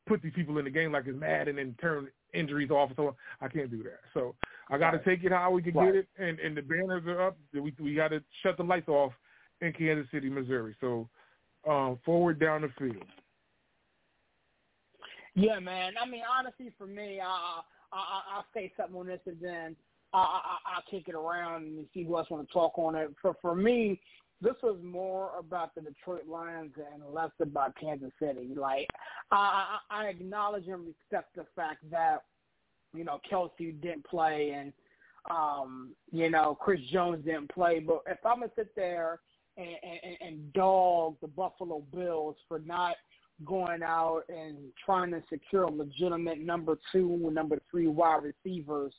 put 0.08 0.22
these 0.22 0.34
people 0.34 0.58
in 0.58 0.66
the 0.66 0.72
game 0.72 0.92
like 0.92 1.06
it's 1.08 1.18
mad 1.18 1.48
and 1.48 1.58
then 1.58 1.76
turn 1.80 2.08
injuries 2.34 2.72
off. 2.72 2.92
So 2.96 3.16
I 3.42 3.48
can't 3.48 3.70
do 3.70 3.84
that. 3.84 4.00
So 4.14 4.36
I 4.70 4.78
got 4.78 4.92
to 4.92 4.98
Right. 4.98 5.06
take 5.06 5.24
it 5.24 5.32
how 5.32 5.52
we 5.52 5.62
can 5.62 5.74
Right. 5.74 5.94
get 5.94 5.96
it, 5.96 6.08
and 6.18 6.40
and 6.40 6.56
the 6.56 6.62
banners 6.62 7.06
are 7.06 7.22
up. 7.22 7.38
We 7.54 7.74
we 7.80 7.96
got 7.96 8.10
to 8.10 8.24
shut 8.42 8.58
the 8.58 8.64
lights 8.64 8.90
off 8.90 9.14
in 9.62 9.74
Kansas 9.74 10.10
City, 10.12 10.30
Missouri. 10.30 10.76
So 10.80 11.10
um, 11.68 11.98
forward 12.06 12.40
down 12.40 12.62
the 12.62 12.70
field. 12.80 13.06
Yeah, 15.36 15.60
man. 15.60 15.94
I 16.02 16.08
mean, 16.10 16.24
honestly, 16.28 16.72
for 16.78 16.88
me, 16.88 17.20
I, 17.22 17.62
I, 17.94 18.22
I'll 18.36 18.46
say 18.54 18.72
something 18.76 18.96
on 18.96 19.08
this, 19.08 19.20
and 19.28 19.38
then 19.40 19.76
I, 20.14 20.18
I, 20.18 20.58
I'll 20.76 20.84
kick 20.90 21.08
it 21.08 21.16
around 21.16 21.64
and 21.64 21.86
see 21.94 22.04
who 22.04 22.18
else 22.18 22.30
want 22.30 22.48
to 22.48 22.54
talk 22.54 22.78
on 22.80 22.96
it. 22.96 23.14
For 23.22 23.36
for 23.42 23.56
me, 23.56 24.02
this 24.42 24.56
was 24.62 24.78
more 24.84 25.32
about 25.40 25.74
the 25.74 25.82
Detroit 25.82 26.28
Lions 26.28 26.74
and 26.78 27.04
less 27.14 27.32
about 27.42 27.76
Kansas 27.80 28.12
City. 28.22 28.54
Like, 28.56 28.88
I, 29.32 29.78
I, 29.90 30.06
acknowledge 30.06 30.68
and 30.68 30.86
respect 30.86 31.36
the 31.36 31.46
fact 31.56 31.90
that 31.90 32.24
you 32.94 33.04
know 33.04 33.20
Kelce 33.30 33.82
didn't 33.82 34.06
play 34.06 34.52
and 34.56 34.74
um, 35.30 35.92
you 36.12 36.30
know 36.30 36.56
Chris 36.60 36.80
Jones 36.92 37.26
didn't 37.26 37.52
play. 37.52 37.80
But 37.80 38.04
if 38.08 38.20
I'm 38.26 38.40
gonna 38.40 38.52
sit 38.56 38.76
there 38.76 39.20
and, 39.58 39.68
and, 39.84 40.18
and 40.22 40.54
dog 40.54 41.16
the 41.22 41.28
Buffalo 41.28 41.84
Bills 41.94 42.36
for 42.48 42.60
not 42.60 42.96
going 43.46 43.84
out 43.84 44.24
and 44.30 44.58
trying 44.84 45.12
to 45.12 45.22
secure 45.30 45.68
legitimate 45.70 46.40
number 46.40 46.78
two 46.92 47.22
and 47.26 47.36
number 47.36 47.60
three 47.70 47.88
wide 47.88 48.22
receivers, 48.24 48.94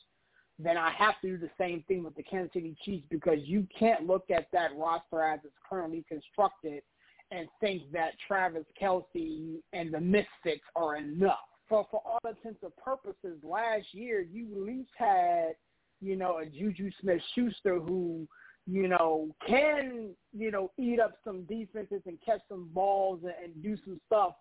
then 0.59 0.77
I 0.77 0.91
have 0.93 1.21
to 1.21 1.29
do 1.29 1.39
the 1.39 1.51
same 1.59 1.85
thing 1.87 2.03
with 2.03 2.17
the 2.17 2.23
Kansas 2.23 2.53
City 2.53 2.77
Chiefs 2.85 3.07
because 3.11 3.39
you 3.45 3.67
can't 3.77 4.07
look 4.07 4.31
at 4.31 4.49
that 4.53 4.71
roster 4.77 5.23
as 5.23 5.41
it's 5.45 5.55
currently 5.69 6.05
constructed 6.09 6.83
and 7.31 7.49
think 7.61 7.93
that 7.93 8.13
Travis 8.27 8.65
Kelce 8.81 9.59
and 9.73 9.93
the 9.93 10.01
Misfits 10.01 10.65
are 10.75 10.97
enough. 10.97 11.39
So 11.69 11.87
for 11.91 12.03
all 12.05 12.21
intents 12.29 12.63
and 12.63 12.75
purposes, 12.77 13.39
last 13.43 13.87
year 13.93 14.21
you 14.21 14.49
at 14.53 14.59
least 14.63 14.91
had, 14.97 15.53
you 16.01 16.17
know, 16.17 16.39
a 16.39 16.47
Juju 16.47 16.91
Smith 17.01 17.21
Schuster 17.35 17.79
who 17.79 18.27
you 18.69 18.87
know, 18.87 19.35
can, 19.47 20.11
you 20.37 20.51
know, 20.51 20.71
eat 20.77 21.01
up 21.01 21.15
some 21.25 21.45
defenses 21.45 22.03
and 22.05 22.19
catch 22.25 22.41
some 22.51 22.69
balls 22.75 23.21
and, 23.23 23.33
and 23.43 23.63
do 23.63 23.79
some 23.83 23.99
stuff. 24.07 24.35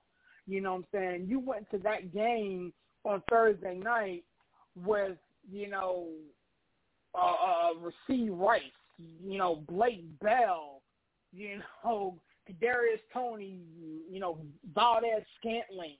You 0.46 0.60
know 0.60 0.74
what 0.74 0.80
I'm 0.80 0.86
saying? 0.94 1.28
You 1.30 1.40
went 1.40 1.70
to 1.72 1.78
that 1.80 2.14
game 2.14 2.74
on 3.06 3.24
Thursday 3.30 3.76
night 3.76 4.26
with, 4.76 5.18
you 5.50 5.70
know, 5.70 6.08
uh, 7.16 7.18
uh 7.18 7.74
Rashee 7.76 8.30
Rice, 8.32 8.62
you 9.24 9.38
know, 9.38 9.64
Blake 9.68 10.06
Bell, 10.20 10.82
you 11.32 11.60
know, 11.84 12.20
Kadarius 12.50 13.02
Toney, 13.14 13.60
you 14.10 14.20
know, 14.20 14.40
Valdes 14.74 15.26
Scantling, 15.40 15.98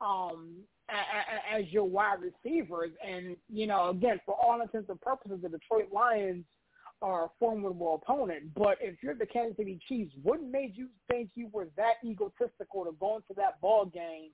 um, 0.00 0.56
as 0.88 1.64
your 1.70 1.84
wide 1.84 2.18
receivers. 2.20 2.90
And, 3.06 3.36
you 3.48 3.66
know, 3.66 3.90
again, 3.90 4.20
for 4.24 4.34
all 4.34 4.60
intents 4.60 4.88
and 4.88 5.00
purposes, 5.00 5.40
the 5.42 5.48
Detroit 5.48 5.92
Lions– 5.92 6.44
are 7.02 7.24
a 7.24 7.28
formidable 7.38 8.00
opponent. 8.02 8.54
But 8.54 8.78
if 8.80 9.02
you're 9.02 9.14
the 9.14 9.26
Kansas 9.26 9.56
City 9.56 9.78
Chiefs, 9.88 10.14
what 10.22 10.42
made 10.42 10.76
you 10.76 10.88
think 11.10 11.30
you 11.34 11.48
were 11.52 11.66
that 11.76 11.94
egotistical 12.04 12.84
to 12.84 12.92
go 12.98 13.16
into 13.16 13.34
that 13.36 13.60
ball 13.60 13.84
game, 13.84 14.30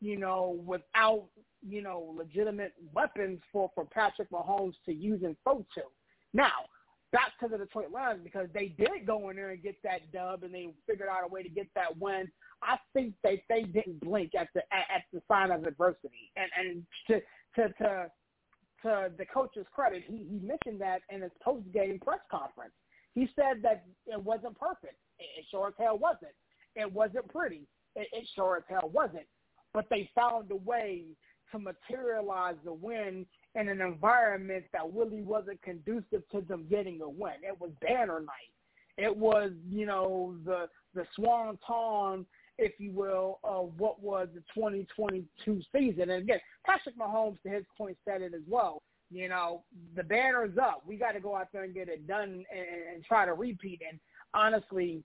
you 0.00 0.16
know, 0.18 0.60
without 0.64 1.24
you 1.66 1.82
know 1.82 2.14
legitimate 2.16 2.74
weapons 2.92 3.40
for 3.52 3.70
for 3.74 3.84
Patrick 3.84 4.30
Mahomes 4.30 4.74
to 4.86 4.92
use 4.92 5.22
and 5.22 5.36
throw 5.42 5.66
to? 5.74 5.82
Now, 6.32 6.66
back 7.12 7.32
to 7.40 7.48
the 7.48 7.58
Detroit 7.58 7.90
Lions 7.92 8.20
because 8.22 8.48
they 8.52 8.74
did 8.78 9.06
go 9.06 9.30
in 9.30 9.36
there 9.36 9.50
and 9.50 9.62
get 9.62 9.76
that 9.84 10.12
dub 10.12 10.42
and 10.42 10.54
they 10.54 10.68
figured 10.86 11.08
out 11.08 11.24
a 11.24 11.28
way 11.28 11.42
to 11.42 11.48
get 11.48 11.68
that 11.74 11.96
win. 11.98 12.30
I 12.62 12.76
think 12.92 13.14
they 13.22 13.42
they 13.48 13.62
didn't 13.62 14.00
blink 14.00 14.32
at 14.38 14.48
the 14.54 14.62
at, 14.72 14.86
at 14.94 15.02
the 15.12 15.22
sign 15.28 15.50
of 15.50 15.64
adversity 15.64 16.32
and 16.36 16.50
and 16.58 16.86
to 17.08 17.20
to 17.56 17.72
to 17.78 18.10
to 18.82 19.10
the 19.18 19.26
coach's 19.26 19.66
credit, 19.74 20.04
he, 20.06 20.18
he 20.18 20.38
mentioned 20.46 20.80
that 20.80 21.00
in 21.10 21.22
his 21.22 21.32
post-game 21.42 21.98
press 21.98 22.20
conference. 22.30 22.72
He 23.14 23.28
said 23.34 23.62
that 23.62 23.84
it 24.06 24.22
wasn't 24.22 24.58
perfect. 24.58 24.96
It, 25.18 25.40
it 25.40 25.46
sure 25.50 25.68
as 25.68 25.74
hell 25.78 25.98
wasn't. 25.98 26.34
It 26.74 26.92
wasn't 26.92 27.28
pretty. 27.28 27.66
It, 27.94 28.08
it 28.12 28.28
sure 28.34 28.58
as 28.58 28.64
hell 28.68 28.90
wasn't. 28.92 29.26
But 29.72 29.86
they 29.90 30.10
found 30.14 30.50
a 30.50 30.56
way 30.56 31.04
to 31.52 31.58
materialize 31.58 32.56
the 32.64 32.72
win 32.72 33.26
in 33.54 33.68
an 33.68 33.80
environment 33.80 34.64
that 34.72 34.82
really 34.92 35.22
wasn't 35.22 35.60
conducive 35.62 36.22
to 36.32 36.40
them 36.42 36.66
getting 36.68 37.00
a 37.02 37.08
win. 37.08 37.34
It 37.42 37.60
was 37.60 37.70
banner 37.80 38.20
night. 38.20 38.52
It 38.98 39.14
was, 39.14 39.52
you 39.68 39.86
know, 39.86 40.36
the 40.44 40.68
the 40.94 41.06
swan 41.14 41.58
song 41.66 42.24
if 42.58 42.72
you 42.78 42.90
will, 42.92 43.38
of 43.44 43.72
what 43.78 44.02
was 44.02 44.28
the 44.34 44.40
2022 44.54 45.62
season. 45.74 46.10
And 46.10 46.22
again, 46.22 46.40
Patrick 46.64 46.98
Mahomes, 46.98 47.40
to 47.42 47.48
his 47.48 47.64
point, 47.76 47.96
said 48.04 48.22
it 48.22 48.34
as 48.34 48.42
well. 48.48 48.82
You 49.10 49.28
know, 49.28 49.62
the 49.94 50.02
banner's 50.02 50.56
up. 50.58 50.82
We 50.86 50.96
got 50.96 51.12
to 51.12 51.20
go 51.20 51.36
out 51.36 51.48
there 51.52 51.64
and 51.64 51.74
get 51.74 51.88
it 51.88 52.06
done 52.06 52.44
and, 52.50 52.94
and 52.94 53.04
try 53.04 53.24
to 53.24 53.34
repeat. 53.34 53.80
And 53.88 54.00
honestly, 54.34 55.02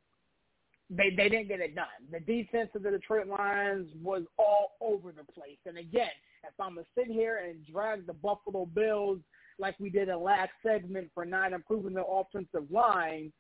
they 0.92 1.10
they 1.10 1.30
didn't 1.30 1.48
get 1.48 1.62
it 1.62 1.74
done. 1.74 1.86
The 2.12 2.20
defense 2.20 2.70
of 2.76 2.84
the 2.84 2.92
Detroit 2.92 3.28
Lions 3.28 3.90
was 4.04 4.24
all 4.38 4.74
over 4.82 5.12
the 5.12 5.24
place. 5.32 5.58
And 5.66 5.78
again, 5.78 6.10
if 6.44 6.54
I'm 6.60 6.76
gonna 6.76 6.86
sit 6.96 7.08
here 7.08 7.42
and 7.48 7.66
drag 7.72 8.06
the 8.06 8.14
Buffalo 8.14 8.66
Bills 8.66 9.20
like 9.58 9.80
we 9.80 9.90
did 9.90 10.10
in 10.10 10.22
last 10.22 10.52
segment 10.64 11.10
for 11.14 11.26
not 11.26 11.54
improving 11.54 11.94
the 11.94 12.06
offensive 12.06 12.70
line, 12.70 13.32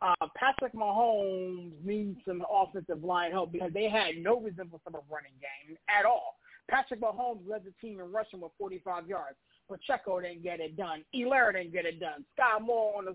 uh, 0.00 0.26
Patrick 0.36 0.72
Mahomes 0.74 1.72
needs 1.84 2.18
some 2.26 2.44
offensive 2.50 3.04
line 3.04 3.30
help 3.30 3.52
because 3.52 3.72
they 3.72 3.88
had 3.88 4.16
no 4.18 4.40
resemblance 4.40 4.82
of 4.86 4.94
a 4.94 5.00
running 5.10 5.32
game 5.40 5.76
at 5.88 6.06
all. 6.06 6.36
Patrick 6.68 7.00
Mahomes 7.00 7.48
led 7.48 7.62
the 7.64 7.72
team 7.80 8.00
in 8.00 8.10
rushing 8.10 8.40
with 8.40 8.52
45 8.58 9.06
yards. 9.06 9.36
Pacheco 9.68 10.20
didn't 10.20 10.42
get 10.42 10.60
it 10.60 10.76
done. 10.76 11.04
Helaire 11.14 11.52
didn't 11.52 11.72
get 11.72 11.84
it 11.84 12.00
done. 12.00 12.24
Skyy 12.38 12.64
Moore 12.64 12.98
on 12.98 13.04
the 13.04 13.14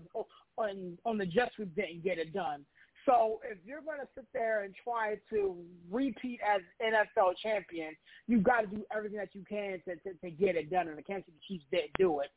on 0.58 0.98
on 1.04 1.18
the 1.18 1.26
Jets 1.26 1.54
didn't 1.74 2.04
get 2.04 2.18
it 2.18 2.32
done. 2.32 2.64
So 3.06 3.40
if 3.50 3.58
you're 3.64 3.82
going 3.82 3.98
to 3.98 4.08
sit 4.14 4.26
there 4.32 4.62
and 4.62 4.74
try 4.84 5.16
to 5.30 5.56
repeat 5.90 6.40
as 6.46 6.60
NFL 6.80 7.34
champion, 7.42 7.96
you've 8.28 8.44
got 8.44 8.60
to 8.62 8.66
do 8.68 8.84
everything 8.94 9.18
that 9.18 9.30
you 9.32 9.44
can 9.48 9.80
to, 9.86 9.96
to, 9.96 10.14
to 10.22 10.30
get 10.30 10.56
it 10.56 10.70
done. 10.70 10.88
And 10.88 10.96
the 10.96 11.02
Kansas 11.02 11.26
City 11.26 11.38
Chiefs 11.48 11.64
didn't 11.72 11.90
do 11.98 12.20
it. 12.20 12.30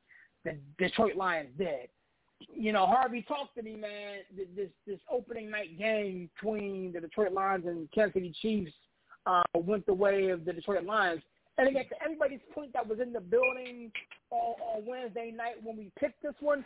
The 0.43 0.57
Detroit 0.77 1.15
Lions 1.15 1.49
did 1.57 1.89
you 2.53 2.71
know, 2.71 2.85
Harvey 2.85 3.21
talked 3.21 3.55
to 3.55 3.63
me, 3.63 3.75
man. 3.75 4.19
This 4.55 4.69
this 4.85 4.99
opening 5.09 5.49
night 5.49 5.77
game 5.77 6.29
between 6.35 6.91
the 6.93 6.99
Detroit 6.99 7.31
Lions 7.31 7.65
and 7.65 7.89
Kansas 7.91 8.13
City 8.13 8.33
Chiefs 8.41 8.73
uh, 9.25 9.43
went 9.53 9.85
the 9.85 9.93
way 9.93 10.29
of 10.29 10.45
the 10.45 10.53
Detroit 10.53 10.83
Lions. 10.83 11.21
And 11.57 11.67
again, 11.69 11.85
to 11.89 11.95
everybody's 12.03 12.41
point 12.53 12.73
that 12.73 12.85
was 12.85 12.99
in 12.99 13.13
the 13.13 13.21
building 13.21 13.91
on, 14.29 14.55
on 14.59 14.85
Wednesday 14.85 15.33
night 15.35 15.55
when 15.63 15.77
we 15.77 15.89
picked 15.97 16.21
this 16.21 16.33
one, 16.41 16.65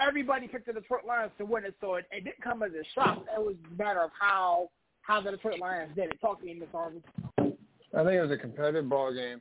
everybody 0.00 0.48
picked 0.48 0.66
the 0.66 0.72
Detroit 0.72 1.04
Lions 1.06 1.32
to 1.38 1.44
win 1.44 1.64
it. 1.64 1.74
So 1.80 1.94
it, 1.94 2.06
it 2.10 2.24
didn't 2.24 2.42
come 2.42 2.62
as 2.62 2.72
a 2.72 2.84
shock. 2.94 3.24
It 3.36 3.40
was 3.40 3.56
a 3.72 3.82
matter 3.82 4.02
of 4.02 4.10
how 4.18 4.70
how 5.02 5.20
the 5.20 5.32
Detroit 5.32 5.60
Lions 5.60 5.92
did 5.94 6.10
it. 6.10 6.20
Talk 6.20 6.40
to 6.40 6.46
me, 6.46 6.54
Miss 6.54 6.68
Harvey. 6.72 7.02
I 7.38 8.02
think 8.02 8.14
it 8.14 8.22
was 8.22 8.30
a 8.30 8.36
competitive 8.36 8.88
ball 8.88 9.12
game. 9.12 9.40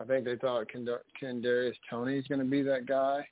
I 0.00 0.04
think 0.04 0.24
they 0.24 0.36
thought 0.36 0.66
Kadarius 0.72 1.74
Toney 1.90 2.18
is 2.18 2.26
going 2.26 2.40
to 2.40 2.46
be 2.46 2.62
that 2.62 2.86
guy 2.86 3.26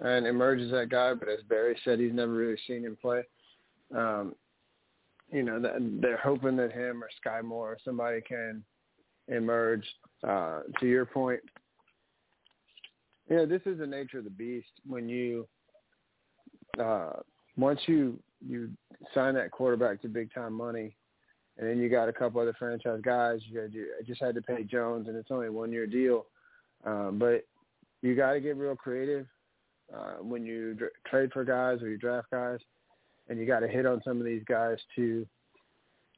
and 0.00 0.26
emerge 0.26 0.60
as 0.60 0.70
that 0.70 0.90
guy. 0.90 1.14
But 1.14 1.28
as 1.28 1.40
Barry 1.48 1.76
said, 1.84 1.98
he's 1.98 2.12
never 2.12 2.32
really 2.32 2.58
seen 2.66 2.84
him 2.84 2.96
play. 3.00 3.22
Um, 3.94 4.34
you 5.32 5.42
know, 5.42 5.60
they're 6.00 6.18
hoping 6.18 6.56
that 6.56 6.72
him 6.72 7.02
or 7.02 7.08
Skyy 7.24 7.42
Moore 7.42 7.72
or 7.72 7.78
somebody 7.84 8.20
can 8.20 8.62
emerge. 9.28 9.84
Uh, 10.26 10.60
to 10.80 10.86
your 10.86 11.04
point, 11.04 11.40
know, 13.28 13.46
this 13.46 13.62
is 13.66 13.78
the 13.78 13.86
nature 13.86 14.18
of 14.18 14.24
the 14.24 14.30
beast. 14.30 14.68
When 14.86 15.08
you 15.08 15.46
uh, 16.80 17.12
once 17.56 17.80
you 17.86 18.18
you 18.46 18.70
sign 19.14 19.34
that 19.34 19.50
quarterback 19.50 20.02
to 20.02 20.08
big 20.08 20.32
time 20.32 20.52
money, 20.52 20.94
and 21.58 21.68
then 21.68 21.78
you 21.78 21.88
got 21.88 22.08
a 22.08 22.12
couple 22.12 22.40
other 22.40 22.54
franchise 22.58 23.00
guys. 23.04 23.40
You 23.46 23.60
got 23.60 23.72
you 23.72 23.86
just 24.06 24.20
had 24.20 24.34
to 24.34 24.42
pay 24.42 24.62
Jones, 24.62 25.08
and 25.08 25.16
it's 25.16 25.30
only 25.30 25.46
a 25.46 25.52
one 25.52 25.72
year 25.72 25.86
deal. 25.86 26.26
Um, 26.84 27.18
but 27.18 27.44
you 28.02 28.14
got 28.14 28.34
to 28.34 28.40
get 28.40 28.56
real 28.56 28.76
creative 28.76 29.26
uh, 29.94 30.22
when 30.22 30.44
you 30.44 30.74
dr- 30.74 30.92
trade 31.06 31.32
for 31.32 31.44
guys 31.44 31.82
or 31.82 31.88
you 31.88 31.96
draft 31.96 32.30
guys, 32.30 32.60
and 33.28 33.38
you 33.38 33.46
got 33.46 33.60
to 33.60 33.68
hit 33.68 33.86
on 33.86 34.02
some 34.04 34.18
of 34.18 34.24
these 34.24 34.42
guys 34.46 34.78
to 34.94 35.26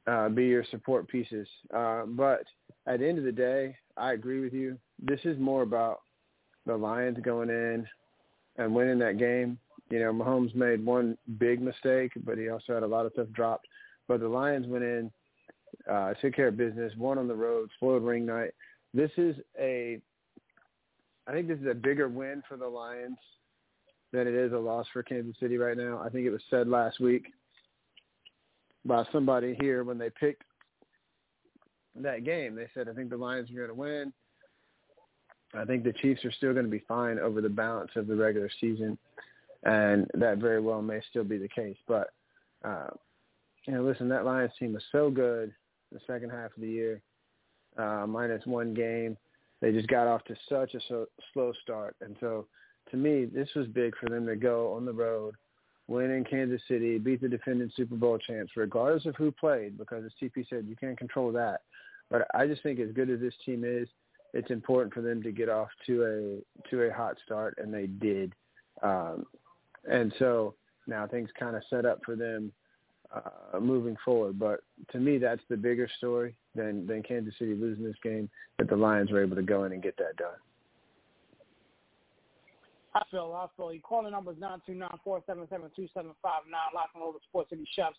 uh, 0.07 0.29
be 0.29 0.45
your 0.45 0.65
support 0.71 1.07
pieces. 1.07 1.47
Uh, 1.73 2.03
but 2.05 2.43
at 2.87 2.99
the 2.99 3.07
end 3.07 3.17
of 3.17 3.23
the 3.23 3.31
day, 3.31 3.75
I 3.97 4.13
agree 4.13 4.41
with 4.41 4.53
you. 4.53 4.77
This 5.01 5.19
is 5.23 5.39
more 5.39 5.61
about 5.61 6.01
the 6.65 6.75
Lions 6.75 7.17
going 7.23 7.49
in 7.49 7.87
and 8.57 8.75
winning 8.75 8.99
that 8.99 9.17
game. 9.17 9.57
You 9.89 9.99
know, 9.99 10.13
Mahomes 10.13 10.53
made 10.53 10.85
one 10.85 11.17
big 11.39 11.61
mistake, 11.61 12.11
but 12.23 12.37
he 12.37 12.49
also 12.49 12.73
had 12.73 12.83
a 12.83 12.87
lot 12.87 13.05
of 13.05 13.13
stuff 13.13 13.27
dropped. 13.33 13.67
But 14.07 14.19
the 14.19 14.27
Lions 14.27 14.67
went 14.67 14.83
in, 14.83 15.11
uh, 15.89 16.13
took 16.15 16.35
care 16.35 16.49
of 16.49 16.57
business, 16.57 16.93
won 16.97 17.17
on 17.17 17.27
the 17.27 17.35
road, 17.35 17.69
spoiled 17.75 18.03
ring 18.03 18.25
night. 18.25 18.51
This 18.93 19.11
is 19.17 19.35
a, 19.59 19.99
I 21.27 21.31
think 21.31 21.47
this 21.47 21.59
is 21.59 21.67
a 21.67 21.73
bigger 21.73 22.07
win 22.07 22.43
for 22.47 22.57
the 22.57 22.67
Lions 22.67 23.17
than 24.11 24.27
it 24.27 24.33
is 24.33 24.53
a 24.53 24.57
loss 24.57 24.87
for 24.91 25.03
Kansas 25.03 25.35
City 25.39 25.57
right 25.57 25.77
now. 25.77 26.01
I 26.03 26.09
think 26.09 26.25
it 26.25 26.31
was 26.31 26.41
said 26.49 26.67
last 26.67 26.99
week 26.99 27.27
by 28.85 29.05
somebody 29.11 29.55
here 29.59 29.83
when 29.83 29.97
they 29.97 30.09
picked 30.09 30.43
that 31.95 32.23
game. 32.23 32.55
They 32.55 32.67
said, 32.73 32.89
I 32.89 32.93
think 32.93 33.09
the 33.09 33.17
Lions 33.17 33.49
are 33.51 33.55
going 33.55 33.67
to 33.67 33.73
win. 33.73 34.13
I 35.53 35.65
think 35.65 35.83
the 35.83 35.93
Chiefs 35.93 36.23
are 36.25 36.31
still 36.31 36.53
going 36.53 36.65
to 36.65 36.71
be 36.71 36.83
fine 36.87 37.17
over 37.19 37.41
the 37.41 37.49
balance 37.49 37.91
of 37.95 38.07
the 38.07 38.15
regular 38.15 38.49
season, 38.61 38.97
and 39.63 40.07
that 40.13 40.37
very 40.37 40.61
well 40.61 40.81
may 40.81 41.01
still 41.09 41.23
be 41.23 41.37
the 41.37 41.47
case. 41.47 41.77
But 41.87 42.09
uh, 42.63 42.87
you 43.65 43.73
know, 43.73 43.83
listen, 43.83 44.09
that 44.09 44.25
Lions 44.25 44.51
team 44.59 44.73
was 44.73 44.83
so 44.91 45.09
good 45.09 45.53
the 45.91 45.99
second 46.05 46.29
half 46.29 46.55
of 46.55 46.61
the 46.61 46.69
year, 46.69 47.01
uh, 47.77 48.05
minus 48.07 48.45
one 48.45 48.73
game. 48.73 49.17
They 49.61 49.71
just 49.71 49.87
got 49.87 50.07
off 50.07 50.23
to 50.25 50.35
such 50.47 50.73
a 50.73 50.79
so, 50.87 51.07
slow 51.33 51.51
start, 51.61 51.95
and 52.01 52.15
so 52.19 52.45
to 52.91 52.97
me, 52.97 53.25
this 53.25 53.49
was 53.55 53.67
big 53.67 53.93
for 53.97 54.09
them 54.09 54.25
to 54.25 54.35
go 54.35 54.73
on 54.73 54.85
the 54.85 54.93
road, 54.93 55.35
win 55.87 56.11
in 56.11 56.23
Kansas 56.23 56.61
City, 56.67 56.97
beat 56.97 57.21
the 57.21 57.29
defending 57.29 57.71
Super 57.75 57.95
Bowl 57.95 58.17
champs, 58.17 58.53
regardless 58.55 59.05
of 59.05 59.15
who 59.15 59.31
played, 59.31 59.77
because 59.77 60.03
as 60.05 60.11
TP 60.21 60.47
said, 60.49 60.65
you 60.67 60.75
can't 60.75 60.97
control 60.97 61.31
that. 61.33 61.61
But 62.09 62.27
I 62.33 62.47
just 62.47 62.63
think 62.63 62.79
as 62.79 62.91
good 62.91 63.09
as 63.09 63.19
this 63.19 63.33
team 63.45 63.63
is, 63.63 63.87
it's 64.33 64.51
important 64.51 64.93
for 64.93 65.01
them 65.01 65.21
to 65.23 65.31
get 65.31 65.49
off 65.49 65.69
to 65.87 66.03
a 66.03 66.69
to 66.69 66.83
a 66.83 66.93
hot 66.93 67.17
start, 67.25 67.57
and 67.61 67.73
they 67.73 67.87
did. 67.87 68.33
Um, 68.81 69.25
and 69.89 70.13
so 70.19 70.55
now 70.87 71.05
things 71.07 71.29
kind 71.39 71.55
of 71.55 71.63
set 71.69 71.85
up 71.85 71.99
for 72.05 72.15
them 72.15 72.51
uh, 73.13 73.59
moving 73.59 73.97
forward. 74.03 74.39
But 74.39 74.61
to 74.91 74.99
me, 74.99 75.17
that's 75.17 75.41
the 75.49 75.57
bigger 75.57 75.89
story 75.97 76.35
than 76.55 76.85
than 76.87 77.03
Kansas 77.03 77.33
City 77.39 77.55
losing 77.55 77.83
this 77.83 77.95
game. 78.03 78.29
That 78.57 78.69
the 78.69 78.75
Lions 78.75 79.11
were 79.11 79.21
able 79.21 79.35
to 79.35 79.41
go 79.41 79.63
in 79.63 79.71
and 79.71 79.83
get 79.83 79.97
that 79.97 80.17
done. 80.17 80.37
I 82.95 83.03
feel, 83.11 83.33
I 83.35 83.47
feel. 83.55 83.71
You 83.73 83.81
call 83.81 84.03
the 84.03 84.09
numbers 84.09 84.37
nine 84.39 84.61
two 84.65 84.73
nine 84.73 84.97
four 85.03 85.21
seven 85.27 85.47
seven 85.49 85.69
two 85.75 85.87
seven 85.93 86.11
five 86.21 86.41
nine. 86.49 86.59
Locking 86.73 87.01
over 87.01 87.19
Sports 87.29 87.51
City 87.51 87.67
Chefs, 87.75 87.97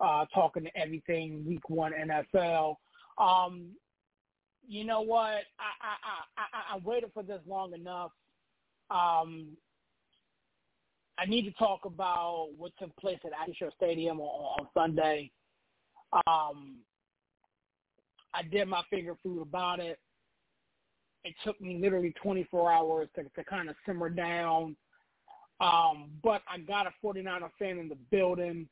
uh, 0.00 0.26
talking 0.34 0.64
to 0.64 0.76
everything 0.76 1.44
Week 1.46 1.68
One 1.68 1.92
NFL. 1.92 2.76
Um, 3.18 3.68
you 4.68 4.84
know 4.84 5.00
what? 5.00 5.44
I 5.58 5.72
I 5.80 5.94
I 6.04 6.74
I, 6.74 6.76
I 6.76 6.78
waited 6.84 7.10
for 7.14 7.22
this 7.22 7.40
long 7.46 7.72
enough. 7.72 8.12
Um, 8.90 9.48
I 11.18 11.24
need 11.24 11.42
to 11.42 11.52
talk 11.52 11.84
about 11.84 12.48
what 12.56 12.72
took 12.78 12.94
place 12.96 13.18
at 13.24 13.32
Acrisure 13.32 13.72
Stadium 13.76 14.20
on, 14.20 14.60
on 14.60 14.68
Sunday. 14.74 15.30
Um, 16.26 16.76
I 18.34 18.42
did 18.42 18.68
my 18.68 18.82
finger 18.90 19.16
food 19.22 19.40
about 19.40 19.80
it. 19.80 19.98
It 21.24 21.34
took 21.42 21.60
me 21.60 21.78
literally 21.80 22.14
24 22.22 22.70
hours 22.70 23.08
to, 23.16 23.24
to 23.24 23.44
kind 23.44 23.68
of 23.68 23.76
simmer 23.86 24.10
down. 24.10 24.76
Um, 25.60 26.10
but 26.22 26.42
I 26.48 26.58
got 26.58 26.86
a 26.86 26.90
49er 27.02 27.50
fan 27.58 27.78
in 27.78 27.88
the 27.88 27.96
building, 28.10 28.68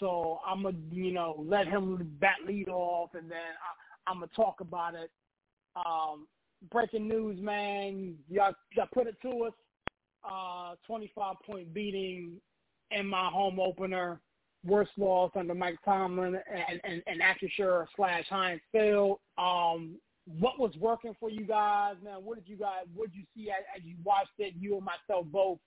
so 0.00 0.40
I'm 0.44 0.62
going 0.62 0.74
to, 0.90 0.96
you 0.96 1.12
know, 1.12 1.36
let 1.38 1.68
him 1.68 2.16
bat 2.20 2.38
lead 2.44 2.68
off, 2.68 3.10
and 3.14 3.30
then 3.30 3.38
I, 3.38 4.10
I'm 4.10 4.18
going 4.18 4.28
to 4.28 4.34
talk 4.34 4.60
about 4.60 4.94
it. 4.94 5.10
Um, 5.76 6.26
breaking 6.72 7.06
news, 7.06 7.40
man. 7.40 8.16
Y'all, 8.28 8.52
y'all 8.76 8.88
put 8.92 9.06
it 9.06 9.14
to 9.22 9.44
us 9.44 9.52
uh, 10.28 10.74
25 10.86 11.36
point 11.46 11.72
beating 11.74 12.40
in 12.90 13.06
my 13.06 13.28
home 13.28 13.58
opener. 13.60 14.20
Worst 14.64 14.92
loss 14.96 15.30
under 15.36 15.54
Mike 15.54 15.78
Tomlin 15.84 16.36
and, 16.50 16.80
and, 16.84 17.02
and 17.06 17.20
Acrisure 17.20 17.86
slash 17.96 18.24
Heinz 18.30 18.62
Field. 18.72 19.18
Um, 19.36 19.96
what 20.26 20.58
was 20.58 20.72
working 20.78 21.14
for 21.20 21.28
you 21.28 21.44
guys, 21.44 21.96
man? 22.02 22.24
What 22.24 22.36
did 22.36 22.48
you 22.48 22.56
guys, 22.56 22.86
what 22.94 23.12
did 23.12 23.18
you 23.18 23.24
see 23.36 23.50
as, 23.50 23.62
as 23.76 23.84
you 23.84 23.94
watched 24.02 24.30
it? 24.38 24.54
You 24.58 24.76
and 24.76 24.86
myself 24.86 25.26
both 25.26 25.58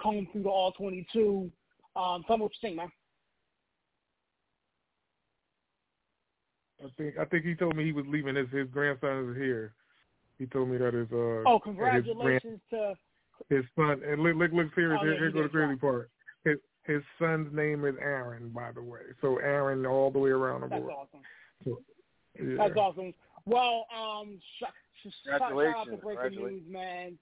comb 0.00 0.28
through 0.30 0.44
the 0.44 0.48
all 0.48 0.70
22. 0.72 1.50
Um, 1.96 2.22
tell 2.26 2.36
me 2.36 2.44
what 2.44 2.52
you 2.52 2.68
think, 2.68 2.76
man. 2.76 2.88
I 6.84 6.88
think 6.98 7.14
I 7.18 7.24
think 7.24 7.44
he 7.44 7.54
told 7.54 7.74
me 7.74 7.84
he 7.84 7.92
was 7.92 8.04
leaving. 8.06 8.36
His 8.36 8.50
his 8.50 8.68
grandson 8.68 9.30
is 9.30 9.36
here. 9.36 9.72
He 10.38 10.44
told 10.46 10.68
me 10.68 10.76
that 10.76 10.92
his 10.92 11.08
uh. 11.10 11.48
Oh, 11.48 11.58
congratulations 11.62 12.60
grand, 12.70 12.94
to 12.94 12.94
his 13.50 13.64
son. 13.76 14.02
And 14.06 14.22
look, 14.22 14.36
look, 14.36 14.52
look 14.52 14.68
here. 14.74 14.96
Oh, 14.96 15.02
here, 15.02 15.12
yeah, 15.12 15.18
here 15.18 15.26
he 15.28 15.32
goes 15.32 15.44
the 15.44 15.48
crazy 15.48 15.66
right. 15.70 15.80
part. 15.80 16.10
His 16.44 16.56
his 16.84 17.02
son's 17.18 17.52
name 17.54 17.84
is 17.84 17.94
Aaron, 18.00 18.50
by 18.50 18.70
the 18.72 18.82
way. 18.82 19.00
So 19.20 19.38
Aaron 19.38 19.84
all 19.86 20.10
the 20.10 20.18
way 20.18 20.30
around 20.30 20.62
the 20.62 20.68
That's 20.68 20.82
world. 20.82 21.08
awesome. 21.12 21.24
So, 21.64 21.80
yeah. 22.40 22.56
That's 22.58 22.76
awesome. 22.76 23.12
Well, 23.44 23.86
um, 23.96 24.38
sh- 24.58 24.64
sh- 25.02 25.12
shout 25.26 25.42
out 25.42 25.48
to 25.48 25.54
Congratulations. 25.54 26.00
Breaking 26.02 26.22
Congratulations. 26.22 26.62
News, 26.66 26.72
man. 26.72 27.18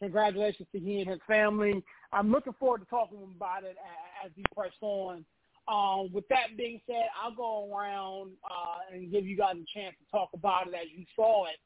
Congratulations 0.00 0.68
to 0.72 0.78
he 0.78 1.00
and 1.00 1.10
his 1.10 1.20
family. 1.26 1.82
I'm 2.12 2.30
looking 2.30 2.52
forward 2.58 2.80
to 2.80 2.86
talking 2.86 3.18
about 3.36 3.64
it 3.64 3.76
as 4.24 4.30
we 4.36 4.44
press 4.54 4.72
on. 4.80 5.24
Um, 5.68 6.12
with 6.12 6.28
that 6.28 6.56
being 6.56 6.80
said, 6.86 7.06
I'll 7.20 7.34
go 7.34 7.74
around 7.74 8.32
uh, 8.44 8.94
and 8.94 9.10
give 9.10 9.26
you 9.26 9.36
guys 9.36 9.54
a 9.54 9.78
chance 9.78 9.96
to 9.98 10.10
talk 10.10 10.30
about 10.32 10.68
it 10.68 10.74
as 10.74 10.86
you 10.94 11.04
saw 11.16 11.46
it. 11.46 11.56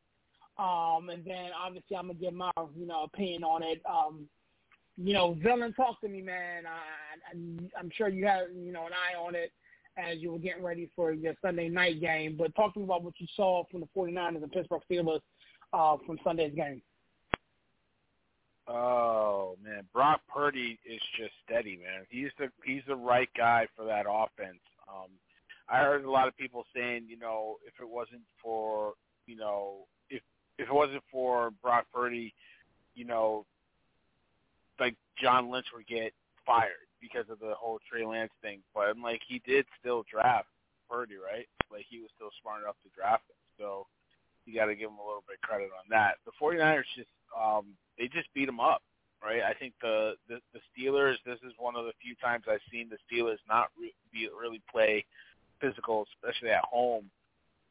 Um, 0.59 1.09
and 1.11 1.25
then 1.25 1.51
obviously 1.59 1.97
I'm 1.97 2.09
gonna 2.09 2.19
give 2.19 2.35
my 2.35 2.51
you 2.77 2.87
know 2.87 3.05
opinion 3.05 3.45
on 3.45 3.63
it. 3.63 3.81
Um, 3.89 4.27
you 4.97 5.15
know, 5.15 5.35
villain, 5.43 5.73
talk 5.73 6.01
to 6.03 6.09
me, 6.09 6.21
man. 6.21 6.65
I, 6.67 6.71
I, 6.71 7.79
I'm 7.79 7.91
sure 7.95 8.09
you 8.09 8.27
have 8.27 8.49
you 8.55 8.73
know 8.73 8.87
an 8.87 8.93
eye 8.93 9.19
on 9.19 9.35
it 9.35 9.53
as 9.97 10.19
you 10.19 10.33
were 10.33 10.39
getting 10.39 10.63
ready 10.63 10.91
for 10.95 11.13
your 11.13 11.35
Sunday 11.43 11.69
night 11.69 12.01
game. 12.01 12.37
But 12.39 12.55
talk 12.55 12.75
to 12.75 12.81
me 12.81 12.85
about 12.85 13.03
what 13.03 13.15
you 13.19 13.27
saw 13.35 13.65
from 13.71 13.81
the 13.81 13.89
49ers 13.97 14.43
and 14.43 14.53
Pittsburgh 14.53 14.83
Steelers 14.91 15.21
uh, 15.73 15.97
from 16.07 16.19
Sunday's 16.25 16.55
game. 16.55 16.83
Oh 18.69 19.57
man, 19.65 19.85
Brock 19.93 20.21
Purdy 20.33 20.79
is 20.85 21.01
just 21.19 21.33
steady, 21.45 21.77
man. 21.77 22.07
He's 22.09 22.31
the 22.39 22.51
he's 22.65 22.83
the 22.87 22.95
right 22.95 23.29
guy 23.37 23.67
for 23.77 23.85
that 23.87 24.07
offense. 24.09 24.61
Um, 24.89 25.09
I 25.69 25.79
heard 25.79 26.05
a 26.05 26.11
lot 26.11 26.29
of 26.29 26.37
people 26.37 26.65
saying, 26.75 27.07
you 27.09 27.17
know, 27.17 27.57
if 27.67 27.75
it 27.81 27.89
wasn't 27.89 28.23
for, 28.43 28.95
you 29.27 29.37
know, 29.37 29.87
if 30.61 30.69
it 30.69 30.75
wasn't 30.75 31.03
for 31.11 31.51
Brock 31.63 31.87
Purdy, 31.93 32.35
you 32.95 33.07
know, 33.07 33.47
like 34.79 34.95
John 35.21 35.51
Lynch 35.51 35.67
would 35.75 35.87
get 35.87 36.13
fired 36.45 36.89
because 37.01 37.25
of 37.31 37.41
the 37.41 37.55
whole 37.57 37.79
Trey 37.91 38.05
Lance 38.05 38.33
thing. 38.43 38.61
But 38.75 38.89
I'm 38.89 39.03
like, 39.03 39.23
he 39.27 39.41
did 39.47 39.65
still 39.81 40.05
draft 40.11 40.49
Purdy, 40.89 41.15
right? 41.17 41.49
Like 41.73 41.87
he 41.89 42.01
was 42.01 42.11
still 42.15 42.31
smart 42.43 42.63
enough 42.63 42.77
to 42.85 42.91
draft 42.95 43.25
him. 43.31 43.41
So 43.59 43.87
you 44.45 44.55
got 44.55 44.67
to 44.67 44.75
give 44.75 44.91
him 44.91 45.01
a 45.03 45.07
little 45.07 45.25
bit 45.27 45.39
of 45.43 45.49
credit 45.49 45.71
on 45.73 45.89
that. 45.89 46.17
The 46.27 46.33
49ers 46.41 46.85
just 46.95 47.09
um, 47.33 47.73
they 47.99 48.09
just 48.09 48.29
beat 48.35 48.49
him 48.49 48.61
up, 48.61 48.83
right? 49.23 49.43
I 49.43 49.55
think 49.55 49.73
the, 49.81 50.15
the 50.29 50.41
the 50.53 50.61
Steelers. 50.69 51.17
This 51.25 51.39
is 51.47 51.53
one 51.59 51.77
of 51.77 51.87
the 51.87 51.93
few 52.03 52.15
times 52.17 52.45
I've 52.51 52.65
seen 52.71 52.91
the 52.91 52.99
Steelers 53.09 53.41
not 53.49 53.69
re- 53.81 53.95
be, 54.13 54.29
really 54.29 54.61
play 54.71 55.05
physical, 55.61 56.07
especially 56.17 56.51
at 56.51 56.65
home. 56.65 57.09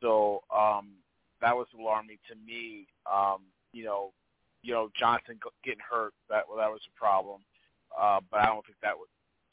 So 0.01 0.41
um, 0.55 0.89
that 1.41 1.55
was 1.55 1.67
alarming 1.77 2.17
to 2.29 2.35
me. 2.35 2.87
Um, 3.11 3.41
you 3.73 3.83
know, 3.85 4.11
you 4.61 4.73
know 4.73 4.89
Johnson 4.99 5.39
getting 5.63 5.79
hurt 5.79 6.13
that 6.29 6.43
well, 6.47 6.57
that 6.57 6.69
was 6.69 6.81
a 6.87 6.99
problem. 6.99 7.41
Uh, 7.89 8.19
but 8.29 8.41
I 8.41 8.45
don't 8.45 8.65
think 8.65 8.77
that 8.81 8.97
was 8.97 9.07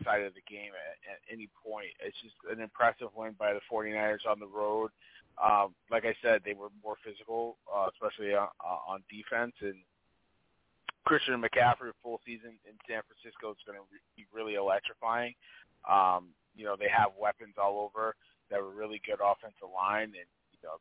side 0.04 0.22
of 0.22 0.34
the 0.34 0.44
game 0.44 0.72
at, 0.76 0.96
at 1.08 1.20
any 1.32 1.48
point. 1.64 1.88
It's 2.00 2.16
just 2.20 2.36
an 2.52 2.60
impressive 2.60 3.08
win 3.16 3.32
by 3.38 3.52
the 3.54 3.64
49ers 3.70 4.28
on 4.28 4.40
the 4.40 4.46
road. 4.46 4.90
Um, 5.36 5.74
like 5.90 6.04
I 6.04 6.14
said, 6.22 6.40
they 6.44 6.54
were 6.54 6.72
more 6.82 6.96
physical, 7.04 7.56
uh, 7.68 7.88
especially 7.92 8.34
on, 8.34 8.48
uh, 8.60 8.80
on 8.88 9.04
defense. 9.08 9.52
And 9.60 9.76
Christian 11.04 11.40
McCaffrey 11.40 11.92
full 12.02 12.20
season 12.24 12.56
in 12.64 12.74
San 12.88 13.04
Francisco 13.04 13.52
is 13.52 13.62
going 13.64 13.76
to 13.76 13.84
re- 13.92 14.04
be 14.16 14.24
really 14.32 14.54
electrifying. 14.54 15.34
Um, 15.84 16.32
you 16.56 16.64
know, 16.64 16.74
they 16.76 16.88
have 16.88 17.12
weapons 17.20 17.54
all 17.60 17.84
over. 17.84 18.16
Have 18.50 18.64
a 18.64 18.64
really 18.64 19.02
good 19.04 19.18
offensive 19.18 19.68
line, 19.74 20.14
and 20.14 20.30
you 20.54 20.62
know, 20.62 20.78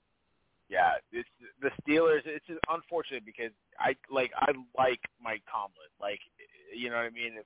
yeah, 0.70 0.98
it's 1.12 1.30
the 1.62 1.70
Steelers. 1.84 2.26
It's 2.26 2.46
unfortunate 2.70 3.26
because 3.26 3.52
I 3.80 3.96
like 4.10 4.32
I 4.38 4.52
like 4.78 5.02
Mike 5.22 5.44
Tomlin. 5.52 5.92
Like, 6.02 6.20
you 6.74 6.90
know 6.90 6.98
what 6.98 7.06
I 7.06 7.14
mean? 7.14 7.38
If 7.38 7.46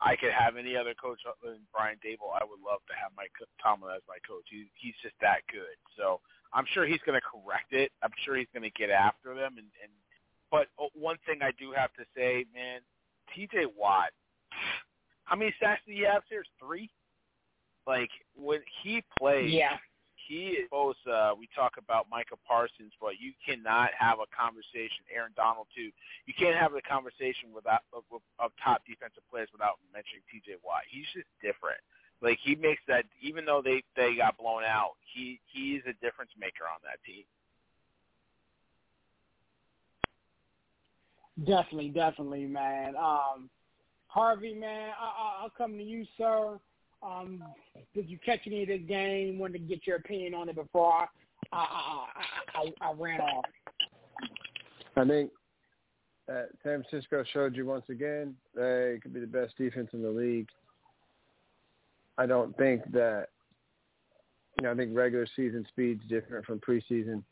I 0.00 0.16
could 0.16 0.32
have 0.32 0.56
any 0.56 0.76
other 0.76 0.94
coach 0.94 1.20
other 1.28 1.52
than 1.52 1.66
Brian 1.72 1.98
Daboll, 2.00 2.32
I 2.34 2.44
would 2.44 2.60
love 2.64 2.80
to 2.88 2.94
have 2.96 3.12
Mike 3.16 3.32
Tomlin 3.62 3.94
as 3.94 4.02
my 4.08 4.16
coach. 4.26 4.44
He, 4.50 4.66
he's 4.80 4.96
just 5.02 5.14
that 5.20 5.44
good. 5.52 5.76
So 5.96 6.20
I'm 6.52 6.64
sure 6.72 6.86
he's 6.86 7.02
going 7.06 7.20
to 7.20 7.24
correct 7.24 7.72
it. 7.72 7.92
I'm 8.02 8.12
sure 8.24 8.36
he's 8.36 8.50
going 8.52 8.64
to 8.64 8.74
get 8.74 8.90
after 8.90 9.34
them. 9.34 9.56
And, 9.60 9.68
and 9.80 9.92
but 10.50 10.68
uh, 10.80 10.88
one 10.94 11.16
thing 11.26 11.40
I 11.42 11.52
do 11.58 11.72
have 11.76 11.92
to 11.94 12.04
say, 12.16 12.44
man, 12.52 12.80
T.J. 13.34 13.66
Watt. 13.76 14.10
How 15.24 15.36
many 15.36 15.54
sacks 15.60 15.80
do 15.86 15.92
you 15.92 16.06
have 16.06 16.22
here? 16.28 16.44
Three. 16.60 16.90
Like 17.86 18.10
when 18.36 18.60
he 18.82 19.02
plays, 19.18 19.52
Yeah. 19.52 19.76
He 20.26 20.56
is 20.56 20.68
both. 20.70 20.96
Uh, 21.06 21.32
we 21.38 21.48
talk 21.54 21.76
about 21.78 22.08
Micah 22.10 22.40
Parsons, 22.46 22.92
but 23.00 23.20
you 23.20 23.32
cannot 23.44 23.90
have 23.98 24.18
a 24.18 24.28
conversation. 24.32 25.04
Aaron 25.12 25.32
Donald 25.36 25.68
too. 25.76 25.90
You 26.26 26.34
can't 26.36 26.56
have 26.56 26.74
a 26.74 26.82
conversation 26.82 27.52
without 27.54 27.84
of, 27.92 28.04
of, 28.12 28.50
top 28.62 28.82
defensive 28.88 29.22
players 29.30 29.48
without 29.52 29.76
mentioning 29.92 30.24
T.J. 30.32 30.60
Watt. 30.64 30.88
He's 30.88 31.06
just 31.12 31.28
different. 31.44 31.80
Like 32.20 32.38
he 32.42 32.54
makes 32.54 32.82
that. 32.88 33.04
Even 33.20 33.44
though 33.44 33.60
they 33.62 33.82
they 33.96 34.16
got 34.16 34.38
blown 34.38 34.64
out, 34.64 34.96
he 35.04 35.40
he's 35.52 35.82
a 35.84 35.94
difference 36.00 36.32
maker 36.40 36.64
on 36.64 36.80
that 36.84 36.98
team. 37.04 37.24
Definitely, 41.44 41.90
definitely, 41.90 42.46
man. 42.46 42.94
Um, 42.96 43.50
Harvey, 44.06 44.54
man, 44.54 44.92
I, 44.98 45.04
I, 45.04 45.42
I'll 45.42 45.50
come 45.50 45.76
to 45.76 45.82
you, 45.82 46.06
sir. 46.16 46.58
Um, 47.04 47.42
did 47.94 48.08
you 48.08 48.18
catch 48.24 48.40
any 48.46 48.62
of 48.62 48.68
this 48.68 48.80
game? 48.88 49.38
Wanted 49.38 49.58
to 49.58 49.58
get 49.58 49.86
your 49.86 49.96
opinion 49.96 50.34
on 50.34 50.48
it 50.48 50.54
before 50.54 50.92
I 50.92 51.06
I, 51.52 51.56
I, 51.56 52.06
I, 52.54 52.88
I 52.88 52.92
ran 52.96 53.20
off. 53.20 53.44
I 54.96 55.04
think 55.04 55.30
that 56.26 56.48
San 56.62 56.82
Francisco 56.82 57.24
showed 57.32 57.54
you 57.54 57.66
once 57.66 57.84
again 57.90 58.34
they 58.54 58.98
could 59.02 59.12
be 59.12 59.20
the 59.20 59.26
best 59.26 59.56
defense 59.58 59.90
in 59.92 60.02
the 60.02 60.08
league. 60.08 60.48
I 62.16 62.26
don't 62.26 62.56
think 62.56 62.90
that 62.92 63.28
you 64.58 64.66
know, 64.66 64.72
I 64.72 64.76
think 64.76 64.96
regular 64.96 65.26
season 65.34 65.66
speed's 65.68 66.02
different 66.08 66.46
from 66.46 66.60
preseason. 66.60 67.22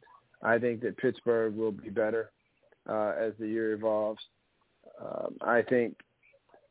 I 0.43 0.59
think 0.59 0.81
that 0.82 0.97
Pittsburgh 0.97 1.55
will 1.55 1.70
be 1.70 1.89
better 1.89 2.32
uh, 2.89 3.12
as 3.19 3.32
the 3.39 3.47
year 3.47 3.73
evolves. 3.73 4.20
Um, 5.01 5.36
I 5.40 5.62
think 5.62 5.97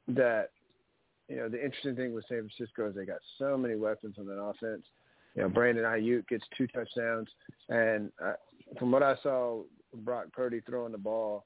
that 0.09 0.49
you 1.31 1.37
know 1.37 1.49
the 1.49 1.63
interesting 1.63 1.95
thing 1.95 2.13
with 2.13 2.25
San 2.27 2.39
Francisco 2.39 2.89
is 2.89 2.95
they 2.95 3.05
got 3.05 3.19
so 3.39 3.57
many 3.57 3.75
weapons 3.75 4.15
on 4.19 4.25
that 4.27 4.41
offense. 4.41 4.83
You 5.35 5.43
know, 5.43 5.49
Brandon 5.49 5.85
Aiyuk 5.85 6.27
gets 6.27 6.43
two 6.57 6.67
touchdowns, 6.67 7.29
and 7.69 8.11
uh, 8.23 8.33
from 8.77 8.91
what 8.91 9.01
I 9.01 9.15
saw, 9.23 9.63
Brock 10.03 10.25
Purdy 10.33 10.61
throwing 10.65 10.91
the 10.91 10.97
ball, 10.97 11.45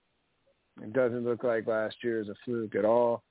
it 0.82 0.91
doesn't 0.94 1.24
look 1.24 1.44
like 1.44 1.68
last 1.68 1.98
year 2.03 2.20
is 2.20 2.30
a 2.30 2.36
fluke 2.44 2.76
at 2.76 2.84
all. 2.84 3.24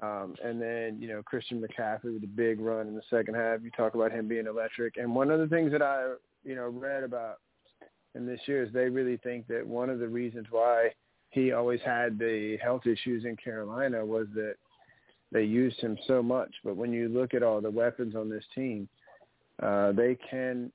Um, 0.00 0.34
and 0.44 0.62
then, 0.62 0.98
you 1.00 1.08
know, 1.08 1.22
Christian 1.22 1.60
McCaffrey 1.60 2.14
with 2.14 2.22
a 2.22 2.28
big 2.28 2.60
run 2.60 2.86
in 2.86 2.94
the 2.94 3.02
second 3.10 3.34
half. 3.34 3.60
You 3.62 3.70
talk 3.76 3.94
about 3.94 4.12
him 4.12 4.28
being 4.28 4.46
electric. 4.46 4.96
And 4.96 5.14
one 5.14 5.30
of 5.30 5.40
the 5.40 5.48
things 5.48 5.72
that 5.72 5.82
I, 5.82 6.12
you 6.44 6.54
know, 6.54 6.68
read 6.68 7.02
about 7.02 7.38
in 8.14 8.24
this 8.24 8.40
year 8.46 8.62
is 8.62 8.72
they 8.72 8.88
really 8.88 9.16
think 9.18 9.48
that 9.48 9.66
one 9.66 9.90
of 9.90 9.98
the 9.98 10.08
reasons 10.08 10.46
why 10.50 10.90
he 11.30 11.52
always 11.52 11.80
had 11.84 12.18
the 12.18 12.58
health 12.62 12.86
issues 12.86 13.24
in 13.24 13.36
Carolina 13.36 14.06
was 14.06 14.28
that 14.34 14.54
they 15.32 15.44
used 15.44 15.80
him 15.80 15.96
so 16.06 16.22
much. 16.22 16.52
But 16.64 16.76
when 16.76 16.92
you 16.92 17.08
look 17.08 17.34
at 17.34 17.42
all 17.42 17.60
the 17.60 17.70
weapons 17.70 18.14
on 18.14 18.28
this 18.30 18.44
team, 18.54 18.88
uh, 19.62 19.92
they 19.92 20.16
can 20.30 20.72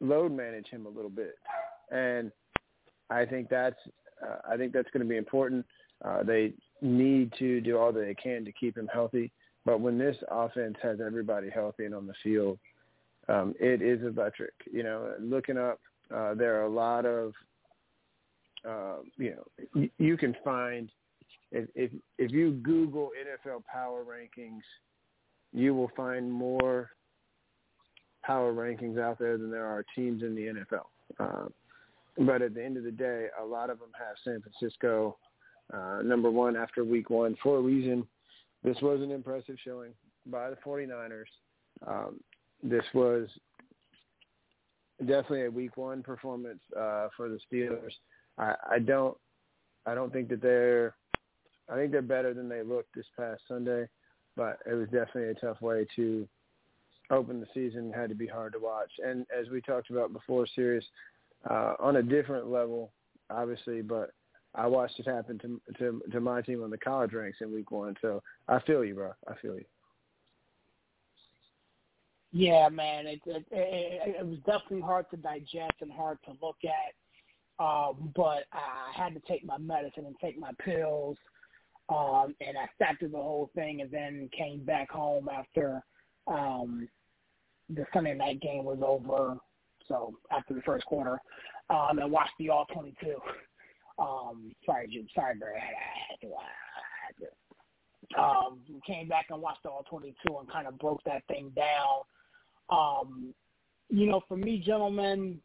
load 0.00 0.32
manage 0.32 0.68
him 0.68 0.86
a 0.86 0.88
little 0.88 1.10
bit. 1.10 1.36
And 1.90 2.30
I 3.10 3.24
think 3.24 3.48
that's 3.48 3.78
uh, 4.22 4.36
I 4.48 4.56
think 4.56 4.72
that's 4.72 4.90
going 4.92 5.02
to 5.02 5.08
be 5.08 5.16
important. 5.16 5.66
Uh, 6.04 6.22
they 6.22 6.52
need 6.80 7.32
to 7.38 7.60
do 7.60 7.78
all 7.78 7.92
that 7.92 8.00
they 8.00 8.14
can 8.14 8.44
to 8.44 8.52
keep 8.52 8.76
him 8.76 8.88
healthy. 8.92 9.30
But 9.64 9.80
when 9.80 9.98
this 9.98 10.16
offense 10.30 10.76
has 10.82 10.98
everybody 11.04 11.48
healthy 11.50 11.84
and 11.84 11.94
on 11.94 12.06
the 12.06 12.14
field, 12.22 12.58
um, 13.28 13.54
it 13.60 13.82
is 13.82 14.02
electric. 14.02 14.52
You 14.72 14.82
know, 14.82 15.14
looking 15.20 15.56
up, 15.56 15.80
uh, 16.14 16.34
there 16.34 16.60
are 16.60 16.64
a 16.64 16.68
lot 16.68 17.06
of, 17.06 17.32
uh, 18.68 18.96
you 19.16 19.36
know, 19.36 19.66
you, 19.74 19.90
you 19.98 20.16
can 20.16 20.34
find 20.44 20.90
if, 21.52 21.68
if 21.74 21.92
if 22.18 22.32
you 22.32 22.52
Google 22.52 23.10
NFL 23.16 23.64
power 23.66 24.04
rankings, 24.04 24.62
you 25.52 25.74
will 25.74 25.90
find 25.96 26.30
more 26.30 26.90
power 28.24 28.52
rankings 28.52 28.98
out 28.98 29.18
there 29.18 29.36
than 29.36 29.50
there 29.50 29.66
are 29.66 29.84
teams 29.94 30.22
in 30.22 30.34
the 30.34 30.42
NFL. 30.42 30.86
Uh, 31.20 31.48
but 32.18 32.42
at 32.42 32.54
the 32.54 32.64
end 32.64 32.76
of 32.76 32.84
the 32.84 32.90
day, 32.90 33.26
a 33.40 33.44
lot 33.44 33.70
of 33.70 33.78
them 33.78 33.90
have 33.98 34.16
San 34.24 34.42
Francisco 34.42 35.16
uh, 35.72 36.00
number 36.02 36.30
one 36.30 36.56
after 36.56 36.84
week 36.84 37.10
one 37.10 37.36
for 37.42 37.58
a 37.58 37.60
reason. 37.60 38.06
This 38.62 38.76
was 38.80 39.00
an 39.00 39.10
impressive 39.10 39.56
showing 39.64 39.92
by 40.26 40.50
the 40.50 40.56
49ers. 40.56 41.24
Um, 41.86 42.20
this 42.62 42.84
was 42.94 43.28
definitely 45.00 45.46
a 45.46 45.50
week 45.50 45.76
one 45.76 46.02
performance 46.02 46.60
uh, 46.78 47.08
for 47.16 47.28
the 47.28 47.38
Steelers. 47.50 47.92
I, 48.38 48.54
I 48.72 48.78
don't, 48.78 49.16
I 49.84 49.94
don't 49.94 50.12
think 50.12 50.28
that 50.28 50.40
they're, 50.40 50.94
I 51.68 51.76
think 51.76 51.92
they're 51.92 52.02
better 52.02 52.34
than 52.34 52.48
they 52.48 52.62
looked 52.62 52.94
this 52.94 53.06
past 53.16 53.42
Sunday, 53.48 53.88
but 54.36 54.58
it 54.66 54.74
was 54.74 54.86
definitely 54.86 55.30
a 55.30 55.34
tough 55.34 55.60
way 55.60 55.86
to 55.96 56.26
open 57.10 57.40
the 57.40 57.46
season. 57.54 57.92
Had 57.92 58.08
to 58.08 58.14
be 58.14 58.26
hard 58.26 58.52
to 58.54 58.58
watch, 58.58 58.90
and 59.04 59.26
as 59.36 59.48
we 59.48 59.60
talked 59.60 59.90
about 59.90 60.12
before, 60.12 60.46
series 60.54 60.84
uh, 61.48 61.74
on 61.78 61.96
a 61.96 62.02
different 62.02 62.48
level, 62.50 62.92
obviously, 63.30 63.82
but 63.82 64.12
I 64.54 64.66
watched 64.66 64.98
it 64.98 65.06
happen 65.06 65.38
to 65.38 65.60
to 65.78 66.02
to 66.10 66.20
my 66.20 66.42
team 66.42 66.62
on 66.62 66.70
the 66.70 66.78
college 66.78 67.12
ranks 67.12 67.38
in 67.40 67.52
week 67.52 67.70
one. 67.70 67.96
So 68.02 68.22
I 68.48 68.60
feel 68.60 68.84
you, 68.84 68.94
bro. 68.94 69.12
I 69.28 69.34
feel 69.40 69.54
you. 69.54 69.64
Yeah, 72.32 72.68
man, 72.70 73.06
it 73.06 73.20
it, 73.26 73.44
it, 73.50 74.16
it 74.20 74.26
was 74.26 74.38
definitely 74.46 74.80
hard 74.80 75.08
to 75.10 75.16
digest 75.16 75.74
and 75.80 75.92
hard 75.92 76.18
to 76.24 76.32
look 76.42 76.56
at. 76.64 76.94
Um, 77.62 78.12
but 78.16 78.44
I 78.52 78.90
had 78.94 79.14
to 79.14 79.20
take 79.28 79.44
my 79.44 79.58
medicine 79.58 80.06
and 80.06 80.16
take 80.20 80.38
my 80.38 80.50
pills, 80.64 81.16
um, 81.92 82.34
and 82.40 82.56
I 82.56 82.66
sat 82.78 82.98
through 82.98 83.08
the 83.08 83.16
whole 83.16 83.50
thing, 83.54 83.80
and 83.80 83.90
then 83.90 84.30
came 84.36 84.64
back 84.64 84.90
home 84.90 85.28
after 85.28 85.82
um, 86.26 86.88
the 87.68 87.84
Sunday 87.92 88.14
night 88.14 88.40
game 88.40 88.64
was 88.64 88.78
over. 88.84 89.36
So 89.88 90.14
after 90.30 90.54
the 90.54 90.62
first 90.62 90.84
quarter, 90.86 91.20
um, 91.70 91.98
and 91.98 92.10
watched 92.10 92.34
the 92.38 92.50
all 92.50 92.66
twenty 92.72 92.94
two. 93.02 93.16
Um, 93.98 94.52
sorry, 94.64 94.88
Jim. 94.88 95.06
Sorry, 95.14 95.34
Barry. 95.36 95.60
Um, 98.18 98.60
came 98.86 99.08
back 99.08 99.26
and 99.30 99.40
watched 99.40 99.62
the 99.62 99.70
all 99.70 99.84
22 99.88 100.14
and 100.38 100.50
kind 100.50 100.66
of 100.66 100.78
broke 100.78 101.02
that 101.04 101.22
thing 101.28 101.50
down. 101.56 102.02
Um, 102.68 103.34
you 103.88 104.06
know, 104.06 104.22
for 104.28 104.36
me, 104.36 104.62
gentlemen, 104.64 105.40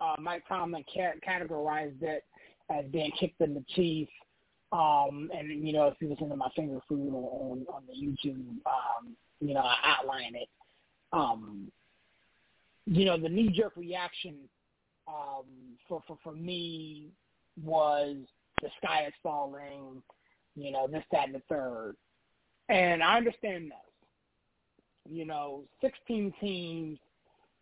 uh, 0.00 0.16
Mike 0.18 0.42
Tomlin 0.48 0.84
categorized 0.96 2.02
it 2.02 2.24
as 2.70 2.84
being 2.90 3.10
kicked 3.18 3.40
in 3.40 3.54
the 3.54 3.64
teeth. 3.74 4.08
Um, 4.70 5.30
and 5.36 5.66
you 5.66 5.72
know, 5.72 5.86
if 5.86 5.94
you 6.00 6.08
listen 6.08 6.28
to 6.28 6.36
my 6.36 6.50
finger 6.54 6.78
food 6.88 7.14
on 7.14 7.66
on 7.72 7.82
the 7.86 7.94
YouTube, 7.94 8.56
um, 8.66 9.16
you 9.40 9.54
know, 9.54 9.60
I 9.60 9.76
outline 9.84 10.34
it. 10.34 10.48
Um, 11.12 11.72
you 12.84 13.04
know, 13.04 13.16
the 13.18 13.28
knee 13.28 13.48
jerk 13.48 13.76
reaction 13.76 14.36
um, 15.06 15.44
for 15.88 16.02
for 16.06 16.18
for 16.22 16.32
me 16.32 17.08
was 17.62 18.16
the 18.62 18.68
sky 18.82 19.04
is 19.06 19.14
falling, 19.22 20.02
you 20.56 20.70
know, 20.70 20.86
this, 20.86 21.04
that, 21.12 21.26
and 21.26 21.34
the 21.34 21.42
third. 21.48 21.94
And 22.68 23.02
I 23.02 23.16
understand 23.16 23.70
this. 23.70 25.10
You 25.10 25.24
know, 25.24 25.62
16 25.80 26.34
teams 26.40 26.98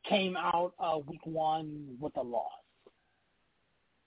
came 0.08 0.36
out 0.36 0.72
of 0.78 1.06
week 1.06 1.24
one 1.24 1.96
with 2.00 2.16
a 2.16 2.22
loss. 2.22 2.50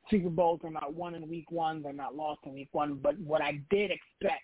Super 0.10 0.30
Bowls 0.30 0.62
are 0.64 0.72
not 0.72 0.94
won 0.94 1.16
in 1.16 1.28
week 1.30 1.52
one. 1.52 1.82
They're 1.82 1.94
not 1.94 2.16
lost 2.16 2.42
in 2.46 2.54
week 2.54 2.70
one. 2.72 3.00
But 3.02 3.20
what 3.20 3.42
I 3.42 3.62
did 3.70 3.92
expect 3.92 4.44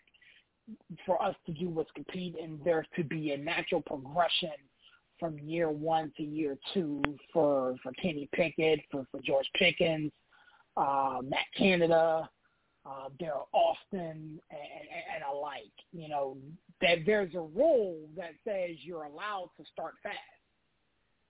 for 1.06 1.22
us 1.22 1.36
to 1.46 1.54
do 1.54 1.70
was 1.70 1.86
compete 1.96 2.36
and 2.42 2.60
there 2.64 2.86
to 2.96 3.04
be 3.04 3.32
a 3.32 3.38
natural 3.38 3.82
progression 3.82 4.52
from 5.20 5.40
year 5.40 5.70
one 5.70 6.12
to 6.18 6.24
year 6.24 6.58
two 6.74 7.02
for, 7.32 7.76
for 7.82 7.92
Kenny 7.94 8.28
Pickett, 8.34 8.82
for, 8.92 9.06
for 9.12 9.22
George 9.22 9.50
Pickens, 9.56 10.12
uh, 10.76 11.20
Matt 11.24 11.46
Canada, 11.58 12.30
uh, 12.86 13.10
Daryl 13.22 13.48
Austin, 13.54 14.02
and, 14.02 14.40
and, 14.52 15.04
and 15.16 15.24
alike. 15.32 15.64
You 15.92 16.10
know, 16.10 16.38
that 16.82 17.00
there's 17.06 17.34
a 17.34 17.40
rule 17.40 18.00
that 18.18 18.32
says 18.46 18.78
you're 18.82 19.04
allowed 19.04 19.52
to 19.58 19.66
start 19.72 19.94
fast. 20.04 20.18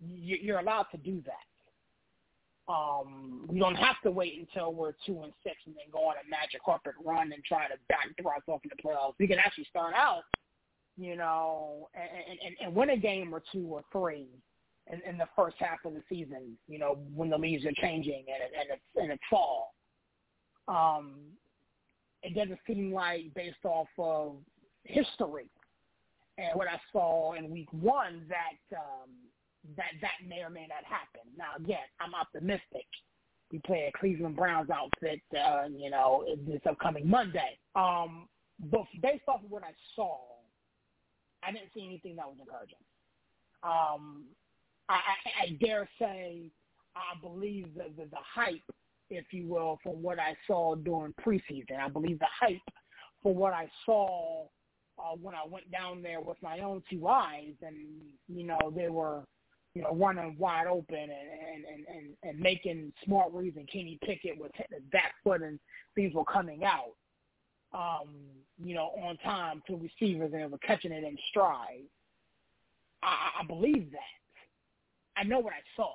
You're 0.02 0.60
allowed 0.60 0.88
to 0.92 0.98
do 0.98 1.22
that. 1.26 1.34
Um, 2.68 3.46
we 3.48 3.60
don't 3.60 3.76
have 3.76 3.98
to 4.04 4.12
wait 4.12 4.40
until 4.40 4.74
we're 4.74 4.94
two 5.06 5.22
and 5.22 5.32
six 5.44 5.56
and 5.68 5.76
then 5.76 5.86
go 5.92 6.00
on 6.00 6.16
a 6.16 6.30
magic 6.30 6.64
carpet 6.64 6.94
run 7.04 7.32
and 7.32 7.44
try 7.44 7.68
to 7.68 7.76
backdoor 7.90 8.34
ourselves 8.34 8.64
in 8.64 8.72
the 8.76 8.82
playoffs. 8.82 9.14
We 9.20 9.28
can 9.28 9.38
actually 9.38 9.66
start 9.66 9.94
out, 9.94 10.24
you 10.98 11.16
know, 11.16 11.90
and, 11.94 12.40
and, 12.44 12.56
and 12.62 12.76
win 12.76 12.90
a 12.90 12.98
game 12.98 13.34
or 13.34 13.44
two 13.52 13.68
or 13.68 13.84
three 13.92 14.28
in, 14.92 15.02
in 15.08 15.18
the 15.18 15.28
first 15.36 15.58
half 15.60 15.86
of 15.86 15.94
the 15.94 16.02
season, 16.10 16.58
you 16.68 16.80
know, 16.80 16.98
when 17.14 17.30
the 17.30 17.38
leaves 17.38 17.66
are 17.66 17.74
changing 17.74 18.26
and 18.28 18.60
and 18.60 18.70
it's 18.72 18.82
and 18.96 19.12
it's 19.12 19.24
fall. 19.30 19.76
Um, 20.68 21.18
it 22.24 22.34
doesn't 22.34 22.60
seem 22.66 22.92
like 22.92 23.32
based 23.36 23.64
off 23.64 23.88
of 24.00 24.38
history 24.84 25.46
and 26.38 26.56
what 26.56 26.68
I 26.68 26.80
saw 26.92 27.34
in 27.34 27.50
week 27.50 27.72
one 27.72 28.26
that 28.30 28.78
um, 28.78 29.10
that 29.78 29.94
that 30.02 30.28
may 30.28 30.42
or 30.44 30.50
may 30.50 30.68
not 30.68 30.84
happen. 30.84 31.30
Now 31.38 31.52
again, 31.58 31.86
I'm 32.00 32.14
optimistic. 32.14 32.86
We 33.52 33.60
play 33.60 33.92
a 33.94 33.98
Cleveland 33.98 34.36
Browns 34.36 34.70
outfit, 34.70 35.22
uh, 35.34 35.66
you 35.70 35.90
know, 35.90 36.26
this 36.48 36.62
upcoming 36.68 37.08
Monday. 37.08 37.60
Um, 37.76 38.28
but 38.72 38.86
based 39.02 39.24
off 39.28 39.44
of 39.44 39.52
what 39.52 39.64
I 39.64 39.74
saw, 39.96 40.18
I 41.44 41.52
didn't 41.52 41.70
see 41.74 41.86
anything 41.86 42.16
that 42.16 42.28
was 42.28 42.38
encouraging. 42.40 42.80
Um, 43.64 44.26
I, 44.90 44.94
I, 44.94 45.44
I 45.44 45.58
dare 45.64 45.88
say 46.00 46.52
I 46.96 47.20
believe 47.22 47.68
the, 47.76 47.86
the, 47.98 48.10
the 48.10 48.18
hype, 48.18 48.64
if 49.10 49.26
you 49.32 49.48
will, 49.48 49.80
from 49.84 50.02
what 50.02 50.20
I 50.20 50.36
saw 50.48 50.76
during 50.76 51.14
preseason. 51.14 51.80
I 51.80 51.90
believe 51.90 52.20
the 52.20 52.28
hype 52.40 52.62
for 53.22 53.34
what 53.34 53.54
I 53.54 53.70
saw 53.86 54.46
uh, 54.98 55.16
when 55.22 55.36
I 55.36 55.46
went 55.48 55.70
down 55.72 56.02
there 56.02 56.22
with 56.22 56.38
my 56.42 56.60
own 56.60 56.82
two 56.90 57.08
eyes, 57.08 57.54
and 57.62 57.76
you 58.28 58.46
know 58.46 58.74
they 58.76 58.90
were, 58.90 59.24
you 59.76 59.82
know, 59.82 59.94
running 59.94 60.36
wide 60.40 60.68
open 60.68 60.98
and 60.98 61.10
and 61.12 61.66
and 61.66 61.86
and, 61.88 62.08
and 62.24 62.40
making 62.40 62.94
smart 63.04 63.32
reads, 63.34 63.58
and 63.58 63.70
Kenny 63.70 64.00
Pickett 64.04 64.40
was 64.40 64.50
hitting 64.56 64.80
his 64.80 64.92
back 64.92 65.14
foot, 65.24 65.42
and 65.42 65.60
things 65.94 66.14
were 66.14 66.26
coming 66.26 66.64
out, 66.64 66.94
um, 67.74 68.10
you 68.64 68.74
know, 68.74 68.92
on 69.04 69.18
time 69.18 69.62
to 69.68 69.76
receivers, 69.76 70.32
and 70.34 70.42
they 70.42 70.48
were 70.48 70.58
catching 70.60 70.94
it 70.94 71.04
in 71.04 71.18
stride. 71.30 71.84
I, 73.04 73.42
I 73.42 73.46
believe 73.46 73.92
that. 73.92 75.20
I 75.20 75.24
know 75.24 75.40
what 75.40 75.54
I 75.54 75.64
saw. 75.76 75.94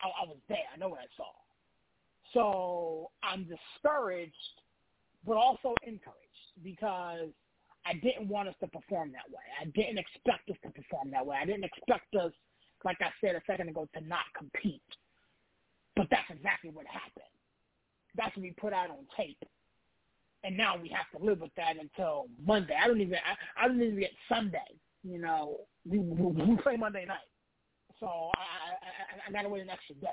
I, 0.00 0.06
I 0.06 0.26
was 0.26 0.38
there. 0.48 0.58
I 0.74 0.78
know 0.78 0.88
what 0.88 1.00
I 1.00 1.08
saw. 1.16 1.28
So 2.32 3.10
I'm 3.22 3.44
discouraged, 3.46 4.32
but 5.26 5.36
also 5.36 5.74
encouraged 5.86 6.18
because 6.64 7.28
I 7.84 7.94
didn't 7.94 8.28
want 8.28 8.48
us 8.48 8.54
to 8.60 8.68
perform 8.68 9.12
that 9.12 9.28
way. 9.30 9.42
I 9.60 9.64
didn't 9.66 9.98
expect 9.98 10.48
us 10.50 10.56
to 10.64 10.70
perform 10.70 11.10
that 11.10 11.26
way. 11.26 11.36
I 11.40 11.44
didn't 11.44 11.64
expect 11.64 12.14
us, 12.14 12.32
like 12.84 12.98
I 13.00 13.10
said 13.20 13.34
a 13.34 13.42
second 13.46 13.68
ago, 13.68 13.88
to 13.94 14.00
not 14.00 14.24
compete. 14.36 14.82
But 15.96 16.06
that's 16.10 16.30
exactly 16.30 16.70
what 16.70 16.86
happened. 16.86 17.24
That's 18.16 18.34
what 18.36 18.42
we 18.42 18.52
put 18.52 18.72
out 18.72 18.90
on 18.90 19.06
tape. 19.16 19.42
And 20.44 20.56
now 20.56 20.76
we 20.76 20.88
have 20.88 21.10
to 21.18 21.24
live 21.24 21.40
with 21.40 21.54
that 21.56 21.74
until 21.80 22.26
Monday. 22.44 22.74
I 22.82 22.86
don't 22.88 23.00
even 23.00 23.14
I, 23.14 23.64
I 23.64 23.68
don't 23.68 23.80
even 23.80 23.98
get 23.98 24.10
Sunday. 24.28 24.58
You 25.04 25.18
know, 25.18 25.58
we, 25.88 25.98
we, 25.98 26.44
we 26.44 26.56
play 26.56 26.76
Monday 26.76 27.04
night, 27.04 27.18
so 27.98 28.06
I, 28.06 29.28
I, 29.28 29.28
I 29.28 29.32
got 29.32 29.42
to 29.42 29.48
wait 29.48 29.62
an 29.62 29.70
extra 29.70 29.96
day. 29.96 30.08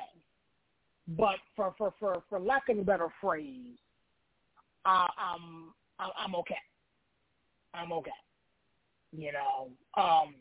But 1.07 1.35
for 1.55 1.73
for 1.77 1.93
for 1.99 2.23
for 2.29 2.39
lack 2.39 2.69
of 2.69 2.77
a 2.77 2.83
better 2.83 3.07
phrase, 3.21 3.77
uh, 4.85 5.07
I'm 5.17 5.73
I'm 5.99 6.35
okay. 6.35 6.55
I'm 7.73 7.91
okay. 7.93 8.11
You 9.11 9.31
know, 9.31 9.69
um, 10.01 10.35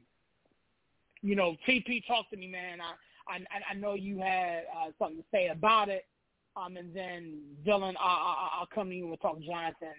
you 1.23 1.35
know, 1.35 1.57
TP 1.67 2.07
talked 2.07 2.31
to 2.33 2.37
me, 2.37 2.49
man. 2.49 2.81
I 2.81 3.35
I 3.35 3.41
I 3.71 3.75
know 3.75 3.95
you 3.95 4.19
had 4.19 4.65
uh, 4.75 4.91
something 4.99 5.19
to 5.19 5.25
say 5.33 5.49
about 5.49 5.89
it. 5.89 6.05
Um, 6.57 6.77
and 6.77 6.95
then 6.95 7.41
Dylan, 7.65 7.95
I, 8.01 8.05
I, 8.05 8.49
I'll 8.59 8.69
come 8.75 8.89
to 8.89 8.95
you 8.95 9.03
and 9.03 9.11
we'll 9.11 9.19
talk 9.19 9.41
Jonathan, 9.41 9.95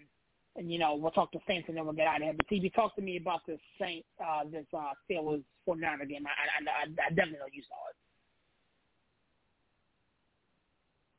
and 0.57 0.71
you 0.71 0.77
know 0.77 0.95
we'll 0.95 1.11
talk 1.11 1.31
to 1.31 1.39
Saints 1.47 1.69
and 1.69 1.77
then 1.77 1.85
we'll 1.85 1.93
get 1.93 2.07
out 2.07 2.17
of 2.17 2.23
here. 2.23 2.33
But 2.35 2.47
TP, 2.47 2.73
talk 2.73 2.95
to 2.95 3.01
me 3.01 3.17
about 3.17 3.45
this 3.47 3.59
Saint, 3.79 4.05
uh, 4.23 4.43
this 4.51 4.65
uh, 4.75 4.91
Steelers 5.09 5.43
49 5.65 6.07
game. 6.07 6.25
I, 6.27 6.29
I, 6.29 6.83
I, 6.83 7.07
I 7.07 7.09
definitely 7.09 7.39
know 7.39 7.45
you 7.53 7.63
saw 7.69 7.75
it. 7.89 7.95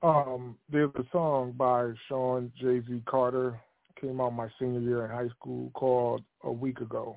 Um, 0.02 0.56
there's 0.70 0.90
a 0.96 1.04
song 1.12 1.52
by 1.56 1.92
Shawn 2.08 2.52
Jay 2.58 2.80
Z 2.86 3.02
Carter 3.06 3.60
came 4.00 4.20
out 4.20 4.34
my 4.34 4.48
senior 4.58 4.80
year 4.80 5.04
in 5.04 5.10
high 5.10 5.28
school 5.28 5.70
called 5.74 6.22
A 6.44 6.52
Week 6.52 6.80
Ago. 6.80 7.16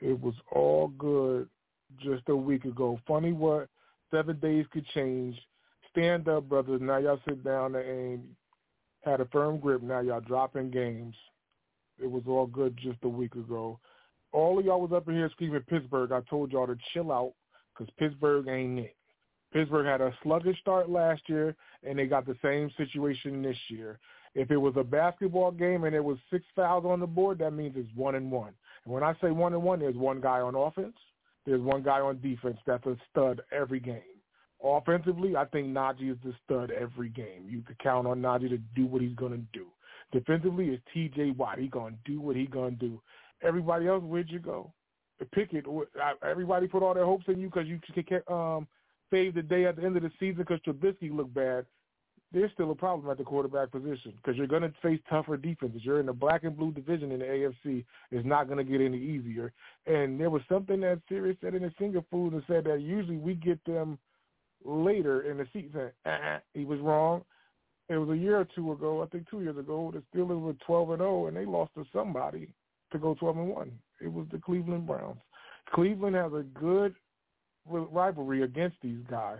It 0.00 0.20
was 0.20 0.34
all 0.52 0.88
good 0.98 1.48
just 2.00 2.22
a 2.28 2.36
week 2.36 2.64
ago. 2.64 3.00
Funny 3.06 3.32
what 3.32 3.68
seven 4.10 4.38
days 4.38 4.66
could 4.72 4.86
change. 4.88 5.36
Stand 5.90 6.28
up, 6.28 6.48
brothers. 6.48 6.80
Now 6.82 6.98
y'all 6.98 7.20
sit 7.26 7.42
down 7.42 7.74
and 7.74 8.22
had 9.04 9.20
a 9.20 9.24
firm 9.26 9.58
grip. 9.58 9.82
Now 9.82 10.00
y'all 10.00 10.20
dropping 10.20 10.70
games. 10.70 11.14
It 12.00 12.10
was 12.10 12.22
all 12.28 12.46
good 12.46 12.78
just 12.80 12.98
a 13.02 13.08
week 13.08 13.34
ago. 13.34 13.80
All 14.32 14.58
of 14.58 14.64
y'all 14.64 14.80
was 14.80 14.92
up 14.92 15.08
in 15.08 15.14
here 15.14 15.30
screaming 15.30 15.62
Pittsburgh. 15.62 16.12
I 16.12 16.20
told 16.28 16.52
y'all 16.52 16.66
to 16.66 16.76
chill 16.92 17.10
out 17.10 17.32
because 17.72 17.92
Pittsburgh 17.98 18.46
ain't 18.48 18.78
it. 18.80 18.96
Pittsburgh 19.52 19.86
had 19.86 20.02
a 20.02 20.12
sluggish 20.22 20.60
start 20.60 20.90
last 20.90 21.22
year, 21.26 21.56
and 21.82 21.98
they 21.98 22.06
got 22.06 22.26
the 22.26 22.36
same 22.42 22.70
situation 22.76 23.42
this 23.42 23.56
year. 23.68 23.98
If 24.34 24.50
it 24.50 24.56
was 24.56 24.74
a 24.76 24.84
basketball 24.84 25.50
game 25.50 25.84
and 25.84 25.94
it 25.94 26.04
was 26.04 26.18
six 26.30 26.44
fouls 26.54 26.84
on 26.84 27.00
the 27.00 27.06
board, 27.06 27.38
that 27.38 27.52
means 27.52 27.74
it's 27.76 27.88
one 27.94 28.14
and 28.14 28.30
one. 28.30 28.52
And 28.84 28.94
when 28.94 29.02
I 29.02 29.14
say 29.20 29.30
one 29.30 29.54
and 29.54 29.62
one, 29.62 29.80
there's 29.80 29.96
one 29.96 30.20
guy 30.20 30.40
on 30.40 30.54
offense, 30.54 30.96
there's 31.46 31.60
one 31.60 31.82
guy 31.82 32.00
on 32.00 32.20
defense 32.20 32.58
that's 32.66 32.86
a 32.86 32.96
stud 33.10 33.40
every 33.52 33.80
game. 33.80 34.02
Offensively, 34.62 35.36
I 35.36 35.44
think 35.46 35.68
Najee 35.68 36.10
is 36.10 36.18
the 36.24 36.34
stud 36.44 36.70
every 36.70 37.08
game. 37.08 37.46
You 37.48 37.62
can 37.62 37.76
count 37.82 38.06
on 38.06 38.20
Najee 38.20 38.50
to 38.50 38.58
do 38.74 38.86
what 38.86 39.02
he's 39.02 39.14
going 39.14 39.32
to 39.32 39.44
do. 39.52 39.66
Defensively, 40.10 40.68
it's 40.68 40.82
T.J. 40.92 41.32
Watt. 41.32 41.58
He's 41.58 41.70
going 41.70 41.94
to 41.94 42.12
do 42.12 42.20
what 42.20 42.34
he's 42.34 42.48
going 42.48 42.76
to 42.78 42.88
do. 42.88 43.00
Everybody 43.42 43.86
else, 43.86 44.02
where'd 44.02 44.30
you 44.30 44.40
go? 44.40 44.72
Pickett, 45.32 45.66
everybody 46.22 46.66
put 46.66 46.82
all 46.82 46.94
their 46.94 47.04
hopes 47.04 47.24
in 47.28 47.40
you 47.40 47.50
because 47.52 47.66
you 47.66 47.80
um, 48.32 48.66
save 49.10 49.34
the 49.34 49.42
day 49.42 49.66
at 49.66 49.76
the 49.76 49.84
end 49.84 49.96
of 49.96 50.02
the 50.02 50.12
season 50.18 50.36
because 50.36 50.60
Trubisky 50.60 51.14
looked 51.14 51.34
bad 51.34 51.66
there's 52.32 52.52
still 52.52 52.70
a 52.70 52.74
problem 52.74 53.10
at 53.10 53.16
the 53.16 53.24
quarterback 53.24 53.70
position 53.70 54.12
because 54.16 54.36
you're 54.36 54.46
going 54.46 54.62
to 54.62 54.72
face 54.82 55.00
tougher 55.08 55.36
defenses. 55.36 55.80
You're 55.82 56.00
in 56.00 56.06
the 56.06 56.12
black 56.12 56.44
and 56.44 56.56
blue 56.56 56.72
division 56.72 57.10
in 57.10 57.20
the 57.20 57.24
AFC. 57.24 57.84
It's 58.10 58.26
not 58.26 58.48
going 58.48 58.58
to 58.58 58.70
get 58.70 58.82
any 58.84 58.98
easier. 58.98 59.52
And 59.86 60.20
there 60.20 60.28
was 60.28 60.42
something 60.48 60.80
that 60.80 61.00
Serious 61.08 61.36
said 61.40 61.54
in 61.54 61.62
the 61.62 61.72
finger 61.78 62.02
food 62.10 62.34
and 62.34 62.42
said 62.46 62.64
that 62.64 62.82
usually 62.82 63.16
we 63.16 63.34
get 63.34 63.64
them 63.64 63.98
later 64.64 65.22
in 65.30 65.38
the 65.38 65.46
season. 65.52 65.90
Uh-uh. 66.04 66.38
He 66.52 66.64
was 66.64 66.80
wrong. 66.80 67.22
It 67.88 67.96
was 67.96 68.10
a 68.10 68.16
year 68.16 68.38
or 68.38 68.46
two 68.54 68.72
ago, 68.72 69.02
I 69.02 69.06
think 69.06 69.30
two 69.30 69.40
years 69.40 69.56
ago, 69.56 69.92
the 69.94 70.02
Steelers 70.18 70.40
were 70.40 70.54
12 70.66 70.90
and 70.90 70.98
0, 70.98 71.28
and 71.28 71.36
they 71.36 71.46
lost 71.46 71.72
to 71.74 71.86
somebody 71.90 72.52
to 72.92 72.98
go 72.98 73.14
12 73.14 73.38
and 73.38 73.48
1. 73.48 73.72
It 74.02 74.12
was 74.12 74.26
the 74.30 74.38
Cleveland 74.38 74.86
Browns. 74.86 75.16
Cleveland 75.72 76.16
has 76.16 76.32
a 76.32 76.42
good 76.58 76.94
rivalry 77.66 78.42
against 78.42 78.76
these 78.82 79.00
guys. 79.10 79.38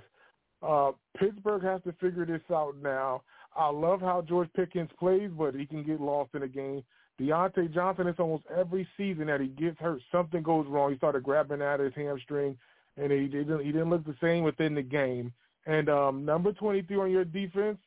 Uh, 0.62 0.92
Pittsburgh 1.18 1.62
has 1.62 1.80
to 1.84 1.92
figure 2.00 2.26
this 2.26 2.42
out 2.52 2.74
now. 2.82 3.22
I 3.56 3.68
love 3.70 4.00
how 4.00 4.22
George 4.22 4.48
Pickens 4.54 4.90
plays, 4.98 5.30
but 5.36 5.54
he 5.54 5.66
can 5.66 5.82
get 5.82 6.00
lost 6.00 6.34
in 6.34 6.42
a 6.42 6.48
game. 6.48 6.82
Diontae 7.20 7.72
Johnson, 7.74 8.06
it's 8.06 8.20
almost 8.20 8.44
every 8.56 8.86
season 8.96 9.26
that 9.26 9.40
he 9.40 9.48
gets 9.48 9.78
hurt. 9.80 10.00
Something 10.12 10.42
goes 10.42 10.66
wrong. 10.68 10.92
He 10.92 10.96
started 10.98 11.24
grabbing 11.24 11.62
at 11.62 11.80
his 11.80 11.92
hamstring, 11.94 12.56
and 12.96 13.10
he 13.10 13.26
didn't, 13.26 13.64
he 13.64 13.72
didn't 13.72 13.90
look 13.90 14.04
the 14.04 14.14
same 14.20 14.44
within 14.44 14.74
the 14.74 14.82
game. 14.82 15.32
And 15.66 15.88
um, 15.88 16.24
number 16.24 16.52
23 16.52 16.96
on 16.96 17.10
your 17.10 17.24
defense, 17.24 17.78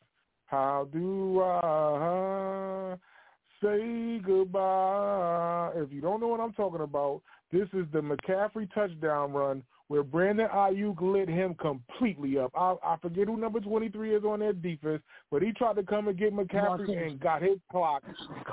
how 0.47 0.87
do 0.91 1.41
I 1.41 2.95
say 3.63 4.19
goodbye? 4.19 5.71
If 5.75 5.91
you 5.93 6.01
don't 6.01 6.19
know 6.19 6.27
what 6.27 6.41
I'm 6.41 6.53
talking 6.53 6.81
about, 6.81 7.21
this 7.51 7.67
is 7.73 7.85
the 7.93 8.01
McCaffrey 8.01 8.71
touchdown 8.73 9.31
run 9.31 9.63
where 9.91 10.03
Brandon 10.03 10.47
Aiyuk 10.47 11.01
lit 11.01 11.27
him 11.27 11.53
completely 11.55 12.37
up. 12.37 12.53
I, 12.55 12.75
I 12.81 12.95
forget 13.01 13.27
who 13.27 13.35
number 13.35 13.59
23 13.59 14.15
is 14.15 14.23
on 14.23 14.39
that 14.39 14.61
defense, 14.61 15.01
but 15.29 15.41
he 15.41 15.51
tried 15.51 15.75
to 15.75 15.83
come 15.83 16.07
and 16.07 16.17
get 16.17 16.33
McCaffrey 16.33 17.05
and 17.05 17.19
got 17.19 17.41
his 17.41 17.57
clock 17.69 18.01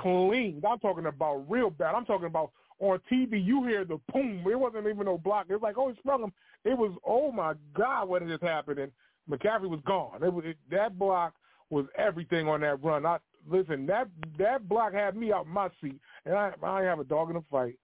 cleaned. 0.01 0.65
I'm 0.69 0.79
talking 0.79 1.05
about 1.05 1.49
real 1.49 1.69
bad. 1.69 1.95
I'm 1.95 2.03
talking 2.03 2.27
about 2.27 2.51
on 2.79 2.99
TV, 3.09 3.41
you 3.41 3.63
hear 3.65 3.85
the 3.85 4.01
boom. 4.11 4.43
It 4.51 4.59
wasn't 4.59 4.87
even 4.87 5.05
no 5.05 5.17
block. 5.17 5.45
It 5.47 5.53
was 5.53 5.61
like, 5.61 5.77
oh, 5.77 5.87
he 5.87 5.95
sprung 5.99 6.23
him. 6.23 6.33
It 6.65 6.77
was, 6.77 6.91
oh, 7.07 7.31
my 7.31 7.53
God, 7.73 8.09
what 8.09 8.21
is 8.21 8.41
happening? 8.41 8.91
McCaffrey 9.31 9.69
was 9.69 9.79
gone. 9.87 10.21
It 10.21 10.33
was 10.33 10.43
it, 10.45 10.57
That 10.69 10.99
block 10.99 11.35
was 11.69 11.85
everything 11.97 12.49
on 12.49 12.59
that 12.61 12.83
run. 12.83 13.05
I 13.05 13.17
Listen, 13.49 13.85
that 13.85 14.09
that 14.37 14.67
block 14.67 14.93
had 14.93 15.15
me 15.15 15.31
out 15.31 15.47
my 15.47 15.69
seat, 15.81 16.01
and 16.25 16.35
I, 16.35 16.51
I 16.61 16.81
have 16.81 16.99
a 16.99 17.05
dog 17.05 17.29
in 17.29 17.35
the 17.35 17.43
fight. 17.49 17.79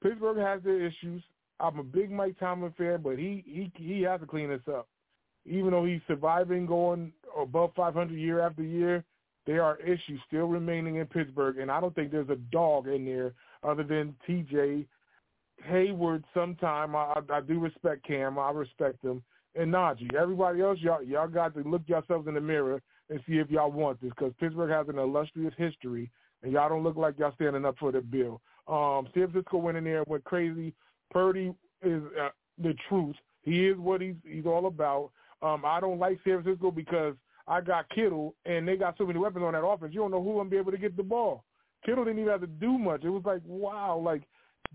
Pittsburgh 0.00 0.38
has 0.38 0.62
their 0.62 0.80
issues. 0.80 1.24
I'm 1.60 1.78
a 1.78 1.84
big 1.84 2.10
Mike 2.10 2.38
Tomlin 2.38 2.74
fan, 2.76 3.00
but 3.02 3.18
he 3.18 3.44
he 3.46 3.72
he 3.76 4.02
has 4.02 4.20
to 4.20 4.26
clean 4.26 4.48
this 4.48 4.60
up. 4.68 4.88
Even 5.46 5.70
though 5.70 5.84
he's 5.84 6.00
surviving, 6.06 6.66
going 6.66 7.12
above 7.38 7.70
500 7.74 8.14
year 8.14 8.40
after 8.40 8.62
year, 8.62 9.04
there 9.46 9.62
are 9.62 9.78
issues 9.78 10.20
still 10.26 10.46
remaining 10.46 10.96
in 10.96 11.06
Pittsburgh, 11.06 11.58
and 11.58 11.70
I 11.70 11.80
don't 11.80 11.94
think 11.94 12.12
there's 12.12 12.28
a 12.28 12.36
dog 12.52 12.88
in 12.88 13.04
there 13.04 13.32
other 13.62 13.82
than 13.82 14.14
T.J. 14.26 14.86
Heyward. 15.68 16.24
Sometime 16.34 16.94
I, 16.94 17.20
I 17.32 17.40
do 17.40 17.58
respect 17.58 18.06
Cam, 18.06 18.38
I 18.38 18.50
respect 18.50 19.02
him, 19.02 19.22
and 19.54 19.72
Najee. 19.72 20.14
Everybody 20.14 20.60
else, 20.60 20.78
y'all 20.80 21.02
y'all 21.02 21.28
got 21.28 21.54
to 21.54 21.60
look 21.68 21.82
yourselves 21.86 22.28
in 22.28 22.34
the 22.34 22.40
mirror 22.40 22.82
and 23.08 23.20
see 23.26 23.38
if 23.38 23.50
y'all 23.50 23.72
want 23.72 24.00
this, 24.00 24.10
because 24.10 24.32
Pittsburgh 24.38 24.70
has 24.70 24.88
an 24.88 24.98
illustrious 24.98 25.54
history, 25.56 26.10
and 26.42 26.52
y'all 26.52 26.68
don't 26.68 26.84
look 26.84 26.96
like 26.96 27.18
y'all 27.18 27.34
standing 27.34 27.64
up 27.64 27.76
for 27.78 27.92
the 27.92 28.00
bill. 28.00 28.40
Um, 28.68 29.08
San 29.14 29.30
Francisco 29.30 29.58
went 29.58 29.78
in 29.78 29.84
there 29.84 29.98
and 29.98 30.06
went 30.06 30.22
crazy 30.24 30.74
Purdy 31.10 31.52
is 31.82 32.02
uh, 32.20 32.28
the 32.58 32.74
truth. 32.88 33.16
He 33.42 33.66
is 33.66 33.78
what 33.78 34.00
he's 34.00 34.16
he's 34.24 34.46
all 34.46 34.66
about. 34.66 35.10
Um, 35.42 35.64
I 35.64 35.80
don't 35.80 35.98
like 35.98 36.18
San 36.24 36.42
Francisco 36.42 36.70
because 36.70 37.14
I 37.48 37.60
got 37.60 37.88
Kittle 37.90 38.34
and 38.44 38.66
they 38.66 38.76
got 38.76 38.96
so 38.98 39.06
many 39.06 39.18
weapons 39.18 39.44
on 39.44 39.54
that 39.54 39.64
offense. 39.64 39.92
You 39.94 40.00
don't 40.00 40.10
know 40.10 40.22
who 40.22 40.34
gonna 40.34 40.50
be 40.50 40.56
able 40.56 40.72
to 40.72 40.78
get 40.78 40.96
the 40.96 41.02
ball. 41.02 41.44
Kittle 41.84 42.04
didn't 42.04 42.20
even 42.20 42.30
have 42.30 42.42
to 42.42 42.46
do 42.46 42.78
much. 42.78 43.04
It 43.04 43.10
was 43.10 43.24
like 43.24 43.40
wow, 43.46 44.00
like 44.02 44.22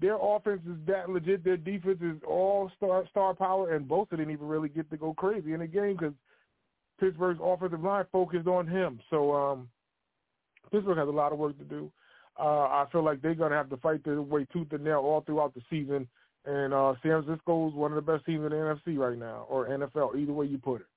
their 0.02 0.18
offense 0.20 0.62
is 0.68 0.78
that 0.88 1.10
legit. 1.10 1.44
Their 1.44 1.57
defense 1.57 1.99
is 2.02 2.18
all 2.28 2.72
star 2.76 3.06
star 3.10 3.34
power, 3.34 3.76
and 3.76 3.88
Bosa 3.88 4.12
didn't 4.12 4.32
even 4.32 4.48
really 4.48 4.70
get 4.70 4.90
to 4.90 4.98
go 4.98 5.14
crazy 5.14 5.53
in 5.53 5.60
the 5.60 5.68
game 5.68 5.95
because 5.98 6.14
Pittsburgh's 6.99 7.40
offensive 7.41 7.84
line 7.84 8.06
focused 8.12 8.48
on 8.48 8.68
him. 8.68 8.99
So 9.10 9.34
um, 9.34 9.70
Pittsburgh 10.72 10.98
has 10.98 11.07
a 11.07 11.12
lot 11.12 11.32
of 11.32 11.38
work 11.38 11.57
to 11.60 11.64
do. 11.64 11.91
Uh, 12.38 12.64
I 12.68 12.86
feel 12.91 13.03
like 13.03 13.22
they're 13.22 13.36
gonna 13.36 13.56
have 13.56 13.70
to 13.70 13.78
fight 13.78 14.03
their 14.03 14.22
way 14.22 14.45
tooth 14.52 14.72
and 14.72 14.84
nail 14.84 14.99
all 14.99 15.22
throughout 15.22 15.53
the 15.53 15.62
season 15.70 16.07
and 16.46 16.74
uh, 16.74 16.94
San 17.02 17.24
Francisco 17.24 17.68
is 17.70 17.74
one 17.74 17.92
of 17.92 17.96
the 17.96 18.12
best 18.12 18.26
teams 18.26 18.44
in 18.44 18.50
the 18.50 18.56
NFC 18.56 18.98
right 18.98 19.18
now, 19.18 19.46
or 19.50 19.68
NFL, 19.68 20.18
either 20.18 20.34
way 20.34 20.46
you 20.46 20.58
put 20.58 20.82
it. 20.82 20.88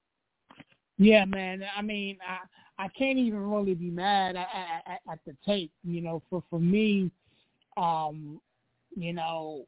Yeah, 0.99 1.25
man. 1.25 1.63
I 1.77 1.83
mean, 1.83 2.19
I 2.27 2.85
I 2.85 2.89
can't 2.89 3.19
even 3.19 3.51
really 3.51 3.75
be 3.75 3.91
mad 3.91 4.37
at, 4.37 4.49
at, 4.87 5.01
at 5.11 5.19
the 5.27 5.35
tape. 5.47 5.73
You 5.85 6.01
know, 6.01 6.23
for 6.29 6.43
for 6.51 6.59
me, 6.59 7.11
um, 7.77 8.41
you 8.97 9.13
know, 9.13 9.65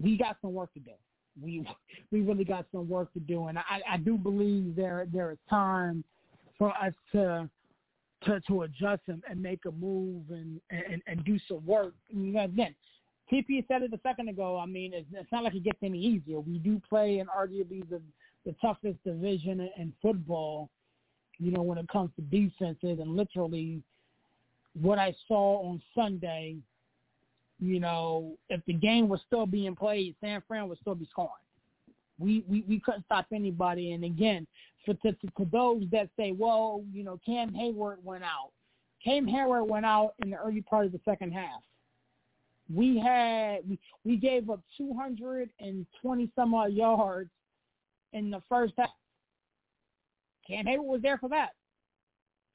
we 0.00 0.16
got 0.16 0.36
some 0.40 0.52
work 0.52 0.72
to 0.74 0.80
do. 0.80 0.92
We 1.40 1.66
we 2.10 2.20
really 2.20 2.44
got 2.44 2.66
some 2.72 2.88
work 2.88 3.12
to 3.14 3.20
do, 3.20 3.46
and 3.46 3.58
I 3.58 3.80
I 3.90 3.96
do 3.96 4.16
believe 4.16 4.76
there 4.76 5.06
there 5.12 5.30
is 5.32 5.38
time 5.48 6.04
for 6.58 6.70
us 6.70 6.92
to 7.12 7.48
to 8.26 8.40
to 8.40 8.62
adjust 8.62 9.02
and, 9.08 9.22
and 9.28 9.42
make 9.42 9.60
a 9.66 9.72
move 9.72 10.22
and, 10.30 10.60
and 10.70 11.02
and 11.06 11.24
do 11.24 11.38
some 11.48 11.64
work. 11.66 11.94
You 12.08 12.32
know, 12.32 12.44
again, 12.44 12.74
TP 13.32 13.66
said 13.68 13.82
it 13.82 13.92
a 13.92 14.00
second 14.02 14.28
ago. 14.28 14.58
I 14.58 14.66
mean, 14.66 14.92
it's, 14.92 15.06
it's 15.12 15.32
not 15.32 15.44
like 15.44 15.54
it 15.54 15.64
gets 15.64 15.78
any 15.82 15.98
easier. 15.98 16.40
We 16.40 16.58
do 16.58 16.80
play 16.88 17.18
in 17.18 17.26
arguably 17.26 17.88
the 17.88 18.00
the 18.44 18.54
toughest 18.60 19.02
division 19.04 19.68
in, 19.78 19.92
football. 20.02 20.68
You 21.38 21.50
know, 21.50 21.62
when 21.62 21.78
it 21.78 21.88
comes 21.88 22.10
to 22.16 22.22
defenses, 22.22 22.98
and 23.00 23.16
literally, 23.16 23.82
what 24.80 24.98
I 24.98 25.14
saw 25.26 25.68
on 25.68 25.82
Sunday 25.94 26.58
you 27.60 27.80
know, 27.80 28.36
if 28.48 28.60
the 28.66 28.72
game 28.72 29.08
was 29.08 29.20
still 29.26 29.46
being 29.46 29.74
played, 29.74 30.14
San 30.20 30.42
Fran 30.46 30.68
would 30.68 30.78
still 30.78 30.94
be 30.94 31.06
scoring. 31.10 31.30
We 32.18 32.44
we, 32.48 32.64
we 32.68 32.80
couldn't 32.80 33.04
stop 33.06 33.26
anybody. 33.32 33.92
And 33.92 34.04
again, 34.04 34.46
for 34.84 34.94
to, 34.94 35.12
to, 35.12 35.26
to 35.38 35.48
those 35.50 35.84
that 35.90 36.08
say, 36.16 36.32
well, 36.32 36.82
you 36.92 37.04
know, 37.04 37.18
Cam 37.24 37.50
Heyward 37.50 38.02
went 38.02 38.24
out. 38.24 38.50
Cam 39.02 39.26
Heyward 39.26 39.66
went 39.66 39.86
out 39.86 40.14
in 40.22 40.30
the 40.30 40.36
early 40.36 40.62
part 40.62 40.86
of 40.86 40.92
the 40.92 41.00
second 41.04 41.32
half. 41.32 41.62
We 42.72 42.98
had 42.98 43.58
we, 43.68 43.78
we 44.04 44.16
gave 44.16 44.48
up 44.48 44.60
220 44.76 46.30
some 46.34 46.54
odd 46.54 46.72
yards 46.72 47.30
in 48.12 48.30
the 48.30 48.40
first 48.48 48.74
half. 48.78 48.88
Cam 50.46 50.66
Heyward 50.66 50.84
was 50.84 51.02
there 51.02 51.18
for 51.18 51.28
that. 51.30 51.50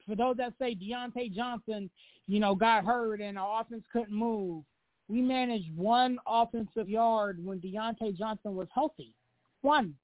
For 0.06 0.16
those 0.16 0.36
that 0.38 0.54
say 0.58 0.74
Diontae 0.74 1.32
Johnson, 1.32 1.90
you 2.26 2.40
know, 2.40 2.54
got 2.54 2.84
hurt 2.84 3.20
and 3.20 3.38
our 3.38 3.60
offense 3.60 3.84
couldn't 3.92 4.14
move, 4.14 4.64
we 5.08 5.20
managed 5.20 5.74
one 5.76 6.18
offensive 6.26 6.88
yard 6.88 7.44
when 7.44 7.60
Diontae 7.60 8.16
Johnson 8.16 8.54
was 8.54 8.68
healthy. 8.74 9.14
One. 9.62 9.94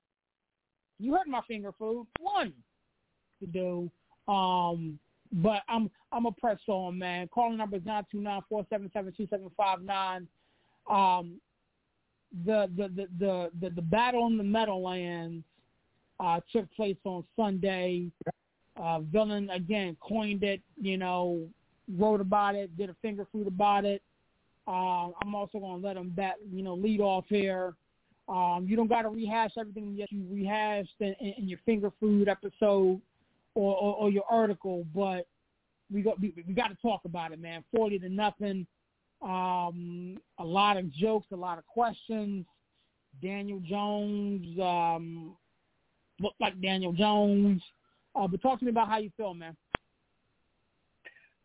You 0.99 1.15
heard 1.15 1.29
my 1.29 1.43
finger 1.47 1.73
food. 1.79 2.07
One 2.21 2.53
to 3.41 3.47
do. 3.47 3.91
Um, 4.33 4.99
but 5.33 5.63
I'm 5.69 5.91
I'm 6.13 6.27
a 6.27 6.33
press 6.33 6.59
on 6.69 6.99
man. 6.99 7.29
Calling 7.29 7.57
number 7.57 7.77
is 7.77 7.85
nine 7.85 8.05
two 8.11 8.21
nine 8.21 8.43
four 8.49 8.67
seven 8.71 8.91
seven 8.93 9.13
two 9.17 9.27
seven 9.29 9.51
five 9.57 9.83
nine. 9.83 10.27
Um, 10.89 11.41
the 12.45 12.71
the 12.77 12.89
the 13.19 13.51
the 13.61 13.71
the, 13.71 13.83
battle 13.83 14.27
in 14.27 14.37
the 14.37 14.45
Meadowlands 14.45 15.45
uh, 16.21 16.41
took 16.53 16.71
place 16.75 16.97
on 17.05 17.25
Sunday. 17.37 18.11
Uh, 18.77 19.01
Villain 19.01 19.49
again 19.51 19.97
coined 20.01 20.43
it, 20.43 20.61
you 20.81 20.99
know, 20.99 21.47
wrote 21.97 22.21
about 22.21 22.55
it, 22.55 22.77
did 22.77 22.91
a 22.91 22.97
finger 23.01 23.27
food 23.33 23.47
about 23.47 23.85
it. 23.85 24.03
Uh, 24.69 25.11
I'm 25.23 25.35
also 25.35 25.59
to 25.59 25.87
let 25.87 25.97
him 25.97 26.11
bat, 26.11 26.35
you 26.53 26.63
know, 26.63 26.75
lead 26.75 27.01
off 27.01 27.25
here. 27.29 27.75
Um, 28.29 28.67
you 28.69 28.77
don't 28.77 28.89
got 28.89 29.03
to 29.03 29.09
rehash 29.09 29.53
everything 29.59 29.97
that 29.99 30.11
you 30.11 30.27
rehashed 30.31 30.97
in, 30.99 31.15
in, 31.21 31.35
in 31.39 31.49
your 31.49 31.61
finger 31.65 31.91
food 32.01 32.29
episode 32.29 33.01
or, 33.57 33.75
or, 33.75 33.95
or 33.95 34.11
your 34.11 34.25
article, 34.31 34.87
but 34.95 35.27
we 35.93 36.03
got 36.03 36.21
we, 36.21 36.33
we 36.47 36.55
got 36.55 36.69
to 36.69 36.77
talk 36.83 37.01
about 37.05 37.33
it, 37.33 37.41
man. 37.41 37.65
Forty 37.75 37.99
to 37.99 38.09
nothing. 38.09 38.67
Um, 39.23 40.19
a 40.39 40.45
lot 40.45 40.77
of 40.77 40.93
jokes, 40.93 41.27
a 41.33 41.37
lot 41.37 41.59
of 41.59 41.67
questions. 41.67 42.45
Daniel 43.23 43.61
Jones 43.61 44.45
um, 44.61 45.37
looked 46.21 46.41
like 46.41 46.61
Daniel 46.61 46.93
Jones. 46.93 47.63
Uh, 48.15 48.27
but 48.29 48.43
talk 48.43 48.59
to 48.59 48.65
me 48.65 48.71
about 48.71 48.89
how 48.89 48.99
you 48.99 49.11
feel, 49.17 49.33
man. 49.33 49.57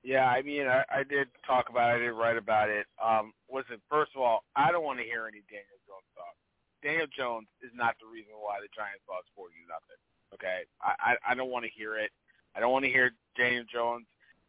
Yeah, 0.03 0.25
I 0.25 0.41
mean, 0.41 0.67
I, 0.67 0.83
I 0.89 1.03
did 1.07 1.29
talk 1.45 1.69
about 1.69 1.93
it. 1.93 1.95
I 1.95 1.99
did 1.99 2.11
write 2.11 2.35
about 2.35 2.69
it. 2.69 2.87
Um, 2.97 3.31
listen, 3.47 3.77
first 3.87 4.11
of 4.15 4.21
all, 4.21 4.43
I 4.55 4.71
don't 4.71 4.83
want 4.83 4.99
to 4.99 5.05
hear 5.05 5.29
any 5.29 5.45
Daniel 5.47 5.79
Jones 5.87 6.09
talk. 6.17 6.35
Daniel 6.83 7.07
Jones 7.13 7.47
is 7.61 7.71
not 7.77 7.95
the 8.01 8.09
reason 8.09 8.33
why 8.41 8.57
the 8.59 8.67
Giants 8.75 9.05
lost 9.07 9.29
forty 9.31 9.61
nothing. 9.69 10.01
Okay, 10.33 10.63
I, 10.81 10.93
I 10.99 11.31
I 11.31 11.35
don't 11.35 11.51
want 11.51 11.65
to 11.65 11.71
hear 11.71 11.97
it. 11.97 12.11
I 12.55 12.59
don't 12.59 12.71
want 12.71 12.85
to 12.85 12.91
hear 12.91 13.11
Daniel 13.37 13.63
Jones 13.71 14.05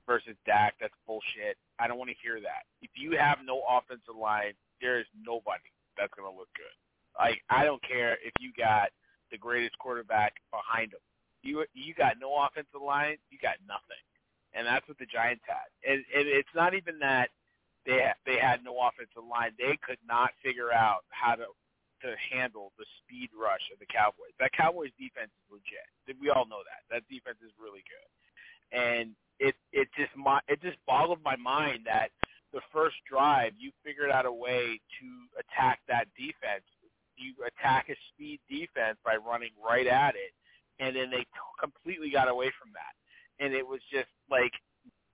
versus 0.06 0.34
Dak. 0.46 0.74
That's 0.80 0.94
bullshit. 1.06 1.56
I 1.78 1.86
don't 1.88 1.98
want 1.98 2.10
to 2.10 2.16
hear 2.22 2.40
that. 2.40 2.66
If 2.80 2.90
you 2.94 3.16
have 3.18 3.38
no 3.44 3.62
offensive 3.68 4.16
line, 4.18 4.54
there 4.80 4.98
is 5.00 5.06
nobody 5.14 5.70
that's 5.98 6.12
going 6.14 6.30
to 6.30 6.36
look 6.36 6.48
good. 6.56 6.74
Like 7.18 7.42
I 7.50 7.64
don't 7.64 7.82
care 7.82 8.14
if 8.24 8.32
you 8.40 8.52
got 8.56 8.90
the 9.30 9.38
greatest 9.38 9.78
quarterback 9.78 10.34
behind 10.50 10.92
him. 10.92 11.04
You 11.42 11.64
you 11.74 11.94
got 11.94 12.20
no 12.20 12.34
offensive 12.46 12.82
line, 12.84 13.16
you 13.30 13.38
got 13.42 13.56
nothing, 13.66 14.02
and 14.54 14.66
that's 14.66 14.86
what 14.86 14.98
the 14.98 15.06
Giants 15.06 15.42
had. 15.46 15.66
And, 15.82 16.04
and 16.14 16.28
it's 16.28 16.54
not 16.54 16.74
even 16.74 16.98
that 17.00 17.30
they 17.84 18.06
they 18.24 18.38
had 18.38 18.62
no 18.64 18.78
offensive 18.78 19.26
line; 19.28 19.52
they 19.58 19.76
could 19.82 19.98
not 20.06 20.30
figure 20.42 20.72
out 20.72 21.04
how 21.10 21.34
to 21.34 21.46
to 22.02 22.14
handle 22.30 22.72
the 22.78 22.86
speed 23.02 23.30
rush 23.32 23.62
of 23.72 23.78
the 23.78 23.86
Cowboys. 23.86 24.34
That 24.38 24.52
Cowboys 24.52 24.90
defense 24.98 25.30
is 25.32 25.46
legit. 25.50 25.86
We 26.20 26.30
all 26.30 26.46
know 26.46 26.62
that. 26.66 26.82
That 26.90 27.08
defense 27.08 27.38
is 27.42 27.52
really 27.58 27.82
good, 27.86 28.08
and 28.76 29.14
it 29.38 29.54
it 29.72 29.88
just 29.96 30.12
it 30.48 30.62
just 30.62 30.78
boggled 30.86 31.22
my 31.24 31.36
mind 31.36 31.86
that 31.86 32.10
the 32.52 32.60
first 32.72 32.96
drive 33.08 33.52
you 33.58 33.72
figured 33.84 34.10
out 34.10 34.26
a 34.26 34.32
way 34.32 34.78
to 35.00 35.06
attack 35.40 35.80
that 35.88 36.06
defense. 36.16 36.66
You 37.16 37.34
attack 37.46 37.88
a 37.88 37.96
speed 38.12 38.40
defense 38.48 38.98
by 39.04 39.16
running 39.16 39.52
right 39.62 39.86
at 39.86 40.14
it, 40.16 40.32
and 40.80 40.96
then 40.96 41.10
they 41.10 41.22
t- 41.22 41.56
completely 41.60 42.10
got 42.10 42.28
away 42.28 42.50
from 42.58 42.72
that. 42.74 42.94
And 43.42 43.54
it 43.54 43.66
was 43.66 43.80
just 43.92 44.08
like 44.30 44.52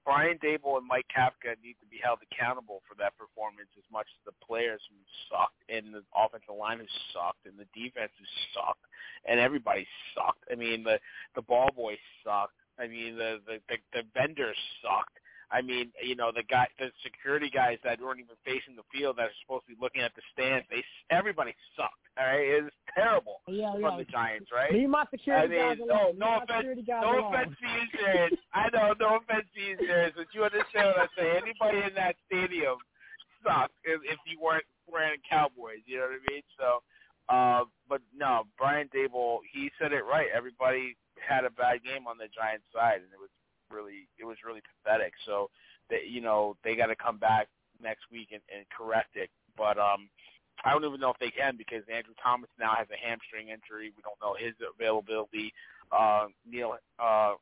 Brian 0.08 0.40
Daboll 0.40 0.80
and 0.80 0.88
Mike 0.88 1.04
Kafka 1.12 1.52
need 1.60 1.76
to 1.84 1.88
be 1.92 2.00
held 2.02 2.20
accountable 2.24 2.80
for 2.88 2.96
that 2.96 3.12
performance 3.20 3.68
as 3.76 3.84
much 3.92 4.08
as 4.08 4.24
the 4.24 4.32
players 4.40 4.80
who 4.88 4.96
sucked 5.28 5.60
and 5.68 5.92
the 5.92 6.00
offensive 6.16 6.56
line 6.56 6.80
who 6.80 6.88
sucked 7.12 7.44
and 7.44 7.60
the 7.60 7.68
defense 7.76 8.08
who 8.16 8.24
sucked 8.56 8.88
and 9.28 9.38
everybody 9.38 9.84
sucked. 10.16 10.40
I 10.50 10.56
mean 10.56 10.80
the 10.80 10.96
the 11.36 11.44
ball 11.44 11.68
boys 11.76 12.00
sucked. 12.24 12.56
I 12.80 12.88
mean 12.88 13.20
the 13.20 13.44
the 13.44 13.60
the, 13.68 13.76
the 13.92 14.02
vendors 14.16 14.56
sucked. 14.80 15.20
I 15.50 15.62
mean, 15.62 15.90
you 16.04 16.14
know, 16.14 16.30
the 16.34 16.42
guy, 16.44 16.68
the 16.78 16.92
security 17.02 17.48
guys 17.48 17.78
that 17.82 18.00
weren't 18.00 18.20
even 18.20 18.36
facing 18.44 18.76
the 18.76 18.84
field 18.92 19.16
that 19.16 19.32
are 19.32 19.38
supposed 19.40 19.64
to 19.64 19.72
be 19.72 19.80
looking 19.80 20.02
at 20.02 20.12
the 20.14 20.20
stands, 20.32 20.66
they 20.68 20.84
everybody 21.08 21.56
sucked. 21.72 22.04
All 22.20 22.26
right, 22.26 22.44
it 22.44 22.64
was 22.68 22.76
terrible 22.92 23.40
yeah, 23.48 23.72
from 23.72 23.96
yeah. 23.96 23.96
the 23.96 24.04
Giants, 24.04 24.50
right? 24.52 24.72
Leave 24.72 24.90
my 24.90 25.06
security 25.08 25.56
I 25.56 25.72
mean, 25.72 25.78
guys 25.78 25.78
no, 25.80 26.12
alone. 26.12 26.18
no 26.18 26.28
offense, 26.42 26.68
no 26.84 27.12
offense 27.28 27.54
to 27.56 27.66
you, 27.66 27.84
Jared. 27.96 28.32
I 28.52 28.68
know, 28.74 28.92
no 29.00 29.16
offense 29.22 29.48
to 29.54 29.60
you, 29.60 29.76
Jared, 29.80 30.12
but 30.16 30.26
you 30.34 30.44
understand 30.44 30.92
what 30.92 31.08
I'm 31.08 31.12
saying. 31.16 31.40
Anybody 31.48 31.80
in 31.86 31.94
that 31.96 32.16
stadium 32.28 32.76
sucked 33.40 33.78
if, 33.84 34.02
if 34.04 34.18
you 34.28 34.36
weren't 34.36 34.68
wearing 34.84 35.20
Cowboys. 35.24 35.80
You 35.86 36.04
know 36.04 36.12
what 36.12 36.20
I 36.20 36.24
mean? 36.28 36.44
So, 36.58 36.68
uh, 37.32 37.62
but 37.88 38.02
no, 38.12 38.44
Brian 38.58 38.90
Daboll, 38.92 39.40
he 39.48 39.70
said 39.80 39.92
it 39.92 40.04
right. 40.04 40.28
Everybody 40.34 40.96
had 41.16 41.44
a 41.44 41.50
bad 41.50 41.84
game 41.84 42.06
on 42.06 42.18
the 42.18 42.28
Giants 42.34 42.66
side, 42.74 43.00
and 43.00 43.12
it 43.12 43.20
was 43.20 43.32
really, 43.70 44.08
it 44.18 44.24
was 44.24 44.36
really 44.44 44.62
pathetic. 44.62 45.12
So, 45.26 45.50
they, 45.90 46.02
you 46.08 46.20
know, 46.20 46.56
they 46.64 46.76
got 46.76 46.86
to 46.86 46.96
come 46.96 47.18
back 47.18 47.48
next 47.82 48.04
week 48.10 48.28
and, 48.32 48.42
and 48.54 48.64
correct 48.70 49.16
it. 49.16 49.30
But 49.56 49.78
um, 49.78 50.08
I 50.64 50.72
don't 50.72 50.84
even 50.84 51.00
know 51.00 51.10
if 51.10 51.18
they 51.18 51.30
can 51.30 51.56
because 51.56 51.82
Andrew 51.92 52.14
Thomas 52.22 52.50
now 52.58 52.74
has 52.76 52.86
a 52.90 52.98
hamstring 52.98 53.48
injury. 53.48 53.92
We 53.94 54.02
don't 54.02 54.18
know 54.22 54.34
his 54.34 54.54
availability. 54.58 55.52
Uh, 55.90 56.28
Neil 56.48 56.76
uh, 56.98 57.34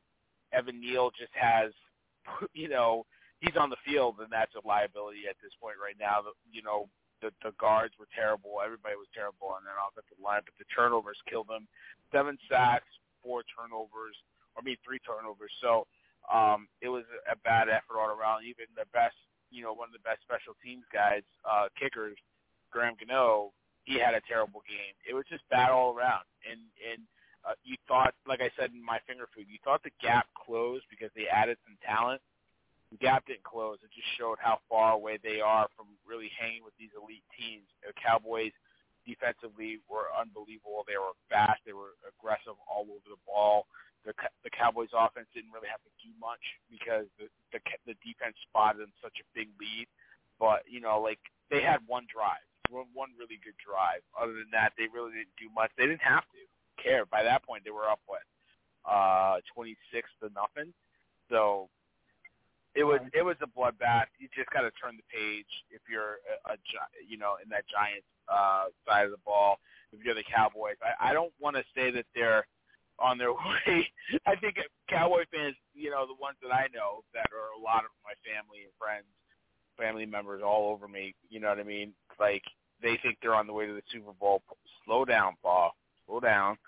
Evan 0.53 0.79
Neal 0.79 1.11
just 1.17 1.33
has, 1.33 1.71
you 2.53 2.69
know, 2.69 3.05
he's 3.39 3.57
on 3.59 3.69
the 3.69 3.81
field 3.85 4.17
and 4.21 4.31
that's 4.31 4.53
a 4.55 4.65
liability 4.67 5.29
at 5.29 5.35
this 5.41 5.53
point 5.61 5.75
right 5.81 5.97
now. 5.99 6.21
You 6.51 6.61
know, 6.61 6.89
the 7.21 7.33
the 7.41 7.53
guards 7.57 7.93
were 7.97 8.09
terrible. 8.13 8.61
Everybody 8.63 8.95
was 8.95 9.09
terrible 9.13 9.49
on 9.49 9.65
that 9.65 9.77
offensive 9.77 10.21
line, 10.21 10.45
but 10.45 10.53
the 10.61 10.69
turnovers 10.69 11.17
killed 11.25 11.49
them. 11.49 11.65
Seven 12.13 12.37
sacks, 12.49 12.89
four 13.25 13.41
turnovers, 13.49 14.15
or 14.53 14.61
I 14.61 14.65
mean 14.65 14.77
three 14.85 15.01
turnovers. 15.01 15.51
So 15.61 15.89
um, 16.31 16.67
it 16.81 16.89
was 16.89 17.03
a 17.31 17.35
bad 17.43 17.69
effort 17.69 17.99
all 17.99 18.11
around. 18.11 18.43
Even 18.43 18.67
the 18.75 18.87
best, 18.91 19.15
you 19.49 19.63
know, 19.63 19.73
one 19.73 19.87
of 19.87 19.95
the 19.95 20.03
best 20.03 20.21
special 20.23 20.53
teams 20.63 20.83
guys, 20.91 21.23
uh, 21.47 21.67
kickers, 21.79 22.17
Graham 22.71 22.95
Gano, 22.99 23.51
he 23.87 23.95
had 23.95 24.13
a 24.13 24.21
terrible 24.27 24.61
game. 24.67 24.91
It 25.07 25.15
was 25.15 25.23
just 25.31 25.47
bad 25.49 25.71
all 25.71 25.95
around. 25.95 26.27
And 26.43 26.59
and 26.83 27.01
uh, 27.47 27.55
you 27.63 27.79
thought, 27.87 28.13
like 28.27 28.41
I 28.43 28.51
said 28.59 28.75
in 28.75 28.83
my 28.83 28.99
finger 29.07 29.27
food, 29.31 29.47
you 29.47 29.57
thought 29.63 29.83
the 29.83 29.95
gap 30.03 30.27
closed 30.35 30.83
because 30.91 31.09
they 31.15 31.31
added 31.31 31.57
some 31.63 31.79
talent. 31.79 32.19
The 32.91 32.99
gap 32.99 33.27
didn't 33.27 33.43
close. 33.43 33.79
It 33.83 33.91
just 33.95 34.07
showed 34.19 34.39
how 34.39 34.59
far 34.67 34.93
away 34.93 35.19
they 35.19 35.39
are 35.39 35.67
from 35.75 35.87
really 36.07 36.31
hanging 36.35 36.63
with 36.63 36.75
these 36.79 36.91
elite 36.95 37.23
teams. 37.35 37.67
The 37.83 37.91
Cowboys 37.95 38.55
defensively 39.07 39.79
were 39.87 40.11
unbelievable. 40.11 40.83
They 40.83 40.99
were 40.99 41.15
fast. 41.31 41.63
They 41.63 41.73
were 41.73 41.95
aggressive 42.03 42.59
all 42.67 42.83
over 42.83 43.07
the 43.07 43.21
ball. 43.23 43.65
The, 44.03 44.13
the 44.43 44.51
Cowboys 44.51 44.91
offense 44.91 45.31
didn't 45.31 45.55
really 45.55 45.71
have 45.71 45.81
to 45.87 45.93
do 46.03 46.11
much 46.19 46.43
because 46.67 47.07
the, 47.15 47.31
the 47.55 47.59
the 47.87 47.95
defense 48.03 48.35
spotted 48.47 48.83
them 48.83 48.93
such 48.99 49.15
a 49.23 49.25
big 49.31 49.47
lead. 49.55 49.87
But 50.37 50.67
you 50.67 50.83
know, 50.83 50.99
like 50.99 51.19
they 51.49 51.63
had 51.63 51.79
one 51.87 52.05
drive, 52.11 52.43
one, 52.69 52.91
one 52.93 53.15
really 53.15 53.39
good 53.39 53.57
drive. 53.57 54.03
Other 54.13 54.35
than 54.35 54.51
that, 54.51 54.75
they 54.77 54.91
really 54.91 55.15
didn't 55.23 55.35
do 55.39 55.47
much. 55.55 55.71
They 55.79 55.87
didn't 55.87 56.05
have 56.05 56.27
to 56.35 56.39
care. 56.79 57.07
By 57.07 57.23
that 57.23 57.43
point, 57.43 57.63
they 57.63 57.73
were 57.73 57.89
up 57.89 57.99
what, 58.05 58.23
uh, 58.83 59.39
twenty 59.51 59.75
six 59.91 60.07
to 60.21 60.29
nothing. 60.31 60.71
So 61.31 61.67
it 62.77 62.85
was 62.85 63.01
it 63.11 63.25
was 63.25 63.35
a 63.41 63.49
bloodbath. 63.49 64.07
You 64.19 64.29
just 64.31 64.53
got 64.53 64.61
to 64.61 64.71
turn 64.77 64.95
the 64.95 65.07
page 65.11 65.49
if 65.73 65.81
you're 65.89 66.21
a, 66.47 66.53
a 66.53 66.55
you 67.03 67.17
know 67.17 67.41
in 67.43 67.49
that 67.49 67.65
Giants 67.67 68.07
uh, 68.29 68.65
side 68.87 69.05
of 69.05 69.11
the 69.11 69.23
ball. 69.25 69.59
If 69.91 70.03
you're 70.03 70.15
the 70.15 70.23
Cowboys, 70.23 70.75
I, 70.83 71.11
I 71.11 71.13
don't 71.13 71.33
want 71.39 71.55
to 71.55 71.63
say 71.75 71.91
that 71.91 72.05
they're 72.13 72.45
on 72.99 73.17
their 73.17 73.31
way. 73.67 73.87
I 74.25 74.35
think 74.35 74.57
Cowboy 74.89 75.23
fans, 75.33 75.55
you 75.73 75.89
know, 75.89 76.05
the 76.05 76.19
ones 76.19 76.37
that 76.41 76.53
I 76.53 76.67
know 76.73 77.03
that 77.13 77.27
are 77.31 77.59
a 77.59 77.63
lot 77.63 77.83
of 77.83 77.91
my 78.03 78.13
family 78.25 78.63
and 78.63 78.73
friends, 78.77 79.05
family 79.77 80.05
members 80.05 80.41
all 80.43 80.71
over 80.71 80.87
me. 80.87 81.13
You 81.29 81.39
know 81.39 81.49
what 81.49 81.59
I 81.59 81.63
mean? 81.63 81.93
Like 82.19 82.43
they 82.81 82.97
think 83.01 83.17
they're 83.21 83.35
on 83.35 83.47
the 83.47 83.53
way 83.53 83.67
to 83.67 83.73
the 83.73 83.83
Super 83.91 84.13
Bowl. 84.19 84.41
Slow 84.85 85.05
down, 85.05 85.35
Paul. 85.41 85.71
Slow 86.05 86.19
down. 86.19 86.57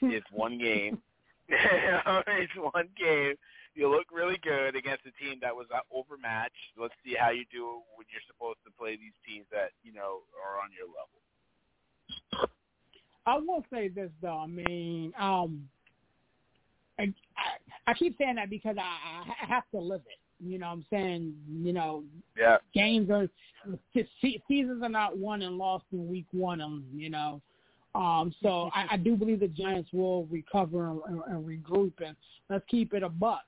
It's 0.00 0.26
one 0.30 0.58
game. 0.58 1.00
it's 1.48 2.52
one 2.56 2.88
game. 2.96 3.34
You 3.74 3.88
look 3.88 4.06
really 4.12 4.38
good 4.42 4.76
against 4.76 5.06
a 5.06 5.14
team 5.22 5.38
that 5.42 5.54
was 5.54 5.66
uh, 5.74 5.80
overmatched. 5.92 6.76
Let's 6.76 6.94
see 7.04 7.14
how 7.18 7.30
you 7.30 7.44
do 7.52 7.80
when 7.96 8.06
you're 8.10 8.24
supposed 8.26 8.58
to 8.64 8.70
play 8.78 8.96
these 8.96 9.16
teams 9.26 9.46
that 9.52 9.70
you 9.82 9.92
know 9.92 10.24
are 10.36 10.60
on 10.60 10.70
your 10.74 10.88
level. 10.88 11.18
I 13.26 13.36
will 13.36 13.64
say 13.72 13.88
this 13.88 14.10
though. 14.22 14.38
I 14.38 14.46
mean, 14.46 15.12
um, 15.18 15.68
I, 16.98 17.12
I, 17.36 17.90
I 17.90 17.94
keep 17.94 18.16
saying 18.18 18.36
that 18.36 18.50
because 18.50 18.76
I, 18.78 19.32
I 19.42 19.46
have 19.46 19.64
to 19.72 19.78
live 19.78 20.02
it. 20.06 20.18
You 20.40 20.58
know, 20.58 20.68
what 20.68 20.72
I'm 20.72 20.86
saying, 20.90 21.34
you 21.50 21.72
know, 21.72 22.04
yeah. 22.38 22.58
games 22.72 23.10
are 23.10 23.28
seasons 24.48 24.82
are 24.82 24.88
not 24.88 25.18
won 25.18 25.42
and 25.42 25.58
lost 25.58 25.84
in 25.92 26.08
week 26.08 26.26
one. 26.30 26.60
Um, 26.60 26.84
you 26.94 27.10
know, 27.10 27.42
um, 27.94 28.32
so 28.40 28.70
I, 28.74 28.86
I 28.92 28.96
do 28.96 29.16
believe 29.16 29.40
the 29.40 29.48
Giants 29.48 29.90
will 29.92 30.26
recover 30.26 30.90
and, 30.90 31.20
and 31.26 31.44
regroup. 31.44 31.92
And 32.04 32.16
let's 32.48 32.64
keep 32.70 32.94
it 32.94 33.02
a 33.02 33.08
buck. 33.08 33.42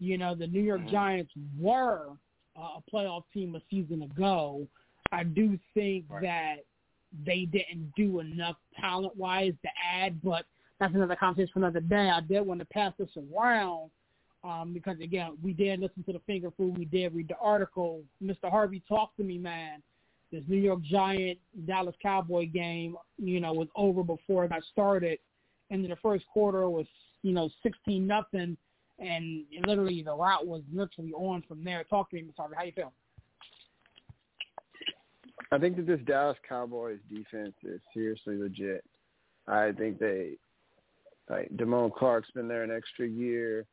You 0.00 0.18
know, 0.18 0.34
the 0.34 0.46
New 0.46 0.62
York 0.62 0.86
Giants 0.90 1.30
were 1.58 2.08
uh, 2.58 2.78
a 2.78 2.82
playoff 2.92 3.24
team 3.32 3.54
a 3.54 3.60
season 3.70 4.02
ago. 4.02 4.66
I 5.12 5.24
do 5.24 5.58
think 5.74 6.06
right. 6.08 6.22
that 6.22 6.56
they 7.26 7.44
didn't 7.44 7.92
do 7.96 8.20
enough 8.20 8.56
talent 8.80 9.16
wise 9.16 9.52
to 9.62 9.68
add, 9.94 10.20
but 10.22 10.46
that's 10.78 10.94
another 10.94 11.16
conversation 11.16 11.52
for 11.52 11.58
another 11.60 11.80
day. 11.80 12.10
I 12.10 12.20
did 12.20 12.40
want 12.40 12.60
to 12.60 12.66
pass 12.66 12.92
this 12.98 13.10
around 13.16 13.90
um, 14.42 14.72
because 14.72 14.98
again, 15.00 15.36
we 15.42 15.52
did 15.52 15.80
listen 15.80 16.02
to 16.04 16.12
the 16.12 16.20
finger 16.20 16.50
food, 16.56 16.78
we 16.78 16.86
did 16.86 17.14
read 17.14 17.28
the 17.28 17.36
article. 17.36 18.02
Mr. 18.22 18.50
Harvey, 18.50 18.82
talked 18.88 19.16
to 19.18 19.22
me, 19.22 19.38
man. 19.38 19.82
This 20.32 20.42
New 20.46 20.56
York 20.56 20.80
Giant 20.82 21.38
Dallas 21.66 21.94
Cowboy 22.00 22.46
game, 22.46 22.96
you 23.18 23.40
know, 23.40 23.52
was 23.52 23.68
over 23.74 24.02
before 24.02 24.44
it 24.44 24.50
got 24.50 24.62
started. 24.72 25.18
And 25.70 25.84
the 25.84 25.96
first 25.96 26.24
quarter 26.32 26.68
was, 26.70 26.86
you 27.22 27.32
know, 27.32 27.50
sixteen 27.62 28.06
nothing, 28.06 28.56
and 29.00 29.44
literally 29.66 30.02
the 30.02 30.14
route 30.14 30.46
was 30.46 30.62
literally 30.72 31.12
on 31.12 31.42
from 31.48 31.64
there. 31.64 31.84
Talk 31.84 32.10
to 32.10 32.16
me. 32.16 32.24
Harvey. 32.36 32.54
How 32.56 32.64
you 32.64 32.72
feel? 32.72 32.92
I 35.52 35.58
think 35.58 35.76
that 35.76 35.86
this 35.86 36.00
Dallas 36.06 36.36
Cowboys 36.48 36.98
defense 37.08 37.54
is 37.64 37.80
seriously 37.92 38.36
legit. 38.36 38.84
I 39.48 39.72
think 39.72 39.98
they 39.98 40.32
like 41.28 41.50
Damone 41.56 41.94
Clark's 41.94 42.30
been 42.32 42.48
there 42.48 42.62
an 42.62 42.70
extra 42.70 43.06
year 43.06 43.66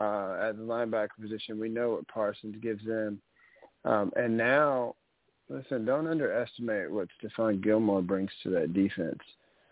uh, 0.00 0.36
at 0.40 0.56
the 0.56 0.62
linebacker 0.62 1.20
position. 1.20 1.58
We 1.58 1.68
know 1.68 1.92
what 1.92 2.08
Parsons 2.08 2.56
gives 2.62 2.84
them, 2.84 3.20
um, 3.84 4.12
and 4.16 4.36
now 4.36 4.94
listen, 5.48 5.84
don't 5.84 6.06
underestimate 6.06 6.90
what 6.90 7.08
Stephon 7.22 7.62
Gilmore 7.62 8.02
brings 8.02 8.30
to 8.42 8.50
that 8.50 8.72
defense. 8.72 9.20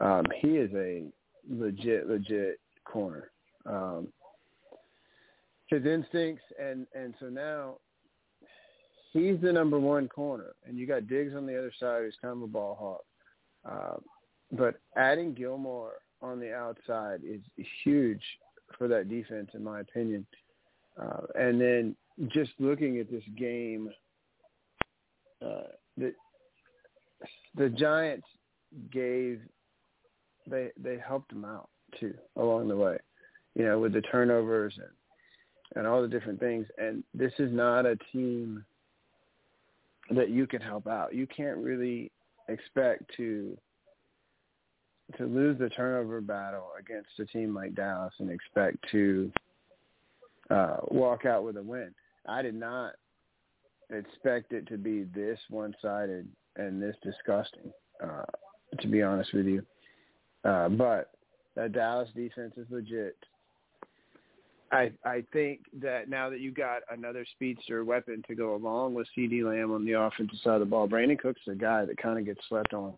Um, 0.01 0.24
he 0.40 0.56
is 0.56 0.70
a 0.74 1.05
legit, 1.48 2.09
legit 2.09 2.60
corner. 2.85 3.31
Um, 3.66 4.09
his 5.66 5.85
instincts 5.85 6.43
and 6.61 6.86
and 6.95 7.15
so 7.20 7.27
now 7.27 7.74
he's 9.15 9.41
the 9.41 9.53
number 9.53 9.78
one 9.78 10.09
corner, 10.09 10.55
and 10.66 10.77
you 10.77 10.86
got 10.86 11.07
Diggs 11.07 11.35
on 11.35 11.47
the 11.47 11.57
other 11.57 11.73
side 11.81 12.03
who's 12.03 12.16
kind 12.20 12.36
of 12.36 12.43
a 12.43 12.47
ball 12.47 12.77
hawk. 12.78 13.05
Uh, 13.65 13.97
but 14.53 14.74
adding 14.97 15.32
Gilmore 15.32 15.95
on 16.20 16.39
the 16.39 16.53
outside 16.53 17.20
is 17.24 17.41
huge 17.82 18.23
for 18.77 18.89
that 18.89 19.09
defense, 19.09 19.51
in 19.55 19.65
my 19.65 19.81
opinion. 19.81 20.27
Uh, 21.01 21.23
and 21.36 21.61
then 21.61 21.97
just 22.28 22.51
looking 22.59 22.99
at 22.99 23.11
this 23.11 23.24
game, 23.36 23.91
uh, 25.43 25.69
the 25.97 26.12
the 27.57 27.69
Giants 27.70 28.27
gave 28.93 29.41
they 30.47 30.70
they 30.77 30.99
helped 30.99 31.31
them 31.31 31.45
out 31.45 31.69
too 31.99 32.15
along 32.36 32.69
the 32.69 32.77
way, 32.77 32.99
you 33.55 33.65
know, 33.65 33.78
with 33.78 33.93
the 33.93 34.03
turnovers 34.03 34.74
and 34.77 34.91
and 35.75 35.87
all 35.87 36.03
the 36.03 36.09
different 36.09 36.41
things. 36.41 36.67
And 36.79 37.03
this 37.15 37.33
is 37.39 37.53
not 37.53 37.87
a 37.87 37.97
team 38.13 38.65
that 40.11 40.31
you 40.31 40.47
can 40.47 40.61
help 40.61 40.87
out. 40.87 41.15
You 41.15 41.27
can't 41.27 41.59
really 41.59 42.11
expect 42.49 43.05
to 43.17 43.57
to 45.19 45.27
lose 45.27 45.59
the 45.59 45.69
turnover 45.69 46.21
battle 46.23 46.69
against 46.79 47.09
a 47.19 47.27
team 47.27 47.55
like 47.55 47.75
Dallas 47.75 48.15
and 48.19 48.31
expect 48.31 48.79
to 48.91 49.31
uh, 50.51 50.79
walk 50.89 51.27
out 51.27 51.45
with 51.45 51.59
a 51.59 51.63
win. 51.63 51.95
I 52.27 52.41
did 52.41 52.55
not 52.55 52.95
expect 53.91 54.53
it 54.53 54.67
to 54.69 54.79
be 54.79 55.05
this 55.15 55.39
one-sided 55.51 56.27
and 56.57 56.83
this 56.83 56.97
disgusting, 57.03 57.71
uh, 58.03 58.25
to 58.81 58.89
be 58.89 59.03
honest 59.03 59.33
with 59.35 59.45
you. 59.45 59.63
Uh, 60.43 60.71
but 60.71 61.11
that 61.55 61.73
Dallas 61.73 62.09
defense 62.17 62.55
is 62.57 62.67
legit. 62.71 63.17
I 64.75 64.93
I 65.05 65.25
think 65.33 65.61
that 65.81 66.09
now 66.09 66.29
that 66.31 66.41
you 66.41 66.51
got 66.53 66.83
another 66.91 67.25
speedster 67.35 67.85
weapon 67.85 68.23
to 68.29 68.35
go 68.35 68.55
along 68.55 68.95
with 68.95 69.07
CeeDee 69.17 69.45
Lamb 69.45 69.73
on 69.73 69.85
the 69.85 69.93
offensive 69.93 70.39
side 70.43 70.55
of 70.55 70.61
the 70.61 70.67
ball, 70.67 70.89
Brandin 70.89 71.19
Cooks 71.19 71.41
a 71.49 71.55
guy 71.55 71.85
that 71.85 71.97
kind 71.97 72.19
of 72.19 72.25
gets 72.25 72.41
slept 72.49 72.75
on 72.75 72.95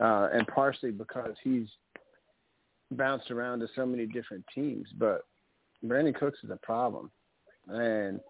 uh, 0.00 0.28
and 0.32 0.46
partially 0.48 0.90
because 0.90 1.34
he's 1.42 1.68
bounced 2.92 3.30
around 3.30 3.60
to 3.60 3.68
so 3.74 3.86
many 3.86 4.06
different 4.06 4.44
teams. 4.54 4.88
But 4.98 5.22
Brandin 5.84 6.14
Cooks 6.14 6.38
is 6.44 6.50
a 6.50 6.56
problem, 6.56 7.10
and 7.68 8.20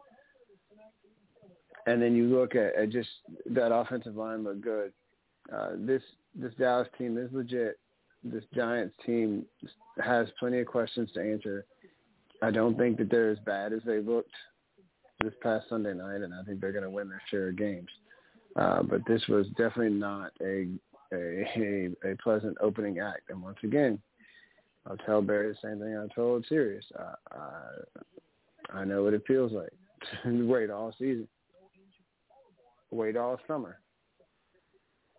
and 1.87 2.03
then 2.03 2.15
you 2.15 2.25
look 2.25 2.55
at, 2.55 2.75
at 2.75 2.91
just 2.91 3.09
that 3.47 3.75
offensive 3.75 4.17
line 4.17 4.45
look 4.45 4.61
good. 4.61 4.93
Uh, 5.53 5.71
this 5.77 6.03
this 6.35 6.53
Dallas 6.59 6.89
team 6.99 7.19
is 7.19 7.31
legit. 7.33 7.79
This 8.25 8.45
Giants 8.55 8.95
team 9.05 9.45
has 10.03 10.29
plenty 10.39 10.59
of 10.61 10.67
questions 10.67 11.11
to 11.15 11.21
answer. 11.21 11.65
I 12.43 12.51
don't 12.51 12.77
think 12.77 12.99
that 12.99 13.11
they're 13.11 13.31
as 13.31 13.39
bad 13.41 13.73
as 13.73 13.81
they 13.87 14.01
looked 14.01 14.35
this 15.23 15.35
past 15.43 15.69
Sunday 15.69 15.95
night, 15.95 16.21
and 16.21 16.35
I 16.35 16.43
think 16.43 16.61
they're 16.61 16.73
going 16.73 16.85
to 16.85 16.91
win 16.91 17.09
their 17.09 17.23
share 17.31 17.49
of 17.49 17.57
games. 17.57 17.89
Uh, 18.57 18.83
but 18.83 19.01
this 19.07 19.23
was 19.29 19.47
definitely 19.57 19.91
not 19.91 20.33
a 20.43 20.69
a, 21.13 21.45
a, 21.57 22.13
a 22.13 22.17
pleasant 22.17 22.57
opening 22.61 22.99
act. 22.99 23.31
And 23.31 23.43
once 23.43 23.59
again, 23.63 24.01
I'll 24.87 24.97
tell 24.99 25.23
Barry 25.23 25.49
the 25.49 25.69
same 25.69 25.79
thing 25.79 25.97
I 25.97 26.13
told 26.15 26.45
Serious. 26.49 26.85
I, 26.99 27.37
I, 28.73 28.79
I 28.81 28.85
know 28.85 29.05
what 29.05 29.15
it 29.15 29.23
feels 29.27 29.53
like 29.53 29.73
to 30.25 30.47
wait 30.53 30.71
all 30.71 30.93
season, 30.99 31.29
wait 32.91 33.17
all 33.17 33.39
summer 33.47 33.79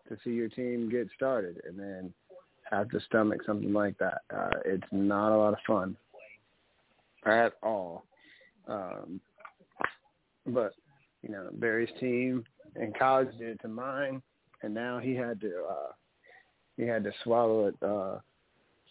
to 0.10 0.18
see 0.24 0.32
your 0.32 0.50
team 0.50 0.90
get 0.90 1.08
started, 1.16 1.62
and 1.68 1.78
then 1.78 2.14
have 2.70 2.90
to 2.90 3.00
stomach 3.02 3.42
something 3.46 3.74
like 3.74 3.98
that. 3.98 4.22
Uh, 4.34 4.60
it's 4.66 4.88
not 4.92 5.34
a 5.34 5.38
lot 5.38 5.54
of 5.54 5.60
fun 5.66 5.98
at 7.26 7.54
all. 7.64 8.06
Um, 8.68 9.20
but 10.46 10.74
you 11.22 11.30
know, 11.30 11.50
Barry's 11.54 11.90
team 12.00 12.44
in 12.76 12.94
college 12.98 13.30
did 13.38 13.50
it 13.50 13.62
to 13.62 13.68
mine 13.68 14.22
and 14.64 14.74
now 14.74 15.00
he 15.00 15.14
had 15.16 15.40
to 15.42 15.52
uh 15.70 15.92
he 16.76 16.84
had 16.84 17.04
to 17.04 17.12
swallow 17.24 17.68
it 17.68 17.76
uh 17.84 18.20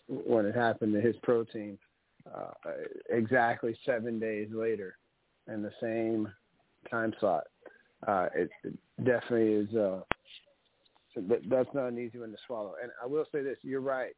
when 0.08 0.46
it 0.46 0.54
happened 0.54 0.92
to 0.92 1.00
his 1.00 1.16
pro 1.22 1.44
team 1.44 1.78
uh 2.34 2.50
exactly 3.10 3.76
seven 3.84 4.18
days 4.18 4.48
later 4.52 4.96
in 5.52 5.62
the 5.62 5.72
same 5.80 6.28
time 6.90 7.12
slot. 7.20 7.44
Uh 8.06 8.28
it, 8.34 8.50
it 8.64 8.74
definitely 9.04 9.52
is 9.52 9.74
uh 9.74 10.00
that's 11.48 11.74
not 11.74 11.88
an 11.88 11.98
easy 11.98 12.18
one 12.18 12.30
to 12.30 12.36
swallow. 12.46 12.74
And 12.82 12.90
i 13.02 13.06
will 13.06 13.24
say 13.32 13.42
this 13.42 13.58
you're 13.62 13.80
right 13.80 14.14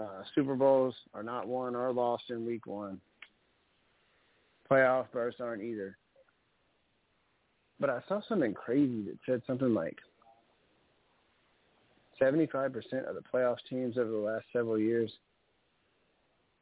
uh 0.00 0.22
super 0.34 0.54
bowls 0.54 0.94
are 1.14 1.22
not 1.22 1.46
won 1.46 1.74
or 1.74 1.92
lost 1.92 2.24
in 2.30 2.44
week 2.46 2.66
one 2.66 3.00
playoff 4.70 5.06
berths 5.12 5.36
aren't 5.40 5.62
either 5.62 5.96
but 7.82 7.90
I 7.90 8.00
saw 8.06 8.20
something 8.28 8.54
crazy 8.54 9.02
that 9.02 9.18
said 9.26 9.42
something 9.44 9.74
like 9.74 9.98
75% 12.22 12.74
of 13.08 13.16
the 13.16 13.22
playoff 13.34 13.56
teams 13.68 13.98
over 13.98 14.08
the 14.08 14.16
last 14.16 14.44
several 14.52 14.78
years 14.78 15.10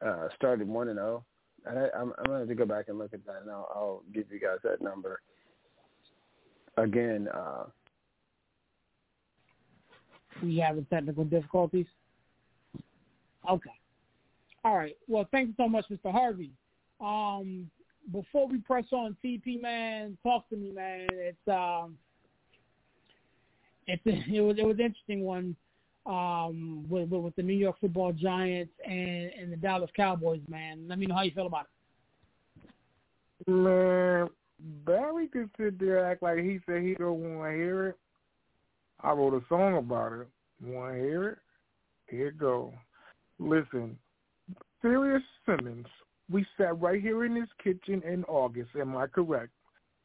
uh, 0.05 0.29
started 0.35 0.67
1 0.67 0.89
and 0.89 0.99
0. 0.99 1.23
And 1.67 1.79
I, 1.79 1.83
I'm, 1.95 2.15
I'm 2.19 2.25
going 2.25 2.29
to 2.29 2.39
have 2.39 2.49
to 2.49 2.55
go 2.55 2.65
back 2.65 2.87
and 2.89 2.99
look 2.99 3.13
at 3.13 3.25
that, 3.27 3.43
and 3.43 3.51
I'll, 3.51 3.69
I'll 3.75 4.03
give 4.15 4.33
you 4.33 4.41
guys 4.41 4.57
that 4.65 4.81
number. 4.81 5.21
Again, 6.79 7.29
uh, 7.35 7.65
we 10.43 10.57
having 10.57 10.87
technical 10.87 11.25
difficulties. 11.25 11.85
Okay. 13.51 13.71
All 14.65 14.77
right. 14.77 14.97
Well, 15.09 15.27
thank 15.31 15.49
you 15.49 15.55
so 15.57 15.69
much, 15.69 15.87
Mr. 15.91 16.13
Harvey. 16.13 16.53
Um, 17.01 17.71
before 18.13 18.47
we 18.47 18.59
press 18.59 18.85
on, 18.93 19.17
TP 19.25 19.61
man, 19.61 20.17
talk 20.23 20.49
to 20.51 20.57
me, 20.57 20.71
man. 20.71 21.09
It's 21.13 21.49
um, 21.49 21.97
it's 23.87 24.03
it 24.07 24.41
was 24.41 24.57
it 24.59 24.65
was 24.65 24.77
an 24.79 24.87
interesting 24.87 25.23
one 25.23 25.57
um 26.07 26.87
with, 26.89 27.11
with 27.11 27.37
the 27.37 27.43
New 27.43 27.55
York 27.55 27.77
Football 27.81 28.13
Giants 28.13 28.73
and 28.87 29.31
and 29.39 29.53
the 29.53 29.57
Dallas 29.57 29.91
Cowboys, 29.97 30.41
man. 30.49 30.87
Let 30.89 30.99
me 30.99 31.07
know 31.07 31.15
how 31.15 31.23
you 31.23 31.33
feel 31.33 31.47
about 31.47 31.67
it. 33.47 33.51
Man, 33.51 34.29
Barry 34.85 35.29
could 35.29 35.51
sit 35.59 35.79
there 35.79 36.05
act 36.05 36.23
like 36.23 36.39
he 36.39 36.61
said 36.67 36.83
he 36.83 36.95
don't 36.95 37.37
want 37.37 37.51
to 37.51 37.57
hear 37.57 37.89
it. 37.89 37.99
I 39.03 39.13
wrote 39.13 39.35
a 39.35 39.45
song 39.49 39.79
about 39.79 40.13
it. 40.13 40.29
Want 40.63 40.95
to 40.95 41.01
hear 41.01 41.29
it? 41.29 41.39
Here 42.09 42.29
it 42.29 42.39
go. 42.39 42.75
Listen, 43.41 43.99
Serious 44.83 45.23
Simmons 45.47 45.87
we 46.31 46.47
sat 46.57 46.81
right 46.81 47.01
here 47.01 47.25
in 47.25 47.35
his 47.35 47.49
kitchen 47.63 48.03
in 48.07 48.25
August. 48.25 48.71
Am 48.79 48.97
I 48.97 49.07
correct? 49.07 49.51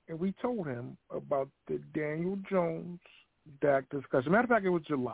And 0.07 0.19
we 0.19 0.33
told 0.41 0.67
him 0.67 0.97
about 1.11 1.49
the 1.67 1.79
Daniel 1.93 2.37
Jones 2.49 2.99
Dak 3.61 3.89
discussion. 3.89 4.31
Matter 4.31 4.45
of 4.45 4.49
fact, 4.49 4.65
it 4.65 4.69
was 4.69 4.83
July 4.87 5.13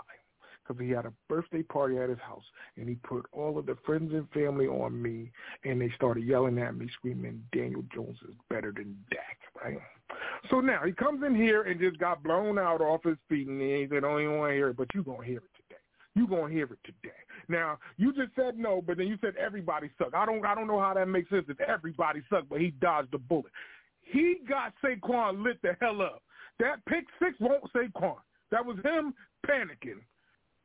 because 0.63 0.81
he 0.81 0.89
had 0.91 1.05
a 1.05 1.13
birthday 1.27 1.63
party 1.63 1.97
at 1.97 2.09
his 2.09 2.19
house, 2.19 2.43
and 2.77 2.87
he 2.87 2.95
put 2.95 3.25
all 3.31 3.57
of 3.57 3.65
the 3.65 3.75
friends 3.85 4.13
and 4.13 4.29
family 4.29 4.67
on 4.67 5.01
me, 5.01 5.31
and 5.65 5.81
they 5.81 5.91
started 5.95 6.23
yelling 6.23 6.59
at 6.59 6.75
me, 6.75 6.87
screaming, 6.93 7.43
"Daniel 7.51 7.83
Jones 7.93 8.17
is 8.29 8.35
better 8.49 8.71
than 8.71 8.97
Dak." 9.09 9.37
Right? 9.61 9.79
So 10.49 10.61
now 10.61 10.83
he 10.85 10.93
comes 10.93 11.23
in 11.23 11.35
here 11.35 11.63
and 11.63 11.79
just 11.79 11.97
got 11.97 12.23
blown 12.23 12.57
out 12.57 12.79
off 12.79 13.03
his 13.03 13.17
feet, 13.27 13.47
and 13.47 13.59
he 13.59 13.87
said, 13.87 13.97
"I 13.97 13.99
don't 14.01 14.21
even 14.21 14.37
want 14.37 14.51
to 14.51 14.55
hear 14.55 14.69
it," 14.69 14.77
but 14.77 14.93
you're 14.93 15.03
gonna 15.03 15.23
hear 15.23 15.37
it 15.37 15.50
today. 16.15 16.21
You 16.21 16.27
gonna 16.27 16.53
hear 16.53 16.65
it 16.65 16.79
today. 16.83 17.15
Now 17.47 17.77
you 17.97 18.13
just 18.13 18.35
said 18.35 18.57
no, 18.57 18.81
but 18.85 18.97
then 18.97 19.07
you 19.07 19.17
said 19.21 19.35
everybody 19.37 19.89
sucked. 19.97 20.15
I 20.15 20.25
don't 20.25 20.45
I 20.45 20.55
don't 20.55 20.67
know 20.67 20.79
how 20.79 20.93
that 20.93 21.07
makes 21.07 21.29
sense 21.29 21.45
if 21.49 21.59
everybody 21.61 22.21
sucked, 22.29 22.49
but 22.49 22.61
he 22.61 22.71
dodged 22.71 23.11
the 23.11 23.17
bullet. 23.17 23.51
He 24.01 24.37
got 24.47 24.73
Saquon 24.83 25.43
lit 25.43 25.61
the 25.61 25.75
hell 25.79 26.01
up. 26.01 26.21
That 26.59 26.83
pick 26.85 27.05
six 27.21 27.35
won't 27.39 27.63
Saquon. 27.73 28.17
That 28.51 28.65
was 28.65 28.77
him 28.83 29.13
panicking 29.47 30.01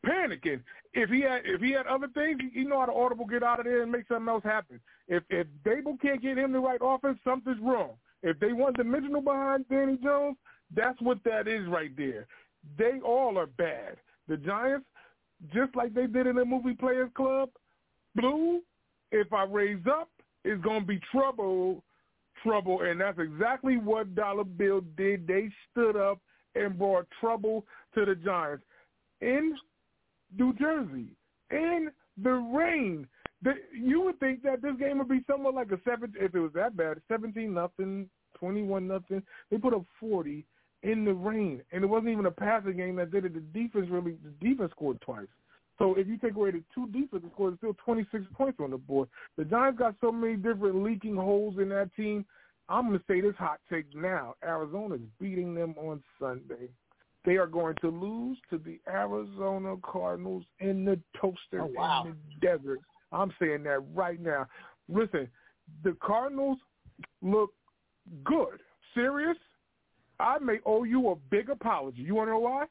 panicking. 0.07 0.61
If 0.95 1.11
he 1.11 1.21
had 1.21 1.43
if 1.45 1.61
he 1.61 1.73
had 1.73 1.87
other 1.87 2.09
things, 2.09 2.41
he 2.53 2.65
know 2.65 2.81
how 2.81 2.87
to 2.87 2.93
audible 2.93 3.27
get 3.27 3.43
out 3.43 3.61
of 3.61 3.67
there 3.67 3.83
and 3.83 3.93
make 3.93 4.07
something 4.09 4.29
else 4.29 4.45
happen. 4.45 4.81
If 5.09 5.23
if 5.29 5.47
Daboll 5.65 6.01
can't 6.01 6.23
get 6.23 6.39
him 6.39 6.53
the 6.53 6.61
right 6.61 6.81
offense, 6.83 7.19
something's 7.25 7.61
wrong. 7.61 7.93
If 8.23 8.39
they 8.39 8.53
one 8.53 8.73
dimensional 8.75 9.21
behind 9.21 9.69
Danny 9.69 9.99
Jones, 10.03 10.37
that's 10.75 11.01
what 11.01 11.19
that 11.25 11.47
is 11.47 11.67
right 11.69 11.95
there. 11.97 12.27
They 12.79 13.01
all 13.05 13.39
are 13.39 13.47
bad. 13.47 13.97
The 14.29 14.37
Giants, 14.37 14.87
just 15.53 15.75
like 15.77 15.95
they 15.95 16.07
did 16.07 16.27
in 16.27 16.37
the 16.37 16.45
movie 16.45 16.75
Players 16.75 17.11
Club, 17.15 17.51
blue. 18.15 18.61
If 19.13 19.33
I 19.33 19.45
raise 19.45 19.87
up, 19.89 20.09
it's 20.45 20.63
gonna 20.63 20.85
be 20.85 21.01
trouble, 21.13 21.83
trouble, 22.43 22.83
and 22.83 23.01
that's 23.01 23.19
exactly 23.19 23.77
what 23.77 24.15
Dollar 24.15 24.45
Bill 24.45 24.81
did. 24.97 25.27
They 25.27 25.49
stood 25.71 25.97
up 25.97 26.19
and 26.55 26.79
brought 26.79 27.07
trouble 27.21 27.65
to 27.95 28.05
the 28.05 28.15
Giants. 28.17 28.65
In 29.21 29.57
New 30.37 30.53
Jersey 30.55 31.07
in 31.51 31.91
the 32.23 32.31
rain. 32.31 33.07
The, 33.43 33.53
you 33.79 34.01
would 34.03 34.19
think 34.19 34.43
that 34.43 34.63
this 34.63 34.77
game 34.79 34.99
would 34.99 35.09
be 35.09 35.23
somewhat 35.31 35.55
like 35.55 35.71
a 35.71 35.79
seven 35.89 36.13
if 36.19 36.35
it 36.35 36.41
was 36.41 36.53
that 36.55 36.77
bad, 36.77 37.01
seventeen 37.09 37.55
nothing, 37.55 38.09
twenty 38.39 38.63
one 38.63 38.89
nothing. 38.89 39.23
They 39.51 39.59
put 39.59 39.75
up 39.75 39.85
forty 40.01 40.45
in 40.83 41.05
the 41.05 41.13
rain, 41.13 41.63
and 41.73 41.83
it 41.83 41.87
wasn't 41.87 42.11
even 42.11 42.27
a 42.27 42.31
passing 42.31 42.77
game 42.77 42.97
that 42.97 43.11
did 43.11 43.25
it. 43.25 43.35
The 43.35 43.41
defense 43.41 43.89
really, 43.91 44.17
the 44.23 44.49
defense 44.49 44.71
scored 44.73 45.01
twice. 45.01 45.27
So 45.79 45.95
if 45.95 46.07
you 46.07 46.17
take 46.17 46.35
away 46.37 46.53
the 46.53 46.63
two 46.75 46.87
defensive 46.87 47.31
scores, 47.35 47.53
it's 47.53 47.61
still 47.61 47.77
26 47.85 48.25
points 48.35 48.59
on 48.63 48.71
the 48.71 48.79
board. 48.79 49.09
The 49.37 49.45
Giants 49.45 49.79
got 49.79 49.95
so 50.01 50.11
many 50.11 50.37
different 50.37 50.83
leaking 50.83 51.17
holes 51.17 51.57
in 51.59 51.69
that 51.71 51.95
team. 51.95 52.25
I'm 52.69 52.89
going 52.89 52.99
to 52.99 53.05
say 53.07 53.21
this 53.21 53.35
hot 53.39 53.61
take 53.71 53.95
now. 53.95 54.35
Arizona's 54.43 55.01
beating 55.21 55.55
them 55.55 55.75
on 55.79 56.03
Sunday. 56.19 56.69
They 57.25 57.37
are 57.37 57.47
going 57.47 57.75
to 57.81 57.91
lose 57.91 58.39
to 58.51 58.59
the 58.59 58.81
Arizona 58.89 59.75
Cardinals 59.83 60.45
in 60.61 60.85
the 60.85 60.99
toaster 61.21 61.61
oh, 61.61 61.71
wow. 61.75 62.05
in 62.07 62.11
the 62.13 62.47
desert. 62.47 62.81
I'm 63.13 63.33
saying 63.41 63.65
that 63.65 63.81
right 63.95 64.21
now. 64.21 64.47
Listen, 64.89 65.29
the 65.85 65.97
Cardinals 66.01 66.59
look 67.23 67.51
good. 68.25 68.61
Serious? 68.95 69.37
I 70.19 70.39
may 70.39 70.59
owe 70.65 70.85
you 70.85 71.11
a 71.11 71.17
big 71.31 71.51
apology. 71.51 72.03
You 72.03 72.15
want 72.15 72.29
to 72.29 72.33
know 72.33 72.39
why? 72.41 72.67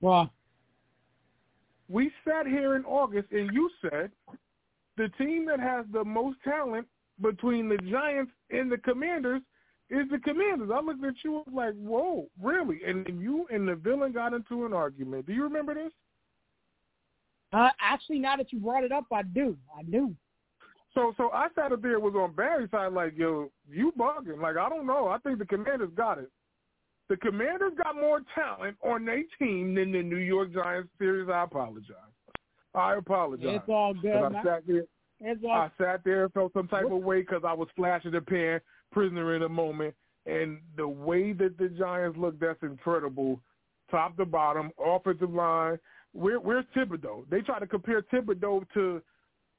Why? 0.00 0.30
We 1.88 2.10
sat 2.26 2.46
here 2.46 2.76
in 2.76 2.84
August 2.84 3.30
and 3.32 3.52
you 3.52 3.70
said 3.82 4.10
the 4.96 5.08
team 5.18 5.46
that 5.46 5.60
has 5.60 5.84
the 5.92 6.04
most 6.04 6.38
talent 6.42 6.86
between 7.20 7.68
the 7.68 7.78
Giants 7.78 8.32
and 8.50 8.70
the 8.70 8.78
Commanders 8.78 9.42
is 9.90 10.08
the 10.10 10.18
Commanders. 10.18 10.70
I 10.74 10.80
looked 10.80 11.04
at 11.04 11.14
you 11.22 11.42
and 11.44 11.54
was 11.54 11.54
like, 11.54 11.74
whoa, 11.74 12.28
really? 12.40 12.80
And 12.86 13.06
you 13.20 13.46
and 13.52 13.68
the 13.68 13.74
villain 13.74 14.12
got 14.12 14.32
into 14.32 14.64
an 14.64 14.72
argument. 14.72 15.26
Do 15.26 15.32
you 15.32 15.44
remember 15.44 15.74
this? 15.74 15.92
Uh, 17.52 17.68
actually, 17.80 18.18
now 18.18 18.36
that 18.36 18.52
you 18.52 18.58
brought 18.58 18.84
it 18.84 18.92
up, 18.92 19.04
I 19.12 19.22
do. 19.22 19.56
I 19.78 19.82
do. 19.82 20.14
So, 20.94 21.14
so 21.16 21.30
I 21.32 21.48
sat 21.54 21.72
up 21.72 21.80
there 21.80 21.98
was 21.98 22.14
on 22.14 22.34
Barry's 22.34 22.70
side, 22.70 22.92
like, 22.92 23.14
yo, 23.16 23.50
you 23.70 23.92
bugging. 23.98 24.40
Like, 24.40 24.56
I 24.56 24.68
don't 24.68 24.86
know. 24.86 25.08
I 25.08 25.18
think 25.18 25.38
the 25.38 25.46
Commanders 25.46 25.90
got 25.96 26.18
it. 26.18 26.30
The 27.08 27.16
Commanders 27.16 27.72
got 27.82 27.96
more 27.96 28.20
talent 28.34 28.76
on 28.82 29.04
their 29.04 29.22
team 29.38 29.74
than 29.74 29.92
the 29.92 30.02
New 30.02 30.16
York 30.16 30.52
Giants 30.52 30.90
Serious. 30.98 31.28
I 31.32 31.44
apologize. 31.44 31.96
I 32.74 32.94
apologize. 32.94 33.60
It's 33.60 33.68
all 33.68 33.94
good. 33.94 34.34
I 34.34 34.42
sat 34.42 34.66
there. 34.66 34.84
It's 35.20 35.42
all... 35.44 35.52
I 35.52 35.70
sat 35.78 36.02
there 36.04 36.24
and 36.24 36.32
felt 36.32 36.52
some 36.52 36.68
type 36.68 36.90
of 36.90 37.02
way 37.02 37.20
because 37.20 37.42
I 37.46 37.52
was 37.52 37.68
flashing 37.76 38.12
the 38.12 38.20
pen, 38.20 38.60
prisoner 38.92 39.34
in 39.34 39.42
a 39.42 39.48
moment. 39.48 39.94
And 40.26 40.58
the 40.76 40.86
way 40.86 41.32
that 41.32 41.58
the 41.58 41.68
Giants 41.68 42.18
look, 42.18 42.38
that's 42.38 42.62
incredible. 42.62 43.40
Top 43.90 44.16
to 44.16 44.24
bottom, 44.24 44.70
offensive 44.82 45.32
line. 45.32 45.78
Where, 46.12 46.38
where's 46.38 46.64
Thibodeaux? 46.76 47.24
They 47.30 47.40
try 47.40 47.58
to 47.58 47.66
compare 47.66 48.02
Thibodeaux 48.02 48.66
to 48.74 49.02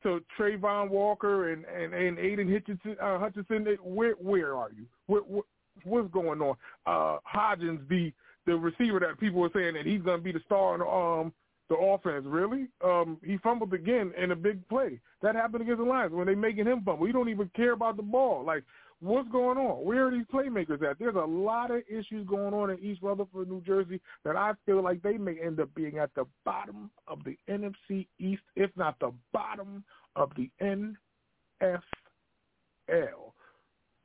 to 0.04 0.24
Travon 0.38 0.90
Walker 0.90 1.52
and 1.52 1.66
and, 1.66 1.94
and 1.94 2.20
Aidan 2.20 2.52
Hutchinson. 2.52 2.96
Uh, 3.02 3.20
Hutchinson. 3.20 3.66
Where 3.84 4.14
where 4.14 4.56
are 4.56 4.70
you? 4.76 4.86
Where, 5.08 5.22
where, 5.22 5.44
what's 5.84 6.12
going 6.12 6.42
on? 6.42 6.56
Uh, 6.86 7.18
Hodgins, 7.26 7.88
the 7.90 8.14
the 8.46 8.56
receiver 8.56 9.00
that 9.00 9.20
people 9.20 9.40
were 9.40 9.50
saying 9.54 9.74
that 9.76 9.86
he's 9.86 10.02
going 10.02 10.20
to 10.20 10.24
be 10.24 10.32
the 10.32 10.42
star 10.46 10.76
in 10.76 10.82
um 10.82 11.34
the 11.70 11.76
offense. 11.76 12.26
Really? 12.28 12.68
Um, 12.84 13.18
he 13.24 13.38
fumbled 13.38 13.74
again 13.74 14.14
in 14.22 14.32
a 14.32 14.36
big 14.36 14.68
play. 14.68 15.00
That 15.22 15.36
happened 15.36 15.64
against 15.64 15.80
the 15.80 15.86
Lions 15.86 16.14
when 16.14 16.28
they 16.28 16.36
making 16.36 16.66
him 16.66 16.82
fumble. 16.84 17.08
You 17.08 17.14
don't 17.14 17.30
even 17.30 17.50
care 17.56 17.72
about 17.72 17.98
the 17.98 18.04
ball. 18.04 18.44
Like 18.46 18.64
What's 19.04 19.28
going 19.30 19.58
on? 19.58 19.84
Where 19.84 20.08
are 20.08 20.12
these 20.12 20.26
playmakers 20.34 20.82
at? 20.82 20.98
There's 20.98 21.16
a 21.16 21.20
lot 21.20 21.72
of 21.72 21.82
issues 21.90 22.26
going 22.26 22.54
on 22.54 22.70
in 22.70 22.80
East 22.80 23.02
Rutherford, 23.02 23.50
New 23.50 23.60
Jersey, 23.60 24.00
that 24.24 24.38
I 24.38 24.54
feel 24.66 24.82
like 24.82 25.02
they 25.02 25.18
may 25.18 25.38
end 25.44 25.60
up 25.60 25.76
being 25.76 25.98
at 25.98 26.12
the 26.16 26.24
bottom 26.46 26.90
of 27.06 27.20
the 27.26 27.38
NFC 27.50 28.08
East, 28.18 28.44
if 28.56 28.72
not 28.78 28.98
the 29.02 29.12
bottom 29.34 29.84
of 30.16 30.32
the 30.38 30.50
NFL. 30.62 31.82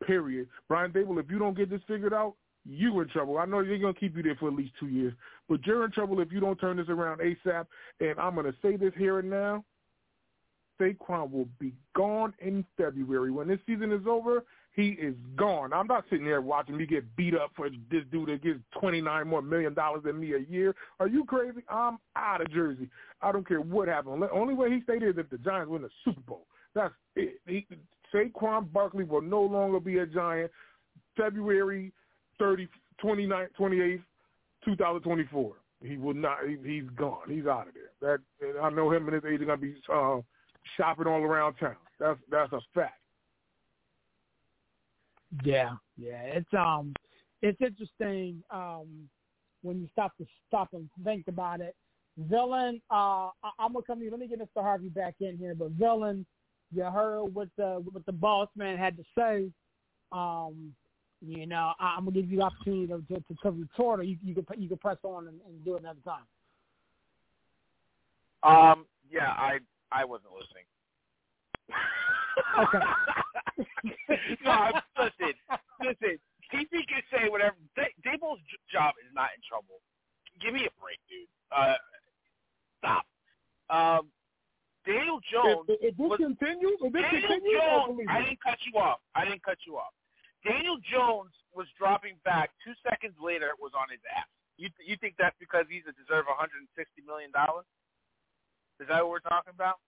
Period. 0.04 0.48
Brian 0.68 0.90
Daboll, 0.90 1.20
if 1.20 1.30
you 1.30 1.38
don't 1.38 1.56
get 1.56 1.70
this 1.70 1.80
figured 1.86 2.12
out, 2.12 2.34
you 2.64 2.98
in 3.00 3.08
trouble. 3.08 3.38
I 3.38 3.44
know 3.44 3.64
they're 3.64 3.78
going 3.78 3.94
to 3.94 4.00
keep 4.00 4.16
you 4.16 4.24
there 4.24 4.34
for 4.34 4.48
at 4.48 4.54
least 4.54 4.72
two 4.80 4.88
years, 4.88 5.14
but 5.48 5.64
you're 5.64 5.84
in 5.84 5.92
trouble 5.92 6.18
if 6.18 6.32
you 6.32 6.40
don't 6.40 6.58
turn 6.58 6.76
this 6.76 6.88
around 6.88 7.20
ASAP. 7.20 7.66
And 8.00 8.18
I'm 8.18 8.34
going 8.34 8.46
to 8.46 8.54
say 8.60 8.76
this 8.76 8.92
here 8.98 9.20
and 9.20 9.30
now. 9.30 9.64
Saquon 10.80 11.30
will 11.30 11.48
be 11.58 11.72
gone 11.96 12.34
in 12.40 12.64
February. 12.76 13.30
When 13.30 13.48
this 13.48 13.58
season 13.66 13.92
is 13.92 14.06
over, 14.08 14.44
he 14.72 14.90
is 14.90 15.14
gone. 15.36 15.72
I'm 15.72 15.86
not 15.86 16.04
sitting 16.08 16.24
there 16.24 16.40
watching 16.40 16.76
me 16.76 16.86
get 16.86 17.16
beat 17.16 17.34
up 17.34 17.50
for 17.56 17.68
this 17.68 18.04
dude 18.12 18.28
that 18.28 18.42
gets 18.42 18.60
twenty 18.78 19.00
nine 19.00 19.26
more 19.26 19.42
million 19.42 19.74
dollars 19.74 20.02
than 20.04 20.20
me 20.20 20.34
a 20.34 20.50
year. 20.50 20.74
Are 21.00 21.08
you 21.08 21.24
crazy? 21.24 21.62
I'm 21.68 21.98
out 22.16 22.40
of 22.40 22.50
Jersey. 22.52 22.88
I 23.20 23.32
don't 23.32 23.46
care 23.46 23.60
what 23.60 23.88
happened. 23.88 24.22
The 24.22 24.30
only 24.30 24.54
way 24.54 24.70
he 24.70 24.82
stayed 24.82 25.02
is 25.02 25.14
if 25.18 25.28
the 25.30 25.38
Giants 25.38 25.70
win 25.70 25.82
the 25.82 25.90
Super 26.04 26.20
Bowl. 26.20 26.46
That's 26.74 26.94
it. 27.16 27.40
He, 27.46 27.66
Saquon 28.14 28.72
Barkley 28.72 29.04
will 29.04 29.20
no 29.20 29.42
longer 29.42 29.80
be 29.80 29.98
a 29.98 30.06
Giant. 30.06 30.50
February 31.16 31.92
30, 32.38 32.68
29, 33.00 33.48
28th, 33.58 34.02
2024. 34.64 35.54
He 35.82 35.96
will 35.96 36.14
not. 36.14 36.38
He, 36.46 36.56
he's 36.64 36.88
gone. 36.96 37.28
He's 37.28 37.46
out 37.46 37.68
of 37.68 37.74
there. 37.74 38.20
That 38.40 38.60
I 38.62 38.70
know 38.70 38.92
him 38.92 39.06
and 39.06 39.14
his 39.14 39.24
agent 39.24 39.46
gonna 39.46 39.60
be 39.60 39.74
uh, 39.92 40.20
shopping 40.76 41.06
all 41.06 41.22
around 41.22 41.54
town. 41.54 41.76
That's 42.00 42.18
that's 42.30 42.52
a 42.52 42.60
fact. 42.74 43.00
Yeah, 45.44 45.72
yeah. 45.96 46.22
It's 46.22 46.54
um, 46.54 46.94
it's 47.42 47.60
interesting 47.60 48.42
um, 48.50 49.08
when 49.62 49.80
you 49.80 49.88
stop 49.92 50.16
to 50.18 50.26
stop 50.46 50.68
and 50.72 50.88
think 51.04 51.28
about 51.28 51.60
it. 51.60 51.74
Villain, 52.16 52.80
uh, 52.90 53.30
I, 53.42 53.50
I'm 53.58 53.72
gonna 53.72 53.84
come 53.86 53.98
to 53.98 54.04
you. 54.04 54.10
Let 54.10 54.20
me 54.20 54.28
get 54.28 54.40
Mr. 54.40 54.62
Harvey 54.62 54.88
back 54.88 55.14
in 55.20 55.36
here. 55.38 55.54
But 55.54 55.72
villain, 55.72 56.26
you 56.74 56.82
heard 56.84 57.24
what 57.26 57.48
the 57.56 57.82
what 57.92 58.04
the 58.06 58.12
boss 58.12 58.48
man 58.56 58.76
had 58.78 58.96
to 58.96 59.04
say. 59.16 59.50
Um, 60.10 60.74
you 61.20 61.46
know, 61.46 61.72
I, 61.78 61.94
I'm 61.96 62.04
gonna 62.04 62.12
give 62.12 62.30
you 62.30 62.38
the 62.38 62.44
opportunity 62.44 62.86
to 62.86 63.02
to, 63.20 63.34
to 63.42 63.50
retort, 63.50 64.00
or 64.00 64.02
you 64.04 64.16
you 64.24 64.34
can 64.34 64.44
you 64.60 64.68
can 64.68 64.78
press 64.78 64.98
on 65.02 65.28
and, 65.28 65.40
and 65.46 65.64
do 65.64 65.76
it 65.76 65.82
another 65.82 66.00
time. 66.04 66.24
Um. 68.42 68.86
Yeah, 69.10 69.28
I 69.28 69.58
I 69.92 70.04
wasn't 70.04 70.32
listening. 70.32 70.64
okay. 72.58 72.78
no, 74.44 74.70
listen, 74.98 75.34
listen. 75.80 76.14
TP 76.48 76.70
can 76.88 77.02
say 77.12 77.28
whatever. 77.28 77.56
D- 77.76 77.92
Daboll's 78.06 78.40
job 78.72 78.94
is 79.04 79.12
not 79.14 79.30
in 79.36 79.42
trouble. 79.44 79.82
Give 80.40 80.54
me 80.54 80.64
a 80.64 80.72
break, 80.80 80.96
dude. 81.10 81.28
Uh, 81.52 81.76
stop. 82.80 83.04
Um, 83.68 84.08
Daniel 84.86 85.20
Jones. 85.28 85.68
If, 85.68 85.92
if 85.92 85.94
this 85.98 86.08
was, 86.08 86.16
continues, 86.16 86.78
if 86.80 86.92
this 86.92 87.04
Daniel 87.04 87.28
continues, 87.28 87.60
Jones. 87.60 88.00
I 88.08 88.18
didn't 88.24 88.40
cut 88.40 88.58
you 88.64 88.80
off. 88.80 89.00
I 89.12 89.24
didn't 89.28 89.44
cut 89.44 89.58
you 89.66 89.76
off. 89.76 89.92
Daniel 90.46 90.78
Jones 90.80 91.34
was 91.52 91.66
dropping 91.76 92.16
back. 92.24 92.50
Two 92.64 92.72
seconds 92.88 93.12
later, 93.20 93.52
it 93.52 93.60
was 93.60 93.72
on 93.76 93.90
his 93.90 94.00
ass. 94.16 94.30
You 94.56 94.70
you 94.80 94.96
think 94.96 95.14
that's 95.18 95.36
because 95.38 95.66
he's 95.68 95.84
a 95.84 95.94
deserve 95.94 96.24
160 96.26 96.64
million 97.04 97.30
dollars? 97.30 97.66
Is 98.80 98.88
that 98.88 99.02
what 99.04 99.10
we're 99.20 99.28
talking 99.28 99.52
about? 99.52 99.82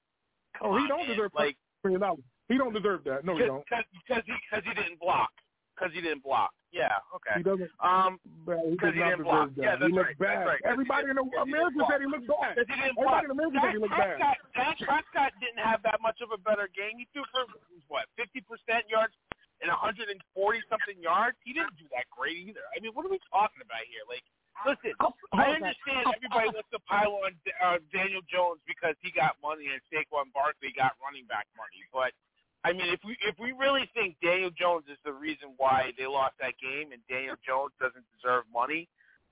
oh, 0.61 0.77
he 0.77 0.87
don't 0.87 1.07
man. 1.07 1.17
deserve 1.17 1.33
like 1.35 1.57
million 1.83 2.01
dollars. 2.03 2.27
He 2.51 2.59
don't 2.59 2.75
deserve 2.75 3.05
that. 3.07 3.25
No, 3.25 3.39
he 3.39 3.47
don't. 3.47 3.63
Because 3.65 4.23
he 4.27 4.35
because 4.51 4.65
he 4.67 4.75
didn't 4.75 4.99
block. 4.99 5.31
Because 5.79 5.95
he 5.95 6.03
didn't 6.03 6.21
block. 6.27 6.51
Yeah. 6.75 6.93
Okay. 7.15 7.39
He 7.39 7.43
doesn't. 7.47 7.71
Um. 7.81 8.19
But 8.45 8.59
he 8.67 8.75
Because 8.77 8.93
does 8.93 8.95
he 8.95 9.01
not 9.01 9.11
didn't 9.17 9.25
block. 9.25 9.49
deserve 9.49 9.57
that. 9.57 9.63
Yeah, 9.65 9.75
that's 9.81 9.87
he 9.89 9.95
looked 9.97 10.13
right. 10.13 10.19
bad. 10.19 10.35
That's 10.35 10.47
right. 10.51 10.61
'Cause 10.61 10.67
he 10.67 10.75
Everybody 10.75 11.03
in 11.07 11.17
didn't- 11.17 11.31
'cause 11.31 11.47
he 11.47 11.53
America 11.55 11.79
didn't 11.79 11.91
said 11.91 12.01
he 12.05 12.09
looked 12.11 12.29
bad. 12.29 12.51
Because 12.55 12.69
he 12.69 12.77
didn't 12.77 12.99
Everybody 13.01 13.07
block. 13.07 13.25
in 13.25 13.31
America 13.31 13.57
said 13.63 13.71
he 13.73 13.79
looked 13.81 13.97
bad. 13.97 14.19
Prescott, 14.21 14.39
Dak 14.55 14.77
Prescott 14.85 15.33
didn't 15.41 15.63
have 15.65 15.81
that 15.89 15.99
much 16.05 16.19
of 16.21 16.29
a 16.35 16.39
better 16.43 16.69
game. 16.77 16.99
He 17.01 17.07
threw 17.15 17.25
for 17.33 17.47
what, 17.89 18.05
fifty 18.19 18.41
percent 18.45 18.85
yards 18.91 19.15
and 19.63 19.71
140 19.71 20.61
something 20.69 20.99
yards. 21.01 21.39
He 21.47 21.53
didn't 21.55 21.77
do 21.79 21.87
that 21.95 22.11
great 22.11 22.37
either. 22.37 22.63
I 22.77 22.81
mean, 22.83 22.93
what 22.93 23.07
are 23.07 23.13
we 23.15 23.19
talking 23.33 23.63
about 23.63 23.83
here? 23.89 24.03
Like, 24.11 24.23
listen, 24.69 24.93
I 25.33 25.51
understand 25.59 26.07
everybody 26.13 26.49
wants 26.55 26.71
to 26.71 26.79
pile 26.87 27.15
on 27.25 27.33
uh, 27.63 27.79
Daniel 27.93 28.23
Jones 28.29 28.61
because 28.69 28.95
he 29.01 29.11
got 29.11 29.37
money 29.43 29.69
and 29.73 29.81
Saquon 29.91 30.29
Barkley 30.33 30.73
got 30.77 30.93
running 31.03 31.25
back 31.27 31.47
money, 31.57 31.83
but. 31.93 32.13
I 32.63 32.73
mean, 32.73 32.93
if 32.93 33.01
we 33.05 33.17
if 33.27 33.39
we 33.39 33.53
really 33.53 33.89
think 33.95 34.17
Daniel 34.23 34.51
Jones 34.51 34.85
is 34.91 34.99
the 35.05 35.13
reason 35.13 35.57
why 35.57 35.93
they 35.97 36.07
lost 36.07 36.35
that 36.41 36.55
game 36.61 36.93
and 36.93 37.01
Daniel 37.09 37.37
Jones 37.47 37.73
doesn't 37.81 38.05
deserve 38.13 38.45
money, 38.53 38.87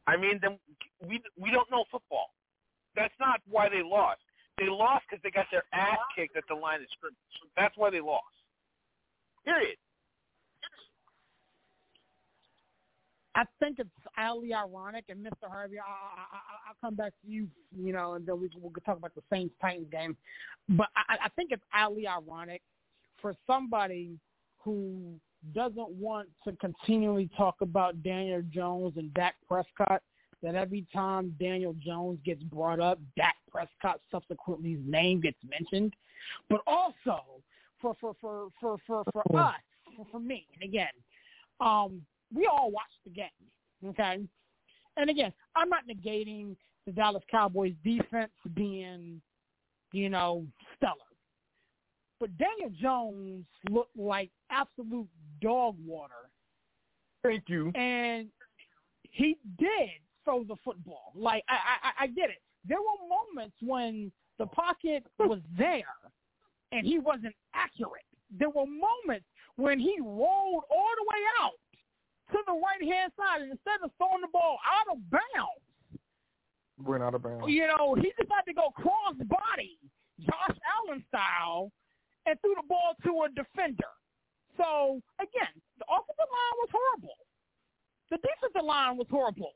I 0.06 0.16
mean, 0.16 0.38
then 0.40 0.59
we 1.06 1.20
we 1.36 1.50
don't 1.50 1.70
know 1.70 1.84
football. 1.90 2.32
That's 2.96 3.14
not 3.20 3.40
why 3.48 3.68
they 3.68 3.82
lost. 3.84 4.20
They 4.59 4.68
lost 4.68 5.05
because 5.09 5.22
they 5.22 5.30
got 5.30 5.46
their 5.52 5.64
ass 5.72 5.98
kicked 6.16 6.36
at 6.36 6.44
the 6.48 6.55
line 6.55 6.80
of 6.80 6.88
scrimmage. 6.96 7.16
That's 7.56 7.76
why 7.76 7.90
they 7.90 8.00
lost. 8.00 8.24
Period. 9.44 9.76
I 13.34 13.44
think 13.60 13.78
it's 13.78 13.88
highly 14.16 14.52
ironic, 14.52 15.05
and 15.10 15.24
Mr. 15.24 15.48
Harvey, 15.48 15.78
I, 15.78 15.82
I, 15.82 16.38
I'll 16.68 16.76
come 16.80 16.96
back 16.96 17.12
to 17.22 17.30
you, 17.30 17.46
you 17.70 17.92
know, 17.92 18.14
and 18.14 18.26
then 18.26 18.40
we 18.40 18.50
we'll 18.60 18.72
talk 18.84 18.96
about 18.96 19.14
the 19.14 19.22
Saints 19.30 19.55
Titans 19.60 19.86
game. 19.92 20.16
But 20.70 20.88
I, 20.96 21.26
I 21.26 21.28
think 21.36 21.52
it's 21.52 21.62
highly 21.68 22.09
ironic 22.09 22.62
for 23.20 23.35
somebody 23.47 24.19
who 24.59 25.15
doesn't 25.55 25.89
want 25.90 26.28
to 26.45 26.53
continually 26.57 27.31
talk 27.36 27.57
about 27.61 28.03
Daniel 28.03 28.43
Jones 28.53 28.95
and 28.97 29.12
Dak 29.15 29.36
Prescott 29.47 30.03
that 30.43 30.55
every 30.55 30.86
time 30.93 31.35
Daniel 31.40 31.74
Jones 31.85 32.19
gets 32.24 32.43
brought 32.45 32.81
up, 32.81 32.99
Dak 33.16 33.36
Prescott 33.51 34.01
subsequently's 34.11 34.78
name 34.85 35.20
gets 35.20 35.39
mentioned. 35.49 35.95
But 36.49 36.61
also 36.66 37.23
for 37.81 37.95
for 38.01 38.15
for 38.20 38.49
for 38.61 38.78
for, 38.86 39.03
for 39.05 39.39
us, 39.39 39.55
for, 39.97 40.07
for 40.11 40.20
me, 40.20 40.47
and 40.55 40.69
again, 40.69 40.89
um, 41.61 42.03
we 42.35 42.47
all 42.47 42.70
watched 42.70 42.99
the 43.05 43.11
game, 43.11 43.28
okay? 43.86 44.19
And 44.97 45.11
again, 45.11 45.32
I'm 45.57 45.69
not 45.69 45.85
negating 45.89 46.57
the 46.86 46.93
Dallas 46.93 47.23
Cowboys 47.31 47.74
defense 47.85 48.32
being, 48.55 49.20
you 49.93 50.09
know, 50.09 50.45
stellar. 50.77 50.95
But 52.20 52.31
Daniel 52.36 52.70
Jones 52.81 53.45
looked 53.70 53.97
like 53.97 54.31
absolute 54.51 55.09
dog 55.40 55.77
water. 55.85 56.31
Thank 57.23 57.45
you. 57.49 57.70
And 57.74 58.28
he 59.03 59.36
did 59.59 59.90
throw 60.24 60.45
the 60.45 60.57
football. 60.65 61.12
Like 61.15 61.45
I, 61.49 61.55
I, 61.55 62.05
I 62.05 62.07
get 62.09 62.31
it. 62.31 62.43
There 62.66 62.78
were 62.78 63.09
moments 63.09 63.57
when 63.61 64.11
the 64.39 64.47
pocket 64.47 65.05
was 65.19 65.40
there 65.57 65.85
and 66.73 66.86
he 66.86 66.99
wasn't 66.99 67.35
accurate. 67.55 68.05
There 68.36 68.51
were 68.51 68.66
moments 68.66 69.27
when 69.57 69.78
he 69.78 69.97
rolled 70.01 70.65
all 70.70 70.93
the 70.97 71.07
way 71.09 71.23
out 71.40 71.59
to 72.32 72.39
the 72.47 72.53
right 72.53 72.95
hand 72.95 73.12
side 73.16 73.43
and 73.43 73.51
instead 73.53 73.81
of 73.82 73.90
throwing 73.97 74.20
the 74.20 74.28
ball 74.32 74.59
out 74.66 74.93
of 74.93 75.11
bounds, 75.11 75.65
Went 76.85 77.03
out 77.03 77.15
of 77.15 77.23
bounds. 77.23 77.45
you 77.49 77.66
know, 77.66 77.95
he 77.95 78.12
decided 78.20 78.47
to 78.47 78.53
go 78.55 78.70
cross 78.70 79.15
body, 79.27 79.78
Josh 80.20 80.57
Allen 80.77 81.03
style, 81.09 81.73
and 82.28 82.40
threw 82.40 82.55
the 82.55 82.66
ball 82.68 82.92
to 83.05 83.24
a 83.24 83.28
defender. 83.32 83.92
So 84.56 85.00
again, 85.16 85.55
the 85.80 85.86
offensive 85.88 86.28
line 86.28 86.56
was 86.60 86.70
horrible. 86.72 87.18
The 88.10 88.18
defensive 88.20 88.66
line 88.66 88.96
was 88.96 89.06
horrible. 89.10 89.52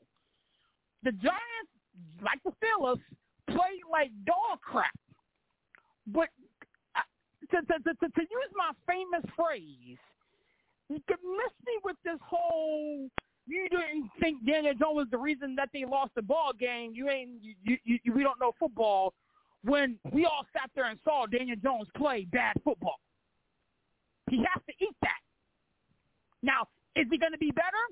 The 1.03 1.11
Giants, 1.11 1.73
like 2.21 2.41
the 2.41 2.51
Steelers, 2.57 3.01
played 3.47 3.85
like 3.91 4.09
dog 4.25 4.57
crap. 4.61 4.95
But 6.07 6.29
to, 7.51 7.61
to, 7.61 7.75
to, 7.83 7.91
to, 7.93 8.07
to 8.09 8.21
use 8.21 8.51
my 8.55 8.71
famous 8.87 9.23
phrase, 9.35 10.01
you 10.89 10.99
could 11.07 11.21
miss 11.21 11.53
me 11.65 11.73
with 11.83 11.97
this 12.03 12.19
whole 12.21 13.09
you 13.45 13.67
didn't 13.69 14.09
think 14.21 14.45
Daniel 14.45 14.73
Jones 14.73 14.95
was 14.95 15.07
the 15.11 15.17
reason 15.17 15.53
that 15.55 15.69
they 15.73 15.83
lost 15.83 16.15
the 16.15 16.21
ball 16.21 16.51
game. 16.57 16.93
You 16.95 17.09
ain't 17.09 17.29
you, 17.41 17.77
you, 17.83 17.99
you 18.03 18.13
we 18.13 18.23
don't 18.23 18.39
know 18.39 18.53
football 18.57 19.13
when 19.63 19.97
we 20.11 20.25
all 20.25 20.45
sat 20.53 20.69
there 20.75 20.85
and 20.89 20.99
saw 21.03 21.25
Daniel 21.25 21.55
Jones 21.63 21.87
play 21.95 22.27
bad 22.31 22.55
football. 22.63 22.99
He 24.29 24.37
has 24.37 24.61
to 24.67 24.73
eat 24.83 24.95
that. 25.01 25.21
Now, 26.41 26.67
is 26.95 27.07
he 27.09 27.17
going 27.17 27.31
to 27.31 27.37
be 27.37 27.51
better? 27.51 27.83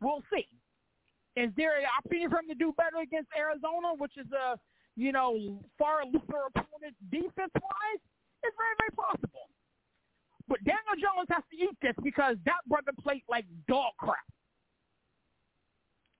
We'll 0.00 0.22
see. 0.32 0.46
Is 1.36 1.50
there 1.56 1.78
an 1.78 1.86
opportunity 1.86 2.28
for 2.28 2.40
him 2.40 2.48
to 2.48 2.58
do 2.58 2.74
better 2.76 3.02
against 3.02 3.30
Arizona, 3.36 3.94
which 3.96 4.16
is 4.18 4.26
a 4.32 4.58
you 4.96 5.12
know 5.12 5.62
far 5.78 6.04
lesser 6.04 6.50
opponent 6.50 6.96
defense 7.10 7.54
wise? 7.54 8.02
It's 8.42 8.56
very 8.58 8.74
very 8.78 8.94
possible. 8.96 9.46
But 10.48 10.58
Daniel 10.64 10.98
Jones 10.98 11.28
has 11.30 11.44
to 11.52 11.56
eat 11.56 11.78
this 11.80 11.94
because 12.02 12.36
that 12.44 12.66
brother 12.66 12.90
played 13.00 13.22
like 13.28 13.46
dog 13.68 13.92
crap. 13.98 14.18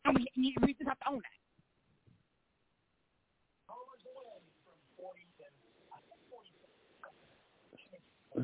And 0.05 0.17
we, 0.17 0.55
we 0.63 0.73
just 0.75 0.89
have 0.89 0.99
to 1.01 1.11
own 1.11 1.19
that. 1.19 1.40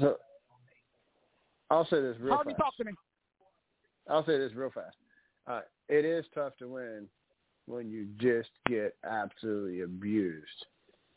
So, 0.01 0.17
I'll 1.71 1.87
say 1.87 2.01
this 2.01 2.17
real 2.21 2.35
Harvey, 2.35 2.51
fast. 2.51 2.61
talk 2.61 2.77
to 2.77 2.85
me. 2.85 2.93
I'll 4.09 4.25
say 4.25 4.39
this 4.39 4.53
real 4.55 4.71
fast. 4.71 4.97
Uh, 5.47 5.61
it 5.89 6.05
is 6.05 6.25
tough 6.35 6.57
to 6.59 6.69
win 6.69 7.07
when 7.67 7.91
you 7.91 8.07
just 8.19 8.51
get 8.69 8.95
absolutely 9.09 9.81
abused 9.81 10.67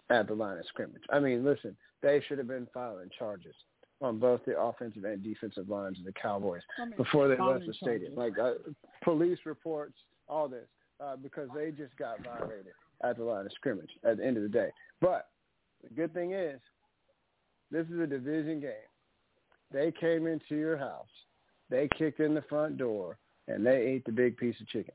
at 0.09 0.27
the 0.27 0.33
line 0.33 0.57
of 0.57 0.65
scrimmage. 0.67 1.03
I 1.11 1.19
mean, 1.19 1.43
listen, 1.43 1.75
they 2.01 2.21
should 2.27 2.37
have 2.37 2.47
been 2.47 2.67
filing 2.73 3.09
charges 3.17 3.55
on 4.01 4.17
both 4.17 4.41
the 4.45 4.59
offensive 4.59 5.03
and 5.03 5.23
defensive 5.23 5.69
lines 5.69 5.99
of 5.99 6.05
the 6.05 6.13
Cowboys 6.13 6.61
I 6.81 6.85
mean, 6.85 6.97
before 6.97 7.27
they 7.27 7.37
left 7.37 7.67
the 7.67 7.73
stadium. 7.73 8.15
Like 8.15 8.39
uh, 8.39 8.53
police 9.03 9.39
reports, 9.45 9.95
all 10.27 10.47
this, 10.47 10.67
uh, 11.03 11.15
because 11.17 11.49
they 11.55 11.71
just 11.71 11.95
got 11.97 12.23
violated 12.23 12.73
at 13.03 13.17
the 13.17 13.23
line 13.23 13.45
of 13.45 13.51
scrimmage 13.53 13.89
at 14.03 14.17
the 14.17 14.25
end 14.25 14.37
of 14.37 14.43
the 14.43 14.49
day. 14.49 14.69
But 15.01 15.29
the 15.83 15.93
good 15.93 16.13
thing 16.13 16.33
is, 16.33 16.59
this 17.71 17.85
is 17.87 17.99
a 17.99 18.07
division 18.07 18.59
game. 18.59 18.71
They 19.71 19.91
came 19.91 20.25
into 20.27 20.55
your 20.55 20.77
house, 20.77 21.07
they 21.69 21.87
kicked 21.97 22.19
in 22.19 22.33
the 22.33 22.41
front 22.43 22.77
door, 22.77 23.17
and 23.47 23.65
they 23.65 23.77
ate 23.77 24.05
the 24.05 24.11
big 24.11 24.37
piece 24.37 24.59
of 24.59 24.67
chicken. 24.67 24.93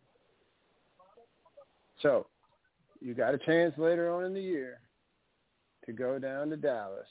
So, 2.02 2.26
you 3.00 3.14
got 3.14 3.34
a 3.34 3.38
chance 3.38 3.74
later 3.78 4.10
on 4.10 4.24
in 4.24 4.34
the 4.34 4.40
year 4.40 4.80
to 5.86 5.92
go 5.92 6.18
down 6.18 6.50
to 6.50 6.56
Dallas 6.56 7.06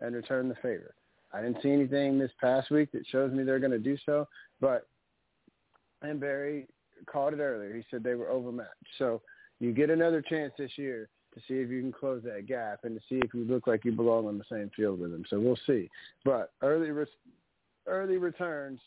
and 0.00 0.14
return 0.14 0.48
the 0.48 0.54
favor. 0.56 0.94
I 1.32 1.42
didn't 1.42 1.62
see 1.62 1.70
anything 1.70 2.18
this 2.18 2.32
past 2.40 2.70
week 2.70 2.90
that 2.92 3.06
shows 3.06 3.32
me 3.32 3.44
they're 3.44 3.60
going 3.60 3.70
to 3.70 3.78
do 3.78 3.96
so, 4.04 4.26
but 4.60 4.88
and 6.02 6.18
Barry 6.18 6.66
called 7.06 7.34
it 7.34 7.40
earlier. 7.40 7.74
He 7.74 7.84
said 7.90 8.02
they 8.02 8.14
were 8.14 8.30
overmatched. 8.30 8.70
So 8.98 9.20
you 9.58 9.72
get 9.72 9.90
another 9.90 10.22
chance 10.22 10.52
this 10.58 10.72
year 10.76 11.08
to 11.34 11.40
see 11.46 11.54
if 11.54 11.70
you 11.70 11.80
can 11.80 11.92
close 11.92 12.22
that 12.24 12.46
gap 12.46 12.80
and 12.84 12.94
to 12.94 13.00
see 13.08 13.20
if 13.24 13.32
you 13.32 13.44
look 13.44 13.66
like 13.66 13.84
you 13.84 13.92
belong 13.92 14.26
on 14.26 14.38
the 14.38 14.44
same 14.50 14.70
field 14.76 15.00
with 15.00 15.12
them. 15.12 15.24
So 15.30 15.38
we'll 15.38 15.58
see. 15.66 15.88
But 16.24 16.52
early 16.62 16.90
re- 16.90 17.06
early 17.86 18.16
returns 18.16 18.80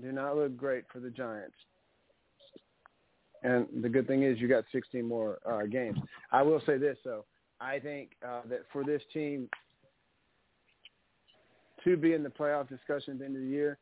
do 0.00 0.12
not 0.12 0.36
look 0.36 0.56
great 0.56 0.84
for 0.92 1.00
the 1.00 1.10
Giants. 1.10 1.56
And 3.42 3.66
the 3.82 3.88
good 3.88 4.06
thing 4.06 4.24
is 4.24 4.40
you 4.40 4.48
got 4.48 4.64
16 4.72 5.06
more 5.06 5.38
uh, 5.48 5.66
games. 5.66 5.98
I 6.32 6.42
will 6.42 6.60
say 6.66 6.78
this 6.78 6.98
though. 7.04 7.24
I 7.60 7.78
think 7.78 8.10
uh, 8.26 8.42
that 8.50 8.62
for 8.72 8.84
this 8.84 9.02
team 9.12 9.48
to 11.84 11.96
be 11.96 12.12
in 12.12 12.22
the 12.22 12.28
playoff 12.28 12.68
discussion 12.68 13.14
at 13.14 13.18
the 13.20 13.24
end 13.24 13.36
of 13.36 13.42
the 13.42 13.48
year, 13.48 13.78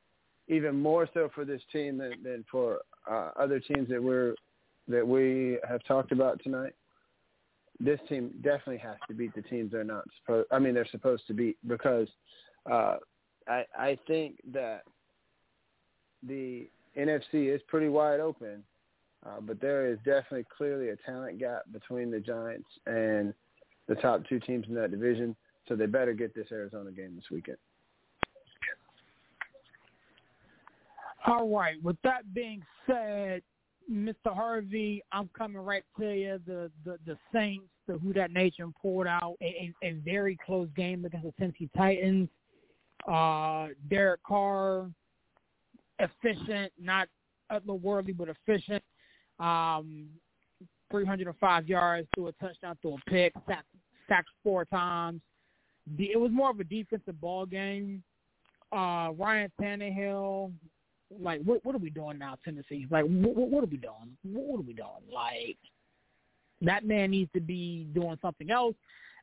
even 0.48 0.78
more 0.78 1.09
so 1.15 1.31
for 1.35 1.44
this 1.44 1.62
team 1.73 1.98
than, 1.98 2.12
than 2.23 2.44
for 2.51 2.81
uh, 3.11 3.31
other 3.39 3.59
teams 3.59 3.89
that 3.89 4.02
we're 4.02 4.35
that 4.86 5.06
we 5.06 5.59
have 5.66 5.82
talked 5.85 6.12
about 6.12 6.43
tonight. 6.43 6.74
This 7.80 8.01
team 8.09 8.30
definitely 8.42 8.78
has 8.78 8.96
to 9.09 9.14
beat 9.14 9.34
the 9.34 9.42
teams 9.42 9.72
they're 9.72 9.84
not 9.84 10.05
supposed. 10.20 10.46
I 10.52 10.59
mean, 10.59 10.74
they're 10.74 10.88
supposed 10.90 11.26
to 11.26 11.34
beat 11.34 11.56
because 11.66 12.09
uh, 12.70 12.96
I 13.48 13.64
I 13.76 13.98
think 14.06 14.36
that 14.52 14.82
the 16.22 16.68
NFC 16.96 17.55
is 17.55 17.60
pretty 17.66 17.88
wide 17.88 18.20
open, 18.20 18.62
uh, 19.26 19.40
but 19.40 19.60
there 19.60 19.86
is 19.90 19.98
definitely 19.98 20.46
clearly 20.56 20.90
a 20.90 20.96
talent 20.96 21.38
gap 21.38 21.62
between 21.72 22.10
the 22.10 22.20
Giants 22.20 22.68
and 22.86 23.34
the 23.88 23.96
top 23.96 24.22
two 24.28 24.38
teams 24.40 24.66
in 24.68 24.74
that 24.74 24.90
division. 24.90 25.36
So 25.68 25.74
they 25.74 25.86
better 25.86 26.12
get 26.12 26.34
this 26.34 26.46
Arizona 26.52 26.92
game 26.92 27.14
this 27.16 27.24
weekend. 27.30 27.59
All 31.26 31.48
right. 31.48 31.82
With 31.82 31.96
that 32.05 32.32
being 32.34 32.62
said, 32.86 33.42
Mr. 33.90 34.35
Harvey, 34.35 35.02
I'm 35.12 35.28
coming 35.36 35.59
right 35.59 35.85
to 35.98 36.12
you. 36.12 36.40
The 36.47 36.70
the, 36.85 36.98
the 37.06 37.16
Saints 37.32 37.66
the 37.86 37.94
Who 37.94 38.12
Dat 38.12 38.32
Nation 38.32 38.73
pulled 38.81 39.06
out 39.06 39.36
a, 39.43 39.73
a, 39.82 39.89
a 39.89 39.93
very 40.05 40.39
close 40.44 40.69
game 40.77 41.05
against 41.05 41.27
the 41.27 41.32
Tennessee 41.32 41.69
Titans. 41.77 42.28
Uh, 43.11 43.69
Derek 43.90 44.23
Carr, 44.23 44.90
efficient, 45.98 46.73
not 46.81 47.09
otherworldly, 47.52 48.16
but 48.16 48.28
efficient. 48.28 48.82
Um, 49.39 50.06
305 50.90 51.69
yards, 51.69 52.09
threw 52.15 52.28
a 52.28 52.32
touchdown, 52.32 52.78
threw 52.81 52.94
a 52.94 53.11
pick, 53.11 53.35
sacked, 53.47 53.66
sacked 54.09 54.28
four 54.43 54.65
times. 54.65 55.20
It 55.98 56.19
was 56.19 56.31
more 56.32 56.51
of 56.51 56.61
a 56.61 56.65
defensive 56.65 57.20
ball 57.20 57.44
game. 57.44 58.02
Uh, 58.73 59.11
Ryan 59.16 59.52
Tannehill, 59.61 60.52
like, 61.20 61.43
what, 61.43 61.65
what 61.65 61.74
are 61.74 61.78
we 61.78 61.91
doing 61.91 62.19
now, 62.19 62.36
Tennessee? 62.45 62.86
Like, 62.91 63.05
what, 63.05 63.36
what 63.36 63.65
are 63.65 63.69
we 63.69 63.77
doing? 63.77 64.16
What 64.23 64.59
are 64.59 64.62
we 64.62 64.73
doing? 64.73 64.89
Like, 65.12 65.59
that 66.62 66.86
man 66.86 67.11
needs 67.11 67.31
to 67.35 67.41
be 67.41 67.86
doing 67.95 68.19
something 68.23 68.51
else, 68.51 68.74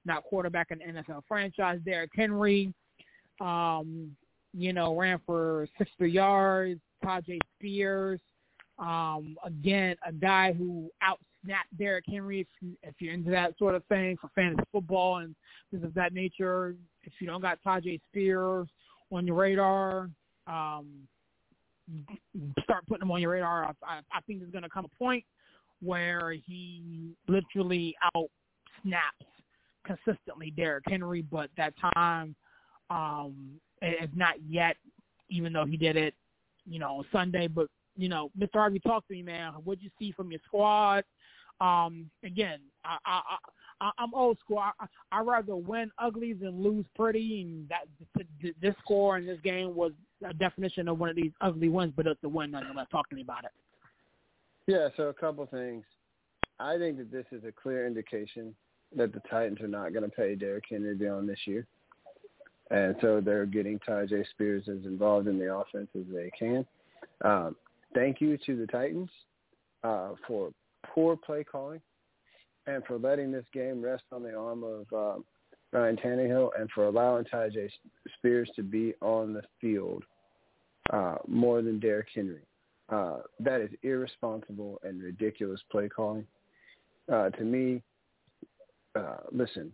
not 0.05 0.23
quarterback 0.23 0.71
in 0.71 0.81
an 0.81 1.03
NFL 1.03 1.23
franchise. 1.27 1.79
Derrick 1.85 2.11
Henry, 2.15 2.73
um, 3.39 4.15
you 4.53 4.73
know, 4.73 4.95
ran 4.95 5.19
for 5.25 5.67
60 5.77 6.09
yards. 6.09 6.79
Tyjae 7.03 7.39
Spears, 7.57 8.19
um, 8.79 9.35
again, 9.43 9.95
a 10.07 10.11
guy 10.11 10.53
who 10.53 10.89
outsnapped 11.03 11.77
Derrick 11.77 12.05
Henry. 12.07 12.41
If, 12.41 12.47
you, 12.61 12.77
if 12.83 12.95
you're 12.99 13.13
into 13.13 13.31
that 13.31 13.57
sort 13.57 13.75
of 13.75 13.83
thing 13.85 14.17
for 14.19 14.29
fantasy 14.35 14.63
football 14.71 15.17
and 15.17 15.35
things 15.71 15.83
of 15.83 15.93
that 15.95 16.13
nature, 16.13 16.75
if 17.03 17.13
you 17.19 17.27
don't 17.27 17.41
got 17.41 17.59
Tyjae 17.65 17.99
Spears 18.09 18.67
on 19.11 19.25
your 19.25 19.35
radar, 19.35 20.09
um, 20.47 21.07
start 22.63 22.85
putting 22.87 23.03
him 23.03 23.11
on 23.11 23.21
your 23.21 23.31
radar. 23.31 23.65
I, 23.83 23.99
I, 24.11 24.21
think 24.21 24.39
there's 24.39 24.51
going 24.51 24.63
to 24.63 24.69
come 24.69 24.85
a 24.85 24.97
point 24.97 25.23
where 25.81 26.35
he 26.45 27.13
literally 27.27 27.95
out 28.15 28.29
snaps 28.83 29.25
consistently 29.85 30.51
Derrick 30.51 30.83
Henry, 30.87 31.21
but 31.21 31.49
that 31.57 31.73
time 31.93 32.35
um, 32.89 33.59
is 33.81 34.09
not 34.15 34.35
yet, 34.47 34.77
even 35.29 35.53
though 35.53 35.65
he 35.65 35.77
did 35.77 35.95
it, 35.95 36.13
you 36.65 36.79
know, 36.79 37.03
Sunday. 37.11 37.47
But 37.47 37.67
you 37.97 38.09
know, 38.09 38.31
Mr. 38.39 38.53
Harvey, 38.53 38.79
talk 38.79 39.07
to 39.07 39.13
me, 39.13 39.23
man. 39.23 39.53
What'd 39.63 39.83
you 39.83 39.89
see 39.99 40.11
from 40.11 40.31
your 40.31 40.41
squad? 40.45 41.03
Um, 41.59 42.09
again, 42.23 42.59
I, 42.83 42.97
I, 43.05 43.21
I, 43.81 43.91
I'm 43.97 44.13
old 44.13 44.37
school. 44.39 44.59
I, 44.59 44.71
I 45.11 45.21
rather 45.21 45.55
win 45.55 45.91
ugly 45.99 46.33
than 46.33 46.61
lose 46.61 46.85
pretty, 46.95 47.41
and 47.41 47.69
that 47.69 47.85
this 48.61 48.75
score 48.83 49.17
in 49.17 49.25
this 49.25 49.39
game 49.43 49.75
was 49.75 49.91
a 50.27 50.33
definition 50.33 50.87
of 50.87 50.99
one 50.99 51.09
of 51.09 51.15
these 51.15 51.31
ugly 51.41 51.69
ones, 51.69 51.93
but 51.95 52.07
it's 52.07 52.21
the 52.21 52.29
one 52.29 52.51
nonetheless. 52.51 52.87
Talk 52.91 53.09
to 53.09 53.15
me 53.15 53.21
about 53.21 53.45
it. 53.45 53.51
Yeah, 54.67 54.89
so 54.95 55.03
a 55.03 55.13
couple 55.13 55.45
things. 55.47 55.83
I 56.59 56.77
think 56.77 56.97
that 56.97 57.11
this 57.11 57.25
is 57.31 57.43
a 57.43 57.51
clear 57.51 57.87
indication 57.87 58.55
that 58.95 59.13
the 59.13 59.21
Titans 59.29 59.61
are 59.61 59.67
not 59.67 59.93
going 59.93 60.03
to 60.03 60.15
pay 60.15 60.35
Derrick 60.35 60.65
Henry 60.69 60.95
beyond 60.95 61.27
this 61.27 61.39
year. 61.45 61.65
And 62.69 62.95
so 63.01 63.19
they're 63.19 63.45
getting 63.45 63.79
Tyjae 63.79 64.25
Spears 64.29 64.63
as 64.69 64.85
involved 64.85 65.27
in 65.27 65.37
the 65.37 65.53
offense 65.53 65.89
as 65.95 66.05
they 66.13 66.31
can. 66.37 66.65
Um, 67.23 67.55
thank 67.93 68.21
you 68.21 68.37
to 68.45 68.55
the 68.55 68.67
Titans 68.67 69.09
uh, 69.83 70.09
for 70.27 70.51
poor 70.85 71.17
play 71.17 71.43
calling 71.43 71.81
and 72.67 72.83
for 72.85 72.97
letting 72.97 73.31
this 73.31 73.45
game 73.53 73.81
rest 73.81 74.03
on 74.11 74.23
the 74.23 74.33
arm 74.35 74.63
of 74.63 74.85
um, 74.93 75.25
Ryan 75.73 75.97
Tannehill 75.97 76.49
and 76.59 76.69
for 76.71 76.85
allowing 76.85 77.25
Tyjae 77.25 77.69
Spears 78.17 78.49
to 78.55 78.63
be 78.63 78.93
on 79.01 79.33
the 79.33 79.41
field 79.59 80.03
uh, 80.89 81.15
more 81.27 81.61
than 81.61 81.79
Derrick 81.79 82.07
Henry. 82.13 82.41
Uh, 82.89 83.19
that 83.39 83.61
is 83.61 83.69
irresponsible 83.83 84.79
and 84.83 85.01
ridiculous 85.01 85.61
play 85.71 85.87
calling. 85.87 86.25
Uh, 87.11 87.29
to 87.29 87.43
me, 87.43 87.81
uh, 88.95 89.17
listen, 89.31 89.71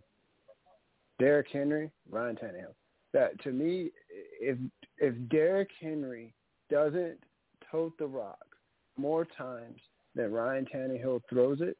Derrick 1.18 1.48
Henry, 1.52 1.90
Ryan 2.08 2.36
Tannehill. 2.36 2.74
That 3.12 3.40
to 3.42 3.50
me, 3.50 3.90
if 4.40 4.56
if 4.98 5.14
Derrick 5.30 5.70
Henry 5.80 6.32
doesn't 6.70 7.18
tote 7.70 7.96
the 7.98 8.06
rock 8.06 8.44
more 8.96 9.24
times 9.24 9.80
than 10.14 10.32
Ryan 10.32 10.66
Tannehill 10.72 11.22
throws 11.28 11.60
it 11.60 11.78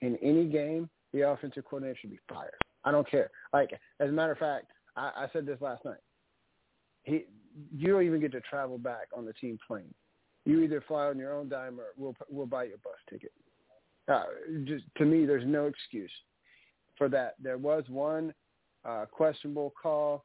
in 0.00 0.16
any 0.18 0.44
game, 0.44 0.88
the 1.12 1.22
offensive 1.22 1.64
coordinator 1.64 1.98
should 2.00 2.10
be 2.10 2.20
fired. 2.28 2.54
I 2.84 2.90
don't 2.92 3.10
care. 3.10 3.30
Like 3.52 3.70
as 3.98 4.08
a 4.08 4.12
matter 4.12 4.32
of 4.32 4.38
fact, 4.38 4.66
I, 4.96 5.10
I 5.16 5.26
said 5.32 5.46
this 5.46 5.60
last 5.60 5.84
night. 5.84 6.00
He, 7.02 7.24
you 7.76 7.92
don't 7.92 8.04
even 8.04 8.20
get 8.20 8.32
to 8.32 8.40
travel 8.40 8.78
back 8.78 9.08
on 9.16 9.24
the 9.24 9.32
team 9.34 9.58
plane 9.66 9.94
you 10.44 10.60
either 10.60 10.82
fly 10.86 11.06
on 11.06 11.18
your 11.18 11.34
own 11.34 11.48
dime 11.48 11.80
or 11.80 11.86
we'll 11.96 12.14
we'll 12.28 12.46
buy 12.46 12.64
you 12.64 12.74
a 12.74 12.78
bus 12.78 12.94
ticket. 13.08 13.32
Uh, 14.08 14.24
just 14.64 14.84
to 14.98 15.04
me, 15.04 15.24
there's 15.24 15.46
no 15.46 15.66
excuse 15.66 16.10
for 16.96 17.08
that. 17.08 17.34
There 17.42 17.58
was 17.58 17.84
one 17.88 18.34
uh, 18.84 19.06
questionable 19.10 19.72
call. 19.80 20.24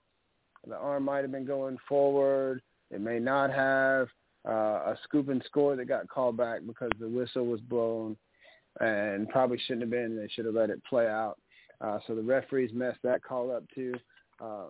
The 0.68 0.76
arm 0.76 1.06
might 1.06 1.22
have 1.22 1.32
been 1.32 1.46
going 1.46 1.78
forward. 1.88 2.62
It 2.92 3.02
may 3.02 3.20
not 3.20 3.52
have. 3.52 4.08
Uh, 4.48 4.94
a 4.94 4.98
scoop 5.04 5.28
and 5.28 5.44
score 5.46 5.76
that 5.76 5.86
got 5.86 6.08
called 6.08 6.38
back 6.38 6.62
because 6.66 6.90
the 6.98 7.08
whistle 7.08 7.46
was 7.46 7.60
blown 7.60 8.16
and 8.80 9.28
probably 9.28 9.60
shouldn't 9.60 9.82
have 9.82 9.90
been. 9.90 10.16
They 10.16 10.30
should 10.30 10.46
have 10.46 10.56
let 10.56 10.70
it 10.70 10.82
play 10.86 11.08
out. 11.08 11.38
Uh, 11.82 12.00
so 12.08 12.16
the 12.16 12.22
referees 12.22 12.72
messed 12.74 13.00
that 13.04 13.22
call 13.22 13.54
up 13.54 13.64
too. 13.76 13.94
Uh, 14.42 14.68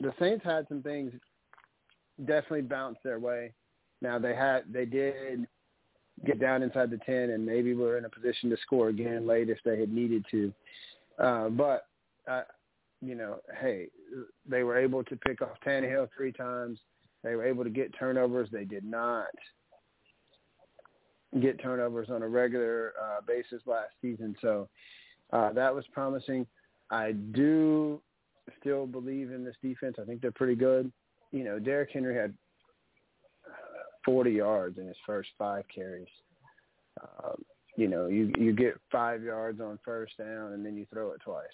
the 0.00 0.12
Saints 0.20 0.44
had 0.44 0.66
some 0.68 0.82
things 0.82 1.12
definitely 2.20 2.62
bounce 2.62 2.98
their 3.04 3.18
way. 3.18 3.52
Now 4.00 4.18
they 4.18 4.34
had 4.34 4.64
they 4.72 4.84
did 4.84 5.46
get 6.26 6.40
down 6.40 6.62
inside 6.62 6.90
the 6.90 6.98
ten 6.98 7.30
and 7.30 7.44
maybe 7.44 7.74
were 7.74 7.98
in 7.98 8.04
a 8.04 8.08
position 8.08 8.50
to 8.50 8.56
score 8.62 8.88
again 8.88 9.26
late 9.26 9.48
if 9.48 9.58
they 9.64 9.78
had 9.78 9.92
needed 9.92 10.24
to. 10.30 10.52
Uh, 11.18 11.48
but 11.48 11.86
uh, 12.30 12.42
you 13.00 13.14
know, 13.14 13.38
hey, 13.60 13.88
they 14.48 14.62
were 14.62 14.78
able 14.78 15.04
to 15.04 15.16
pick 15.16 15.42
off 15.42 15.56
Tannehill 15.64 16.08
three 16.16 16.32
times. 16.32 16.78
They 17.22 17.34
were 17.34 17.44
able 17.44 17.64
to 17.64 17.70
get 17.70 17.96
turnovers. 17.98 18.48
They 18.52 18.64
did 18.64 18.84
not 18.84 19.26
get 21.42 21.60
turnovers 21.60 22.08
on 22.10 22.22
a 22.22 22.28
regular 22.28 22.94
uh, 23.00 23.20
basis 23.26 23.62
last 23.66 23.90
season, 24.00 24.34
so 24.40 24.68
uh, 25.32 25.52
that 25.52 25.74
was 25.74 25.84
promising. 25.92 26.46
I 26.90 27.12
do 27.12 28.00
still 28.60 28.86
believe 28.86 29.30
in 29.30 29.44
this 29.44 29.56
defense. 29.62 29.96
I 30.00 30.04
think 30.04 30.20
they're 30.20 30.30
pretty 30.32 30.54
good. 30.54 30.90
You 31.32 31.44
know, 31.44 31.58
Derrick 31.58 31.90
Henry 31.92 32.16
had 32.16 32.34
40 34.04 34.30
yards 34.30 34.78
in 34.78 34.86
his 34.86 34.96
first 35.04 35.28
five 35.38 35.64
carries. 35.74 36.08
Um, 37.02 37.42
you 37.76 37.86
know, 37.86 38.06
you 38.06 38.32
you 38.38 38.52
get 38.52 38.74
five 38.90 39.22
yards 39.22 39.60
on 39.60 39.78
first 39.84 40.18
down 40.18 40.52
and 40.52 40.64
then 40.64 40.76
you 40.76 40.86
throw 40.92 41.12
it 41.12 41.20
twice. 41.24 41.46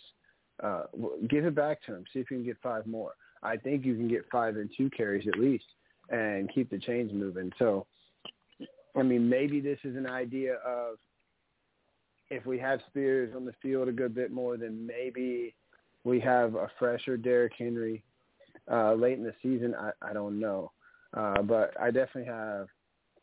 Uh, 0.63 0.85
give 1.29 1.45
it 1.45 1.55
back 1.55 1.83
to 1.85 1.95
him. 1.95 2.05
See 2.13 2.21
if 2.21 2.31
you 2.31 2.39
can 2.39 2.47
get 2.47 2.57
five 2.63 2.87
more. 2.87 3.15
I 3.43 3.57
think 3.57 3.85
you 3.85 3.95
can 3.95 4.09
get 4.09 4.25
five 4.31 4.57
and 4.57 4.71
two 4.77 4.89
carries 4.91 5.29
at 5.29 5.39
least 5.39 5.65
and 6.11 6.53
keep 6.55 6.71
the 6.71 6.79
chains 6.79 7.11
moving. 7.13 7.51
So, 7.59 7.87
I 8.97 9.03
mean, 9.03 9.29
maybe 9.29 9.61
this 9.61 9.79
is 9.85 9.97
an 9.97 10.07
idea 10.07 10.55
of 10.67 10.97
if 12.31 12.47
we 12.47 12.59
have 12.59 12.81
Spears 12.89 13.35
on 13.37 13.45
the 13.45 13.55
field 13.61 13.89
a 13.89 13.93
good 13.93 14.15
bit 14.15 14.31
more, 14.31 14.57
then 14.57 14.87
maybe 14.87 15.55
we 16.05 16.21
have 16.21 16.55
a 16.55 16.71
fresher 16.79 17.17
Derrick 17.17 17.55
Henry 17.59 18.05
uh, 18.71 18.95
late 18.95 19.19
in 19.19 19.25
the 19.25 19.35
season. 19.43 19.75
I, 19.75 19.91
I 20.03 20.13
don't 20.13 20.39
know. 20.39 20.71
Uh, 21.17 21.43
but 21.43 21.75
I 21.81 21.91
definitely 21.91 22.27
have. 22.27 22.69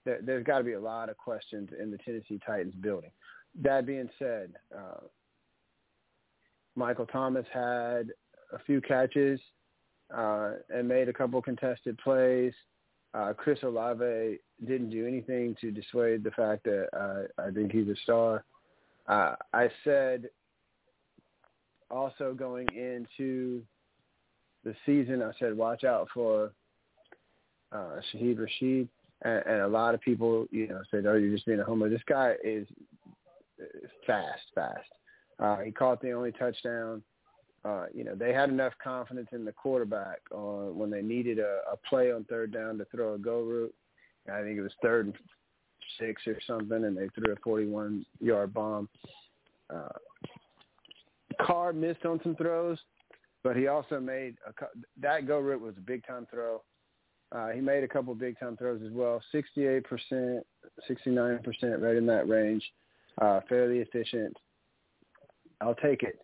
There, 0.05 0.19
there's 0.23 0.43
got 0.43 0.59
to 0.59 0.63
be 0.63 0.73
a 0.73 0.79
lot 0.79 1.09
of 1.09 1.17
questions 1.17 1.69
in 1.79 1.91
the 1.91 1.97
Tennessee 1.99 2.39
Titans 2.45 2.73
building. 2.75 3.11
That 3.61 3.85
being 3.85 4.09
said, 4.17 4.53
uh, 4.75 5.01
Michael 6.75 7.05
Thomas 7.05 7.45
had 7.53 8.11
a 8.53 8.59
few 8.65 8.81
catches 8.81 9.39
uh, 10.15 10.53
and 10.73 10.87
made 10.87 11.09
a 11.09 11.13
couple 11.13 11.41
contested 11.41 11.97
plays. 11.97 12.53
Uh, 13.13 13.33
Chris 13.33 13.59
Olave 13.63 14.37
didn't 14.65 14.89
do 14.89 15.05
anything 15.05 15.55
to 15.59 15.69
dissuade 15.69 16.23
the 16.23 16.31
fact 16.31 16.63
that 16.63 16.87
uh, 16.97 17.41
I 17.41 17.51
think 17.51 17.71
he's 17.71 17.89
a 17.89 17.95
star. 18.03 18.45
Uh, 19.07 19.35
I 19.53 19.69
said 19.83 20.29
also 21.91 22.33
going 22.33 22.67
into 22.75 23.61
the 24.63 24.75
season, 24.85 25.21
I 25.21 25.31
said 25.39 25.55
watch 25.57 25.83
out 25.83 26.07
for 26.13 26.51
uh, 27.71 27.99
Shaheed 28.13 28.39
Rashid, 28.39 28.87
and, 29.23 29.43
and 29.45 29.61
a 29.61 29.67
lot 29.67 29.93
of 29.93 30.01
people, 30.01 30.45
you 30.51 30.67
know, 30.67 30.81
said, 30.91 31.05
"Oh, 31.05 31.15
you're 31.15 31.33
just 31.33 31.45
being 31.45 31.59
a 31.59 31.63
homer." 31.63 31.89
This 31.89 32.01
guy 32.07 32.35
is 32.43 32.67
fast, 34.05 34.41
fast. 34.55 34.89
Uh, 35.39 35.57
he 35.57 35.71
caught 35.71 36.01
the 36.01 36.11
only 36.11 36.31
touchdown. 36.31 37.01
Uh, 37.63 37.85
you 37.93 38.03
know, 38.03 38.15
they 38.15 38.33
had 38.33 38.49
enough 38.49 38.73
confidence 38.83 39.29
in 39.33 39.45
the 39.45 39.51
quarterback 39.51 40.19
uh, 40.33 40.71
when 40.71 40.89
they 40.89 41.01
needed 41.01 41.37
a, 41.37 41.59
a 41.71 41.77
play 41.87 42.11
on 42.11 42.23
third 42.25 42.51
down 42.51 42.77
to 42.77 42.85
throw 42.85 43.13
a 43.13 43.19
go 43.19 43.41
route. 43.41 43.73
I 44.31 44.41
think 44.41 44.57
it 44.57 44.61
was 44.61 44.71
third 44.81 45.07
and 45.07 45.15
six 45.99 46.21
or 46.27 46.39
something, 46.45 46.85
and 46.85 46.97
they 46.97 47.07
threw 47.09 47.33
a 47.33 47.47
41-yard 47.47 48.53
bomb. 48.53 48.89
Uh, 49.73 49.89
Carr 51.39 51.73
missed 51.73 52.05
on 52.05 52.19
some 52.23 52.35
throws, 52.35 52.77
but 53.43 53.55
he 53.55 53.67
also 53.67 53.99
made 53.99 54.35
a 54.47 54.53
that 55.01 55.27
go 55.27 55.39
route 55.39 55.61
was 55.61 55.75
a 55.77 55.81
big 55.81 56.05
time 56.05 56.27
throw. 56.31 56.61
Uh, 57.31 57.49
he 57.49 57.61
made 57.61 57.83
a 57.83 57.87
couple 57.87 58.13
big 58.13 58.37
time 58.39 58.57
throws 58.57 58.81
as 58.85 58.91
well. 58.91 59.21
68%, 59.33 59.83
69%, 60.89 61.81
right 61.81 61.95
in 61.95 62.05
that 62.05 62.27
range. 62.27 62.63
Uh, 63.21 63.39
fairly 63.47 63.79
efficient. 63.79 64.35
I'll 65.61 65.75
take 65.75 66.03
it. 66.03 66.19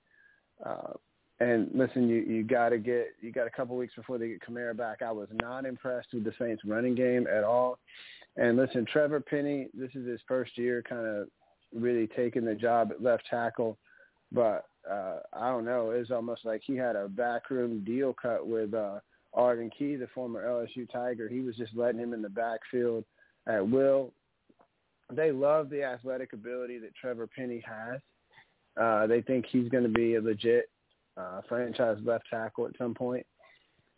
Uh, 0.65 0.93
and 1.39 1.69
listen, 1.73 2.09
you 2.09 2.21
you 2.21 2.43
got 2.43 2.69
to 2.69 2.79
get 2.79 3.09
you 3.21 3.31
got 3.31 3.45
a 3.45 3.51
couple 3.51 3.77
weeks 3.77 3.93
before 3.95 4.17
they 4.17 4.29
get 4.29 4.41
Kamara 4.41 4.75
back. 4.75 5.01
I 5.01 5.11
was 5.11 5.27
not 5.41 5.65
impressed 5.65 6.07
with 6.13 6.23
the 6.23 6.33
Saints 6.39 6.63
running 6.65 6.95
game 6.95 7.27
at 7.27 7.43
all. 7.43 7.77
And 8.37 8.57
listen, 8.57 8.85
Trevor 8.85 9.19
Penning, 9.19 9.69
this 9.73 9.91
is 9.93 10.07
his 10.07 10.19
first 10.27 10.57
year, 10.57 10.83
kind 10.87 11.05
of 11.05 11.27
really 11.75 12.07
taking 12.07 12.45
the 12.45 12.55
job 12.55 12.91
at 12.91 13.03
left 13.03 13.23
tackle. 13.29 13.77
But 14.31 14.65
uh, 14.89 15.19
I 15.33 15.49
don't 15.49 15.65
know, 15.65 15.91
it's 15.91 16.11
almost 16.11 16.45
like 16.45 16.61
he 16.65 16.75
had 16.75 16.95
a 16.95 17.07
backroom 17.07 17.83
deal 17.83 18.13
cut 18.13 18.47
with 18.47 18.73
uh, 18.73 18.99
Arden 19.33 19.69
Key, 19.77 19.95
the 19.95 20.07
former 20.13 20.45
LSU 20.45 20.89
Tiger. 20.91 21.27
He 21.27 21.41
was 21.41 21.55
just 21.55 21.75
letting 21.75 21.99
him 21.99 22.13
in 22.13 22.21
the 22.21 22.29
backfield 22.29 23.03
at 23.47 23.67
will. 23.67 24.13
They 25.11 25.31
love 25.31 25.69
the 25.69 25.83
athletic 25.83 26.33
ability 26.33 26.79
that 26.79 26.95
Trevor 26.95 27.27
Penning 27.27 27.61
has. 27.65 28.01
Uh, 28.79 29.07
they 29.07 29.21
think 29.21 29.45
he's 29.45 29.69
going 29.69 29.83
to 29.83 29.89
be 29.89 30.15
a 30.15 30.21
legit 30.21 30.69
uh, 31.15 31.41
franchise 31.47 31.97
left 32.03 32.25
tackle 32.29 32.65
at 32.65 32.77
some 32.77 32.93
point. 32.93 33.25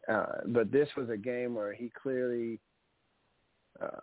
Uh, 0.08 0.38
but 0.48 0.72
this 0.72 0.88
was 0.96 1.10
a 1.10 1.18
game 1.18 1.54
where 1.54 1.74
he 1.74 1.92
clearly, 2.02 2.60
uh, 3.82 4.00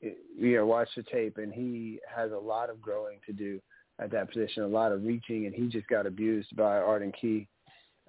you 0.00 0.56
know, 0.56 0.66
watched 0.66 0.96
the 0.96 1.02
tape 1.04 1.38
and 1.38 1.52
he 1.52 1.98
has 2.14 2.32
a 2.32 2.36
lot 2.36 2.68
of 2.68 2.80
growing 2.80 3.18
to 3.24 3.32
do 3.32 3.60
at 3.98 4.10
that 4.10 4.30
position, 4.30 4.62
a 4.62 4.68
lot 4.68 4.92
of 4.92 5.04
reaching, 5.04 5.46
and 5.46 5.54
he 5.54 5.66
just 5.68 5.88
got 5.88 6.06
abused 6.06 6.54
by 6.56 6.76
Arden 6.76 7.12
Key 7.18 7.48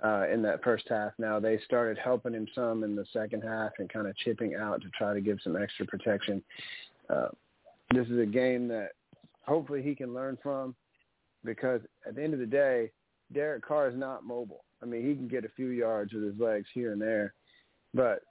uh, 0.03 0.27
in 0.31 0.41
that 0.43 0.63
first 0.63 0.85
half. 0.89 1.13
Now 1.17 1.39
they 1.39 1.59
started 1.65 1.97
helping 1.97 2.33
him 2.33 2.47
some 2.53 2.83
in 2.83 2.95
the 2.95 3.05
second 3.13 3.41
half 3.41 3.71
and 3.79 3.91
kind 3.91 4.07
of 4.07 4.15
chipping 4.17 4.55
out 4.55 4.81
to 4.81 4.89
try 4.89 5.13
to 5.13 5.21
give 5.21 5.39
some 5.43 5.55
extra 5.55 5.85
protection. 5.85 6.43
Uh, 7.09 7.29
this 7.93 8.07
is 8.07 8.19
a 8.19 8.25
game 8.25 8.67
that 8.67 8.91
hopefully 9.43 9.81
he 9.81 9.95
can 9.95 10.13
learn 10.13 10.37
from 10.43 10.75
because 11.45 11.81
at 12.05 12.15
the 12.15 12.23
end 12.23 12.33
of 12.33 12.39
the 12.39 12.45
day, 12.45 12.91
Derek 13.33 13.65
Carr 13.65 13.89
is 13.89 13.97
not 13.97 14.25
mobile. 14.25 14.65
I 14.81 14.85
mean, 14.85 15.07
he 15.07 15.15
can 15.15 15.27
get 15.27 15.45
a 15.45 15.49
few 15.49 15.69
yards 15.69 16.13
with 16.13 16.23
his 16.23 16.39
legs 16.39 16.67
here 16.73 16.91
and 16.91 17.01
there, 17.01 17.33
but 17.93 18.21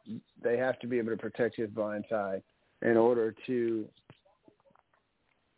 they 0.43 0.57
have 0.57 0.79
to 0.81 0.87
be 0.87 0.99
able 0.99 1.11
to 1.11 1.17
protect 1.17 1.57
his 1.57 1.71
blind 1.71 2.05
side 2.09 2.43
in 2.83 2.97
order 2.97 3.35
to 3.47 3.87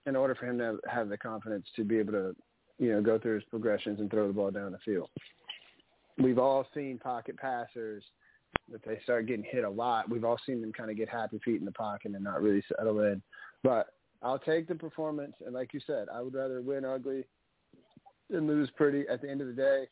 in 0.09 0.17
order 0.17 0.35
for 0.35 0.47
him 0.47 0.59
to 0.59 0.79
have 0.89 1.09
the 1.09 1.19
confidence 1.19 1.67
to 1.77 1.85
be 1.85 1.99
able 1.99 2.13
to, 2.13 2.37
you 2.79 2.93
know, 2.93 3.03
go 3.03 3.19
through 3.19 3.37
his 3.37 3.45
progressions 3.45 4.01
and 4.01 4.11
throw 4.11 4.27
the 4.27 4.33
ball 4.33 4.51
down 4.51 4.73
the 4.73 4.79
field. 4.79 5.11
We've 6.17 6.39
all 6.39 6.67
seen 6.75 6.99
pocket 6.99 7.37
passers 7.37 8.03
that 8.73 8.85
they 8.85 8.99
start 9.05 9.27
getting 9.27 9.45
hit 9.45 9.65
a 9.65 9.71
lot. 9.71 10.09
We've 10.09 10.25
all 10.25 10.39
seen 10.45 10.61
them 10.61 10.73
kind 10.73 10.91
of 10.91 10.97
get 10.97 11.09
happy 11.09 11.39
feet 11.45 11.61
in 11.61 11.65
the 11.65 11.73
pocket 11.73 12.13
and 12.15 12.25
not 12.25 12.43
really 12.43 12.63
settle 12.77 13.01
in. 13.01 13.23
But 13.63 13.89
I'll 14.23 14.39
take 14.39 14.67
the 14.67 14.75
performance, 14.75 15.35
and 15.45 15.55
like 15.55 15.73
you 15.73 15.81
said, 15.87 16.09
I 16.13 16.23
would 16.23 16.35
rather 16.35 16.61
win 16.61 16.85
ugly 16.85 17.25
than 18.31 18.47
lose 18.47 18.71
pretty. 18.77 19.05
At 19.09 19.23
the 19.23 19.31
end 19.31 19.41
of 19.41 19.47
the 19.47 19.53
day, 19.53 19.85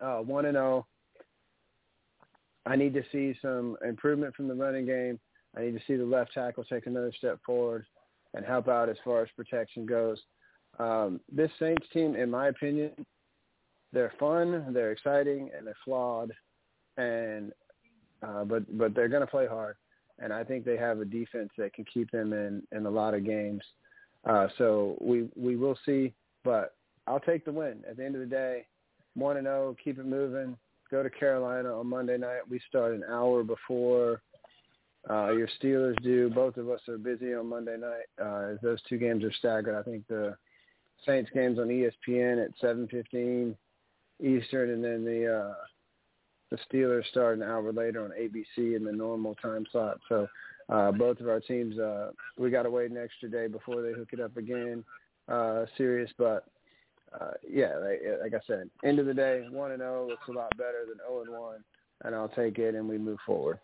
uh, 0.00 0.18
one 0.18 0.44
and 0.44 0.54
zero. 0.54 0.86
Oh. 0.86 2.70
I 2.70 2.76
need 2.76 2.94
to 2.94 3.02
see 3.12 3.36
some 3.40 3.76
improvement 3.86 4.34
from 4.34 4.48
the 4.48 4.54
running 4.54 4.86
game. 4.86 5.18
I 5.56 5.62
need 5.62 5.72
to 5.72 5.80
see 5.86 5.96
the 5.96 6.04
left 6.04 6.34
tackle 6.34 6.64
take 6.64 6.86
another 6.86 7.12
step 7.16 7.38
forward 7.46 7.86
and 8.36 8.44
help 8.44 8.68
out 8.68 8.88
as 8.88 8.96
far 9.02 9.22
as 9.22 9.28
protection 9.34 9.86
goes. 9.86 10.18
Um, 10.78 11.20
this 11.32 11.50
Saints 11.58 11.86
team, 11.92 12.14
in 12.14 12.30
my 12.30 12.48
opinion, 12.48 12.92
they're 13.92 14.12
fun, 14.20 14.72
they're 14.72 14.92
exciting, 14.92 15.50
and 15.56 15.66
they're 15.66 15.74
flawed, 15.84 16.32
and 16.98 17.52
uh, 18.22 18.44
but 18.44 18.78
but 18.78 18.94
they're 18.94 19.08
going 19.08 19.22
to 19.22 19.26
play 19.26 19.46
hard, 19.46 19.76
and 20.18 20.32
I 20.32 20.44
think 20.44 20.64
they 20.64 20.76
have 20.76 21.00
a 21.00 21.04
defense 21.04 21.50
that 21.56 21.72
can 21.72 21.86
keep 21.92 22.10
them 22.10 22.32
in 22.32 22.62
in 22.72 22.84
a 22.84 22.90
lot 22.90 23.14
of 23.14 23.24
games. 23.24 23.62
Uh, 24.28 24.48
so 24.58 24.98
we 25.00 25.28
we 25.34 25.56
will 25.56 25.78
see, 25.86 26.12
but 26.44 26.74
I'll 27.06 27.20
take 27.20 27.44
the 27.44 27.52
win. 27.52 27.84
At 27.88 27.96
the 27.96 28.04
end 28.04 28.16
of 28.16 28.20
the 28.20 28.26
day, 28.26 28.66
one 29.14 29.38
and 29.38 29.46
zero, 29.46 29.68
oh, 29.68 29.76
keep 29.82 29.98
it 29.98 30.06
moving. 30.06 30.58
Go 30.90 31.02
to 31.02 31.10
Carolina 31.10 31.78
on 31.78 31.86
Monday 31.86 32.18
night. 32.18 32.40
We 32.48 32.60
start 32.68 32.94
an 32.94 33.04
hour 33.08 33.42
before 33.42 34.20
uh, 35.08 35.30
your 35.30 35.48
Steelers 35.60 36.00
do. 36.02 36.30
Both 36.30 36.56
of 36.56 36.68
us 36.68 36.80
are 36.88 36.98
busy 36.98 37.34
on 37.34 37.48
Monday 37.48 37.76
night. 37.76 38.06
Uh, 38.20 38.56
those 38.62 38.80
two 38.88 38.98
games 38.98 39.22
are 39.24 39.32
staggered. 39.32 39.76
I 39.76 39.82
think 39.82 40.06
the 40.08 40.36
Saints 41.04 41.30
games 41.32 41.58
on 41.58 41.68
ESPN 41.68 42.44
at 42.44 42.58
7:15 42.60 43.54
Eastern, 44.20 44.70
and 44.70 44.82
then 44.82 45.04
the 45.04 45.32
uh, 45.32 45.54
the 46.50 46.58
Steelers 46.68 47.06
start 47.06 47.36
an 47.36 47.42
hour 47.42 47.72
later 47.72 48.04
on 48.04 48.10
ABC 48.10 48.76
in 48.76 48.84
the 48.84 48.92
normal 48.92 49.34
time 49.36 49.66
slot. 49.70 49.98
So 50.08 50.26
uh, 50.68 50.92
both 50.92 51.20
of 51.20 51.28
our 51.28 51.40
teams, 51.40 51.78
uh, 51.78 52.10
we 52.38 52.50
got 52.50 52.62
to 52.62 52.70
wait 52.70 52.90
an 52.90 52.96
extra 52.96 53.28
day 53.28 53.46
before 53.46 53.82
they 53.82 53.92
hook 53.92 54.08
it 54.12 54.20
up 54.20 54.36
again. 54.36 54.84
Uh, 55.28 55.66
serious, 55.76 56.10
but 56.18 56.46
uh, 57.20 57.32
yeah, 57.48 57.76
like, 57.76 58.00
like 58.22 58.34
I 58.34 58.46
said, 58.46 58.70
end 58.84 58.98
of 58.98 59.06
the 59.06 59.14
day, 59.14 59.44
one 59.50 59.72
and 59.72 59.80
zero 59.80 60.08
looks 60.08 60.28
a 60.28 60.32
lot 60.32 60.56
better 60.56 60.84
than 60.88 60.98
zero 60.98 61.22
and 61.22 61.30
one, 61.32 61.64
and 62.04 62.14
I'll 62.14 62.28
take 62.28 62.58
it, 62.58 62.74
and 62.74 62.88
we 62.88 62.98
move 62.98 63.18
forward. 63.26 63.58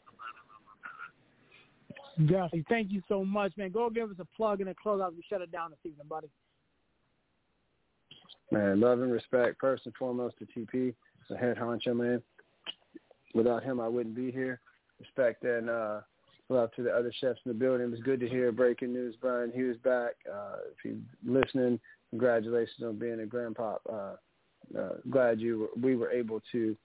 Definitely. 2.27 2.65
Thank 2.69 2.91
you 2.91 3.03
so 3.09 3.25
much, 3.25 3.53
man. 3.57 3.71
Go 3.71 3.89
give 3.91 4.11
us 4.11 4.17
a 4.19 4.27
plug 4.37 4.61
and 4.61 4.71
a 4.71 4.75
close 4.75 5.01
out. 5.01 5.15
We 5.15 5.23
shut 5.29 5.41
it 5.41 5.51
down 5.51 5.71
this 5.71 5.79
evening, 5.85 6.07
buddy. 6.09 6.29
Man, 8.51 8.81
love 8.81 9.01
and 9.01 9.11
respect 9.11 9.57
first 9.61 9.87
and 9.87 9.95
foremost 9.97 10.37
to 10.39 10.47
TP, 10.47 10.95
the 11.31 11.37
head 11.37 11.57
honcho 11.57 11.97
man. 11.97 12.23
Without 13.35 13.63
him, 13.63 13.81
I 13.81 13.89
wouldn't 13.89 14.15
be 14.15 14.31
here. 14.31 14.61
Respect 15.01 15.43
and 15.45 15.71
uh, 15.71 16.01
love 16.51 16.71
to 16.77 16.83
the 16.83 16.91
other 16.91 17.13
chefs 17.19 17.41
in 17.45 17.51
the 17.51 17.59
building. 17.59 17.87
It 17.87 17.91
was 17.91 18.01
good 18.01 18.21
to 18.21 18.29
hear 18.29 18.53
breaking 18.53 18.93
news. 18.93 19.17
Brian 19.21 19.51
Hughes 19.51 19.79
back. 19.83 20.13
Uh, 20.31 20.57
if 20.71 20.85
you're 20.85 21.41
listening, 21.41 21.81
congratulations 22.11 22.85
on 22.85 22.99
being 22.99 23.21
a 23.21 23.27
grandpa. 23.27 23.77
Uh, 23.91 24.17
uh, 24.79 24.91
glad 25.11 25.41
you 25.41 25.61
were, 25.61 25.83
we 25.83 25.97
were 25.97 26.11
able 26.11 26.43
to 26.53 26.77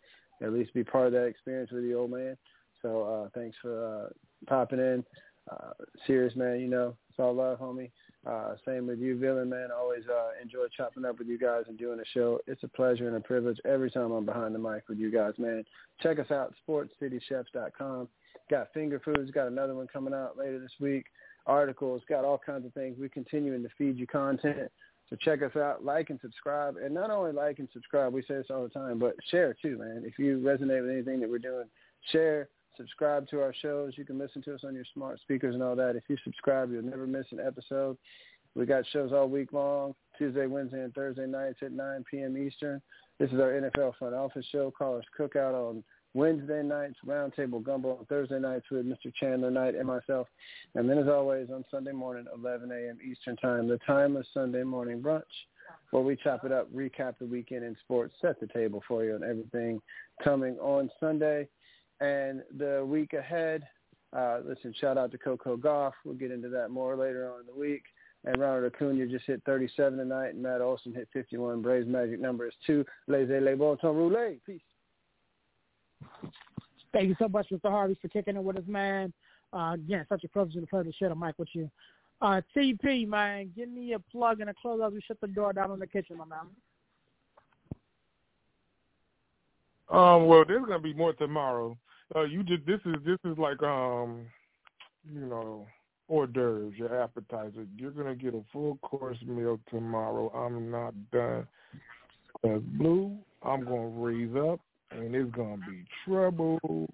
at 0.42 0.54
least 0.54 0.74
be 0.74 0.84
part 0.84 1.08
of 1.08 1.14
that 1.14 1.26
experience 1.26 1.72
with 1.72 1.84
the 1.84 1.94
old 1.94 2.12
man. 2.12 2.38
So 2.82 3.04
uh, 3.04 3.30
thanks 3.38 3.58
for 3.62 4.06
uh, 4.06 4.10
popping 4.48 4.80
in. 4.80 5.04
Uh, 5.49 5.72
serious 6.06 6.36
man, 6.36 6.60
you 6.60 6.68
know, 6.68 6.95
it's 7.10 7.19
all 7.19 7.34
love, 7.34 7.60
homie. 7.60 7.91
Uh, 8.26 8.56
same 8.65 8.88
with 8.88 8.99
you, 8.99 9.18
Villain 9.18 9.49
man. 9.49 9.69
Always 9.76 10.03
uh, 10.11 10.32
enjoy 10.41 10.65
chopping 10.76 11.06
up 11.06 11.18
with 11.18 11.28
you 11.28 11.38
guys 11.38 11.64
and 11.68 11.78
doing 11.78 11.98
the 11.98 12.06
show. 12.14 12.40
It's 12.45 12.64
a 12.64 12.68
pleasure 12.68 13.07
and 13.07 13.15
a 13.15 13.22
privilege 13.22 13.57
every 13.64 13.90
time 13.90 14.11
I'm 14.11 14.26
behind 14.26 14.53
the 14.53 14.60
mic 14.60 14.90
with 14.90 14.98
you 14.98 15.11
guys, 15.11 15.34
man. 15.38 15.64
Check 16.02 16.19
us 16.19 16.30
out, 16.32 16.53
sportscitychefs.com. 16.68 18.10
Got 18.49 18.74
finger 18.74 18.99
foods. 19.03 19.32
Got 19.32 19.48
another 19.48 19.76
one 19.76 19.88
coming 19.88 20.14
out 20.14 20.38
later 20.38 20.60
this 20.60 20.72
week. 20.80 21.06
Articles. 21.45 22.02
Got 22.10 22.26
all 22.26 22.38
kinds 22.38 22.65
of 22.65 22.74
things. 22.74 22.98
We're 22.99 23.10
continuing 23.10 23.64
to 23.64 23.69
feed 23.78 23.98
you 23.98 24.07
content. 24.07 24.72
So 25.10 25.15
check 25.15 25.41
us 25.41 25.56
out, 25.56 25.86
like 25.86 26.10
and 26.10 26.19
subscribe, 26.19 26.76
and 26.84 26.94
not 26.94 27.11
only 27.11 27.32
like 27.32 27.60
and 27.60 27.69
subscribe, 27.72 28.11
we 28.11 28.24
say 28.24 28.36
this 28.36 28.48
all 28.49 28.64
the 28.64 28.69
time, 28.69 28.99
but 28.99 29.15
share 29.32 29.56
too, 29.61 29.78
man. 29.78 30.03
If 30.06 30.19
you 30.19 30.40
resonate 30.40 30.82
with 30.82 30.91
anything 30.91 31.22
that 31.22 31.30
we're 31.30 31.40
doing, 31.40 31.68
share, 32.11 32.49
subscribe 32.78 33.28
to 33.30 33.41
our 33.41 33.54
shows. 33.54 33.94
You 33.98 34.06
can 34.06 34.18
listen 34.18 34.41
to 34.44 34.56
us 34.56 34.62
on 34.64 34.76
your 34.76 34.86
smart 34.94 35.20
speakers 35.22 35.56
and 35.56 35.64
all 35.64 35.76
that. 35.76 35.95
If 35.95 36.04
you 36.08 36.18
subscribe, 36.24 36.72
you'll 36.72 36.84
never 36.84 37.08
miss 37.08 37.26
an 37.32 37.40
episode. 37.45 37.98
We 38.56 38.66
got 38.66 38.86
shows 38.91 39.12
all 39.12 39.28
week 39.28 39.54
long, 39.54 39.94
Tuesday, 40.18 40.48
Wednesday, 40.48 40.84
and 40.84 40.94
Thursday 40.94 41.28
nights 41.28 41.60
at 41.62 41.72
9 41.72 42.06
p.m. 42.10 42.38
Eastern. 42.38 42.82
This 43.20 43.30
is 43.32 43.40
our 43.40 43.52
NFL 43.52 43.98
front 43.98 44.16
office 44.16 44.45
show. 44.52 44.72
Call 44.72 44.98
us 44.98 45.04
Cookout 45.18 45.54
on 45.54 45.84
Wednesday 46.14 46.64
nights, 46.64 46.95
Roundtable 47.06 47.62
Gumbo 47.62 47.98
on 47.98 48.06
Thursday 48.06 48.40
nights 48.40 48.66
with 48.72 48.86
Mr. 48.86 49.14
Chandler 49.20 49.52
Knight 49.52 49.76
and 49.76 49.86
myself. 49.86 50.28
And 50.74 50.90
then 50.90 50.98
as 50.98 51.08
always 51.08 51.49
on 51.52 51.66
Sunday 51.70 51.91
morning, 51.91 52.26
11 52.34 52.72
a.m. 52.72 52.98
Eastern 53.08 53.36
Time, 53.36 53.68
the 53.68 53.80
timeless 53.86 54.28
Sunday 54.34 54.64
morning 54.64 55.02
brunch 55.02 55.24
where 55.91 56.04
we 56.04 56.16
chop 56.16 56.44
it 56.44 56.52
up, 56.52 56.72
recap 56.74 57.18
the 57.20 57.26
weekend 57.26 57.64
in 57.64 57.76
sports, 57.84 58.14
set 58.22 58.40
the 58.40 58.48
table 58.48 58.84
for 58.88 59.04
you 59.04 59.16
and 59.16 59.24
everything 59.24 59.82
coming 60.24 60.58
on 60.60 60.90
Sunday. 60.99 61.48
And 61.99 62.44
the 62.57 62.86
week 62.88 63.14
ahead, 63.14 63.68
uh, 64.15 64.40
listen, 64.45 64.74
shout 64.80 64.98
out 64.98 65.11
to 65.11 65.18
Coco 65.18 65.57
Gauff. 65.57 65.94
We'll 66.06 66.15
get 66.15 66.32
into 66.32 66.49
that 66.49 66.69
more 66.69 66.95
later 66.95 67.32
on 67.32 67.41
in 67.41 67.45
the 67.48 67.60
week. 67.60 67.84
And 68.26 68.38
Ronald 68.40 68.72
Acuna 68.74 69.07
just 69.07 69.26
hit 69.26 69.41
37 69.45 69.98
tonight, 69.98 70.30
and 70.30 70.41
Matt 70.41 70.61
Olson 70.61 70.94
hit 70.94 71.07
51. 71.14 71.61
Braves 71.61 71.88
magic 71.88 72.19
number 72.19 72.48
is 72.48 72.53
two. 72.65 72.86
Laissez 73.07 73.40
les 73.40 73.56
bon 73.56 73.78
temps 73.78 73.95
rouler. 73.95 74.36
Peace. 74.45 74.61
Thank 76.94 77.10
you 77.10 77.15
so 77.19 77.28
much, 77.28 77.48
Mr. 77.52 77.69
Harvey, 77.69 77.98
for 78.02 78.07
kicking 78.07 78.36
it 78.36 78.44
with 78.44 78.57
us, 78.57 78.64
man. 78.68 79.14
Uh, 79.53 79.74
again, 79.74 80.06
such 80.10 80.24
a 80.24 80.28
privilege 80.28 80.56
and 80.56 80.68
pleasure 80.68 80.91
to 80.91 80.98
share 80.98 81.10
the 81.10 81.15
mic 81.15 81.36
with 81.38 81.49
you. 81.53 81.69
Uh, 82.22 82.41
TP, 82.56 83.07
man, 83.07 83.52
give 83.56 83.69
me 83.69 83.94
a 83.94 83.99
plug 83.99 84.41
and 84.41 84.49
a 84.49 84.53
close 84.53 84.82
as 84.86 84.91
we 84.91 85.02
shut 85.02 85.19
the 85.22 85.28
door 85.28 85.53
down 85.53 85.72
in 85.72 85.80
the 85.80 85.88
kitchen, 85.88 86.18
my 86.18 86.26
man. 86.26 86.40
Um, 89.90 90.26
well, 90.26 90.44
there's 90.45 90.65
gonna 90.65 90.80
be 90.80 90.94
more 90.94 91.14
tomorrow. 91.14 91.78
Uh, 92.16 92.24
you 92.24 92.44
just 92.44 92.66
this 92.66 92.80
is 92.86 92.96
this 93.06 93.20
is 93.26 93.38
like 93.38 93.62
um, 93.64 94.26
you 95.12 95.26
know, 95.26 95.68
hors 96.08 96.28
d'oeuvres, 96.28 96.74
your 96.78 97.02
appetizer. 97.02 97.66
You're 97.76 97.92
gonna 97.92 98.16
get 98.16 98.34
a 98.34 98.42
full 98.54 98.78
course 98.78 99.18
meal 99.26 99.60
tomorrow. 99.70 100.30
I'm 100.30 100.72
not 100.72 100.94
done. 101.12 101.48
Cause 102.42 102.62
blue, 102.78 103.18
I'm 103.44 103.66
gonna 103.66 103.88
raise 103.88 104.36
up, 104.36 104.60
and 104.92 105.14
it's 105.14 105.32
gonna 105.36 105.58
be 105.58 105.84
trouble, 106.06 106.88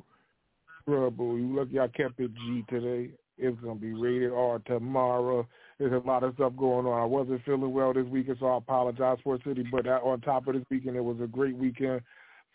trouble. 0.87 1.37
You 1.37 1.57
lucky 1.57 1.79
I 1.79 1.87
kept 1.89 2.19
it 2.19 2.31
G 2.33 2.63
today. 2.69 3.11
It's 3.37 3.59
gonna 3.61 3.79
be 3.79 3.93
rated 3.93 4.31
R 4.31 4.59
tomorrow. 4.59 5.47
there's 5.77 5.93
a 5.93 6.07
lot 6.07 6.23
of 6.23 6.33
stuff 6.35 6.53
going 6.57 6.87
on. 6.87 6.99
I 6.99 7.05
wasn't 7.05 7.43
feeling 7.45 7.71
well 7.71 7.93
this 7.93 8.05
weekend, 8.07 8.37
so 8.39 8.47
I 8.47 8.57
apologize 8.57 9.17
for 9.23 9.37
City. 9.45 9.63
But 9.71 9.85
on 9.85 10.21
top 10.21 10.47
of 10.47 10.55
this 10.55 10.63
weekend, 10.71 10.95
it 10.95 11.03
was 11.03 11.17
a 11.21 11.27
great 11.27 11.55
weekend 11.55 12.01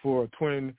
for 0.02 0.26
Twin 0.38 0.74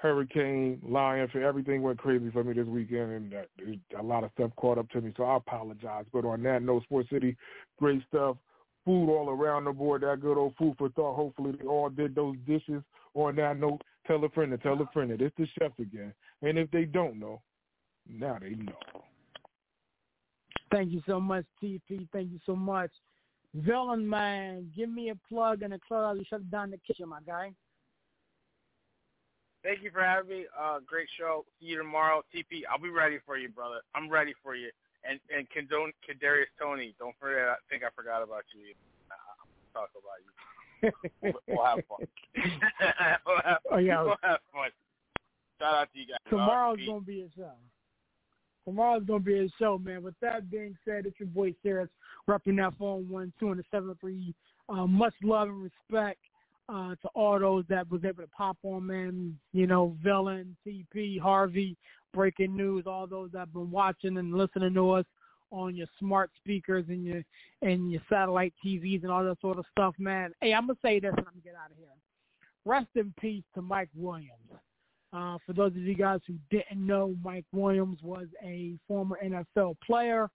Hurricane, 0.00 0.80
Lion, 0.82 1.28
for 1.30 1.42
everything 1.42 1.82
went 1.82 1.98
crazy 1.98 2.30
for 2.30 2.42
me 2.42 2.54
this 2.54 2.66
weekend, 2.66 3.10
and 3.12 3.34
uh, 3.34 4.00
a 4.00 4.02
lot 4.02 4.24
of 4.24 4.30
stuff 4.32 4.50
caught 4.56 4.78
up 4.78 4.88
to 4.90 5.00
me. 5.00 5.12
So 5.14 5.24
I 5.24 5.36
apologize. 5.36 6.06
But 6.10 6.24
on 6.24 6.42
that 6.44 6.62
note, 6.62 6.84
Sports 6.84 7.10
City, 7.10 7.36
great 7.78 8.02
stuff. 8.08 8.36
Food 8.86 9.10
all 9.10 9.28
around 9.28 9.64
the 9.64 9.72
board. 9.72 10.02
That 10.02 10.22
good 10.22 10.38
old 10.38 10.54
food 10.56 10.74
for 10.78 10.88
thought. 10.90 11.16
Hopefully 11.16 11.52
they 11.60 11.66
all 11.66 11.90
did 11.90 12.14
those 12.14 12.36
dishes. 12.46 12.82
On 13.12 13.36
that 13.36 13.58
note, 13.58 13.82
tell 14.06 14.24
a 14.24 14.28
friend 14.30 14.50
to 14.52 14.58
tell 14.58 14.80
a 14.80 14.86
friend 14.92 15.10
that 15.10 15.20
it's 15.20 15.36
the 15.36 15.46
chef 15.58 15.72
again. 15.78 16.14
And 16.40 16.58
if 16.58 16.70
they 16.70 16.86
don't 16.86 17.20
know, 17.20 17.42
now 18.08 18.38
they 18.40 18.50
know. 18.50 18.72
Thank 20.72 20.92
you 20.92 21.02
so 21.06 21.20
much, 21.20 21.44
TP. 21.62 22.08
Thank 22.10 22.32
you 22.32 22.38
so 22.46 22.56
much. 22.56 22.90
Villain 23.54 24.08
man, 24.08 24.70
give 24.74 24.88
me 24.88 25.10
a 25.10 25.14
plug 25.28 25.62
and 25.62 25.74
a 25.74 25.78
close. 25.86 26.16
You 26.18 26.24
shut 26.30 26.50
down 26.50 26.70
the 26.70 26.78
kitchen, 26.86 27.08
my 27.08 27.20
guy. 27.26 27.52
Thank 29.62 29.82
you 29.82 29.90
for 29.90 30.00
having 30.00 30.30
me. 30.30 30.44
Uh, 30.58 30.78
great 30.86 31.08
show. 31.18 31.44
See 31.60 31.66
you 31.66 31.78
tomorrow. 31.78 32.22
TP, 32.34 32.62
I'll 32.70 32.80
be 32.80 32.88
ready 32.88 33.18
for 33.26 33.36
you, 33.36 33.48
brother. 33.48 33.80
I'm 33.94 34.08
ready 34.08 34.34
for 34.42 34.54
you. 34.54 34.70
And 35.08 35.18
and 35.34 35.48
condone 35.50 35.92
Kadarius 36.04 36.52
Toney. 36.60 36.94
Don't 36.98 37.14
forget. 37.20 37.48
I 37.48 37.54
think 37.70 37.82
I 37.82 37.88
forgot 37.94 38.22
about 38.22 38.44
you. 38.54 38.74
Uh, 39.10 39.78
talk 39.78 39.90
about 39.96 40.20
you. 40.20 40.92
we'll, 41.22 41.32
we'll 41.56 41.64
have 41.64 41.84
fun. 41.88 42.06
we'll 43.26 43.40
have, 43.44 43.58
oh 43.70 43.78
yeah. 43.78 44.02
We'll 44.02 44.16
have 44.22 44.40
fun. 44.52 44.70
Shout 45.58 45.74
out 45.74 45.88
to 45.92 45.98
you 45.98 46.06
guys. 46.06 46.18
Tomorrow's 46.28 46.78
gonna 46.86 47.00
be 47.00 47.22
a 47.22 47.28
show. 47.36 47.52
Tomorrow's 48.66 49.04
gonna 49.04 49.20
be 49.20 49.38
a 49.38 49.48
show, 49.58 49.78
man. 49.78 50.02
With 50.02 50.14
that 50.20 50.50
being 50.50 50.76
said, 50.84 51.06
it's 51.06 51.18
your 51.18 51.28
boy 51.28 51.54
Sarah 51.62 51.88
repping 52.28 52.56
that 52.58 52.74
phone 52.78 53.08
one 53.08 53.32
two 53.40 53.50
and 53.50 53.58
the 53.58 53.64
seven 53.70 53.94
three. 54.00 54.34
Uh, 54.68 54.86
much 54.86 55.14
love 55.22 55.48
and 55.48 55.62
respect 55.62 56.20
uh, 56.70 56.94
to 57.02 57.08
all 57.14 57.38
those 57.38 57.64
that 57.68 57.90
was 57.90 58.04
able 58.04 58.22
to 58.22 58.28
pop 58.28 58.56
on, 58.62 58.86
man. 58.86 59.36
You 59.52 59.66
know, 59.66 59.96
Villain, 60.02 60.56
TP, 60.66 61.18
Harvey, 61.18 61.76
Breaking 62.14 62.56
News, 62.56 62.84
all 62.86 63.06
those 63.06 63.30
that 63.32 63.40
have 63.40 63.52
been 63.52 63.70
watching 63.70 64.18
and 64.18 64.34
listening 64.34 64.74
to 64.74 64.90
us 64.90 65.06
on 65.50 65.74
your 65.74 65.88
smart 65.98 66.30
speakers 66.36 66.84
and 66.88 67.04
your 67.04 67.24
and 67.62 67.90
your 67.90 68.00
satellite 68.08 68.54
TVs 68.64 69.02
and 69.02 69.10
all 69.10 69.24
that 69.24 69.40
sort 69.40 69.58
of 69.58 69.64
stuff, 69.72 69.94
man. 69.98 70.32
Hey, 70.40 70.54
I'm 70.54 70.66
gonna 70.66 70.78
say 70.82 71.00
this 71.00 71.10
and 71.10 71.18
I'm 71.18 71.24
gonna 71.24 71.40
get 71.42 71.54
out 71.54 71.70
of 71.70 71.76
here. 71.76 71.88
Rest 72.64 72.88
in 72.94 73.12
peace 73.20 73.44
to 73.54 73.62
Mike 73.62 73.90
Williams. 73.96 74.30
Uh, 75.12 75.38
for 75.44 75.54
those 75.54 75.72
of 75.72 75.78
you 75.78 75.94
guys 75.96 76.20
who 76.26 76.34
didn't 76.50 76.86
know, 76.86 77.16
Mike 77.24 77.46
Williams 77.52 77.98
was 78.02 78.28
a 78.44 78.74
former 78.86 79.18
NFL 79.24 79.76
player, 79.84 80.30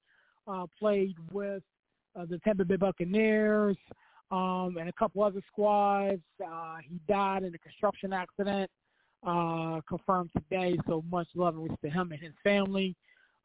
uh, 0.48 0.66
played 0.78 1.16
with 1.32 1.64
uh, 2.20 2.26
the 2.26 2.40
Tampa 2.40 2.66
Bay 2.66 2.76
Buccaneers, 2.76 3.78
um, 4.32 4.78
and 4.80 4.90
a 4.90 4.94
couple 4.94 5.24
other 5.24 5.42
squads. 5.52 6.22
Uh, 6.44 6.78
he 6.88 7.00
died 7.08 7.44
in 7.44 7.54
a 7.54 7.58
construction 7.60 8.14
accident, 8.14 8.70
uh, 9.26 9.82
confirmed 9.88 10.32
today. 10.34 10.78
So 10.88 11.04
much 11.10 11.28
love 11.36 11.56
and 11.56 11.64
respect 11.64 11.82
to 11.84 11.90
him 11.90 12.12
and 12.12 12.22
his 12.22 12.34
family. 12.44 12.96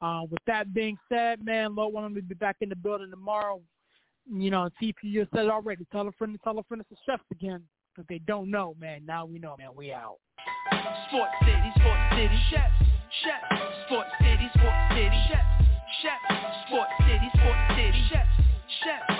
Uh, 0.03 0.23
with 0.31 0.41
that 0.47 0.73
being 0.73 0.97
said, 1.11 1.45
man, 1.45 1.75
Lord 1.75 1.93
willing, 1.93 2.15
we'll 2.15 2.23
be 2.23 2.35
back 2.35 2.57
in 2.61 2.71
the 2.71 2.77
building 2.77 3.11
tomorrow. 3.11 3.61
You 4.31 4.51
know, 4.51 4.69
TP 4.81 4.95
you 5.03 5.27
said 5.35 5.47
it 5.47 5.51
already. 5.51 5.87
Tell 5.93 6.09
a 6.09 6.13
friend 6.13 6.33
to 6.33 6.39
tell 6.43 6.59
a 6.59 6.63
friend 6.65 6.81
it's 6.81 6.91
the 6.91 6.97
chefs 7.05 7.25
again. 7.31 7.63
If 7.99 8.07
they 8.07 8.19
don't 8.21 8.51
know, 8.51 8.75
man, 8.81 9.05
now 9.05 9.27
we 9.27 9.39
know, 9.39 9.57
man. 9.59 9.71
We 9.75 9.93
out. 9.93 10.17
Sports 11.09 11.33
City, 11.41 11.71
Sports 11.77 12.15
City, 12.15 12.41
chefs, 12.51 12.75
chefs. 13.25 13.63
Sports 13.87 14.11
City, 14.21 14.49
Sports 14.55 14.95
City, 14.95 15.21
chefs, 15.29 15.67
chefs. 16.01 16.67
Sports 16.67 16.93
City, 17.01 17.29
Sports 17.35 17.75
City, 17.77 18.05
chefs, 18.09 18.31
chefs. 18.85 19.20